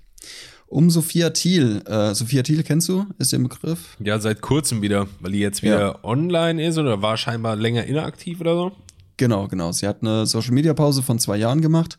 Um 0.69 0.89
Sophia 0.91 1.31
Thiel. 1.31 1.83
Äh, 1.87 2.15
Sophia 2.15 2.43
Thiel 2.45 2.63
kennst 2.63 2.89
du? 2.89 3.07
Ist 3.19 3.33
der 3.33 3.39
Begriff? 3.39 3.97
Ja, 3.99 4.21
seit 4.21 4.41
kurzem 4.41 4.83
wieder, 4.83 5.09
weil 5.21 5.33
die 5.33 5.41
jetzt 5.41 5.63
wieder 5.63 5.81
Ja. 5.81 6.05
online 6.05 6.65
ist 6.65 6.79
oder 6.79 7.03
war 7.03 7.17
scheinbar 7.17 7.57
länger 7.57 7.85
inaktiv 7.87 8.41
oder 8.41 8.55
so. 8.55 8.73
Genau, 9.17 9.49
genau. 9.49 9.73
Sie 9.73 9.87
hat 9.87 10.03
eine 10.03 10.27
Social 10.27 10.53
Media 10.53 10.75
Pause 10.75 11.03
von 11.03 11.19
zwei 11.19 11.37
Jahren 11.37 11.61
gemacht. 11.61 11.97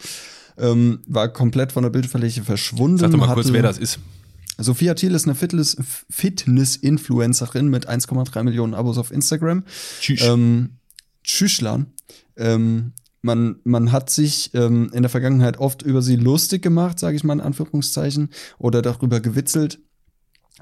Ähm, 0.57 0.99
war 1.07 1.29
komplett 1.29 1.71
von 1.71 1.83
der 1.83 1.89
Bildfläche 1.89 2.43
verschwunden. 2.43 2.97
Sag 2.97 3.11
doch 3.11 3.17
mal 3.17 3.33
kurz, 3.33 3.51
wer 3.51 3.61
das 3.61 3.77
ist. 3.77 3.99
Sophia 4.57 4.95
Thiel 4.95 5.13
ist 5.13 5.25
eine 5.25 5.35
Fitness- 5.35 5.77
Fitness-Influencerin 6.09 7.67
mit 7.67 7.87
1,3 7.87 8.43
Millionen 8.43 8.73
Abos 8.73 8.97
auf 8.97 9.11
Instagram. 9.11 9.63
Tschüss. 9.99 10.23
Ähm, 10.23 10.77
Tschüschlan. 11.23 11.87
Ähm, 12.37 12.93
man, 13.21 13.57
man 13.63 13.91
hat 13.91 14.09
sich 14.09 14.51
ähm, 14.53 14.89
in 14.93 15.03
der 15.03 15.09
Vergangenheit 15.09 15.57
oft 15.57 15.81
über 15.81 16.01
sie 16.01 16.15
lustig 16.15 16.61
gemacht, 16.61 16.99
sage 16.99 17.17
ich 17.17 17.23
mal 17.23 17.33
in 17.33 17.41
Anführungszeichen, 17.41 18.29
oder 18.57 18.81
darüber 18.81 19.19
gewitzelt, 19.19 19.79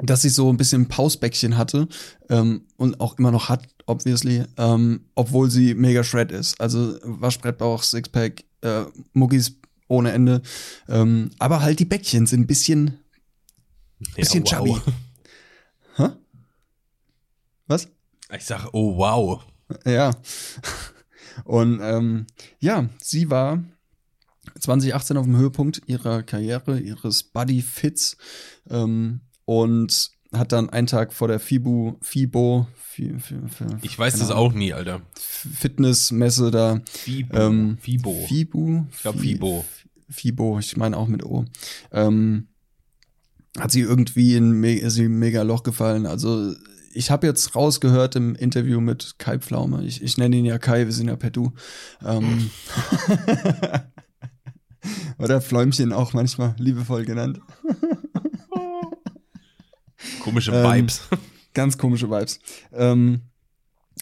dass 0.01 0.23
sie 0.23 0.29
so 0.29 0.49
ein 0.49 0.57
bisschen 0.57 0.83
ein 0.83 0.87
Pausbäckchen 0.87 1.57
hatte 1.57 1.87
ähm, 2.29 2.65
und 2.75 2.99
auch 2.99 3.17
immer 3.17 3.31
noch 3.31 3.49
hat, 3.49 3.67
obviously, 3.85 4.43
ähm, 4.57 5.05
obwohl 5.15 5.49
sie 5.49 5.73
mega 5.73 6.03
shred 6.03 6.31
ist. 6.31 6.59
Also 6.59 6.97
Waschbrettbauch, 7.03 7.83
Sixpack, 7.83 8.43
äh, 8.61 8.85
Muggis 9.13 9.57
ohne 9.87 10.11
Ende. 10.11 10.41
Ähm, 10.87 11.31
aber 11.39 11.61
halt 11.61 11.79
die 11.79 11.85
Bäckchen 11.85 12.25
sind 12.25 12.41
ein 12.41 12.47
bisschen, 12.47 12.99
bisschen 14.15 14.43
ja, 14.45 14.59
wow. 14.59 14.67
chubby. 14.67 14.91
Hä? 15.97 16.09
Was? 17.67 17.87
Ich 18.35 18.45
sag, 18.45 18.69
oh 18.73 18.97
wow. 18.97 19.43
Ja. 19.85 20.11
Und 21.43 21.79
ähm, 21.81 22.27
ja, 22.59 22.89
sie 23.01 23.29
war 23.29 23.63
2018 24.59 25.17
auf 25.17 25.25
dem 25.25 25.37
Höhepunkt 25.37 25.81
ihrer 25.87 26.23
Karriere, 26.23 26.79
ihres 26.79 27.23
Body 27.23 27.61
Fits 27.61 28.17
ähm, 28.69 29.21
und 29.45 30.11
hat 30.37 30.51
dann 30.51 30.69
einen 30.69 30.87
Tag 30.87 31.13
vor 31.13 31.27
der 31.27 31.39
FIBU, 31.39 31.95
FIBO, 32.01 32.67
Fi- 32.75 33.15
Fi- 33.19 33.35
Fi- 33.47 33.77
Ich 33.81 33.97
weiß 33.97 34.19
das 34.19 34.31
auch 34.31 34.53
nie, 34.53 34.73
Alter. 34.73 35.01
Fitnessmesse 35.15 36.51
da. 36.51 36.81
Fibo. 36.89 37.37
Ähm, 37.37 37.77
Fibo. 37.79 38.25
FIBU? 38.27 38.85
Ich 38.91 39.01
glaub, 39.01 39.15
Fi- 39.15 39.21
Fibo. 39.33 39.65
FIBO, 40.09 40.59
ich 40.59 40.77
meine 40.77 40.95
auch 40.97 41.07
mit 41.07 41.23
O. 41.25 41.45
Ähm, 41.91 42.47
hat 43.59 43.71
sie 43.71 43.81
irgendwie 43.81 44.35
in 44.35 44.63
ist 44.63 44.93
sie 44.95 45.05
ein 45.05 45.17
mega 45.19 45.41
Loch 45.41 45.63
gefallen. 45.63 46.05
Also 46.05 46.53
ich 46.93 47.11
habe 47.11 47.27
jetzt 47.27 47.55
rausgehört 47.55 48.15
im 48.15 48.35
Interview 48.35 48.79
mit 48.81 49.15
Kai 49.17 49.39
Pflaume. 49.39 49.83
Ich, 49.83 50.01
ich 50.01 50.17
nenne 50.17 50.35
ihn 50.37 50.45
ja 50.45 50.57
Kai, 50.59 50.85
wir 50.85 50.91
sind 50.93 51.07
ja 51.07 51.15
per 51.15 51.31
Du. 51.31 51.53
Ähm, 52.05 52.49
Oder 55.17 55.41
Fläumchen 55.41 55.91
auch 55.93 56.13
manchmal 56.13 56.55
liebevoll 56.59 57.05
genannt. 57.05 57.39
Komische 60.21 60.51
Ähm, 60.51 60.63
Vibes. 60.71 61.01
Ganz 61.53 61.77
komische 61.77 62.09
Vibes. 62.09 62.39
Ähm, 62.73 63.21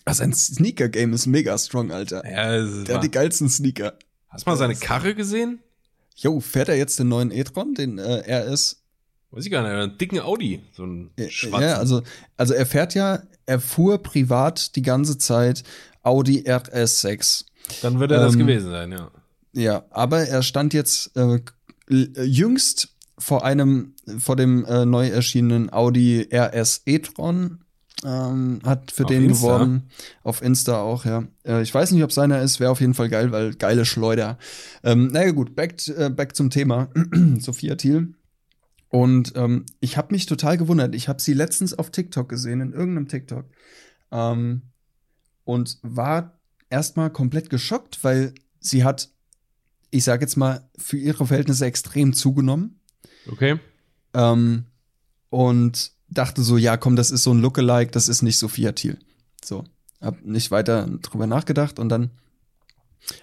also 0.06 0.20
sein 0.24 0.34
Sneaker-Game 0.34 1.14
ist 1.14 1.28
mega 1.28 1.58
strong, 1.58 1.92
Alter. 1.92 2.24
Ja, 2.30 2.58
das 2.58 2.72
ist 2.72 2.88
Der 2.88 2.96
hat 2.96 3.04
die 3.04 3.12
geilsten 3.12 3.48
Sneaker. 3.50 3.94
Hast 4.30 4.46
du 4.46 4.50
mal 4.50 4.58
seine 4.58 4.76
Karre 4.76 5.14
gesehen? 5.16 5.60
Jo, 6.16 6.40
fährt 6.40 6.70
er 6.70 6.78
jetzt 6.78 7.00
den 7.00 7.08
neuen 7.10 7.32
e-tron, 7.32 7.74
den 7.76 7.98
äh, 8.00 8.24
RS 8.52 8.80
Weiß 9.32 9.46
ich 9.46 9.52
gar 9.52 9.64
nicht, 9.64 9.72
einen 9.72 9.98
dicken 9.98 10.20
Audi. 10.20 10.62
So 10.76 10.84
ein 10.86 11.10
schwarzen. 11.30 11.62
Ja, 11.68 11.78
also, 11.78 12.04
also 12.38 12.54
er 12.54 12.68
fährt 12.68 12.94
ja, 12.94 13.24
er 13.48 13.60
fuhr 13.60 13.98
privat 13.98 14.76
die 14.76 14.84
ganze 14.84 15.18
Zeit 15.18 15.64
Audi 16.04 16.42
RS6. 16.42 17.46
Dann 17.82 18.00
wird 18.00 18.12
er 18.12 18.20
das 18.20 18.34
ähm, 18.34 18.40
gewesen 18.40 18.70
sein, 18.70 18.92
ja. 18.92 19.10
Ja, 19.54 19.86
aber 19.90 20.28
er 20.28 20.44
stand 20.44 20.74
jetzt 20.76 21.16
äh, 21.18 21.40
l- 21.90 22.14
jüngst 22.26 22.93
vor 23.18 23.46
einem, 23.46 23.94
vor 24.20 24.36
dem 24.36 24.66
äh, 24.66 24.86
neu 24.86 25.08
erschienenen 25.08 25.72
Audi 25.72 26.28
RS 26.34 26.82
e-tron. 26.86 27.60
Ähm, 28.04 28.60
hat 28.66 28.92
für 28.92 29.04
Auf 29.04 29.10
den 29.10 29.24
Insta? 29.26 29.48
geworben. 29.48 29.84
Auf 30.24 30.42
Insta 30.42 30.82
auch, 30.82 31.06
ja. 31.06 31.24
Äh, 31.46 31.62
ich 31.62 31.74
weiß 31.74 31.92
nicht, 31.92 32.04
ob 32.04 32.12
seiner 32.12 32.42
ist, 32.42 32.60
wäre 32.60 32.72
auf 32.72 32.82
jeden 32.82 32.96
Fall 32.96 33.10
geil, 33.10 33.32
weil 33.32 33.54
geile 33.54 33.86
Schleuder. 33.86 34.38
Ähm, 34.84 35.08
naja, 35.08 35.32
gut, 35.32 35.56
back, 35.56 35.88
äh, 35.88 36.10
back 36.10 36.36
zum 36.36 36.50
Thema. 36.50 36.90
Sophia 37.40 37.76
Thiel. 37.76 38.14
Und 38.90 39.34
ähm, 39.36 39.66
ich 39.80 39.98
habe 39.98 40.14
mich 40.14 40.26
total 40.26 40.58
gewundert. 40.58 40.94
Ich 40.94 41.08
habe 41.08 41.22
sie 41.22 41.34
letztens 41.34 41.74
auf 41.74 41.90
TikTok 41.92 42.30
gesehen, 42.30 42.62
in 42.62 42.74
irgendeinem 42.74 43.08
TikTok. 43.08 43.46
Ähm, 44.12 44.64
und 45.46 45.80
war 45.82 46.40
erstmal 46.70 47.10
komplett 47.10 47.50
geschockt, 47.50 48.04
weil 48.04 48.34
sie 48.60 48.84
hat, 48.84 49.10
ich 49.92 50.04
sag 50.04 50.22
jetzt 50.22 50.36
mal, 50.36 50.70
für 50.78 50.98
ihre 50.98 51.26
Verhältnisse 51.26 51.66
extrem 51.66 52.14
zugenommen. 52.14 52.80
Okay. 53.32 53.60
Ähm, 54.14 54.66
und 55.30 55.92
dachte 56.10 56.44
so, 56.44 56.58
ja, 56.58 56.78
komm, 56.78 56.96
das 56.96 57.12
ist 57.12 57.24
so 57.24 57.34
ein 57.34 57.40
Lookalike, 57.42 57.92
das 57.92 58.08
ist 58.08 58.22
nicht 58.22 58.38
Sophia 58.38 58.72
Thiel. 58.72 58.98
So, 59.44 59.64
hab 60.02 60.24
nicht 60.24 60.52
weiter 60.52 60.88
drüber 61.02 61.28
nachgedacht 61.28 61.80
und 61.80 61.90
dann 61.90 62.12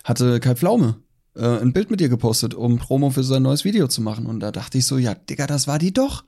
hatte 0.05 0.41
Kai 0.41 0.55
Pflaume 0.57 0.97
äh, 1.37 1.47
ein 1.61 1.73
Bild 1.73 1.91
mit 1.91 2.01
ihr 2.01 2.09
gepostet, 2.09 2.55
um 2.55 2.79
Promo 2.79 3.11
für 3.11 3.23
sein 3.25 3.43
neues 3.43 3.65
Video 3.65 3.87
zu 3.89 4.03
machen. 4.03 4.27
Und 4.27 4.41
da 4.41 4.51
dachte 4.51 4.79
ich 4.79 4.87
so, 4.87 4.99
ja, 4.99 5.15
Digga, 5.15 5.47
das 5.47 5.67
war 5.67 5.79
die 5.79 5.93
doch. 5.93 6.25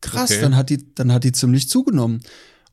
Krass, 0.00 0.30
Okay. 0.30 0.40
dann 0.40 0.56
hat 0.56 0.70
die, 0.70 0.94
dann 0.94 1.12
hat 1.12 1.24
die 1.24 1.32
ziemlich 1.32 1.68
zugenommen. 1.68 2.20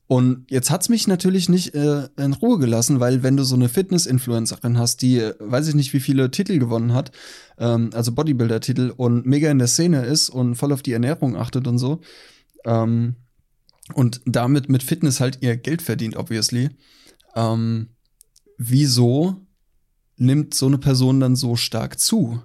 Und 0.08 0.46
jetzt 0.50 0.70
hat's 0.70 0.88
mich 0.88 1.08
natürlich 1.08 1.48
nicht 1.48 1.74
äh, 1.74 2.08
in 2.16 2.32
Ruhe 2.34 2.58
gelassen, 2.58 3.00
weil 3.00 3.24
wenn 3.24 3.36
du 3.36 3.42
so 3.42 3.56
eine 3.56 3.68
Fitness-Influencerin 3.68 4.78
hast, 4.78 5.02
die, 5.02 5.18
äh, 5.18 5.34
weiß 5.40 5.66
ich 5.66 5.74
nicht, 5.74 5.92
wie 5.92 6.00
viele 6.00 6.30
Titel 6.30 6.58
gewonnen 6.58 6.94
hat, 6.94 7.10
ähm, 7.58 7.90
also 7.92 8.12
Bodybuilder-Titel 8.12 8.92
und 8.96 9.26
mega 9.26 9.50
in 9.50 9.58
der 9.58 9.66
Szene 9.66 10.04
ist 10.04 10.28
und 10.28 10.54
voll 10.54 10.72
auf 10.72 10.82
die 10.82 10.92
Ernährung 10.92 11.36
achtet 11.36 11.66
und 11.66 11.78
so, 11.78 12.00
ähm, 12.64 13.16
und 13.94 14.20
damit 14.26 14.68
mit 14.68 14.82
Fitness 14.82 15.20
halt 15.20 15.38
ihr 15.40 15.56
Geld 15.56 15.82
verdient, 15.82 16.16
obviously, 16.16 16.70
ähm, 17.34 17.88
wieso 18.58 19.46
nimmt 20.16 20.54
so 20.54 20.66
eine 20.66 20.78
Person 20.78 21.18
dann 21.18 21.34
so 21.34 21.56
stark 21.56 21.98
zu? 21.98 22.42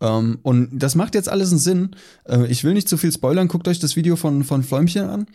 Ähm, 0.00 0.38
und 0.42 0.70
das 0.72 0.96
macht 0.96 1.14
jetzt 1.14 1.28
alles 1.28 1.50
einen 1.50 1.58
Sinn. 1.58 1.96
Äh, 2.24 2.46
ich 2.46 2.64
will 2.64 2.74
nicht 2.74 2.88
zu 2.88 2.96
viel 2.96 3.12
spoilern, 3.12 3.48
guckt 3.48 3.68
euch 3.68 3.78
das 3.78 3.96
Video 3.96 4.16
von, 4.16 4.44
von 4.44 4.62
Fläumchen 4.62 5.08
an. 5.08 5.26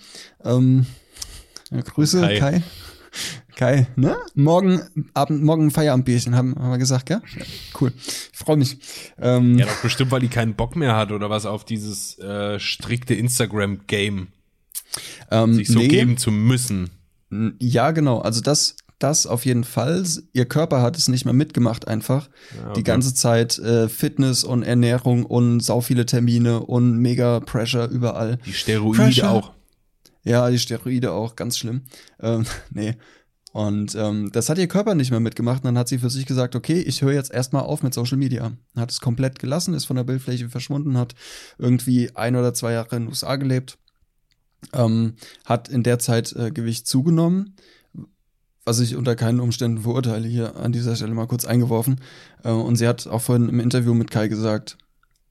Ähm, 0.44 0.86
ja, 1.72 1.82
Grüße, 1.82 2.22
Kai. 2.22 2.40
Kai. 2.40 2.64
Kai, 3.56 3.88
ne? 3.96 4.16
Morgen 4.36 4.82
Abend, 5.14 5.44
morgen 5.44 5.72
Feierabendbierchen, 5.72 6.36
haben, 6.36 6.56
haben 6.56 6.72
wir 6.72 6.78
gesagt, 6.78 7.08
gell? 7.08 7.22
Ja, 7.36 7.46
cool. 7.82 7.92
Ich 7.98 8.38
freue 8.38 8.58
mich. 8.58 8.78
Ähm, 9.20 9.58
Ja, 9.58 9.66
doch 9.66 9.82
bestimmt, 9.82 10.12
weil 10.12 10.22
die 10.22 10.28
keinen 10.28 10.54
Bock 10.54 10.76
mehr 10.76 10.96
hat 10.96 11.12
oder 11.12 11.30
was 11.30 11.46
auf 11.46 11.66
dieses 11.66 12.20
äh, 12.20 12.60
strikte 12.60 13.16
Instagram-Game 13.16 14.28
ähm, 15.32 15.54
sich 15.56 15.68
so 15.70 15.80
nee. 15.80 15.88
geben 15.88 16.18
zu 16.18 16.32
müssen. 16.32 16.92
Ja, 17.60 17.92
genau. 17.92 18.20
Also 18.20 18.42
das, 18.42 18.76
das 19.00 19.26
auf 19.28 19.46
jeden 19.46 19.64
Fall. 19.64 20.06
Ihr 20.34 20.46
Körper 20.46 20.82
hat 20.82 20.98
es 20.98 21.08
nicht 21.08 21.26
mehr 21.26 21.34
mitgemacht 21.34 21.88
einfach. 21.88 22.30
Ja, 22.56 22.66
okay. 22.66 22.74
Die 22.78 22.84
ganze 22.84 23.14
Zeit 23.14 23.58
äh, 23.60 23.90
Fitness 23.90 24.44
und 24.44 24.64
Ernährung 24.64 25.26
und 25.26 25.62
sau 25.62 25.82
viele 25.82 26.06
Termine 26.06 26.62
und 26.62 26.98
mega 26.98 27.40
Pressure 27.40 27.90
überall. 27.90 28.38
Die 28.46 28.54
Steroide 28.54 29.04
Pressure. 29.04 29.32
auch. 29.32 29.57
Ja, 30.28 30.50
die 30.50 30.60
Steroide 30.60 31.14
auch, 31.14 31.38
ganz 31.38 31.58
schlimm. 31.58 31.84
Ähm, 32.20 32.46
nee. 32.70 32.96
Und 33.54 33.96
ähm, 33.96 34.30
das 34.34 34.50
hat 34.50 34.58
ihr 34.58 34.68
Körper 34.68 34.94
nicht 34.94 35.10
mehr 35.10 35.22
mitgemacht. 35.22 35.64
Und 35.64 35.66
dann 35.66 35.78
hat 35.78 35.88
sie 35.88 36.00
für 36.00 36.10
sich 36.10 36.26
gesagt, 36.26 36.54
okay, 36.54 36.82
ich 36.82 37.02
höre 37.02 37.14
jetzt 37.14 37.32
erstmal 37.32 37.64
auf 37.64 37.82
mit 37.82 37.94
Social 37.94 38.18
Media. 38.18 38.52
Hat 38.76 38.92
es 38.92 39.00
komplett 39.00 39.40
gelassen, 39.40 39.74
ist 39.74 39.86
von 39.86 39.96
der 39.96 40.04
Bildfläche 40.04 40.50
verschwunden, 40.50 40.98
hat 40.98 41.16
irgendwie 41.58 42.14
ein 42.14 42.36
oder 42.36 42.54
zwei 42.54 42.74
Jahre 42.74 42.98
in 42.98 43.04
den 43.04 43.10
USA 43.10 43.38
gelebt. 43.38 43.78
Ähm, 44.74 45.14
hat 45.46 45.70
in 45.70 45.84
der 45.84 45.98
Zeit 45.98 46.34
äh, 46.34 46.52
Gewicht 46.52 46.88
zugenommen, 46.88 47.56
was 48.66 48.80
ich 48.82 48.98
unter 48.98 49.16
keinen 49.16 49.40
Umständen 49.40 49.84
verurteile, 49.84 50.28
hier 50.28 50.58
an 50.58 50.74
dieser 50.74 50.96
Stelle 50.96 51.14
mal 51.14 51.28
kurz 51.28 51.46
eingeworfen. 51.46 52.02
Äh, 52.44 52.52
und 52.52 52.76
sie 52.76 52.88
hat 52.88 53.08
auch 53.08 53.22
vorhin 53.22 53.48
im 53.48 53.62
Interview 53.62 53.94
mit 53.94 54.12
Kai 54.12 54.28
gesagt, 54.28 54.78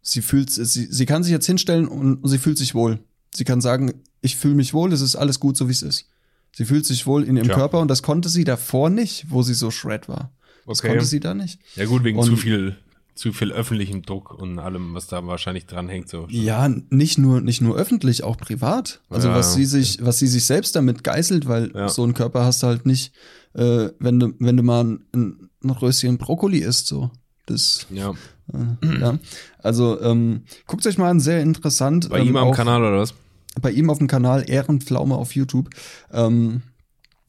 sie 0.01 0.23
fühlt, 0.23 0.51
sie, 0.51 0.65
sie 0.65 1.07
kann 1.07 1.23
sich 1.23 1.33
jetzt 1.33 1.47
hinstellen 1.47 1.87
und 1.87 2.27
sie 2.27 2.39
fühlt 2.39 2.57
sich 2.57 2.75
wohl. 2.75 3.01
Sie 3.35 3.45
kann 3.45 3.61
sagen, 3.61 3.93
ich 4.21 4.37
fühle 4.37 4.55
mich 4.55 4.73
wohl, 4.75 4.93
es 4.93 5.01
ist 5.01 5.17
alles 5.17 5.41
gut, 5.41 5.57
so 5.57 5.69
wie 5.69 5.73
es 5.73 5.83
ist. 5.83 6.07
Sie 6.53 6.65
fühlt 6.65 6.87
sich 6.87 7.07
wohl 7.07 7.23
in 7.25 7.37
ihrem 7.37 7.47
Tja. 7.49 7.55
Körper 7.57 7.81
und 7.81 7.89
das 7.89 8.03
konnte 8.03 8.29
sie 8.29 8.45
davor 8.45 8.89
nicht, 8.91 9.27
wo 9.29 9.43
sie 9.43 9.55
so 9.55 9.71
shred 9.71 10.09
war. 10.09 10.33
Das 10.67 10.79
Okay. 10.81 10.89
konnte 10.89 11.05
sie 11.05 11.21
da 11.21 11.35
nicht. 11.35 11.59
Ja 11.77 11.85
gut, 11.87 12.03
wegen 12.03 12.19
Und- 12.19 12.27
zu 12.27 12.37
viel, 12.37 12.77
zu 13.15 13.33
viel 13.33 13.53
öffentlichem 13.53 14.03
Druck 14.03 14.33
und 14.35 14.59
allem, 14.59 14.95
was 14.95 15.07
da 15.07 15.25
wahrscheinlich 15.27 15.67
dranhängt. 15.67 16.09
So. 16.09 16.27
Ja, 16.29 16.69
nicht 16.91 17.19
nur, 17.19 17.41
nicht 17.41 17.61
nur 17.61 17.77
öffentlich, 17.77 18.25
auch 18.25 18.37
privat. 18.37 19.01
Also 19.11 19.29
Ja, 19.29 19.35
was 19.35 19.51
ja. 19.51 19.57
sie 19.59 19.65
sich, 19.67 19.99
was 20.05 20.19
sie 20.19 20.27
sich 20.27 20.45
selbst 20.45 20.75
damit 20.77 21.05
geißelt, 21.05 21.47
weil 21.47 21.71
Ja. 21.75 21.89
so 21.89 22.03
einen 22.03 22.15
Körper 22.15 22.45
hast 22.45 22.63
du 22.63 22.67
halt 22.69 22.85
nicht, 22.87 23.13
äh, 23.55 23.91
wenn 23.99 24.19
du, 24.19 24.33
wenn 24.39 24.57
du 24.57 24.63
mal 24.63 24.85
ein, 24.85 25.49
ein 25.65 25.71
Röschen 25.71 26.19
Brokkoli 26.19 26.59
isst, 26.59 26.87
so. 26.89 27.11
Das, 27.47 27.87
Ja. 27.91 28.13
äh, 28.53 28.99
ja. 29.01 29.19
Also, 29.63 30.01
ähm, 30.01 30.43
guckt 30.67 30.85
euch 30.87 30.99
mal 30.99 31.11
an, 31.11 31.21
sehr 31.21 31.41
interessant. 31.43 32.09
Bei 32.11 32.19
ähm, 32.21 32.29
ihm 32.29 32.37
am 32.37 32.51
Kanal 32.53 32.81
oder 32.83 32.99
was? 32.99 33.15
Bei 33.61 33.71
ihm 33.71 33.91
auf 33.91 33.99
dem 33.99 34.07
Kanal 34.07 34.49
Ehrenpflaume 34.49 35.17
auf 35.17 35.35
YouTube. 35.35 35.71
Ähm, 36.13 36.63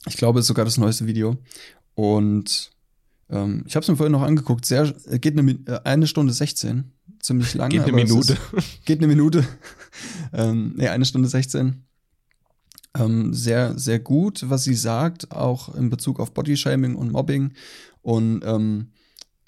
ich 0.06 0.18
glaube, 0.18 0.40
ist 0.40 0.48
sogar 0.48 0.66
das 0.66 0.78
neueste 0.78 1.08
Video. 1.08 1.38
Und 1.96 2.72
ähm, 3.30 3.64
ich 3.66 3.76
habe 3.76 3.84
es 3.84 3.90
mir 3.90 3.98
vorhin 3.98 4.12
noch 4.12 4.22
angeguckt. 4.22 4.66
Sehr, 4.66 4.94
äh, 5.06 5.20
geht 5.20 5.38
eine, 5.38 5.52
äh, 5.52 5.80
eine 5.84 6.08
Stunde 6.08 6.34
16. 6.34 6.92
Ziemlich 7.20 7.54
lange. 7.54 7.72
Geht 7.72 7.82
eine 7.82 8.02
es 8.02 8.10
Minute. 8.10 8.38
Ist, 8.56 8.86
geht 8.86 9.00
eine 9.00 9.08
Minute. 9.08 9.46
ähm, 10.34 10.74
nee, 10.78 10.88
eine 10.88 11.06
Stunde 11.06 11.28
16. 11.28 11.84
Ähm, 12.98 13.34
sehr, 13.34 13.78
sehr 13.78 14.00
gut, 14.00 14.50
was 14.50 14.64
sie 14.64 14.76
sagt, 14.76 15.32
auch 15.32 15.76
in 15.76 15.90
Bezug 15.90 16.20
auf 16.20 16.34
Bodyshaming 16.34 16.96
und 16.96 17.12
Mobbing 17.12 17.54
und 18.02 18.42
ähm, 18.46 18.92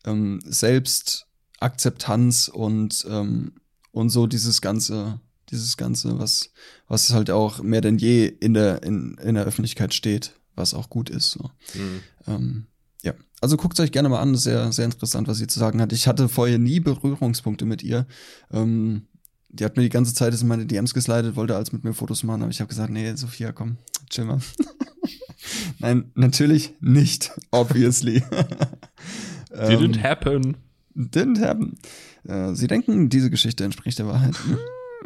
ähm, 0.06 0.40
Selbstakzeptanz 0.46 2.50
und, 2.50 3.08
ähm, 3.10 3.54
und 3.92 4.10
so 4.10 4.28
dieses 4.28 4.62
ganze, 4.62 5.20
dieses 5.52 5.78
Ganze, 5.78 6.20
was, 6.20 6.52
was 6.88 7.12
halt 7.14 7.30
auch 7.30 7.62
mehr 7.62 7.82
denn 7.82 7.98
je 7.98 8.26
in 8.28 8.54
der, 8.54 8.84
in, 8.84 9.16
in 9.24 9.36
der 9.36 9.46
Öffentlichkeit 9.46 9.94
steht, 9.94 10.34
was 10.56 10.74
auch 10.74 10.90
gut 10.90 11.10
ist. 11.10 11.32
So. 11.32 11.50
Mhm. 11.74 12.00
Ähm, 12.28 12.66
ja, 13.04 13.14
also 13.42 13.58
guckt 13.58 13.80
euch 13.80 13.92
gerne 13.92 14.10
mal 14.10 14.20
an, 14.20 14.36
sehr, 14.36 14.72
sehr 14.72 14.86
interessant, 14.86 15.28
was 15.28 15.38
sie 15.38 15.48
zu 15.48 15.60
sagen 15.60 15.82
hat. 15.82 15.94
Ich 15.94 16.08
hatte 16.08 16.30
vorher 16.30 16.60
nie 16.60 16.80
Berührungspunkte 16.80 17.66
mit 17.66 17.82
ihr. 17.84 18.06
Ähm, 18.52 19.04
die 19.50 19.66
hat 19.66 19.78
mir 19.78 19.84
die 19.84 19.90
ganze 19.90 20.14
Zeit 20.14 20.40
in 20.40 20.48
meine 20.48 20.66
DMs 20.66 20.94
geslidet, 20.94 21.36
wollte 21.36 21.56
als 21.56 21.72
mit 21.72 21.84
mir 21.84 21.94
Fotos 21.94 22.24
machen, 22.24 22.44
aber 22.44 22.52
ich 22.52 22.60
habe 22.60 22.68
gesagt, 22.70 22.92
nee, 22.92 23.16
Sophia, 23.16 23.52
komm, 23.52 23.78
chill 24.10 24.26
mal. 24.26 24.40
Nein, 25.80 26.12
natürlich 26.16 26.74
nicht, 26.82 27.32
obviously. 27.52 28.22
Didn't 29.52 29.96
Ähm, 29.98 30.04
happen. 30.04 30.58
didn't 30.94 31.40
happen. 31.42 31.80
Äh, 32.28 32.54
sie 32.54 32.68
denken, 32.68 33.10
diese 33.10 33.30
Geschichte 33.32 33.64
entspricht 33.64 33.98
der 33.98 34.06
Wahrheit. 34.08 34.36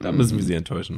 Da 0.04 0.12
müssen 0.12 0.38
wir 0.38 0.44
sie 0.46 0.54
enttäuschen. 0.54 0.96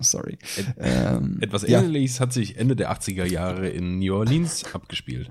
Sorry. 0.00 0.38
Et- 0.56 0.66
Ähm, 0.78 1.36
Etwas 1.42 1.62
ja, 1.68 1.82
ähnliches 1.82 2.18
hat 2.20 2.32
sich 2.32 2.56
Ende 2.56 2.74
der 2.76 2.90
80er 2.90 3.26
Jahre 3.26 3.68
in 3.68 3.98
New 3.98 4.14
Orleans 4.14 4.64
abgespielt. 4.72 5.30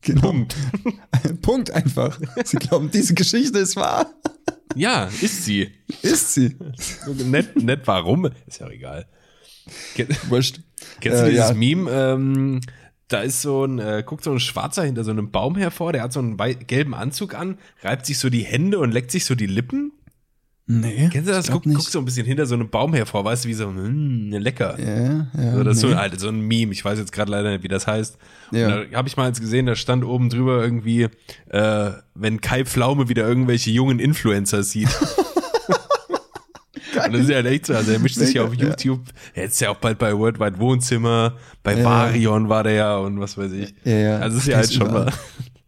genau. 0.00 0.22
Punkt. 0.22 0.56
Punkt 1.42 1.70
einfach. 1.72 2.18
Sie 2.44 2.56
glauben, 2.56 2.90
diese 2.90 3.12
Geschichte 3.14 3.58
ist 3.58 3.76
wahr. 3.76 4.06
Ja, 4.74 5.04
ist 5.20 5.44
sie. 5.44 5.70
Ist 6.02 6.32
sie. 6.34 6.56
nett, 7.26 7.60
nett 7.62 7.82
warum? 7.86 8.30
Ist 8.46 8.60
ja 8.60 8.66
auch 8.66 8.70
egal. 8.70 9.06
Wurscht. 10.28 10.60
Kennst 11.00 11.20
du 11.22 11.26
Äh, 11.26 11.30
dieses 11.30 11.48
ja. 11.48 11.54
Meme? 11.54 11.90
Ähm, 11.90 12.60
da 13.08 13.20
ist 13.22 13.42
so 13.42 13.64
ein, 13.64 13.78
äh, 13.78 14.02
guckt 14.06 14.24
so 14.24 14.30
ein 14.32 14.40
Schwarzer 14.40 14.84
hinter 14.84 15.02
so 15.04 15.10
einem 15.10 15.30
Baum 15.30 15.56
hervor, 15.56 15.92
der 15.92 16.02
hat 16.02 16.12
so 16.12 16.20
einen 16.20 16.36
gelben 16.66 16.94
Anzug 16.94 17.34
an, 17.34 17.58
reibt 17.82 18.04
sich 18.06 18.18
so 18.18 18.28
die 18.30 18.42
Hände 18.44 18.78
und 18.78 18.92
leckt 18.92 19.10
sich 19.10 19.24
so 19.24 19.34
die 19.34 19.46
Lippen. 19.46 19.92
Nee. 20.70 21.08
Kennst 21.10 21.26
du 21.26 21.32
das? 21.32 21.50
Guck, 21.50 21.64
guck 21.64 21.80
so 21.80 21.98
ein 21.98 22.04
bisschen 22.04 22.26
hinter 22.26 22.44
so 22.44 22.54
einem 22.54 22.68
Baum 22.68 22.92
hervor, 22.92 23.24
weißt 23.24 23.46
du, 23.46 23.48
wie 23.48 23.54
so, 23.54 23.68
mm, 23.70 24.32
lecker. 24.32 24.78
Ja, 24.78 25.26
ja. 25.42 25.54
So, 25.54 25.64
das 25.64 25.78
ist 25.78 25.82
nee. 25.82 25.90
so, 25.90 25.96
halt, 25.96 26.20
so 26.20 26.28
ein 26.28 26.40
Meme, 26.42 26.72
ich 26.72 26.84
weiß 26.84 26.98
jetzt 26.98 27.10
gerade 27.10 27.30
leider 27.30 27.50
nicht, 27.50 27.64
wie 27.64 27.68
das 27.68 27.86
heißt. 27.86 28.18
Ja. 28.52 28.66
Und 28.66 28.92
Da 28.92 28.98
habe 28.98 29.08
ich 29.08 29.16
mal 29.16 29.26
eins 29.26 29.40
gesehen, 29.40 29.64
da 29.64 29.74
stand 29.74 30.04
oben 30.04 30.28
drüber 30.28 30.62
irgendwie, 30.62 31.08
äh, 31.48 31.90
wenn 32.14 32.42
Kai 32.42 32.66
Pflaume 32.66 33.08
wieder 33.08 33.26
irgendwelche 33.26 33.70
jungen 33.70 33.98
Influencer 33.98 34.62
sieht. 34.62 34.90
Und 37.06 37.12
das 37.14 37.22
ist 37.22 37.30
ja 37.30 37.40
echt 37.40 37.66
so, 37.66 37.74
also 37.74 37.92
er 37.92 37.98
mischt 37.98 38.16
sich 38.16 38.34
ja 38.34 38.42
auf 38.42 38.50
Mega, 38.50 38.64
ja. 38.64 38.68
YouTube, 38.70 39.00
er 39.34 39.44
ist 39.44 39.60
ja 39.60 39.70
auch 39.70 39.76
bald 39.76 39.98
bei 39.98 40.16
Worldwide 40.16 40.58
Wohnzimmer, 40.58 41.36
bei 41.62 41.78
Ja. 41.78 41.84
Varion 41.84 42.48
war 42.48 42.64
der 42.64 42.72
ja 42.72 42.96
und 42.98 43.20
was 43.20 43.38
weiß 43.38 43.52
ich. 43.52 43.74
Ja, 43.84 43.92
ja. 43.92 44.18
Also 44.18 44.38
ist 44.38 44.46
ja 44.46 44.56
halt 44.56 44.66
ist 44.66 44.74
schon 44.74 44.90
mal. 44.92 45.10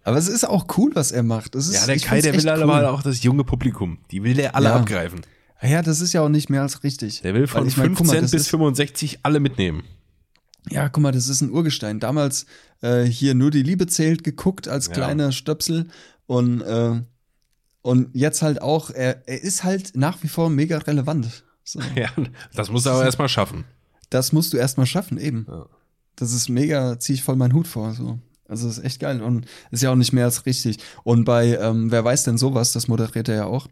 Aber 0.02 0.16
es 0.16 0.28
ist 0.28 0.44
auch 0.44 0.66
cool, 0.78 0.90
was 0.94 1.12
er 1.12 1.22
macht. 1.22 1.55
Ist, 1.55 1.72
Ja, 1.74 1.86
der 1.86 1.98
Kai, 1.98 2.20
der 2.20 2.32
will 2.35 2.48
aber 2.48 2.64
cool. 2.64 2.72
halt 2.74 2.86
auch 2.86 3.02
das 3.02 3.22
junge 3.22 3.44
Publikum. 3.44 3.98
Die 4.10 4.22
will 4.22 4.35
der 4.35 4.55
alle 4.55 4.70
Ja. 4.70 4.77
abgreifen. 4.77 5.20
Ja, 5.62 5.82
das 5.82 6.01
ist 6.01 6.14
ja 6.14 6.22
auch 6.22 6.31
nicht 6.31 6.48
mehr 6.48 6.62
als 6.62 6.82
richtig. 6.85 7.20
Der 7.20 7.35
will 7.35 7.47
von 7.47 7.66
ich 7.66 7.77
mein, 7.77 7.89
guck 7.89 7.98
15 7.98 8.16
mal, 8.16 8.22
das 8.22 8.31
bis 8.31 8.43
ist, 8.43 8.48
65 8.48 9.18
alle 9.24 9.40
mitnehmen. 9.40 9.82
Ja, 10.70 10.89
guck 10.89 11.02
mal, 11.02 11.12
das 11.12 11.28
ist 11.28 11.43
ein 11.43 11.51
Urgestein. 11.51 12.01
Damals 12.01 12.47
äh, 12.82 13.02
hier 13.05 13.35
nur 13.35 13.51
die 13.51 13.62
Liebe 13.62 13.86
zählt 13.86 14.24
geguckt 14.24 14.68
als 14.68 14.86
Ja. 14.86 14.93
kleiner 14.94 15.32
Stöpsel 15.32 15.89
und 16.27 16.62
äh, 16.62 17.02
und 17.82 18.09
jetzt 18.14 18.43
halt 18.43 18.60
auch. 18.62 18.90
Er, 18.90 19.27
er 19.28 19.43
ist 19.43 19.64
halt 19.64 19.93
nach 19.97 20.22
wie 20.22 20.28
vor 20.28 20.48
mega 20.51 20.78
relevant. 20.78 21.44
So. 21.64 21.81
Ja, 21.94 22.09
das 22.55 22.70
muss 22.70 22.86
er 22.86 22.93
aber 22.93 23.05
erstmal 23.05 23.28
schaffen. 23.28 23.64
Das 24.10 24.32
musst 24.32 24.52
du 24.52 24.56
erstmal 24.56 24.86
schaffen, 24.86 25.18
eben. 25.18 25.47
Ja. 25.48 25.66
Das 26.16 26.32
ist 26.32 26.48
mega, 26.48 26.98
ziehe 26.98 27.14
ich 27.14 27.22
voll 27.22 27.36
meinen 27.36 27.52
Hut 27.55 27.68
vor. 27.68 27.94
So. 27.94 28.18
Also 28.51 28.66
das 28.66 28.78
ist 28.78 28.85
echt 28.85 29.01
geil 29.01 29.22
und 29.22 29.47
ist 29.70 29.82
ja 29.82 29.93
auch 29.93 29.97
nicht 29.97 30.12
mehr 30.12 30.24
als 30.24 30.44
richtig. 30.44 30.78
Und 31.05 31.24
bei 31.24 31.56
ähm, 31.56 31.90
Wer 31.90 32.05
weiß 32.05 32.24
denn 32.24 32.36
sowas, 32.36 32.72
das 32.72 32.89
moderiert 32.89 33.28
er 33.28 33.35
ja 33.35 33.44
auch. 33.47 33.68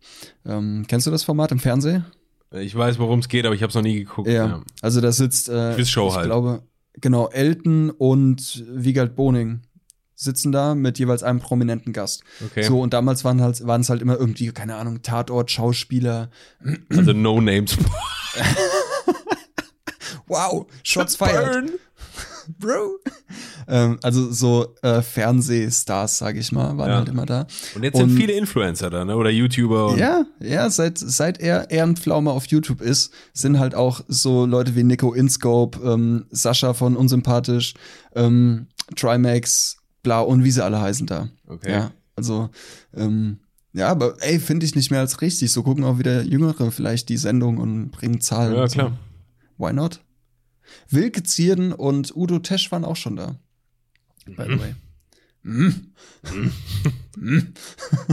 Ähm, 0.46 0.84
kennst 0.86 1.06
du 1.06 1.10
das 1.10 1.24
Format 1.24 1.50
im 1.52 1.58
Fernsehen? 1.58 2.04
Ich 2.52 2.74
weiß, 2.74 2.98
worum 2.98 3.18
es 3.18 3.28
geht, 3.28 3.44
aber 3.44 3.54
ich 3.54 3.62
habe 3.62 3.68
es 3.68 3.74
noch 3.74 3.82
nie 3.82 3.98
geguckt. 3.98 4.28
Ja. 4.28 4.62
Also 4.80 5.00
da 5.00 5.12
sitzt, 5.12 5.48
äh, 5.48 5.74
Quizshow 5.74 6.08
ich 6.08 6.14
halt. 6.14 6.26
glaube, 6.26 6.62
genau, 6.94 7.28
Elton 7.28 7.90
und 7.90 8.64
Wiegald 8.70 9.16
Boning 9.16 9.60
sitzen 10.14 10.50
da 10.50 10.74
mit 10.74 10.98
jeweils 10.98 11.22
einem 11.22 11.40
prominenten 11.40 11.92
Gast. 11.92 12.22
Okay. 12.44 12.62
So, 12.62 12.80
und 12.80 12.92
damals 12.92 13.24
waren 13.24 13.40
halt, 13.40 13.64
waren 13.66 13.82
es 13.82 13.90
halt 13.90 14.00
immer 14.00 14.18
irgendwie, 14.18 14.48
keine 14.48 14.76
Ahnung, 14.76 15.02
Tatort, 15.02 15.50
Schauspieler. 15.50 16.30
Also 16.90 17.12
No 17.12 17.40
Names. 17.40 17.76
Wow, 20.28 20.66
Shots 20.82 21.16
fired. 21.16 21.72
Bro. 22.58 22.98
ähm, 23.68 23.98
also 24.02 24.30
so 24.32 24.74
äh, 24.82 25.02
Fernsehstars, 25.02 26.18
sage 26.18 26.38
ich 26.40 26.50
mal, 26.52 26.76
waren 26.78 26.90
Ja. 26.90 26.96
halt 26.96 27.08
immer 27.08 27.26
da. 27.26 27.46
Und 27.74 27.82
jetzt 27.84 27.96
sind 27.98 28.10
Und- 28.10 28.16
viele 28.16 28.32
Influencer 28.32 28.88
da, 28.90 29.04
ne? 29.04 29.16
Oder 29.16 29.30
YouTuber. 29.30 29.96
Ja, 29.98 30.24
ja, 30.40 30.70
seit, 30.70 30.98
seit 30.98 31.40
er 31.40 31.70
Ehrenpflaume 31.70 32.30
auf 32.30 32.46
YouTube 32.46 32.80
ist, 32.80 33.12
sind 33.34 33.58
halt 33.58 33.74
auch 33.74 34.00
so 34.08 34.46
Leute 34.46 34.74
wie 34.76 34.84
Nico 34.84 35.12
Inscope, 35.12 35.78
ähm, 35.84 36.26
Sascha 36.30 36.72
von 36.74 36.96
Unsympathisch, 36.96 37.74
ähm, 38.14 38.68
Trimax, 38.96 39.76
bla 40.02 40.20
und 40.20 40.44
wie 40.44 40.50
sie 40.50 40.64
alle 40.64 40.80
heißen 40.80 41.06
da. 41.06 41.28
Okay. 41.46 41.70
Ja, 41.70 41.90
also, 42.16 42.48
ähm, 42.96 43.38
ja, 43.74 43.88
aber 43.88 44.16
ey, 44.20 44.38
finde 44.40 44.64
ich 44.64 44.74
nicht 44.74 44.90
mehr 44.90 45.00
als 45.00 45.20
richtig. 45.20 45.52
So 45.52 45.62
gucken 45.62 45.84
auch 45.84 45.98
wieder 45.98 46.22
Jüngere 46.22 46.70
vielleicht 46.70 47.10
die 47.10 47.18
Sendung 47.18 47.58
und 47.58 47.90
bringen 47.90 48.20
Zahlen. 48.22 48.54
Ja, 48.54 48.62
und 48.62 48.70
so. 48.70 48.74
klar. 48.74 48.98
Why 49.58 49.72
not? 49.74 50.00
Wilke 50.90 51.22
Zierden 51.22 51.72
und 51.72 52.14
Udo 52.16 52.38
Tesch 52.38 52.70
waren 52.72 52.84
auch 52.84 52.96
schon 52.96 53.16
da. 53.16 53.36
By 54.26 54.44
the 54.44 54.60
way. 54.60 54.74
Mhm. 55.42 55.92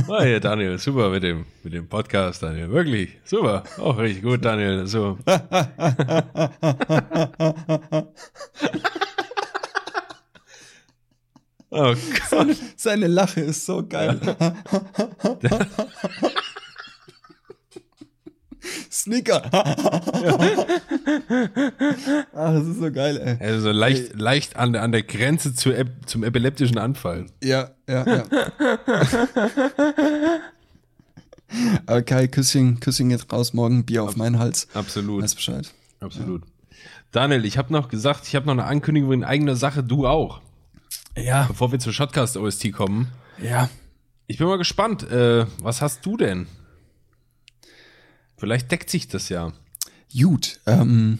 Ah, 0.07 0.23
ja, 0.25 0.39
Daniel, 0.39 0.79
super 0.79 1.09
mit 1.11 1.21
dem, 1.21 1.45
mit 1.63 1.73
dem 1.73 1.87
Podcast, 1.87 2.41
Daniel. 2.41 2.71
Wirklich, 2.71 3.19
super. 3.23 3.63
Auch 3.77 3.97
richtig 3.97 4.23
gut, 4.23 4.43
Daniel. 4.43 4.87
So. 4.87 5.19
Oh 11.77 11.93
Gott. 12.29 12.55
Seine 12.77 13.07
Lache 13.07 13.41
ist 13.41 13.65
so 13.65 13.85
geil. 13.85 14.17
Sneaker. 18.91 19.43
Ach, 19.51 19.75
das 22.33 22.65
ist 22.65 22.79
so 22.79 22.91
geil, 22.91 23.37
ey. 23.39 23.47
Also 23.47 23.61
so 23.61 23.71
leicht, 23.71 24.19
leicht 24.19 24.55
an, 24.55 24.73
der- 24.73 24.83
an 24.83 24.91
der 24.91 25.03
Grenze 25.03 25.53
zu, 25.53 25.71
zum 26.05 26.23
epileptischen 26.23 26.77
Anfall. 26.77 27.25
Ja, 27.43 27.71
ja, 27.87 28.05
ja. 28.05 28.23
Aber 31.85 32.01
Kai, 32.01 32.27
Küsschen, 32.27 32.79
Küsschen 32.79 33.09
geht 33.09 33.31
raus, 33.31 33.53
morgen 33.53 33.85
Bier 33.85 34.03
auf 34.03 34.15
meinen 34.15 34.39
Hals. 34.39 34.67
Absolut. 34.73 35.23
Weiß 35.23 35.35
Bescheid. 35.35 35.71
Absolut. 35.99 36.43
Daniel, 37.11 37.45
ich 37.45 37.57
habe 37.57 37.71
noch 37.71 37.87
gesagt, 37.87 38.27
ich 38.27 38.35
habe 38.35 38.45
noch 38.47 38.53
eine 38.53 38.65
Ankündigung 38.65 39.13
in 39.13 39.23
eigener 39.23 39.55
Sache, 39.55 39.83
du 39.83 40.07
auch. 40.07 40.41
Ja, 41.15 41.45
Bevor 41.47 41.71
wir 41.71 41.79
zur 41.79 41.93
Shotcast 41.93 42.37
OST 42.37 42.71
kommen. 42.73 43.09
ja. 43.41 43.69
Ich 44.27 44.39
bin 44.39 44.47
mal 44.47 44.57
gespannt, 44.57 45.07
äh, 45.11 45.45
was 45.61 45.83
hast 45.83 46.03
du 46.03 46.17
denn? 46.17 46.47
Vielleicht 48.37 48.71
deckt 48.71 48.89
sich 48.89 49.07
das 49.07 49.29
ja. 49.29 49.53
Gut, 50.13 50.59
ähm, 50.65 51.19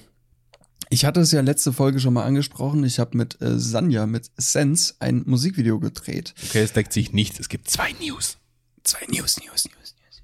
ich 0.90 1.06
hatte 1.06 1.20
es 1.20 1.32
ja 1.32 1.42
letzte 1.42 1.74
Folge 1.74 2.00
schon 2.00 2.14
mal 2.14 2.26
angesprochen. 2.26 2.84
Ich 2.84 3.00
habe 3.00 3.18
mit 3.18 3.42
äh, 3.42 3.58
Sanja, 3.60 4.06
mit 4.06 4.30
Sense, 4.38 4.94
ein 5.00 5.24
Musikvideo 5.26 5.80
gedreht. 5.80 6.34
Okay, 6.48 6.62
es 6.62 6.74
deckt 6.74 6.94
sich 6.94 7.12
nicht. 7.12 7.40
Es 7.40 7.50
gibt 7.50 7.70
zwei 7.70 7.94
News. 7.94 8.38
Zwei 8.84 9.00
News, 9.10 9.38
News, 9.38 9.66
News, 9.66 9.96
News. 10.00 10.24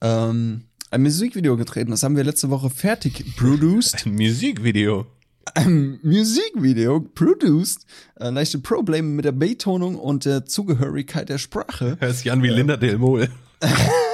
Ähm, 0.00 0.64
ein 0.90 1.02
Musikvideo 1.02 1.56
gedreht. 1.56 1.90
Das 1.90 2.02
haben 2.02 2.16
wir 2.16 2.24
letzte 2.24 2.48
Woche 2.50 2.70
fertig 2.70 3.36
produced. 3.36 4.06
Ein 4.06 4.14
Musikvideo. 4.14 5.06
Ein 5.54 6.00
Musikvideo 6.02 7.00
produced. 7.00 7.84
Äh, 8.18 8.30
leichte 8.30 8.58
Probleme 8.58 9.08
mit 9.08 9.24
der 9.24 9.32
Betonung 9.32 9.96
und 9.96 10.24
der 10.24 10.46
Zugehörigkeit 10.46 11.28
der 11.28 11.38
Sprache. 11.38 11.96
Hört 12.00 12.16
sich 12.16 12.32
an 12.32 12.42
wie 12.42 12.48
Linda 12.48 12.76
Del 12.76 12.98
Mol. 12.98 13.28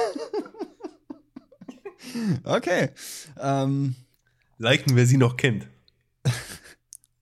Okay. 2.43 2.89
Ähm, 3.39 3.95
Liken, 4.57 4.95
wer 4.95 5.05
sie 5.05 5.17
noch 5.17 5.37
kennt. 5.37 5.67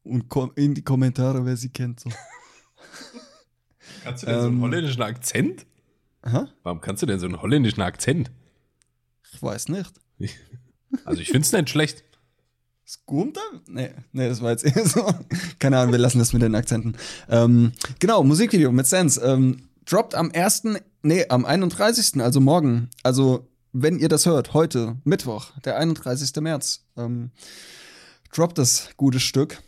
und 0.03 0.25
in 0.57 0.73
die 0.75 0.83
Kommentare, 0.83 1.45
wer 1.45 1.57
sie 1.57 1.69
kennt. 1.69 1.99
So. 2.01 2.09
Kannst 4.03 4.23
du 4.23 4.27
denn 4.27 4.39
so 4.41 4.47
einen 4.47 4.55
Ähm. 4.57 4.61
holländischen 4.61 5.01
Akzent? 5.01 5.65
Aha, 6.21 6.47
Warum 6.63 6.79
kannst 6.81 7.01
du 7.01 7.05
denn 7.05 7.19
so 7.19 7.25
einen 7.25 7.41
holländischen 7.41 7.81
Akzent? 7.81 8.31
ich 9.33 9.41
weiß 9.41 9.69
nicht. 9.69 9.93
Also 11.05 11.21
ich 11.21 11.29
find's 11.31 11.51
nicht 11.51 11.71
schlecht. 11.71 12.03
Skumta? 12.87 13.41
Nee, 13.67 13.89
nee, 14.11 14.29
das 14.29 14.43
war 14.43 14.51
jetzt 14.51 14.63
eher 14.63 14.85
so. 14.85 15.11
Keine 15.59 15.79
Ahnung, 15.79 15.91
wir 15.91 15.97
lassen 15.97 16.19
das 16.19 16.33
mit 16.33 16.43
den 16.43 16.53
Akzenten. 16.53 16.95
Ähm, 17.29 17.71
genau, 17.97 18.23
Musikvideo 18.23 18.71
mit 18.71 18.85
Sense. 18.85 19.19
Ähm, 19.19 19.69
droppt 19.85 20.13
am 20.13 20.29
1., 20.31 20.65
nee, 21.01 21.25
am 21.29 21.45
31., 21.45 22.21
also 22.21 22.39
morgen. 22.39 22.89
Also, 23.01 23.49
wenn 23.73 23.97
ihr 23.97 24.07
das 24.07 24.25
hört, 24.27 24.53
heute, 24.53 24.97
Mittwoch, 25.03 25.51
der 25.65 25.77
31. 25.77 26.41
März, 26.41 26.85
ähm, 26.95 27.31
droppt 28.31 28.57
das 28.59 28.91
gute 28.97 29.19
Stück. 29.19 29.61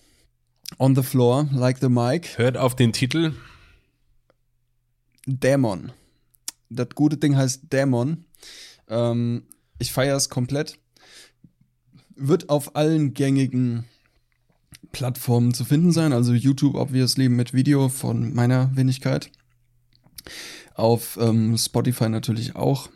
On 0.78 0.96
the 0.96 1.04
floor, 1.04 1.48
like 1.52 1.80
the 1.80 1.90
mic. 1.90 2.38
Hört 2.38 2.58
auf 2.58 2.76
den 2.76 2.94
Titel. 2.94 3.34
Dämon. 5.26 5.92
Das 6.70 6.90
gute 6.96 7.18
Ding 7.18 7.36
heißt 7.36 7.72
Dämon. 7.72 8.26
Ähm, 8.88 9.44
ich 9.80 9.92
feiere 9.92 10.16
es 10.16 10.30
komplett. 10.30 10.78
Wird 12.16 12.50
auf 12.50 12.76
allen 12.76 13.14
gängigen 13.14 13.86
Plattformen 14.92 15.54
zu 15.54 15.66
finden 15.66 15.92
sein. 15.92 16.14
Also 16.14 16.34
YouTube 16.34 16.76
obviously 16.76 17.30
mit 17.30 17.54
Video 17.54 17.90
von 17.90 18.34
meiner 18.34 18.76
Wenigkeit. 18.76 19.32
Auf 20.74 21.18
ähm, 21.20 21.58
Spotify 21.58 22.10
natürlich 22.10 22.56
auch. 22.56 22.90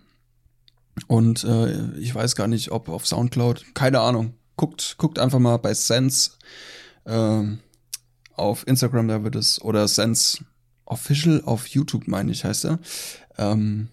Und 1.07 1.43
äh, 1.43 1.91
ich 1.97 2.13
weiß 2.13 2.35
gar 2.35 2.47
nicht, 2.47 2.71
ob 2.71 2.89
auf 2.89 3.07
Soundcloud. 3.07 3.73
Keine 3.73 4.01
Ahnung. 4.01 4.33
Guckt, 4.55 4.95
guckt 4.97 5.19
einfach 5.19 5.39
mal 5.39 5.57
bei 5.57 5.73
Sense 5.73 6.31
ähm, 7.05 7.59
auf 8.35 8.67
Instagram, 8.67 9.07
da 9.07 9.23
wird 9.23 9.35
es, 9.35 9.61
oder 9.61 9.87
Sense 9.87 10.43
Official 10.85 11.43
auf 11.45 11.67
YouTube, 11.67 12.07
meine 12.07 12.31
ich, 12.31 12.43
heißt 12.43 12.65
er. 12.65 12.79
Ähm, 13.37 13.89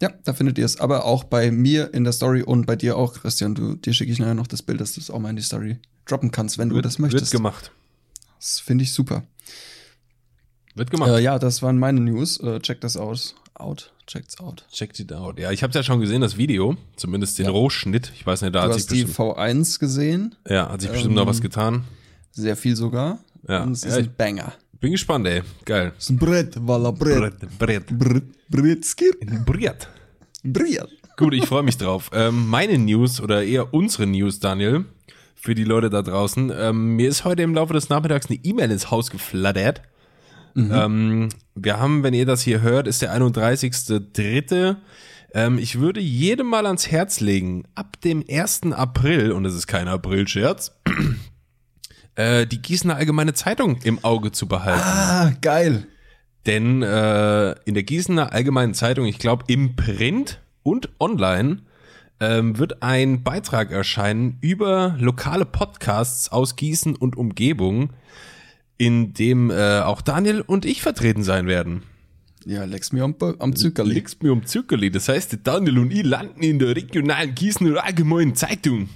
ja, 0.00 0.10
da 0.24 0.32
findet 0.32 0.58
ihr 0.58 0.64
es. 0.64 0.80
Aber 0.80 1.04
auch 1.04 1.24
bei 1.24 1.50
mir 1.50 1.92
in 1.92 2.04
der 2.04 2.12
Story 2.12 2.42
und 2.42 2.66
bei 2.66 2.76
dir 2.76 2.96
auch, 2.96 3.14
Christian. 3.14 3.54
Du, 3.54 3.74
dir 3.74 3.92
schicke 3.92 4.12
ich 4.12 4.18
nachher 4.18 4.34
noch 4.34 4.46
das 4.46 4.62
Bild, 4.62 4.80
dass 4.80 4.94
du 4.94 5.00
es 5.00 5.10
auch 5.10 5.18
mal 5.18 5.30
in 5.30 5.36
die 5.36 5.42
Story 5.42 5.78
droppen 6.06 6.30
kannst, 6.30 6.56
wenn 6.56 6.70
du 6.70 6.76
Wird, 6.76 6.86
das 6.86 6.98
möchtest. 6.98 7.32
Wird 7.32 7.38
gemacht. 7.38 7.72
Das 8.38 8.60
finde 8.60 8.84
ich 8.84 8.92
super. 8.92 9.24
Wird 10.74 10.90
gemacht. 10.90 11.10
Äh, 11.10 11.20
ja, 11.20 11.38
das 11.38 11.62
waren 11.62 11.78
meine 11.78 12.00
News. 12.00 12.38
Äh, 12.40 12.60
check 12.60 12.80
das 12.80 12.96
aus. 12.96 13.34
Out. 13.60 13.92
Check's 14.06 14.38
out. 14.40 14.64
Checkt 14.72 14.98
it 15.00 15.12
out. 15.12 15.38
Ja, 15.38 15.50
ich 15.52 15.62
habe 15.62 15.72
ja 15.74 15.82
schon 15.82 16.00
gesehen, 16.00 16.20
das 16.22 16.36
Video, 16.38 16.76
zumindest 16.96 17.38
den 17.38 17.46
Ja. 17.46 17.50
Rohschnitt. 17.52 18.10
Ich 18.14 18.26
weiß 18.26 18.42
nicht, 18.42 18.54
da 18.54 18.60
Du 18.62 18.66
hat 18.68 18.74
sich 18.74 18.82
hast 18.84 18.90
die 18.92 19.04
bestimmt, 19.04 19.36
V1 19.38 19.78
gesehen, 19.78 20.34
ja, 20.48 20.70
hat 20.70 20.80
sich 20.80 20.90
bestimmt 20.90 21.14
noch 21.14 21.22
ähm, 21.22 21.28
was 21.28 21.40
getan. 21.40 21.84
sehr 22.32 22.56
viel 22.56 22.74
sogar. 22.76 23.18
Ja. 23.46 23.62
Und 23.64 23.72
es 23.72 23.82
Ja, 23.84 23.90
ist 23.90 23.96
ein 23.98 24.14
Banger. 24.16 24.52
Bin 24.80 24.92
gespannt, 24.92 25.26
ey. 25.26 25.42
Geil. 25.64 25.92
Es 25.98 26.04
ist 26.04 26.10
ein 26.10 26.18
Brett, 26.18 26.56
voilà, 26.56 26.92
Brett. 26.92 27.40
Brett. 27.58 27.86
Brett, 27.98 28.24
Brett, 28.48 28.84
skir, 28.84 29.12
Brett. 29.44 29.88
Brett. 30.44 30.88
Gut, 31.16 31.34
ich 31.34 31.46
freue 31.46 31.64
mich 31.64 31.76
drauf. 31.76 32.10
Ähm, 32.14 32.46
meine 32.46 32.78
News 32.78 33.20
oder 33.20 33.42
eher 33.42 33.74
unsere 33.74 34.06
News, 34.06 34.38
Daniel, 34.38 34.84
für 35.34 35.54
die 35.56 35.64
Leute 35.64 35.90
da 35.90 36.02
draußen. 36.02 36.52
Ähm, 36.56 36.94
mir 36.96 37.08
ist 37.08 37.24
heute 37.24 37.42
im 37.42 37.54
Laufe 37.54 37.72
des 37.74 37.88
Nachmittags 37.88 38.30
eine 38.30 38.38
E-Mail 38.44 38.70
ins 38.70 38.90
Haus 38.90 39.10
geflattert. 39.10 39.82
Ähm, 40.56 41.28
wir 41.62 41.78
haben, 41.78 42.02
wenn 42.02 42.14
ihr 42.14 42.26
das 42.26 42.42
hier 42.42 42.62
hört, 42.62 42.86
ist 42.86 43.02
der 43.02 43.14
31.3. 43.14 44.76
Ähm, 45.34 45.58
ich 45.58 45.78
würde 45.78 46.00
jedem 46.00 46.46
mal 46.46 46.66
ans 46.66 46.90
Herz 46.90 47.20
legen, 47.20 47.64
ab 47.74 48.00
dem 48.00 48.24
1. 48.28 48.72
April, 48.72 49.32
und 49.32 49.44
es 49.44 49.54
ist 49.54 49.66
kein 49.66 49.88
April-Scherz, 49.88 50.78
äh, 52.14 52.46
die 52.46 52.62
Gießener 52.62 52.96
Allgemeine 52.96 53.34
Zeitung 53.34 53.78
im 53.82 54.02
Auge 54.04 54.32
zu 54.32 54.48
behalten. 54.48 54.82
Ah, 54.82 55.32
geil. 55.40 55.86
Denn 56.46 56.82
äh, 56.82 57.50
in 57.66 57.74
der 57.74 57.82
Gießener 57.82 58.32
Allgemeinen 58.32 58.72
Zeitung, 58.74 59.04
ich 59.04 59.18
glaube 59.18 59.44
im 59.48 59.76
Print 59.76 60.40
und 60.62 60.88
online, 60.98 61.58
ähm, 62.20 62.58
wird 62.58 62.82
ein 62.82 63.22
Beitrag 63.22 63.70
erscheinen 63.70 64.38
über 64.40 64.96
lokale 64.98 65.44
Podcasts 65.44 66.30
aus 66.30 66.56
Gießen 66.56 66.96
und 66.96 67.16
Umgebung, 67.16 67.90
in 68.78 69.12
dem 69.12 69.50
äh, 69.50 69.80
auch 69.80 70.00
Daniel 70.00 70.40
und 70.40 70.64
ich 70.64 70.80
vertreten 70.82 71.22
sein 71.22 71.46
werden. 71.46 71.82
Ja, 72.44 72.64
leck's 72.64 72.92
mir 72.92 73.04
am, 73.04 73.14
am 73.40 73.54
Zuckerli. 73.54 73.94
Legst 73.94 74.22
mir 74.22 74.32
um 74.32 74.46
Zückerli. 74.46 74.90
Das 74.90 75.08
heißt, 75.08 75.38
Daniel 75.44 75.78
und 75.80 75.90
ich 75.92 76.04
landen 76.04 76.42
in 76.42 76.58
der 76.58 76.74
regionalen 76.74 77.34
Gießener 77.34 77.84
Allgemeinen 77.84 78.34
Zeitung. 78.34 78.88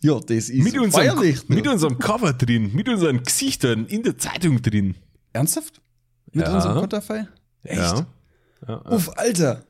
Ja, 0.00 0.18
das 0.20 0.48
ist 0.48 0.62
Mit 0.64 0.78
unserem, 0.78 0.92
feierlich. 0.92 1.48
ne? 1.48 1.56
mit 1.56 1.66
unserem 1.66 1.98
Cover 1.98 2.32
drin, 2.32 2.70
mit 2.72 2.88
unseren 2.88 3.22
Gesichtern 3.24 3.84
in 3.86 4.04
der 4.04 4.16
Zeitung 4.16 4.62
drin. 4.62 4.94
Ernsthaft? 5.32 5.80
Mit 6.32 6.46
Ja. 6.46 6.54
unserem 6.54 6.78
Konterfei? 6.78 7.26
Echt? 7.64 7.78
Ja. 7.80 8.06
Ja, 8.66 8.80
Uff, 8.90 9.10
Alter. 9.16 9.64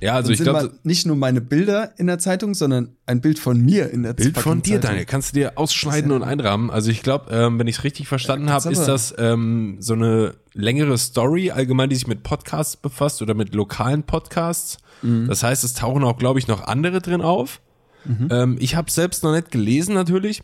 Ja 0.00 0.14
also 0.14 0.28
Dann 0.28 0.34
ich 0.34 0.42
glaube, 0.42 0.78
nicht 0.82 1.06
nur 1.06 1.16
meine 1.16 1.40
Bilder 1.40 1.98
in 1.98 2.06
der 2.06 2.18
Zeitung, 2.18 2.54
sondern 2.54 2.96
ein 3.06 3.20
Bild 3.20 3.38
von 3.38 3.60
mir 3.60 3.90
in 3.90 4.02
der 4.02 4.14
Bild 4.14 4.34
von 4.34 4.42
fucking 4.42 4.62
dir, 4.62 4.74
Zeitung. 4.74 4.90
Daniel. 4.90 5.04
Kannst 5.06 5.32
du 5.32 5.40
dir 5.40 5.52
ausschneiden 5.56 6.12
und 6.12 6.22
einrahmen. 6.22 6.70
Also 6.70 6.90
ich 6.90 7.02
glaube, 7.02 7.30
ähm, 7.30 7.58
wenn 7.58 7.66
ich 7.66 7.78
es 7.78 7.84
richtig 7.84 8.08
verstanden 8.08 8.48
Ja, 8.48 8.54
habe, 8.54 8.70
ist 8.70 8.84
das 8.86 9.14
ähm, 9.18 9.76
so 9.80 9.94
eine 9.94 10.34
längere 10.52 10.96
Story 10.98 11.50
allgemein, 11.50 11.90
die 11.90 11.96
sich 11.96 12.06
mit 12.06 12.22
Podcasts 12.22 12.76
befasst 12.76 13.20
oder 13.22 13.34
mit 13.34 13.54
lokalen 13.54 14.02
Podcasts. 14.02 14.78
Mhm. 15.02 15.28
Das 15.28 15.42
heißt, 15.42 15.64
es 15.64 15.74
tauchen 15.74 16.04
auch, 16.04 16.18
glaube 16.18 16.38
ich, 16.38 16.48
noch 16.48 16.62
andere 16.62 17.00
drin 17.00 17.20
auf. 17.20 17.60
Mhm. 18.04 18.28
Ähm, 18.30 18.56
ich 18.60 18.76
habe 18.76 18.90
selbst 18.90 19.22
noch 19.24 19.32
nicht 19.32 19.50
gelesen 19.50 19.94
natürlich. 19.94 20.42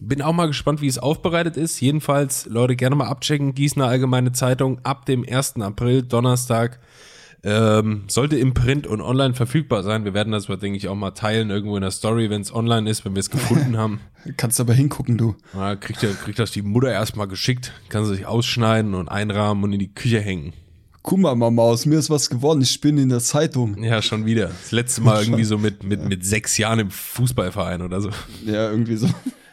Bin 0.00 0.22
auch 0.22 0.32
mal 0.32 0.46
gespannt, 0.46 0.80
wie 0.80 0.86
es 0.86 0.98
aufbereitet 0.98 1.56
ist. 1.56 1.80
Jedenfalls, 1.80 2.46
Leute, 2.46 2.76
gerne 2.76 2.96
mal 2.96 3.08
abchecken. 3.08 3.54
Gießener 3.54 3.86
Allgemeine 3.86 4.32
Zeitung 4.32 4.80
ab 4.84 5.06
dem 5.06 5.24
1. 5.28 5.56
April, 5.60 6.02
Donnerstag. 6.02 6.78
Ähm, 7.44 8.04
sollte 8.08 8.36
im 8.36 8.52
Print 8.52 8.86
und 8.86 9.00
online 9.00 9.32
verfügbar 9.34 9.84
sein. 9.84 10.04
Wir 10.04 10.12
werden 10.12 10.32
das, 10.32 10.46
denke 10.46 10.76
ich, 10.76 10.88
auch 10.88 10.96
mal 10.96 11.12
teilen 11.12 11.50
irgendwo 11.50 11.76
in 11.76 11.82
der 11.82 11.92
Story, 11.92 12.30
wenn 12.30 12.40
es 12.40 12.52
online 12.52 12.90
ist, 12.90 13.04
wenn 13.04 13.14
wir 13.14 13.20
es 13.20 13.30
gefunden 13.30 13.76
haben. 13.78 14.00
Kannst 14.36 14.60
aber 14.60 14.74
hingucken, 14.74 15.16
du. 15.16 15.36
Ja, 15.54 15.76
kriegt, 15.76 16.02
ja, 16.02 16.10
kriegt 16.10 16.38
das 16.38 16.50
die 16.50 16.62
Mutter 16.62 16.90
erstmal 16.90 17.28
geschickt, 17.28 17.72
kann 17.90 18.04
sie 18.04 18.16
sich 18.16 18.26
ausschneiden 18.26 18.94
und 18.94 19.08
einrahmen 19.08 19.62
und 19.62 19.72
in 19.72 19.78
die 19.78 19.94
Küche 19.94 20.20
hängen. 20.20 20.52
Guck 21.02 21.20
mal, 21.20 21.34
Mama, 21.36 21.62
aus 21.62 21.86
mir 21.86 21.98
ist 21.98 22.10
was 22.10 22.28
geworden. 22.28 22.60
Ich 22.60 22.80
bin 22.80 22.98
in 22.98 23.08
der 23.08 23.20
Zeitung. 23.20 23.82
Ja, 23.82 24.02
schon 24.02 24.26
wieder. 24.26 24.48
Das 24.48 24.72
letzte 24.72 25.00
Mal 25.00 25.22
irgendwie 25.22 25.44
so 25.44 25.56
mit, 25.56 25.82
mit, 25.84 26.04
mit 26.06 26.26
sechs 26.26 26.58
Jahren 26.58 26.80
im 26.80 26.90
Fußballverein 26.90 27.82
oder 27.82 28.00
so. 28.00 28.10
Ja, 28.44 28.70
irgendwie 28.70 28.96
so. 28.96 29.08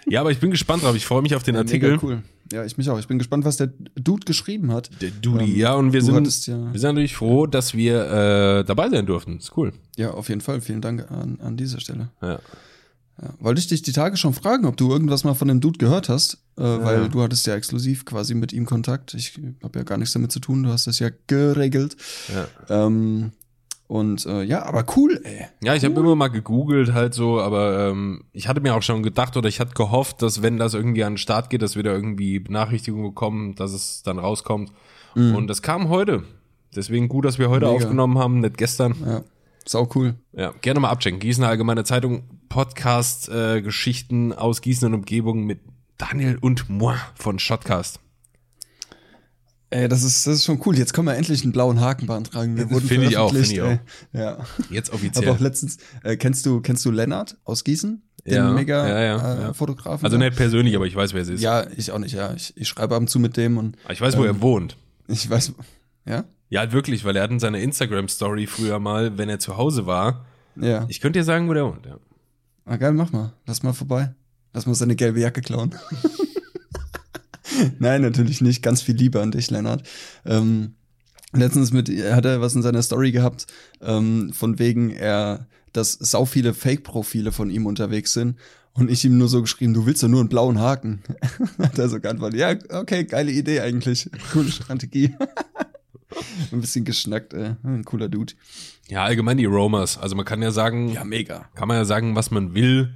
Ja, 0.08 0.22
aber 0.22 0.32
ich 0.32 0.40
bin 0.40 0.52
gespannt 0.52 0.84
drauf. 0.84 0.96
Ich 0.96 1.06
freue 1.06 1.22
mich 1.22 1.36
auf 1.36 1.44
den 1.44 1.54
Mega 1.56 1.62
Artikel. 1.66 2.00
cool. 2.02 2.24
Ja, 2.52 2.64
ich 2.64 2.78
mich 2.78 2.90
auch. 2.90 3.00
Ich 3.00 3.08
bin 3.08 3.18
gespannt, 3.18 3.44
was 3.46 3.58
der 3.58 3.72
Dude 3.96 4.26
geschrieben 4.26 4.72
hat. 4.72 4.90
Der 5.02 5.10
Dudi, 5.10 5.46
Ähm, 5.54 5.56
ja, 5.58 5.74
und 5.74 5.94
wir 5.94 6.02
sind, 6.04 6.16
hattest 6.16 6.46
ja- 6.48 6.72
wir 6.72 6.80
sind 6.80 6.90
natürlich 6.90 7.16
froh, 7.16 7.48
dass 7.48 7.74
wir 7.74 8.06
äh, 8.60 8.64
dabei 8.66 8.90
sein 8.90 9.06
durften. 9.06 9.38
Ist 9.38 9.58
cool. 9.58 9.74
Ja, 9.98 10.12
auf 10.12 10.30
jeden 10.30 10.42
Fall. 10.42 10.62
Vielen 10.62 10.82
Dank 10.82 11.10
an, 11.12 11.40
an 11.42 11.58
dieser 11.58 11.80
Stelle. 11.80 12.10
Ja. 12.22 12.40
Ja. 13.22 13.30
Wollte 13.40 13.60
ich 13.60 13.68
dich 13.68 13.82
die 13.82 13.94
Tage 13.94 14.18
schon 14.18 14.34
fragen, 14.34 14.66
ob 14.66 14.76
du 14.76 14.92
irgendwas 14.92 15.24
mal 15.24 15.36
von 15.36 15.48
dem 15.48 15.62
Dude 15.62 15.78
gehört 15.80 16.10
hast, 16.10 16.34
äh, 16.58 16.64
weil 16.64 17.08
du 17.08 17.22
hattest 17.22 17.48
ja 17.48 17.56
exklusiv 17.56 18.04
quasi 18.04 18.36
mit 18.36 18.52
ihm 18.52 18.66
Kontakt. 18.66 19.14
Ich 19.14 19.40
habe 19.64 19.80
ja 19.80 19.84
gar 19.86 19.98
nichts 19.98 20.12
damit 20.14 20.34
zu 20.34 20.40
tun, 20.42 20.64
du 20.64 20.70
hast 20.70 20.86
das 20.86 21.00
ja 21.00 21.10
geregelt. 21.28 21.96
Ja. 22.70 22.86
Ähm, 22.88 23.32
und 23.88 24.26
äh, 24.26 24.44
ja, 24.44 24.64
aber 24.64 24.86
cool, 24.96 25.22
ey. 25.24 25.46
Ja, 25.64 25.76
ich 25.76 25.86
habe 25.86 26.00
immer 26.00 26.16
mal 26.16 26.30
gegoogelt 26.30 26.94
halt 26.94 27.14
so, 27.14 27.40
aber 27.40 27.90
ähm, 27.90 28.24
ich 28.34 28.48
hatte 28.48 28.62
mir 28.62 28.76
auch 28.76 28.82
schon 28.82 29.04
gedacht 29.04 29.38
oder 29.38 29.48
ich 29.48 29.60
hatte 29.60 29.74
gehofft, 29.74 30.22
dass 30.22 30.42
wenn 30.42 30.58
das 30.58 30.74
irgendwie 30.74 31.04
an 31.04 31.14
den 31.14 31.18
Start 31.18 31.50
geht, 31.50 31.62
dass 31.62 31.76
wir 31.76 31.84
da 31.84 31.92
irgendwie 31.92 32.40
Benachrichtigungen 32.40 33.12
bekommen, 33.12 33.56
dass 33.56 33.74
es 33.74 34.02
dann 34.04 34.18
rauskommt. 34.18 34.72
Und 35.16 35.48
das 35.48 35.62
kam 35.62 35.88
heute. 35.88 36.24
Deswegen 36.76 37.08
gut, 37.08 37.24
dass 37.24 37.40
wir 37.40 37.50
heute 37.50 37.68
Mega. 37.68 37.78
aufgenommen 37.78 38.18
haben, 38.18 38.42
nicht 38.42 38.58
gestern. 38.58 38.96
Ja, 39.06 39.22
sau 39.66 39.88
cool. 39.96 40.16
Ja, 40.34 40.52
gerne 40.62 40.82
mal 40.82 40.90
abchecken. 40.90 41.20
Gießener 41.20 41.48
Allgemeine 41.48 41.86
Zeitung, 41.86 42.24
Podcast, 42.50 43.30
äh, 43.30 43.62
Geschichten 43.62 44.34
aus 44.34 44.62
Gießen 44.62 44.88
und 44.88 44.94
Umgebung 44.94 45.46
mit 45.46 45.62
Daniel 45.98 46.38
und 46.42 46.70
moi 46.70 46.96
von 47.16 47.40
Shotcast. 47.40 48.02
Ey, 49.76 49.90
das 49.90 50.04
ist, 50.04 50.26
das 50.26 50.36
ist 50.36 50.46
schon 50.46 50.62
cool. 50.66 50.78
Jetzt 50.78 50.94
können 50.94 51.08
wir 51.08 51.16
endlich 51.16 51.44
einen 51.44 51.52
blauen 51.52 51.82
Haken 51.82 52.08
beantragen. 52.08 52.56
Wir 52.56 52.72
wurden 52.72 52.88
finde 52.88 53.08
ich 53.08 53.18
auch, 53.18 53.34
finde 53.34 53.80
ey. 54.14 54.20
Ja. 54.22 54.38
Jetzt 54.70 54.94
offiziell. 54.94 55.28
auch 55.30 55.40
letztens, 55.42 55.78
äh, 56.04 56.16
kennst 56.16 56.46
du, 56.46 56.62
kennst 56.62 56.86
du 56.86 56.92
Lennart 56.92 57.38
aus 57.44 57.64
Gießen? 57.66 58.02
Den 58.26 58.34
Ja, 58.34 58.52
mega 58.54 58.88
ja, 58.88 59.02
ja, 59.02 59.50
äh. 59.50 59.54
Fotografen. 59.54 60.06
Also 60.06 60.18
nicht 60.18 60.36
persönlich, 60.38 60.76
aber 60.78 60.86
ich 60.88 60.96
weiß, 60.96 61.14
wer 61.14 61.22
es 61.24 61.28
ist. 61.28 61.42
Ja, 61.42 61.68
ich 61.76 61.92
auch 61.92 62.00
nicht, 62.00 62.16
ja. 62.16 62.34
Ich, 62.34 62.56
ich 62.56 62.68
schreibe 62.70 62.96
ab 62.96 63.02
und 63.02 63.10
zu 63.10 63.20
mit 63.20 63.36
dem 63.36 63.58
und 63.58 63.76
Aber 63.84 63.92
Ich 63.94 64.00
weiß, 64.00 64.18
wo 64.18 64.22
Ähm, 64.24 64.28
er 64.28 64.42
wohnt. 64.42 64.78
ich 65.10 65.30
weiß, 65.30 65.52
ja? 66.06 66.24
Ja, 66.50 66.72
wirklich, 66.72 67.04
weil 67.04 67.16
er 67.18 67.24
hat 67.24 67.32
in 67.32 67.40
seiner 67.42 67.60
Instagram-Story 67.60 68.48
früher 68.48 68.80
mal, 68.80 69.18
wenn 69.18 69.28
er 69.28 69.40
zu 69.40 69.58
Hause 69.58 69.86
war, 69.86 70.26
Ja. 70.56 70.86
ich 70.88 71.02
könnte 71.02 71.20
dir 71.20 71.26
sagen, 71.26 71.50
wo 71.50 71.54
der 71.54 71.66
wohnt. 71.66 71.86
Ja. 71.86 71.98
Ah, 72.66 72.78
geil, 72.78 72.94
mach 72.94 73.12
mal. 73.12 73.34
Lass 73.46 73.62
mal 73.62 73.74
vorbei. 73.74 74.14
Lass 74.54 74.66
mal 74.66 74.74
seine 74.74 74.96
gelbe 74.96 75.20
Jacke 75.20 75.42
klauen. 75.42 75.76
Nein, 77.80 78.02
natürlich 78.02 78.42
nicht. 78.42 78.62
Ganz 78.62 78.82
viel 78.82 78.96
Liebe 78.96 79.22
an 79.22 79.32
dich, 79.32 79.50
Lennart. 79.50 79.88
Ähm, 80.26 80.76
letztens 81.34 81.72
mit, 81.72 81.90
hat 81.90 82.26
er 82.26 82.42
was 82.42 82.56
in 82.56 82.62
seiner 82.62 82.82
Story 82.82 83.12
gehabt, 83.12 83.48
ähm, 83.82 84.32
von 84.34 84.60
wegen 84.60 84.92
er, 84.92 85.48
dass 85.74 85.94
sau 85.94 86.26
viele 86.26 86.54
Fake-Profile 86.54 87.32
von 87.32 87.50
ihm 87.50 87.66
unterwegs 87.66 88.14
sind. 88.14 88.38
Und 88.74 88.92
ich 88.92 89.06
ihm 89.06 89.18
nur 89.18 89.30
so 89.30 89.42
geschrieben, 89.42 89.74
du 89.74 89.86
willst 89.86 90.04
doch 90.04 90.10
nur 90.10 90.20
einen 90.20 90.30
blauen 90.30 90.60
Haken. 90.60 91.02
hat 91.60 91.80
er 91.80 91.88
so 91.88 92.00
geantwortet, 92.00 92.40
ja, 92.40 92.56
okay, 92.78 93.06
geile 93.06 93.32
Idee 93.32 93.62
eigentlich. 93.62 94.10
Coole 94.34 94.52
Strategie. 94.52 95.16
Ein 96.52 96.62
bisschen 96.62 96.84
geschnackt, 96.86 97.34
ey. 97.34 97.56
Ein 97.64 97.84
cooler 97.84 98.10
Dude. 98.10 98.34
ja, 98.88 99.04
allgemein 99.04 99.38
die 99.38 99.46
Romers. 99.46 99.98
Also 99.98 100.16
man 100.16 100.26
kann 100.26 100.42
ja 100.42 100.52
sagen, 100.52 100.96
mega. 101.06 101.50
kann 101.56 101.68
man 101.68 101.78
ja 101.78 101.86
sagen, 101.86 102.16
was 102.16 102.32
man 102.32 102.54
will 102.54 102.94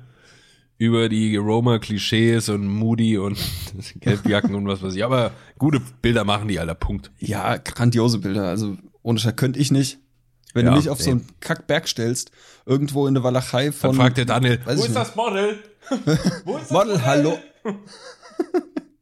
über 0.80 1.10
die 1.10 1.36
Roma-Klischees 1.36 2.48
und 2.50 2.66
Moody 2.66 3.18
und 3.18 3.38
Gelbjacken 4.00 4.56
und 4.56 4.66
was 4.66 4.82
weiß 4.82 4.96
ich. 4.96 5.04
Aber 5.04 5.32
gute 5.60 5.82
Bilder 6.02 6.24
machen 6.24 6.48
die, 6.48 6.58
alter 6.58 6.74
Punkt. 6.74 7.12
Ja, 7.20 7.58
grandiose 7.58 8.18
Bilder. 8.18 8.48
Also 8.48 8.78
ohne 9.04 9.20
Scheiß 9.20 9.36
könnte 9.36 9.60
ich 9.60 9.72
nicht. 9.72 10.00
Wenn 10.54 10.66
Ja, 10.66 10.72
du 10.72 10.78
mich 10.78 10.90
auf 10.90 10.98
nee. 11.00 11.04
so 11.04 11.12
einen 11.12 11.28
Kackberg 11.42 11.88
stellst, 11.88 12.32
irgendwo 12.66 13.08
in 13.08 13.14
der 13.14 13.24
Walachei 13.24 13.72
von. 13.74 13.92
Dann 13.92 14.00
fragt 14.00 14.18
der 14.18 14.26
Daniel, 14.26 14.60
wo 14.66 14.72
ist 14.72 15.16
Model? 15.16 15.60
wo 16.46 16.56
ist 16.58 16.64
das 16.64 16.72
Model, 16.72 17.06
hallo. 17.06 17.38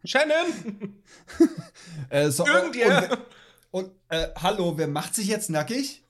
Shannon? 0.04 0.96
Äh, 2.10 2.32
so, 2.32 2.46
Irgendwer? 2.46 3.20
Und, 3.72 3.86
und 3.86 3.92
äh, 4.10 4.30
hallo, 4.42 4.74
wer 4.78 4.88
macht 4.88 5.14
sich 5.14 5.28
jetzt 5.28 5.50
nackig? 5.50 6.04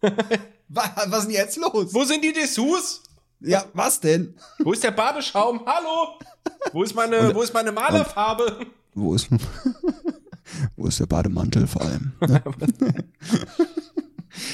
was, 0.69 0.89
was 1.07 1.19
ist 1.19 1.25
denn 1.27 1.35
jetzt 1.35 1.57
los? 1.57 1.93
Wo 1.93 2.03
sind 2.05 2.23
die 2.23 2.31
Dessous? 2.31 3.03
Ja, 3.39 3.65
was 3.73 3.99
denn? 3.99 4.35
Wo 4.59 4.71
ist 4.73 4.83
der 4.83 4.91
Badeschaum? 4.91 5.61
Hallo? 5.65 6.19
Wo 6.73 6.83
ist 6.83 6.95
meine, 6.95 7.33
wo 7.35 7.41
ist 7.41 7.53
meine 7.53 7.71
Malerfarbe? 7.71 8.65
Wo 8.95 9.13
ist, 9.13 9.29
wo 10.75 10.87
ist 10.87 10.99
der 10.99 11.05
Bademantel 11.05 11.67
vor 11.67 11.81
allem? 11.83 12.13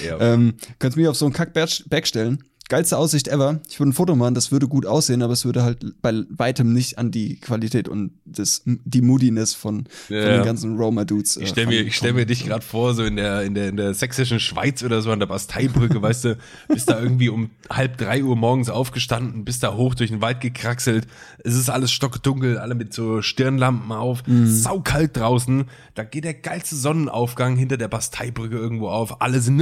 Ja. 0.03 0.17
ähm, 0.19 0.53
kannst 0.79 0.95
du 0.95 1.01
mich 1.01 1.09
auf 1.09 1.17
so 1.17 1.25
einen 1.25 1.33
Kackberg 1.33 1.69
Berg 1.87 2.07
stellen 2.07 2.43
geilste 2.69 2.97
Aussicht 2.97 3.27
ever. 3.27 3.59
Ich 3.69 3.79
würde 3.79 3.91
ein 3.91 3.93
Foto 3.93 4.15
machen, 4.15 4.33
das 4.35 4.51
würde 4.51 4.67
gut 4.67 4.85
aussehen, 4.85 5.21
aber 5.21 5.33
es 5.33 5.45
würde 5.45 5.63
halt 5.63 6.01
bei 6.01 6.23
weitem 6.29 6.73
nicht 6.73 6.97
an 6.97 7.11
die 7.11 7.37
Qualität 7.39 7.87
und 7.87 8.11
das, 8.25 8.63
die 8.65 9.01
Moodiness 9.01 9.53
von, 9.53 9.85
Ja, 10.09 10.23
von 10.23 10.31
den 10.31 10.43
ganzen 10.43 10.77
Roma-Dudes. 10.77 11.37
Ich 11.37 11.49
stelle 11.49 11.67
mir, 11.67 11.81
ich 11.81 11.95
stell 11.95 12.13
mir 12.13 12.25
dich 12.25 12.45
gerade 12.45 12.63
vor, 12.63 12.93
so 12.93 13.03
in 13.03 13.17
der, 13.17 13.43
in, 13.43 13.53
der, 13.53 13.69
in 13.69 13.77
der 13.77 13.93
sächsischen 13.93 14.39
Schweiz 14.39 14.83
oder 14.83 15.01
so 15.01 15.11
an 15.11 15.19
der 15.19 15.27
Basteibrücke, 15.27 16.01
weißt 16.01 16.25
du, 16.25 16.37
bist 16.67 16.89
da 16.89 16.99
irgendwie 16.99 17.29
um 17.29 17.49
halb 17.69 17.97
drei 17.97 18.23
Uhr 18.23 18.35
morgens 18.35 18.69
aufgestanden, 18.69 19.45
bist 19.45 19.63
da 19.63 19.75
hoch 19.75 19.93
durch 19.95 20.09
den 20.09 20.21
Wald 20.21 20.41
gekraxelt. 20.41 21.05
Es 21.43 21.55
ist 21.55 21.69
alles 21.69 21.91
stockdunkel, 21.91 22.57
alle 22.57 22.75
mit 22.75 22.93
so 22.93 23.21
Stirnlampen 23.21 23.91
auf, 23.91 24.23
saukalt 24.45 25.15
draußen. 25.17 25.65
Da 25.95 26.03
geht 26.03 26.23
der 26.23 26.33
geilste 26.33 26.75
Sonnenaufgang 26.75 27.55
hinter 27.55 27.77
der 27.77 27.87
Basteibrücke 27.87 28.55
irgendwo 28.55 28.89
auf. 28.89 29.21
Alle 29.21 29.41
sind 29.41 29.61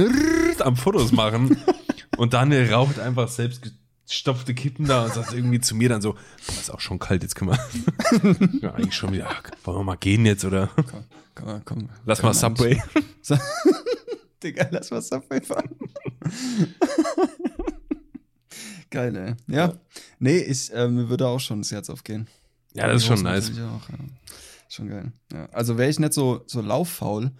am 0.60 0.76
Fotos 0.76 1.12
machen. 1.12 1.56
Und 2.16 2.34
Daniel 2.34 2.72
raucht 2.72 2.98
einfach 2.98 3.28
selbst 3.28 3.72
gestopfte 4.06 4.54
Kippen 4.54 4.86
da 4.86 5.04
und 5.04 5.14
sagt 5.14 5.32
irgendwie 5.32 5.60
zu 5.60 5.74
mir 5.74 5.88
dann 5.88 6.02
so, 6.02 6.12
boah, 6.12 6.60
ist 6.60 6.70
auch 6.70 6.80
schon 6.80 6.98
kalt, 6.98 7.22
jetzt 7.22 7.34
können 7.34 7.52
wir, 7.52 8.58
ja, 8.60 8.74
eigentlich 8.74 8.94
schon 8.94 9.12
wieder, 9.12 9.30
wollen 9.64 9.78
wir 9.78 9.84
mal 9.84 9.96
gehen 9.96 10.26
jetzt 10.26 10.44
oder? 10.44 10.68
Komm, 10.76 11.04
komm, 11.34 11.62
komm. 11.64 11.88
Lass 12.04 12.22
mal 12.22 12.34
Subway. 12.34 12.82
Digga, 14.42 14.68
lass 14.70 14.90
mal 14.90 15.00
Subway 15.00 15.40
fahren. 15.40 15.70
Geil, 18.90 19.16
ey. 19.16 19.34
Ja. 19.46 19.72
Nee, 20.18 20.38
ich, 20.38 20.72
äh, 20.74 20.88
mir 20.88 21.08
würde 21.08 21.26
auch 21.26 21.40
schon 21.40 21.62
das 21.62 21.70
Herz 21.70 21.88
aufgehen. 21.88 22.28
Ja, 22.74 22.88
das 22.88 23.02
ist 23.02 23.06
schon 23.06 23.22
nice. 23.22 23.52
Auch, 23.52 23.88
ja. 23.88 23.98
Schon 24.68 24.88
geil. 24.88 25.12
Ja. 25.32 25.48
Also 25.52 25.76
wäre 25.76 25.90
ich 25.90 25.98
nicht 25.98 26.14
so, 26.14 26.42
so 26.46 26.62
lauffaul 26.62 27.30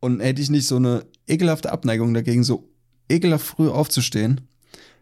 und 0.00 0.20
hätte 0.20 0.42
ich 0.42 0.50
nicht 0.50 0.66
so 0.66 0.76
eine 0.76 1.06
ekelhafte 1.26 1.72
Abneigung 1.72 2.12
dagegen, 2.12 2.44
so 2.44 2.68
ekelhaft 3.08 3.46
früh 3.46 3.68
aufzustehen, 3.68 4.42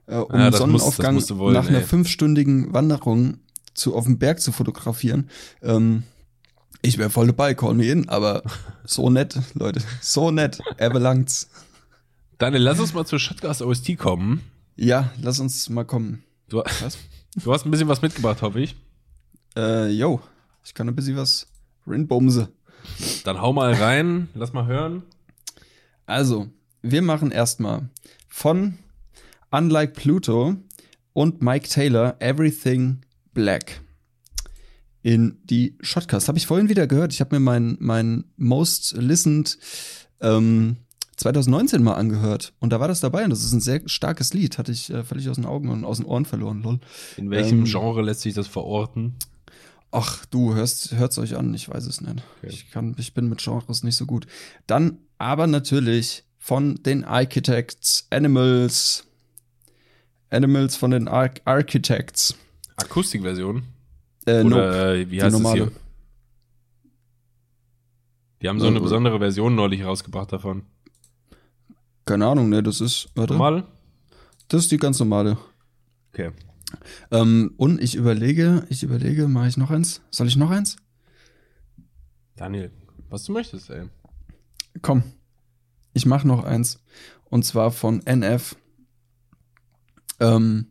äh, 0.06 0.16
um 0.16 0.38
Ja, 0.38 0.52
Sonnenaufgang 0.52 1.14
musst 1.14 1.36
wollen, 1.36 1.54
nach 1.54 1.68
einer 1.68 1.78
ey. 1.78 1.84
fünfstündigen 1.84 2.72
Wanderung 2.72 3.38
zu, 3.74 3.94
auf 3.94 4.04
dem 4.04 4.18
Berg 4.18 4.40
zu 4.40 4.52
fotografieren. 4.52 5.30
Ähm, 5.62 6.02
ich 6.82 6.98
wäre 6.98 7.10
voll 7.10 7.28
dabei, 7.28 7.54
call 7.54 7.74
me 7.74 7.86
in, 7.86 8.08
aber 8.08 8.42
so 8.84 9.08
nett, 9.10 9.38
Leute, 9.54 9.80
so 10.00 10.30
nett, 10.30 10.58
er 10.76 10.90
belangt's. 10.90 11.48
Daniel, 12.38 12.62
lass 12.62 12.80
uns 12.80 12.92
mal 12.92 13.06
zur 13.06 13.20
Shotcast 13.20 13.62
OST 13.62 13.96
kommen. 13.98 14.42
Ja, 14.74 15.12
lass 15.20 15.38
uns 15.38 15.68
mal 15.68 15.84
kommen. 15.84 16.24
Du, 16.48 16.58
Was? 16.58 16.98
du 17.36 17.52
hast 17.52 17.64
ein 17.64 17.70
bisschen 17.70 17.88
was 17.88 18.02
mitgebracht, 18.02 18.42
hoffe 18.42 18.60
ich. 18.60 18.74
Äh, 19.56 19.90
yo, 19.90 20.20
ich 20.64 20.74
kann 20.74 20.88
ein 20.88 20.94
bisschen 20.96 21.16
was 21.16 21.46
rinbumse. 21.86 22.48
Dann 23.24 23.40
hau 23.40 23.52
mal 23.52 23.72
rein, 23.74 24.28
lass 24.34 24.52
mal 24.52 24.66
hören. 24.66 25.02
Also, 26.06 26.48
wir 26.82 27.02
machen 27.02 27.30
erstmal 27.30 27.88
von 28.28 28.78
Unlike 29.50 29.92
Pluto 29.92 30.56
und 31.12 31.42
Mike 31.42 31.68
Taylor 31.68 32.16
Everything 32.20 33.02
Black 33.34 33.80
in 35.02 35.38
die 35.44 35.76
Shotcast. 35.80 36.28
Habe 36.28 36.38
ich 36.38 36.46
vorhin 36.46 36.68
wieder 36.68 36.86
gehört. 36.86 37.12
Ich 37.12 37.20
habe 37.20 37.36
mir 37.36 37.40
mein, 37.40 37.76
mein 37.80 38.24
Most 38.36 38.94
Listened 38.96 39.59
ähm, 40.20 40.76
2019 41.16 41.82
mal 41.82 41.94
angehört. 41.94 42.52
Und 42.60 42.72
da 42.72 42.80
war 42.80 42.88
das 42.88 43.00
dabei. 43.00 43.24
Und 43.24 43.30
das 43.30 43.44
ist 43.44 43.52
ein 43.52 43.60
sehr 43.60 43.82
starkes 43.86 44.32
Lied. 44.32 44.59
Hatte 44.59 44.72
ich 44.72 44.90
äh, 44.90 45.02
völlig 45.04 45.28
aus 45.28 45.36
den 45.36 45.46
Augen 45.46 45.68
und 45.68 45.84
aus 45.84 45.98
den 45.98 46.06
Ohren 46.06 46.24
verloren, 46.24 46.62
lol. 46.62 46.80
In 47.16 47.30
welchem 47.30 47.60
Ähm, 47.60 47.64
Genre 47.64 48.02
lässt 48.02 48.20
sich 48.22 48.34
das 48.34 48.46
verorten? 48.46 49.14
Ach, 49.90 50.24
du 50.26 50.54
hörst, 50.54 50.92
hört's 50.92 51.18
euch 51.18 51.36
an, 51.36 51.52
ich 51.52 51.68
weiß 51.68 51.84
es 51.84 52.00
nicht. 52.00 52.22
Okay. 52.38 52.48
Ich, 52.48 52.70
kann, 52.70 52.96
ich 52.98 53.12
bin 53.12 53.28
mit 53.28 53.42
Genres 53.42 53.82
nicht 53.82 53.96
so 53.96 54.06
gut. 54.06 54.26
Dann 54.66 54.98
aber 55.18 55.46
natürlich 55.46 56.24
von 56.43 56.74
den 56.82 57.05
Architects, 57.05 58.09
Animals, 58.10 59.06
Animals 60.28 60.74
von 60.74 60.90
den 60.90 61.06
Ar 61.06 61.31
Architects. 61.44 62.35
Akustikversion? 62.74 63.62
Äh, 64.27 64.43
nope. 64.43 64.56
Oder 64.56 64.94
äh, 64.97 65.09
wie 65.09 65.16
die 65.16 65.23
heißt 65.23 65.36
es 65.36 65.40
normale. 65.40 65.64
hier? 65.66 65.73
Die 68.43 68.48
haben 68.48 68.59
so 68.59 68.66
eine 68.66 68.78
Äh, 68.78 68.82
besondere 68.82 69.20
Version 69.20 69.55
neulich 69.55 69.85
rausgebracht 69.85 70.32
davon. 70.32 70.64
Keine 72.06 72.27
Ahnung, 72.27 72.48
ne, 72.48 72.60
das 72.60 72.81
ist, 72.81 73.09
warte, 73.14 73.35
Normal? 73.35 73.64
das 74.48 74.64
ist 74.64 74.73
die 74.73 74.78
ganz 74.78 74.98
normale. 74.98 75.39
Okay. 76.12 76.32
Ähm, 77.12 77.55
und 77.56 77.81
ich 77.81 77.94
überlege, 77.94 78.66
ich 78.69 78.82
überlege, 78.82 79.28
mache 79.28 79.47
ich 79.47 79.56
noch 79.56 79.70
eins? 79.70 80.01
Soll 80.10 80.27
ich 80.27 80.35
noch 80.36 80.51
eins? 80.51 80.77
Daniel, 82.35 82.73
was 83.10 83.23
du 83.23 83.32
möchtest, 83.32 83.70
ey. 83.70 83.89
Komm, 84.81 85.05
ich 85.93 86.06
mache 86.06 86.27
noch 86.27 86.44
eins. 86.44 86.81
Und 87.24 87.44
zwar 87.44 87.70
von 87.70 88.05
NF. 88.06 88.56
Ähm, 90.20 90.66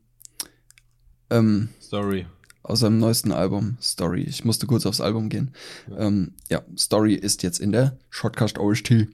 ähm, 1.29 1.69
Sorry. 1.79 2.27
aus 2.63 2.79
seinem 2.81 2.99
neuesten 2.99 3.31
Album 3.31 3.77
Story. 3.81 4.21
Ich 4.21 4.45
musste 4.45 4.67
kurz 4.67 4.85
aufs 4.85 5.01
Album 5.01 5.29
gehen. 5.29 5.53
Ja, 5.89 5.99
ähm, 5.99 6.33
ja 6.49 6.61
Story 6.77 7.15
ist 7.15 7.43
jetzt 7.43 7.59
in 7.59 7.71
der 7.71 7.97
Shortcast 8.09 8.59
OST. 8.59 9.07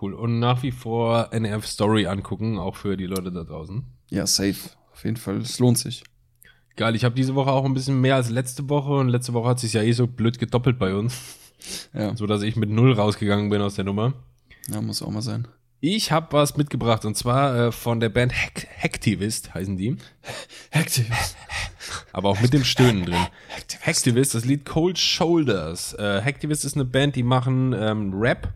Cool. 0.00 0.14
Und 0.14 0.38
nach 0.38 0.62
wie 0.62 0.70
vor 0.72 1.32
NF 1.32 1.66
Story 1.66 2.06
angucken, 2.06 2.58
auch 2.58 2.76
für 2.76 2.96
die 2.96 3.06
Leute 3.06 3.32
da 3.32 3.44
draußen. 3.44 3.84
Ja, 4.08 4.26
safe. 4.26 4.56
Auf 4.92 5.04
jeden 5.04 5.16
Fall, 5.16 5.38
es 5.38 5.58
lohnt 5.58 5.78
sich. 5.78 6.04
Geil, 6.76 6.94
ich 6.94 7.04
habe 7.04 7.14
diese 7.14 7.34
Woche 7.34 7.50
auch 7.50 7.64
ein 7.64 7.74
bisschen 7.74 8.00
mehr 8.00 8.14
als 8.14 8.30
letzte 8.30 8.68
Woche 8.68 8.92
und 8.92 9.08
letzte 9.08 9.34
Woche 9.34 9.48
hat 9.48 9.60
sich 9.60 9.72
ja 9.74 9.82
eh 9.82 9.92
so 9.92 10.06
blöd 10.06 10.38
gedoppelt 10.38 10.78
bei 10.78 10.94
uns, 10.94 11.14
Ja, 11.92 12.16
so 12.16 12.26
dass 12.26 12.42
ich 12.42 12.56
mit 12.56 12.70
null 12.70 12.92
rausgegangen 12.92 13.50
bin 13.50 13.60
aus 13.60 13.74
der 13.74 13.84
Nummer. 13.84 14.14
Ja 14.68 14.80
muss 14.80 15.02
auch 15.02 15.10
mal 15.10 15.22
sein. 15.22 15.48
Ich 15.82 16.12
habe 16.12 16.32
was 16.32 16.58
mitgebracht 16.58 17.06
und 17.06 17.16
zwar 17.16 17.56
äh, 17.56 17.72
von 17.72 18.00
der 18.00 18.10
Band 18.10 18.34
Hack 18.34 18.66
Hacktivist 18.82 19.54
heißen 19.54 19.78
die, 19.78 19.96
Activist. 20.70 21.36
aber 22.12 22.28
auch 22.28 22.40
mit 22.40 22.52
dem 22.52 22.64
Stöhnen 22.64 23.06
drin. 23.06 23.26
Hacktivist, 23.82 24.34
das 24.34 24.44
Lied 24.44 24.66
Cold 24.66 24.98
Shoulders. 24.98 25.94
Äh, 25.94 26.20
Hacktivist 26.22 26.66
ist 26.66 26.74
eine 26.74 26.84
Band, 26.84 27.16
die 27.16 27.22
machen 27.22 27.74
ähm, 27.78 28.12
Rap 28.14 28.52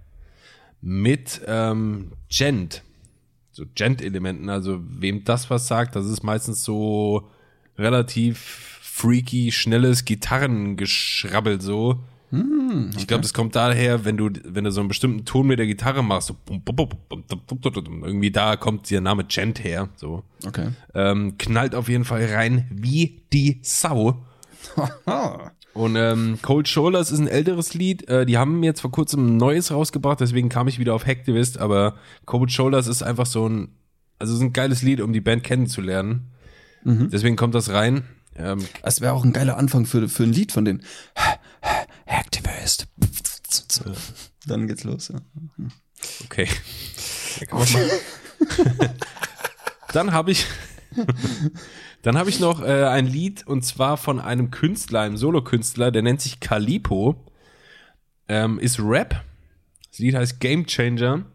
mit 0.83 1.41
ähm, 1.47 2.13
Gent, 2.29 2.83
so 3.53 3.65
Gent-Elementen. 3.75 4.51
Also 4.51 4.81
wem 4.83 5.25
das 5.25 5.49
was 5.49 5.67
sagt, 5.67 5.97
das 5.97 6.05
ist 6.05 6.23
meistens 6.23 6.63
so 6.63 7.31
relativ 7.79 8.81
freaky, 8.83 9.51
schnelles 9.51 10.05
Gitarrengeschrabbel 10.05 11.61
so. 11.61 12.01
Hm, 12.31 12.89
okay. 12.89 12.99
Ich 12.99 13.07
glaube, 13.07 13.23
das 13.23 13.33
kommt 13.35 13.55
daher, 13.55 14.05
wenn 14.05 14.17
du, 14.17 14.31
wenn 14.45 14.65
du 14.65 14.71
so 14.71 14.81
einen 14.81 14.89
bestimmten 14.89 15.25
Ton 15.25 15.47
mit 15.47 15.59
der 15.59 15.67
Gitarre 15.67 16.03
machst, 16.03 16.29
so 16.29 16.37
irgendwie 18.05 18.31
da 18.31 18.57
kommt 18.57 18.91
der 18.91 19.01
Name 19.01 19.25
Gent 19.25 19.63
her. 19.63 19.89
So. 19.97 20.25
Okay. 20.45 20.69
Ähm, 20.95 21.39
knallt 21.39 21.75
auf 21.75 21.89
jeden 21.89 22.05
Fall 22.05 22.25
rein 22.25 22.67
wie 22.71 23.23
die 23.33 23.61
Sau. 23.63 24.25
Und 25.75 25.97
ähm, 25.97 26.39
Cold 26.41 26.69
Shoulders 26.69 27.11
ist 27.11 27.19
ein 27.19 27.27
älteres 27.27 27.75
Lied. 27.75 28.09
Äh, 28.09 28.27
die 28.27 28.39
haben 28.39 28.63
jetzt 28.63 28.81
vor 28.81 28.93
kurzem 28.93 29.27
ein 29.27 29.37
neues 29.37 29.73
rausgebracht, 29.73 30.21
deswegen 30.21 30.49
kam 30.49 30.69
ich 30.69 30.79
wieder 30.79 30.95
auf 30.95 31.05
Hacktivist. 31.05 31.59
Aber 31.59 31.97
Cold 32.27 32.53
Shoulders 32.53 32.87
ist 32.87 33.03
einfach 33.03 33.27
so 33.27 33.49
ein, 33.49 33.69
also 34.21 34.35
ist 34.35 34.41
ein 34.41 34.53
geiles 34.53 34.83
Lied, 34.83 35.01
um 35.01 35.13
die 35.13 35.21
Band 35.21 35.43
kennenzulernen. 35.43 36.31
Mhm. 36.85 37.11
Deswegen 37.11 37.35
kommt 37.35 37.57
das 37.57 37.71
rein. 37.71 38.05
Ähm, 38.37 38.61
wäre 39.01 39.13
auch 39.13 39.25
ein 39.25 39.33
geiler 39.33 39.57
Anfang 39.57 39.85
für, 39.85 40.09
für 40.09 40.23
ein 40.23 40.33
Lied 40.33 40.53
von 40.53 40.65
denen 40.65 40.83
den 42.07 42.15
Activist. 42.15 42.87
Dann 44.47 44.67
geht's 44.67 44.85
los. 44.85 45.09
Ja. 45.09 45.21
okay. 46.25 46.49
Dann 49.93 50.13
habe 50.13 50.33
ich, 50.33 50.47
dann 52.03 52.19
habe 52.19 52.29
ich 52.29 52.41
noch 52.41 52.61
äh, 52.61 52.85
ein 52.85 53.07
Lied 53.07 53.47
und 53.47 53.65
zwar 53.65 53.97
von 53.97 54.19
einem 54.19 54.51
Künstler, 54.51 55.03
einem 55.03 55.17
Solokünstler, 55.17 55.93
der 55.93 56.03
nennt 56.03 56.21
sich 56.21 56.41
Calipo. 56.41 57.25
Ähm, 58.27 58.59
ist 58.59 58.81
Rap. 58.81 59.23
Das 59.89 60.01
Lied 60.01 60.17
heißt 60.17 60.41
Game 60.41 60.67
Changer. 60.67 61.27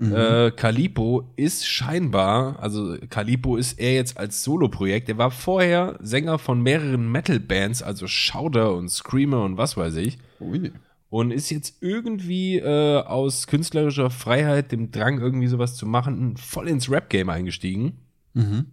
Äh, 0.00 0.52
Calipo 0.52 1.28
ist 1.34 1.66
scheinbar, 1.66 2.60
also 2.60 2.96
Calipo 3.10 3.56
ist 3.56 3.80
er 3.80 3.94
jetzt 3.94 4.16
als 4.16 4.44
Soloprojekt. 4.44 5.08
Er 5.08 5.18
war 5.18 5.32
vorher 5.32 5.98
Sänger 6.00 6.38
von 6.38 6.62
mehreren 6.62 7.10
Metal-Bands, 7.10 7.82
also 7.82 8.06
Shouder 8.06 8.74
und 8.74 8.90
Screamer 8.90 9.42
und 9.42 9.56
was 9.56 9.76
weiß 9.76 9.96
ich. 9.96 10.18
Ui. 10.40 10.70
Und 11.10 11.32
ist 11.32 11.50
jetzt 11.50 11.82
irgendwie 11.82 12.58
äh, 12.58 13.00
aus 13.02 13.48
künstlerischer 13.48 14.10
Freiheit, 14.10 14.70
dem 14.70 14.92
Drang, 14.92 15.20
irgendwie 15.20 15.48
sowas 15.48 15.74
zu 15.74 15.86
machen, 15.86 16.36
voll 16.36 16.68
ins 16.68 16.90
Rap-Game 16.90 17.28
eingestiegen. 17.28 17.98
Mhm. 18.34 18.66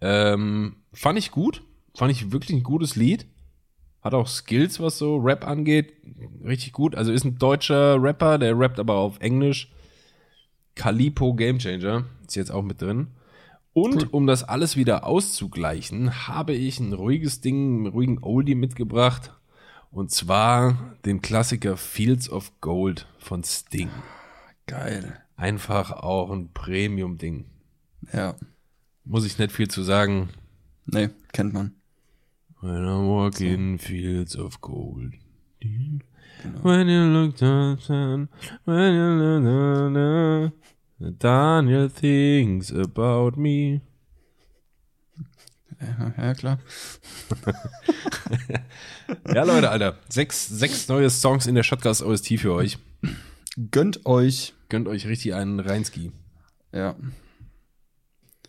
Ähm, 0.00 0.76
fand 0.92 1.18
ich 1.18 1.32
gut. 1.32 1.62
Fand 1.96 2.12
ich 2.12 2.30
wirklich 2.30 2.56
ein 2.56 2.62
gutes 2.62 2.94
Lied. 2.94 3.26
Hat 4.02 4.14
auch 4.14 4.28
Skills, 4.28 4.78
was 4.78 4.98
so 4.98 5.16
Rap 5.16 5.46
angeht. 5.46 5.94
Richtig 6.44 6.72
gut. 6.72 6.94
Also 6.94 7.12
ist 7.12 7.24
ein 7.24 7.38
deutscher 7.38 8.00
Rapper, 8.00 8.38
der 8.38 8.58
rappt 8.58 8.78
aber 8.78 8.94
auf 8.94 9.18
Englisch. 9.20 9.72
Calipo 10.80 11.34
Gamechanger 11.34 12.06
ist 12.26 12.36
jetzt 12.36 12.50
auch 12.50 12.62
mit 12.62 12.80
drin. 12.80 13.08
Und 13.74 13.96
Cool. 13.96 14.08
um 14.12 14.26
das 14.26 14.44
alles 14.44 14.78
wieder 14.78 15.04
auszugleichen, 15.04 16.26
habe 16.26 16.54
ich 16.54 16.80
ein 16.80 16.94
ruhiges 16.94 17.42
Ding, 17.42 17.80
einen 17.80 17.86
ruhigen 17.88 18.18
Oldie 18.22 18.54
mitgebracht. 18.54 19.30
Und 19.90 20.10
zwar 20.10 20.96
den 21.04 21.20
Klassiker 21.20 21.76
Fields 21.76 22.30
of 22.30 22.58
Gold 22.62 23.06
von 23.18 23.44
Sting. 23.44 23.90
Geil. 24.66 25.20
Einfach 25.36 25.90
auch 25.90 26.30
ein 26.30 26.50
Premium-Ding. 26.54 27.44
Ja. 28.14 28.36
Muss 29.04 29.26
ich 29.26 29.38
nicht 29.38 29.52
viel 29.52 29.68
zu 29.68 29.82
sagen. 29.82 30.30
Nee, 30.86 31.10
kennt 31.34 31.52
man. 31.52 31.74
When 32.62 32.84
I 32.84 33.06
walk 33.06 33.38
in 33.42 33.78
fields 33.78 34.34
of 34.34 34.62
gold. 34.62 35.12
When 36.62 36.88
you 36.88 37.04
look 37.04 37.36
down, 37.36 38.28
when 38.64 38.94
you 38.94 39.08
look 39.18 39.44
down, 39.44 40.52
Daniel 41.00 41.88
thinks 41.88 42.72
about 42.72 43.32
me. 43.36 43.80
Ja, 45.80 46.12
ja 46.16 46.34
klar. 46.34 46.58
Ja, 49.26 49.42
Leute, 49.44 49.70
Alter. 49.70 49.96
Sechs, 50.08 50.46
sechs 50.46 50.88
neue 50.88 51.10
Songs 51.10 51.46
in 51.46 51.54
der 51.54 51.62
Shotcast 51.62 52.02
OST 52.02 52.38
für 52.38 52.52
euch. 52.52 52.78
Gönnt 53.70 54.06
euch. 54.06 54.54
Gönnt 54.68 54.86
euch 54.86 55.06
richtig 55.06 55.34
einen 55.34 55.58
Reinski. 55.58 56.12
Ja. 56.72 56.94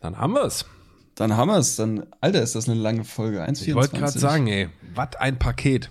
Dann 0.01 0.17
haben 0.17 0.33
wir's. 0.33 0.65
Dann 1.15 1.35
haben 1.35 1.49
wir's. 1.49 1.75
Dann, 1.77 2.05
Alter, 2.19 2.41
ist 2.41 2.55
das 2.55 2.69
eine 2.69 2.79
lange 2.79 3.03
Folge. 3.03 3.43
1,24. 3.43 3.67
Ich 3.67 3.75
wollte 3.75 3.97
gerade 3.97 4.19
sagen, 4.19 4.47
ey, 4.47 4.69
was 4.93 5.15
ein 5.15 5.39
Paket, 5.39 5.89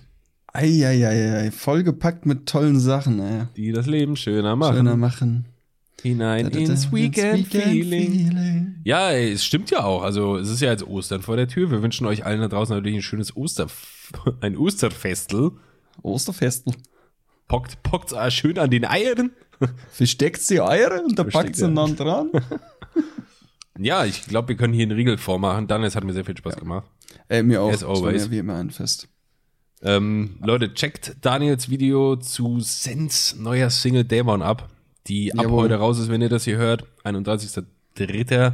Eieiei, 0.53 1.51
vollgepackt 1.51 2.25
mit 2.25 2.47
tollen 2.47 2.79
Sachen, 2.79 3.19
ey. 3.19 3.47
die 3.55 3.71
das 3.71 3.87
Leben 3.87 4.15
schöner 4.15 4.55
machen. 4.55 4.77
Schöner 4.77 4.97
machen. 4.97 5.45
Hinein 6.01 6.47
ins 6.47 6.91
Weekend, 6.91 7.47
Feeling. 7.47 8.75
Ja, 8.83 9.11
ey, 9.11 9.31
es 9.31 9.43
stimmt 9.43 9.69
ja 9.71 9.83
auch. 9.83 10.03
Also 10.03 10.37
es 10.37 10.49
ist 10.49 10.61
ja 10.61 10.71
jetzt 10.71 10.85
Ostern 10.85 11.21
vor 11.21 11.35
der 11.35 11.47
Tür. 11.47 11.71
Wir 11.71 11.81
wünschen 11.81 12.05
euch 12.07 12.25
allen 12.25 12.41
da 12.41 12.47
draußen 12.47 12.75
natürlich 12.75 12.97
ein 12.97 13.01
schönes 13.03 13.35
Oster, 13.35 13.67
ein 14.41 14.57
Osterfestel. 14.57 15.51
Osterfestel. 16.01 16.73
Pockt, 17.47 17.83
pockt's 17.83 18.13
auch 18.13 18.29
schön 18.31 18.57
an 18.57 18.69
den 18.69 18.85
Eiern. 18.85 19.31
Versteckt 19.91 20.41
sie 20.41 20.61
Eier 20.61 21.03
und 21.03 21.19
da 21.19 21.23
packt 21.23 21.55
sie 21.55 21.71
dann 21.73 21.95
dran. 21.95 22.31
Ja, 23.79 24.05
ich 24.05 24.25
glaube, 24.25 24.49
wir 24.49 24.57
können 24.57 24.73
hier 24.73 24.83
einen 24.83 24.91
Riegel 24.91 25.17
vormachen. 25.17 25.65
Dann, 25.65 25.83
es 25.83 25.95
hat 25.95 26.03
mir 26.03 26.13
sehr 26.13 26.25
viel 26.25 26.37
Spaß 26.37 26.57
gemacht. 26.57 26.87
Ey, 27.29 27.41
mir 27.41 27.61
auch. 27.63 27.71
As 27.71 27.83
always. 27.83 28.25
mir 28.25 28.31
wie 28.31 28.37
immer 28.37 28.55
ein 28.55 28.69
Fest. 28.69 29.07
Ähm, 29.81 30.37
Leute, 30.43 30.73
checkt 30.75 31.15
Daniels 31.21 31.69
Video 31.69 32.15
zu 32.15 32.59
Sens 32.59 33.35
neuer 33.39 33.71
Single 33.71 34.03
Dämon 34.03 34.43
ab, 34.43 34.69
die 35.07 35.33
ab 35.33 35.45
Jawohl. 35.45 35.63
heute 35.63 35.75
raus 35.75 35.99
ist, 35.99 36.09
wenn 36.09 36.21
ihr 36.21 36.29
das 36.29 36.43
hier 36.43 36.57
hört. 36.57 36.85
31.03. 37.03 38.53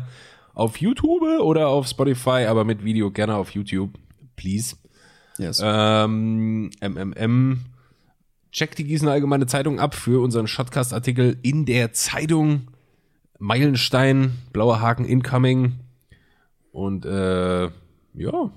auf 0.54 0.78
YouTube 0.78 1.24
oder 1.42 1.68
auf 1.68 1.88
Spotify, 1.88 2.46
aber 2.48 2.64
mit 2.64 2.84
Video 2.84 3.12
gerne 3.12 3.36
auf 3.36 3.52
YouTube. 3.52 3.98
Please. 4.36 4.76
Yes. 5.38 5.62
Ähm, 5.64 6.72
MMM. 6.82 7.66
Checkt 8.52 8.78
die 8.78 8.86
Gießener 8.86 9.12
Allgemeine 9.12 9.46
Zeitung 9.46 9.80
ab 9.80 9.94
für 9.94 10.22
unseren 10.24 10.48
Shotcast-Artikel 10.48 11.38
in 11.44 11.66
der 11.66 11.94
Zeitung. 11.94 12.72
Meilenstein, 13.40 14.32
blauer 14.52 14.82
Haken 14.82 15.06
incoming. 15.06 15.74
Und 16.72 17.06
äh, 17.06 17.66
ja, 17.66 18.52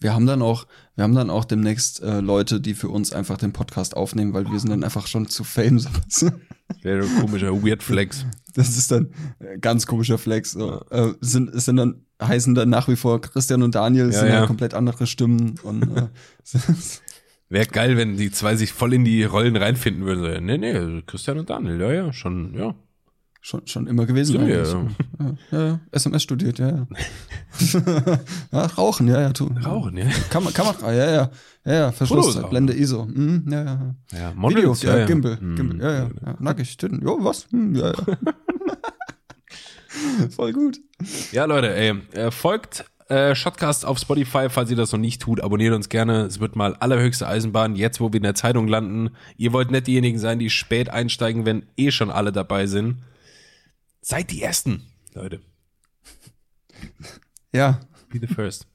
Wir 0.00 0.14
haben 0.14 0.26
dann 0.26 0.42
auch, 0.42 0.66
wir 0.98 1.04
haben 1.04 1.14
dann 1.14 1.30
auch 1.30 1.44
demnächst 1.44 2.02
äh, 2.02 2.18
Leute, 2.18 2.60
die 2.60 2.74
für 2.74 2.88
uns 2.88 3.12
einfach 3.12 3.36
den 3.36 3.52
Podcast 3.52 3.96
aufnehmen, 3.96 4.34
weil 4.34 4.50
wir 4.50 4.58
sind 4.58 4.70
dann 4.70 4.82
einfach 4.82 5.06
schon 5.06 5.28
zu 5.28 5.44
fame. 5.44 5.78
wäre 6.82 7.04
ein 7.04 7.20
komischer 7.20 7.52
Weird 7.62 7.84
Flex. 7.84 8.26
Das 8.56 8.76
ist 8.76 8.90
dann 8.90 9.12
äh, 9.38 9.58
ganz 9.60 9.86
komischer 9.86 10.18
Flex. 10.18 10.50
So. 10.50 10.84
Äh, 10.90 11.12
sind, 11.20 11.50
sind 11.54 11.76
dann, 11.76 12.04
heißen 12.20 12.52
dann 12.56 12.68
nach 12.70 12.88
wie 12.88 12.96
vor 12.96 13.20
Christian 13.20 13.62
und 13.62 13.76
Daniel, 13.76 14.06
Ja, 14.06 14.18
sind 14.18 14.28
ja. 14.28 14.46
komplett 14.46 14.74
andere 14.74 15.06
Stimmen 15.06 15.54
und 15.62 15.84
äh, 15.84 16.08
Wäre 17.48 17.66
geil, 17.66 17.96
wenn 17.96 18.16
die 18.16 18.32
zwei 18.32 18.56
sich 18.56 18.72
voll 18.72 18.92
in 18.92 19.04
die 19.04 19.22
Rollen 19.22 19.54
reinfinden 19.54 20.04
würden. 20.04 20.46
Nee, 20.46 20.58
nee, 20.58 21.02
Christian 21.06 21.38
und 21.38 21.48
Daniel, 21.48 21.80
ja, 21.80 21.92
ja, 21.92 22.12
schon, 22.12 22.54
ja. 22.58 22.74
Schon, 23.40 23.66
schon 23.66 23.86
immer 23.86 24.06
gewesen. 24.06 24.38
Eigentlich. 24.38 24.72
ja. 24.72 24.86
Ja, 25.18 25.34
ja, 25.50 25.66
ja. 25.66 25.80
SMS 25.90 26.22
studiert, 26.22 26.58
ja, 26.58 26.68
ja. 26.68 26.86
ja. 28.52 28.66
Rauchen, 28.66 29.08
ja, 29.08 29.20
ja, 29.20 29.32
tu. 29.32 29.50
Rauchen, 29.64 29.96
ja. 29.96 30.06
Kam 30.30 30.52
Kamera, 30.52 30.92
ja, 30.92 31.10
ja. 31.10 31.30
Ja, 31.64 31.72
ja, 31.72 31.92
Verschluss, 31.92 32.26
Fotos 32.26 32.44
auch. 32.44 32.50
Blende 32.50 32.74
ISO. 32.74 33.04
Mhm, 33.04 33.44
ja, 33.50 33.64
ja. 33.64 33.94
Ja, 34.12 34.30
Video, 34.30 34.40
Models, 34.40 34.82
ja, 34.82 34.92
ja, 34.92 34.98
ja. 35.00 35.06
Gimbal, 35.06 35.40
Hm. 35.40 35.56
Gimbal, 35.56 35.80
ja, 35.80 35.92
ja, 35.92 36.08
ja. 36.26 36.36
Nackig, 36.38 36.76
Titten, 36.76 37.02
jo, 37.02 37.18
was? 37.20 37.46
Hm, 37.50 37.74
ja, 37.74 37.92
ja. 37.92 37.94
Voll 40.30 40.52
gut. 40.52 40.78
Ja, 41.32 41.44
Leute, 41.44 41.74
ey, 41.74 41.94
äh, 42.12 42.30
folgt 42.30 42.84
äh, 43.08 43.34
Shotcast 43.34 43.86
auf 43.86 43.98
Spotify, 43.98 44.48
falls 44.50 44.70
ihr 44.70 44.76
das 44.76 44.92
noch 44.92 44.98
nicht 44.98 45.22
tut. 45.22 45.42
Abonniert 45.42 45.74
uns 45.74 45.88
gerne. 45.88 46.22
Es 46.22 46.40
wird 46.40 46.56
mal 46.56 46.74
allerhöchste 46.76 47.26
Eisenbahn, 47.26 47.74
jetzt 47.74 48.00
wo 48.00 48.12
wir 48.12 48.18
in 48.18 48.22
der 48.22 48.34
Zeitung 48.34 48.68
landen. 48.68 49.10
Ihr 49.36 49.52
wollt 49.52 49.70
nicht 49.70 49.86
diejenigen 49.86 50.18
sein, 50.18 50.38
die 50.38 50.50
spät 50.50 50.90
einsteigen, 50.90 51.46
wenn 51.46 51.64
eh 51.76 51.90
schon 51.90 52.10
alle 52.10 52.32
dabei 52.32 52.66
sind. 52.66 52.96
Seid 54.10 54.30
die 54.30 54.40
Ersten, 54.40 54.86
Leute. 55.12 55.42
Ja, 57.52 57.80
Be 58.08 58.18
the 58.18 58.26
first. 58.26 58.66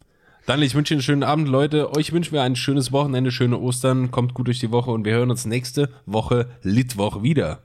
Dann, 0.46 0.62
ich 0.62 0.76
wünsche 0.76 0.94
Ihnen 0.94 1.00
einen 1.00 1.04
schönen 1.04 1.24
Abend, 1.24 1.48
Leute. 1.48 1.92
Euch 1.96 2.12
wünschen 2.12 2.34
wir 2.34 2.44
ein 2.44 2.56
schönes 2.56 2.92
Wochenende, 2.92 3.32
schöne 3.32 3.58
Ostern. 3.58 4.12
Kommt 4.12 4.36
gut 4.36 4.46
durch 4.46 4.60
die 4.60 4.70
Woche 4.70 4.92
und 4.92 5.06
wir 5.06 5.14
hören 5.14 5.32
uns 5.32 5.46
nächste 5.48 5.90
Woche 6.06 6.52
Litwoch 6.62 7.24
wieder. 7.24 7.64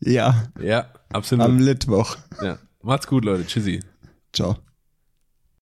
ja, 0.00 0.48
Ja, 0.60 0.92
absolut. 1.08 1.46
am 1.46 1.58
Litwoch. 1.58 2.18
ja. 2.42 2.58
Macht's 2.82 3.06
gut, 3.06 3.24
Leute. 3.24 3.46
Tschüssi. 3.46 3.80
Ciao. 4.34 4.58